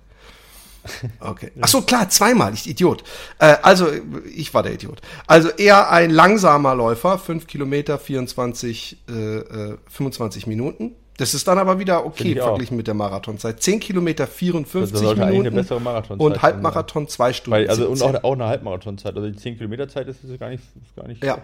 Okay. 1.20 1.52
Ach 1.62 1.68
so, 1.68 1.82
klar, 1.82 2.10
zweimal, 2.10 2.54
ich 2.54 2.68
Idiot. 2.68 3.04
Äh, 3.40 3.58
also, 3.62 3.88
ich 4.36 4.54
war 4.54 4.64
der 4.64 4.74
Idiot. 4.74 5.02
Also 5.28 5.50
eher 5.50 5.92
ein 5.92 6.10
langsamer 6.10 6.76
Läufer, 6.76 7.20
5 7.20 7.48
Kilometer, 7.48 8.00
24, 8.00 8.98
äh, 9.08 9.76
25 9.90 10.46
äh, 10.46 10.50
Minuten. 10.50 10.96
Das 11.20 11.34
ist 11.34 11.46
dann 11.50 11.58
aber 11.58 11.80
wieder 11.80 12.06
okay 12.06 12.34
verglichen 12.34 12.78
mit 12.78 12.88
der 12.88 12.94
Marathonzeit. 12.94 13.62
10 13.62 13.82
Kilometer 13.82 14.26
54 14.26 14.94
das 14.94 15.18
Minuten. 15.18 15.40
Eine 15.48 15.52
bessere 15.52 15.82
Marathonzeit 15.82 16.26
und 16.26 16.42
Halbmarathon 16.42 17.10
2 17.10 17.34
Stunden. 17.34 17.52
Weil, 17.52 17.70
also, 17.70 17.90
und 17.90 18.02
auch, 18.02 18.24
auch 18.24 18.34
eine 18.34 18.46
Halbmarathonzeit. 18.46 19.18
Also 19.18 19.30
die 19.30 19.36
10 19.36 19.58
Kilometer 19.58 19.90
Zeit 19.90 20.08
ist, 20.08 20.24
ist 20.24 20.40
gar 20.40 20.50
nicht, 20.50 20.64
ist 20.82 20.96
gar 20.96 21.08
nicht 21.10 21.22
ja. 21.22 21.40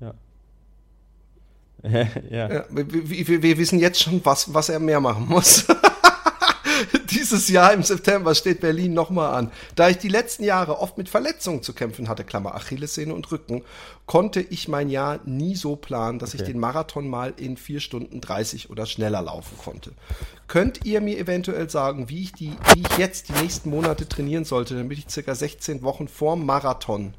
ja. 0.00 0.14
ja. 2.30 2.48
ja 2.48 2.64
wir, 2.70 2.86
wir, 3.28 3.42
wir, 3.42 3.58
wissen 3.58 3.80
jetzt 3.80 4.00
schon, 4.00 4.24
was, 4.24 4.54
was 4.54 4.68
er 4.68 4.78
mehr 4.78 5.00
machen 5.00 5.26
muss. 5.28 5.66
Dieses 7.26 7.48
Jahr 7.48 7.72
im 7.72 7.82
September 7.82 8.36
steht 8.36 8.60
Berlin 8.60 8.94
nochmal 8.94 9.34
an. 9.34 9.50
Da 9.74 9.88
ich 9.88 9.98
die 9.98 10.06
letzten 10.06 10.44
Jahre 10.44 10.78
oft 10.78 10.96
mit 10.96 11.08
Verletzungen 11.08 11.60
zu 11.60 11.72
kämpfen 11.72 12.08
hatte, 12.08 12.22
Klammer 12.22 12.54
Achillessehne 12.54 13.12
und 13.12 13.32
Rücken, 13.32 13.64
konnte 14.06 14.40
ich 14.40 14.68
mein 14.68 14.88
Jahr 14.88 15.18
nie 15.24 15.56
so 15.56 15.74
planen, 15.74 16.20
dass 16.20 16.34
okay. 16.34 16.44
ich 16.44 16.48
den 16.48 16.60
Marathon 16.60 17.08
mal 17.08 17.34
in 17.36 17.56
4 17.56 17.80
Stunden 17.80 18.20
30 18.20 18.70
oder 18.70 18.86
schneller 18.86 19.22
laufen 19.22 19.58
konnte. 19.58 19.90
Könnt 20.46 20.84
ihr 20.84 21.00
mir 21.00 21.18
eventuell 21.18 21.68
sagen, 21.68 22.08
wie 22.08 22.22
ich, 22.22 22.32
die, 22.32 22.52
wie 22.74 22.82
ich 22.82 22.96
jetzt 22.96 23.28
die 23.28 23.42
nächsten 23.42 23.70
Monate 23.70 24.08
trainieren 24.08 24.44
sollte, 24.44 24.76
damit 24.76 24.96
ich 24.98 25.10
circa 25.10 25.34
16 25.34 25.82
Wochen 25.82 26.06
vor 26.06 26.36
Marathon 26.36 27.14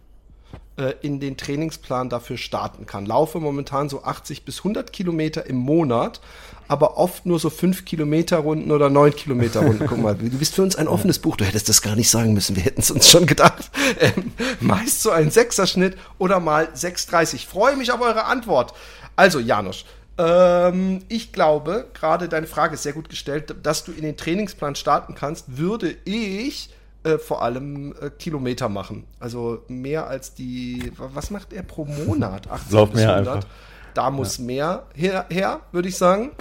äh, 0.77 0.93
in 1.01 1.19
den 1.19 1.37
Trainingsplan 1.37 2.09
dafür 2.09 2.37
starten 2.37 2.85
kann. 2.85 3.05
Laufe 3.05 3.39
momentan 3.39 3.89
so 3.89 4.03
80 4.03 4.45
bis 4.45 4.59
100 4.59 4.93
Kilometer 4.93 5.45
im 5.45 5.57
Monat, 5.57 6.21
aber 6.67 6.97
oft 6.97 7.25
nur 7.25 7.39
so 7.39 7.49
5 7.49 7.85
Kilometer 7.85 8.37
Runden 8.37 8.71
oder 8.71 8.89
9 8.89 9.15
Kilometer 9.15 9.61
Runden. 9.61 9.87
Guck 9.87 9.97
mal, 9.97 10.15
du 10.15 10.29
bist 10.29 10.53
für 10.53 10.63
uns 10.63 10.75
ein 10.75 10.87
offenes 10.87 11.19
Buch. 11.19 11.35
Du 11.37 11.45
hättest 11.45 11.69
das 11.69 11.81
gar 11.81 11.95
nicht 11.95 12.09
sagen 12.09 12.33
müssen. 12.33 12.55
Wir 12.55 12.63
hätten 12.63 12.81
es 12.81 12.91
uns 12.91 13.09
schon 13.09 13.25
gedacht. 13.25 13.71
Ähm, 13.99 14.31
meist 14.59 15.01
so 15.01 15.09
ein 15.09 15.31
Sechserschnitt 15.31 15.97
oder 16.19 16.39
mal 16.39 16.65
6,30. 16.75 17.35
Ich 17.35 17.47
freue 17.47 17.75
mich 17.75 17.91
auf 17.91 18.01
eure 18.01 18.25
Antwort. 18.25 18.73
Also, 19.15 19.39
Janusz, 19.39 19.85
ähm, 20.17 21.03
ich 21.09 21.31
glaube, 21.31 21.87
gerade 21.93 22.29
deine 22.29 22.47
Frage 22.47 22.75
ist 22.75 22.83
sehr 22.83 22.93
gut 22.93 23.09
gestellt, 23.09 23.55
dass 23.63 23.83
du 23.83 23.91
in 23.91 24.03
den 24.03 24.17
Trainingsplan 24.17 24.75
starten 24.75 25.15
kannst, 25.15 25.57
würde 25.57 25.95
ich 26.05 26.69
äh, 27.03 27.17
vor 27.17 27.41
allem 27.41 27.93
äh, 28.01 28.09
Kilometer 28.09 28.69
machen. 28.69 29.05
Also 29.19 29.63
mehr 29.67 30.07
als 30.07 30.33
die, 30.33 30.91
was 30.97 31.31
macht 31.31 31.53
er 31.53 31.63
pro 31.63 31.85
Monat? 31.85 32.47
80 32.51 32.71
Lauf 32.71 32.91
bis 32.91 33.01
100. 33.01 33.27
Einfach. 33.35 33.49
Da 33.93 34.11
muss 34.11 34.37
ja. 34.37 34.43
mehr 34.43 34.83
her, 34.93 35.25
her 35.29 35.61
würde 35.71 35.89
ich 35.89 35.97
sagen. 35.97 36.31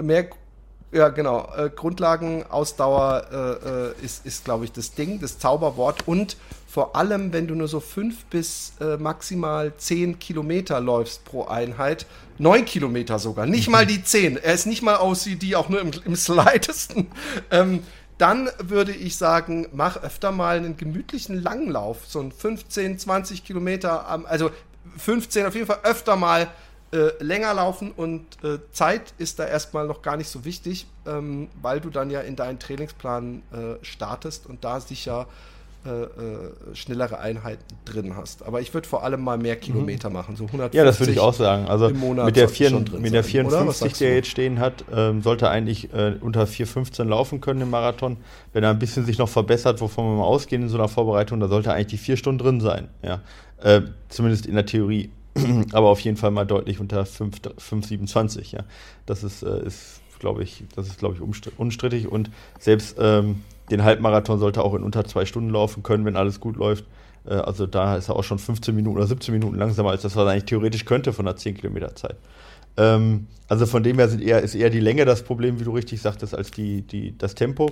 Mehr, 0.00 0.28
ja 0.92 1.08
genau, 1.08 1.50
äh, 1.56 1.70
Grundlagenausdauer 1.74 3.26
äh, 3.30 3.68
äh, 3.68 4.04
ist, 4.04 4.26
ist 4.26 4.44
glaube 4.44 4.64
ich, 4.64 4.72
das 4.72 4.92
Ding, 4.94 5.20
das 5.20 5.38
Zauberwort. 5.38 6.06
Und 6.06 6.36
vor 6.66 6.96
allem, 6.96 7.32
wenn 7.32 7.46
du 7.46 7.54
nur 7.54 7.68
so 7.68 7.80
fünf 7.80 8.24
bis 8.26 8.72
äh, 8.80 8.96
maximal 8.98 9.72
zehn 9.78 10.18
Kilometer 10.18 10.80
läufst 10.80 11.24
pro 11.24 11.46
Einheit, 11.46 12.06
neun 12.38 12.64
Kilometer 12.64 13.18
sogar, 13.18 13.46
nicht 13.46 13.68
mal 13.68 13.86
die 13.86 14.02
zehn. 14.04 14.36
Er 14.36 14.54
ist 14.54 14.66
nicht 14.66 14.82
mal 14.82 15.00
OCD, 15.00 15.54
auch 15.54 15.68
nur 15.68 15.80
im, 15.80 15.90
im 16.04 16.14
slidesten. 16.14 17.08
Ähm, 17.50 17.82
dann 18.18 18.50
würde 18.58 18.92
ich 18.92 19.16
sagen, 19.16 19.68
mach 19.72 19.96
öfter 20.02 20.32
mal 20.32 20.56
einen 20.56 20.76
gemütlichen 20.76 21.40
Langlauf, 21.42 22.06
so 22.06 22.20
ein 22.20 22.32
15, 22.32 22.98
20 22.98 23.44
Kilometer, 23.44 24.08
also 24.28 24.50
15 24.96 25.46
auf 25.46 25.54
jeden 25.54 25.66
Fall 25.66 25.80
öfter 25.84 26.16
mal 26.16 26.48
äh, 26.92 27.10
länger 27.22 27.54
laufen 27.54 27.92
und 27.92 28.42
äh, 28.42 28.58
Zeit 28.72 29.14
ist 29.18 29.38
da 29.38 29.46
erstmal 29.46 29.86
noch 29.86 30.02
gar 30.02 30.16
nicht 30.16 30.28
so 30.28 30.44
wichtig, 30.44 30.86
ähm, 31.06 31.48
weil 31.60 31.80
du 31.80 31.90
dann 31.90 32.10
ja 32.10 32.20
in 32.20 32.34
deinen 32.34 32.58
Trainingsplan 32.58 33.42
äh, 33.52 33.84
startest 33.84 34.46
und 34.46 34.64
da 34.64 34.80
sicher 34.80 35.22
äh, 35.22 35.57
äh, 35.84 36.74
schnellere 36.74 37.18
Einheiten 37.18 37.64
drin 37.84 38.16
hast. 38.16 38.44
Aber 38.44 38.60
ich 38.60 38.74
würde 38.74 38.88
vor 38.88 39.04
allem 39.04 39.22
mal 39.22 39.38
mehr 39.38 39.56
Kilometer 39.56 40.08
mhm. 40.08 40.14
machen, 40.14 40.36
so 40.36 40.44
150 40.44 40.76
Ja, 40.76 40.84
das 40.84 41.00
würde 41.00 41.12
ich 41.12 41.20
auch 41.20 41.34
sagen. 41.34 41.66
Also 41.66 41.88
mit 41.90 42.36
der, 42.36 42.48
4, 42.48 42.84
mit 42.98 43.12
der 43.12 43.24
54, 43.24 43.92
die 43.92 44.04
er 44.04 44.14
jetzt 44.16 44.28
stehen 44.28 44.58
hat, 44.58 44.84
ähm, 44.92 45.22
sollte 45.22 45.48
eigentlich 45.48 45.92
äh, 45.92 46.16
unter 46.20 46.44
4,15 46.44 47.04
laufen 47.04 47.40
können 47.40 47.62
im 47.62 47.70
Marathon. 47.70 48.16
Wenn 48.52 48.64
er 48.64 48.70
ein 48.70 48.78
bisschen 48.78 49.06
sich 49.06 49.18
noch 49.18 49.28
verbessert, 49.28 49.80
wovon 49.80 50.04
wir 50.06 50.16
mal 50.18 50.24
ausgehen 50.24 50.62
in 50.62 50.68
so 50.68 50.78
einer 50.78 50.88
Vorbereitung, 50.88 51.40
da 51.40 51.48
sollte 51.48 51.72
eigentlich 51.72 51.86
die 51.86 51.98
4 51.98 52.16
Stunden 52.16 52.38
drin 52.38 52.60
sein. 52.60 52.88
Ja? 53.02 53.20
Äh, 53.62 53.82
zumindest 54.08 54.46
in 54.46 54.54
der 54.54 54.66
Theorie. 54.66 55.10
Aber 55.72 55.88
auf 55.88 56.00
jeden 56.00 56.16
Fall 56.16 56.32
mal 56.32 56.44
deutlich 56.44 56.80
unter 56.80 57.02
5,27. 57.02 58.52
Ja? 58.56 58.64
Das 59.06 59.22
ist, 59.22 59.42
äh, 59.42 59.64
ist 59.64 60.00
glaube 60.18 60.42
ich, 60.42 60.64
das 60.74 60.88
ist, 60.88 60.98
glaube 60.98 61.14
ich, 61.14 61.58
unstrittig. 61.58 62.08
Und 62.08 62.30
selbst 62.58 62.96
ähm, 62.98 63.42
den 63.70 63.84
Halbmarathon 63.84 64.38
sollte 64.38 64.60
er 64.60 64.64
auch 64.64 64.74
in 64.74 64.82
unter 64.82 65.04
zwei 65.04 65.26
Stunden 65.26 65.50
laufen 65.50 65.82
können, 65.82 66.04
wenn 66.04 66.16
alles 66.16 66.40
gut 66.40 66.56
läuft. 66.56 66.84
Äh, 67.26 67.34
also 67.34 67.66
da 67.66 67.96
ist 67.96 68.08
er 68.08 68.16
auch 68.16 68.24
schon 68.24 68.38
15 68.38 68.74
Minuten 68.74 68.96
oder 68.96 69.06
17 69.06 69.32
Minuten 69.32 69.56
langsamer, 69.56 69.90
als 69.90 70.02
das, 70.02 70.16
was 70.16 70.24
er 70.24 70.30
eigentlich 70.30 70.44
theoretisch 70.44 70.84
könnte 70.84 71.12
von 71.12 71.26
einer 71.26 71.36
10 71.36 71.56
Kilometer 71.56 71.94
Zeit. 71.94 72.16
Ähm, 72.76 73.26
also 73.48 73.66
von 73.66 73.82
dem 73.82 73.98
her 73.98 74.08
eher, 74.20 74.42
ist 74.42 74.54
eher 74.54 74.70
die 74.70 74.80
Länge 74.80 75.04
das 75.04 75.22
Problem, 75.22 75.58
wie 75.60 75.64
du 75.64 75.72
richtig 75.72 76.00
sagtest, 76.00 76.34
als 76.34 76.50
die, 76.50 76.82
die, 76.82 77.16
das 77.16 77.34
Tempo, 77.34 77.70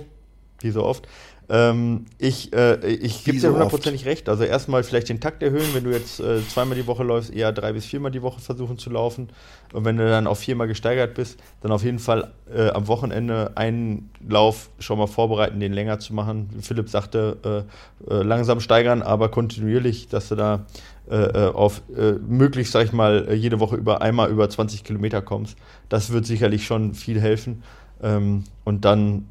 wie 0.61 0.71
so 0.71 0.83
oft. 0.83 1.07
Ähm, 1.49 2.05
ich 2.17 2.51
äh, 2.51 2.85
ich 2.85 3.23
gebe 3.23 3.39
dir 3.39 3.51
hundertprozentig 3.51 4.05
recht. 4.05 4.27
Also 4.27 4.43
erstmal 4.43 4.83
vielleicht 4.83 5.07
den 5.07 5.21
Takt 5.21 5.41
erhöhen, 5.41 5.73
wenn 5.73 5.85
du 5.85 5.91
jetzt 5.91 6.19
äh, 6.19 6.45
zweimal 6.45 6.75
die 6.75 6.87
Woche 6.87 7.03
läufst, 7.03 7.33
eher 7.33 7.53
drei 7.53 7.71
bis 7.71 7.85
viermal 7.85 8.11
die 8.11 8.21
Woche 8.21 8.41
versuchen 8.41 8.77
zu 8.77 8.89
laufen. 8.89 9.29
Und 9.71 9.85
wenn 9.85 9.95
du 9.95 10.09
dann 10.09 10.27
auf 10.27 10.39
viermal 10.39 10.67
gesteigert 10.67 11.13
bist, 11.13 11.39
dann 11.61 11.71
auf 11.71 11.83
jeden 11.83 11.99
Fall 11.99 12.33
äh, 12.53 12.69
am 12.71 12.87
Wochenende 12.87 13.51
einen 13.55 14.09
Lauf 14.27 14.69
schon 14.79 14.97
mal 14.97 15.07
vorbereiten, 15.07 15.61
den 15.61 15.71
länger 15.71 15.99
zu 15.99 16.13
machen. 16.13 16.49
Philipp 16.61 16.89
sagte, 16.89 17.65
äh, 18.09 18.13
äh, 18.13 18.23
langsam 18.23 18.59
steigern, 18.59 19.01
aber 19.01 19.29
kontinuierlich, 19.29 20.09
dass 20.09 20.27
du 20.27 20.35
da 20.35 20.65
äh, 21.09 21.45
auf 21.47 21.83
möglichst, 22.27 22.73
sag 22.73 22.83
ich 22.83 22.91
mal, 22.91 23.33
jede 23.33 23.61
Woche 23.61 23.77
über 23.77 24.01
einmal 24.01 24.29
über 24.29 24.49
20 24.49 24.83
Kilometer 24.83 25.21
kommst. 25.21 25.57
Das 25.87 26.11
wird 26.11 26.25
sicherlich 26.25 26.65
schon 26.65 26.93
viel 26.93 27.21
helfen. 27.21 27.63
Ähm, 28.03 28.43
und 28.65 28.83
dann, 28.83 29.25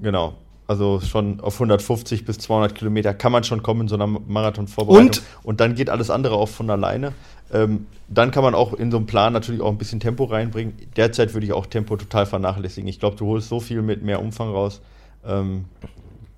genau, 0.00 0.34
also 0.66 1.00
schon 1.00 1.40
auf 1.40 1.54
150 1.54 2.24
bis 2.24 2.38
200 2.38 2.74
Kilometer 2.74 3.12
kann 3.12 3.32
man 3.32 3.44
schon 3.44 3.62
kommen 3.62 3.82
in 3.82 3.88
so 3.88 3.96
einer 3.96 4.06
Marathon-Vorbereitung. 4.06 5.06
Und? 5.06 5.22
Und 5.42 5.60
dann 5.60 5.74
geht 5.74 5.90
alles 5.90 6.10
andere 6.10 6.36
auch 6.36 6.48
von 6.48 6.70
alleine. 6.70 7.12
Ähm, 7.52 7.86
dann 8.08 8.30
kann 8.30 8.42
man 8.42 8.54
auch 8.54 8.72
in 8.72 8.90
so 8.90 8.96
einem 8.96 9.06
Plan 9.06 9.32
natürlich 9.32 9.60
auch 9.60 9.70
ein 9.70 9.78
bisschen 9.78 10.00
Tempo 10.00 10.24
reinbringen. 10.24 10.74
Derzeit 10.96 11.34
würde 11.34 11.46
ich 11.46 11.52
auch 11.52 11.66
Tempo 11.66 11.96
total 11.96 12.26
vernachlässigen. 12.26 12.88
Ich 12.88 12.98
glaube, 12.98 13.16
du 13.16 13.26
holst 13.26 13.48
so 13.48 13.60
viel 13.60 13.82
mit 13.82 14.02
mehr 14.02 14.20
Umfang 14.20 14.50
raus, 14.50 14.80
ähm, 15.26 15.66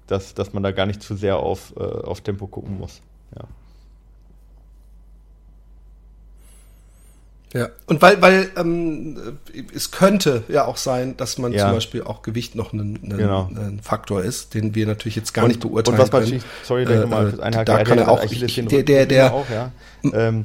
dass, 0.09 0.35
dass 0.35 0.53
man 0.53 0.63
da 0.63 0.73
gar 0.73 0.87
nicht 0.87 1.03
zu 1.03 1.15
sehr 1.15 1.39
auf, 1.39 1.75
äh, 1.77 1.83
auf 1.83 2.21
Tempo 2.21 2.47
gucken 2.47 2.79
muss. 2.79 3.01
Ja. 3.35 3.45
Ja, 7.57 7.71
und 7.87 8.03
weil, 8.03 8.21
weil 8.21 8.51
ähm, 8.57 9.39
es 9.75 9.91
könnte 9.91 10.43
ja 10.49 10.67
auch 10.67 10.77
sein, 10.77 11.17
dass 11.17 11.39
man 11.39 11.53
ja. 11.53 11.65
zum 11.65 11.73
Beispiel 11.73 12.03
auch 12.03 12.21
Gewicht 12.21 12.55
noch 12.55 12.75
ein, 12.75 12.99
genau. 13.03 13.49
Faktor 13.83 14.23
ist, 14.23 14.53
den 14.53 14.75
wir 14.75 14.87
natürlich 14.87 15.17
jetzt 15.17 15.33
gar 15.33 15.45
und, 15.45 15.49
nicht 15.49 15.61
beurteilen 15.61 15.99
und 15.99 16.03
was 16.03 16.11
können. 16.11 16.43
Sorry, 16.65 16.83
äh, 16.83 17.07
mal 17.07 17.31
fürs 17.31 17.41
Einhaken. 17.41 17.65
Da 17.65 17.83
kann 17.83 17.99
er 17.99 18.11
auch, 18.11 18.23
der, 18.23 18.83
der, 18.83 19.07
der, 19.07 19.33
auch, 19.33 19.47
ja. 19.49 19.73
ähm, 20.13 20.45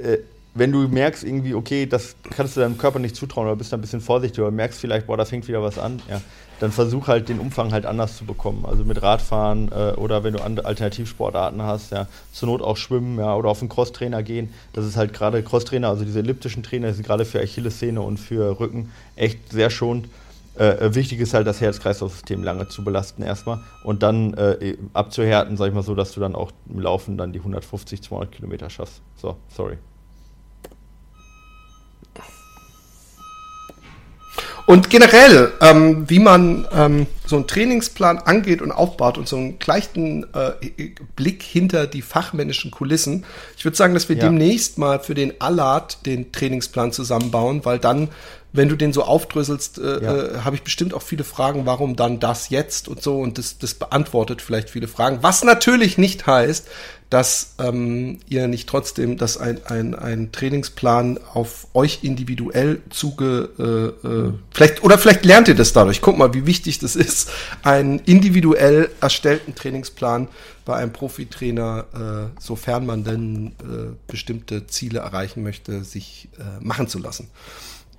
äh, 0.00 0.18
wenn 0.54 0.70
du 0.70 0.86
merkst 0.86 1.24
irgendwie, 1.24 1.54
okay, 1.54 1.86
das 1.86 2.14
kannst 2.36 2.56
du 2.56 2.60
deinem 2.60 2.78
Körper 2.78 3.00
nicht 3.00 3.16
zutrauen 3.16 3.48
oder 3.48 3.56
bist 3.56 3.72
da 3.72 3.76
ein 3.76 3.80
bisschen 3.80 4.00
vorsichtig 4.00 4.40
oder 4.40 4.52
merkst 4.52 4.80
vielleicht, 4.80 5.08
boah, 5.08 5.16
da 5.16 5.24
fängt 5.24 5.48
wieder 5.48 5.62
was 5.62 5.78
an, 5.78 6.00
ja, 6.08 6.20
dann 6.60 6.72
versuch 6.72 7.08
halt 7.08 7.28
den 7.28 7.38
Umfang 7.38 7.72
halt 7.72 7.86
anders 7.86 8.16
zu 8.16 8.24
bekommen. 8.24 8.64
Also 8.66 8.84
mit 8.84 9.02
Radfahren 9.02 9.70
äh, 9.72 9.92
oder 9.96 10.24
wenn 10.24 10.34
du 10.34 10.42
Alternativsportarten 10.42 11.62
hast, 11.62 11.92
ja, 11.92 12.06
zur 12.32 12.48
Not 12.48 12.62
auch 12.62 12.76
schwimmen, 12.76 13.18
ja, 13.18 13.34
oder 13.34 13.50
auf 13.50 13.60
einen 13.60 13.68
Crosstrainer 13.68 14.22
gehen. 14.22 14.52
Das 14.72 14.84
ist 14.84 14.96
halt 14.96 15.12
gerade 15.12 15.42
Crosstrainer, 15.42 15.88
also 15.88 16.04
diese 16.04 16.20
elliptischen 16.20 16.62
Trainer, 16.62 16.92
sind 16.92 17.06
gerade 17.06 17.24
für 17.24 17.40
Achillessehne 17.40 18.00
und 18.00 18.18
für 18.18 18.58
Rücken 18.58 18.92
echt 19.16 19.52
sehr 19.52 19.70
schonend. 19.70 20.08
Äh, 20.58 20.86
äh, 20.86 20.94
wichtig 20.94 21.20
ist 21.20 21.34
halt, 21.34 21.46
das 21.46 21.60
Herz-Kreislauf-System 21.60 22.42
lange 22.42 22.68
zu 22.68 22.82
belasten 22.82 23.22
erstmal 23.22 23.60
und 23.84 24.02
dann 24.02 24.32
äh, 24.34 24.76
abzuhärten, 24.94 25.56
sag 25.58 25.68
ich 25.68 25.74
mal 25.74 25.82
so, 25.82 25.94
dass 25.94 26.12
du 26.12 26.20
dann 26.20 26.34
auch 26.34 26.50
im 26.70 26.80
Laufen 26.80 27.18
dann 27.18 27.32
die 27.32 27.40
150, 27.40 28.02
200 28.02 28.32
Kilometer 28.32 28.70
schaffst. 28.70 29.02
So, 29.16 29.36
sorry. 29.48 29.76
Und 34.66 34.90
generell, 34.90 35.52
ähm, 35.60 36.10
wie 36.10 36.18
man 36.18 36.66
ähm, 36.72 37.06
so 37.24 37.36
einen 37.36 37.46
Trainingsplan 37.46 38.18
angeht 38.18 38.60
und 38.60 38.72
aufbaut 38.72 39.16
und 39.16 39.28
so 39.28 39.36
einen 39.36 39.58
leichten 39.64 40.24
äh, 40.34 40.90
Blick 41.14 41.44
hinter 41.44 41.86
die 41.86 42.02
fachmännischen 42.02 42.72
Kulissen. 42.72 43.24
Ich 43.56 43.64
würde 43.64 43.76
sagen, 43.76 43.94
dass 43.94 44.08
wir 44.08 44.16
ja. 44.16 44.24
demnächst 44.24 44.76
mal 44.76 44.98
für 44.98 45.14
den 45.14 45.40
Allard 45.40 46.04
den 46.04 46.32
Trainingsplan 46.32 46.90
zusammenbauen, 46.90 47.64
weil 47.64 47.78
dann 47.78 48.08
wenn 48.56 48.68
du 48.68 48.76
den 48.76 48.92
so 48.92 49.02
aufdröselst, 49.02 49.78
äh, 49.78 50.02
ja. 50.02 50.16
äh, 50.16 50.38
habe 50.40 50.56
ich 50.56 50.62
bestimmt 50.62 50.94
auch 50.94 51.02
viele 51.02 51.24
Fragen, 51.24 51.66
warum 51.66 51.96
dann 51.96 52.20
das 52.20 52.48
jetzt 52.48 52.88
und 52.88 53.02
so 53.02 53.18
und 53.18 53.38
das, 53.38 53.58
das 53.58 53.74
beantwortet 53.74 54.42
vielleicht 54.42 54.70
viele 54.70 54.88
Fragen. 54.88 55.18
Was 55.22 55.44
natürlich 55.44 55.98
nicht 55.98 56.26
heißt, 56.26 56.66
dass 57.10 57.54
ähm, 57.60 58.18
ihr 58.28 58.48
nicht 58.48 58.68
trotzdem, 58.68 59.16
dass 59.16 59.38
ein, 59.38 59.64
ein, 59.66 59.94
ein 59.94 60.32
Trainingsplan 60.32 61.20
auf 61.34 61.68
euch 61.72 62.00
individuell 62.02 62.82
zuge, 62.90 63.50
äh, 63.58 64.06
äh, 64.06 64.32
vielleicht, 64.52 64.82
oder 64.82 64.98
vielleicht 64.98 65.24
lernt 65.24 65.46
ihr 65.46 65.54
das 65.54 65.72
dadurch. 65.72 66.00
Guck 66.00 66.18
mal, 66.18 66.34
wie 66.34 66.46
wichtig 66.46 66.80
das 66.80 66.96
ist, 66.96 67.30
einen 67.62 68.00
individuell 68.00 68.90
erstellten 69.00 69.54
Trainingsplan 69.54 70.26
bei 70.64 70.76
einem 70.76 70.92
Profitrainer, 70.92 71.84
äh, 72.34 72.40
sofern 72.40 72.86
man 72.86 73.04
denn 73.04 73.52
äh, 73.60 73.94
bestimmte 74.08 74.66
Ziele 74.66 74.98
erreichen 74.98 75.44
möchte, 75.44 75.84
sich 75.84 76.28
äh, 76.38 76.64
machen 76.64 76.88
zu 76.88 76.98
lassen. 76.98 77.28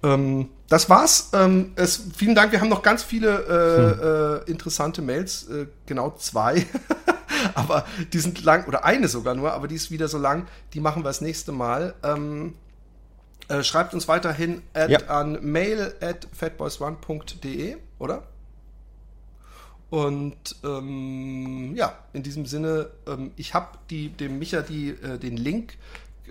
Ähm, 0.04 0.50
das 0.70 0.90
war's. 0.90 1.30
Ähm, 1.34 1.72
es, 1.76 2.04
vielen 2.16 2.36
Dank. 2.36 2.52
Wir 2.52 2.62
haben 2.62 2.70
noch 2.70 2.84
ganz 2.84 3.04
viele 3.04 3.30
äh, 3.30 4.42
hm. 4.42 4.48
äh, 4.48 4.52
interessante 4.52 5.02
Mails, 5.02 5.48
äh, 5.50 5.68
genau 5.86 6.12
zwei. 6.18 6.66
aber 7.56 7.86
die 8.14 8.20
sind 8.20 8.44
lang, 8.44 8.66
oder 8.68 8.86
eine 8.86 9.08
sogar 9.08 9.36
nur, 9.36 9.54
aber 9.54 9.68
die 9.68 9.76
ist 9.76 9.92
wieder 9.92 10.08
so 10.08 10.18
lang. 10.18 10.48
Die 10.74 10.80
machen 10.80 11.04
wir 11.04 11.10
das 11.10 11.22
nächste 11.22 11.52
Mal. 11.52 11.94
Ähm, 12.04 12.54
äh, 13.48 13.64
schreibt 13.64 13.94
uns 13.94 14.08
weiterhin 14.08 14.62
at, 14.74 14.90
Ja. 14.90 15.00
an 15.08 15.40
mail 15.42 15.96
at 16.02 16.28
fatboysone.de, 16.34 17.78
oder? 17.98 18.24
Und 19.90 20.58
ähm, 20.66 21.74
ja, 21.76 21.98
in 22.12 22.24
diesem 22.24 22.46
Sinne, 22.46 22.90
ähm, 23.08 23.32
ich 23.38 23.54
habe 23.54 23.78
dem 23.90 24.38
Micha 24.38 24.62
die, 24.62 24.90
äh, 24.90 25.18
den 25.18 25.38
Link 25.38 25.78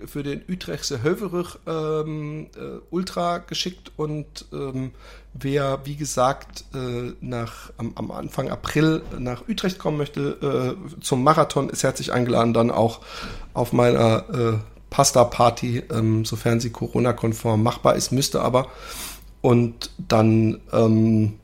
für 0.05 0.23
den 0.23 0.41
Utrechtse 0.49 1.03
Höverich 1.03 1.57
ähm, 1.65 2.47
äh, 2.55 2.79
Ultra 2.89 3.39
geschickt 3.39 3.91
und 3.97 4.45
ähm, 4.53 4.91
wer, 5.33 5.79
wie 5.85 5.95
gesagt, 5.95 6.65
äh, 6.73 7.13
nach, 7.21 7.71
am, 7.77 7.93
am 7.95 8.11
Anfang 8.11 8.49
April 8.49 9.01
nach 9.17 9.47
Utrecht 9.47 9.79
kommen 9.79 9.97
möchte 9.97 10.77
äh, 10.87 11.01
zum 11.01 11.23
Marathon, 11.23 11.69
ist 11.69 11.83
herzlich 11.83 12.11
eingeladen, 12.11 12.53
dann 12.53 12.71
auch 12.71 13.01
auf 13.53 13.73
meiner 13.73 14.29
äh, 14.29 14.57
Pasta-Party, 14.89 15.83
ähm, 15.91 16.25
sofern 16.25 16.59
sie 16.59 16.69
Corona-konform 16.69 17.61
machbar 17.61 17.95
ist, 17.95 18.11
müsste 18.11 18.41
aber. 18.41 18.67
Und 19.41 19.91
dann 19.97 20.59
ähm, 20.73 21.39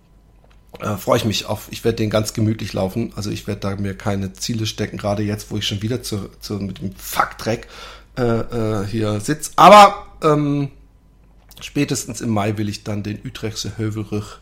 äh, 0.80 0.98
freue 0.98 1.18
ich 1.18 1.26
mich 1.26 1.46
auf, 1.46 1.68
ich 1.72 1.84
werde 1.84 1.98
den 1.98 2.10
ganz 2.10 2.34
gemütlich 2.34 2.74
laufen. 2.74 3.14
Also 3.16 3.30
ich 3.30 3.48
werde 3.48 3.62
da 3.62 3.76
mir 3.76 3.96
keine 3.96 4.34
Ziele 4.34 4.66
stecken, 4.66 4.98
gerade 4.98 5.24
jetzt, 5.24 5.52
wo 5.52 5.58
ich 5.58 5.68
schon 5.68 5.82
wieder 5.82 6.02
zu, 6.02 6.30
zu, 6.40 6.56
mit 6.56 6.80
dem 6.80 6.96
Fuckdreck 6.96 7.68
äh, 8.18 8.22
äh, 8.22 8.86
hier 8.86 9.20
sitze. 9.20 9.52
Aber 9.56 10.06
ähm, 10.22 10.70
spätestens 11.62 12.22
im 12.22 12.30
Mai 12.30 12.58
will 12.58 12.70
ich 12.70 12.84
dann 12.84 13.04
den 13.04 13.20
Utrechtse 13.26 13.78
Hövelrich 13.78 14.40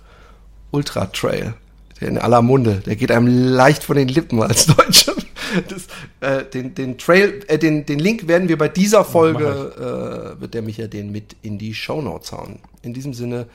Ultra 0.71 1.07
Trail, 1.07 1.53
der 1.99 2.07
in 2.07 2.17
aller 2.17 2.41
Munde, 2.41 2.81
der 2.85 2.95
geht 2.95 3.11
einem 3.11 3.27
leicht 3.27 3.83
von 3.83 3.97
den 3.97 4.07
Lippen 4.07 4.41
als 4.41 4.67
Deutscher. 4.67 5.13
Das, 5.67 5.87
äh, 6.21 6.45
den, 6.45 6.75
den 6.75 6.97
Trail, 6.97 7.43
äh, 7.47 7.57
den, 7.57 7.85
den 7.85 7.99
Link 7.99 8.29
werden 8.29 8.47
wir 8.47 8.57
bei 8.57 8.69
dieser 8.69 9.03
Folge, 9.03 10.35
äh, 10.37 10.39
wird 10.39 10.53
der 10.53 10.61
Micha 10.61 10.87
den 10.87 11.11
mit 11.11 11.35
in 11.41 11.57
die 11.57 11.73
Shownotes 11.73 12.31
hauen. 12.31 12.59
In 12.83 12.93
diesem 12.93 13.13
Sinne, 13.13 13.47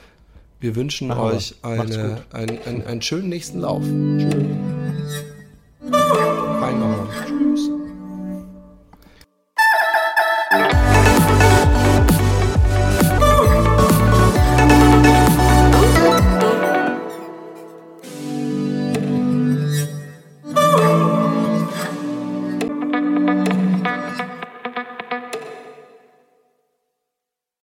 wir 0.59 0.75
wünschen 0.75 1.07
wir. 1.07 1.19
euch 1.19 1.55
eine, 1.63 2.21
gut. 2.29 2.35
einen, 2.35 2.85
einen, 2.85 3.01
schönen 3.01 3.29
nächsten 3.29 3.61
Lauf. 3.61 3.83
Tschüss. 3.83 5.23
Reingehauen. 5.91 7.86
Bye. 10.49 10.96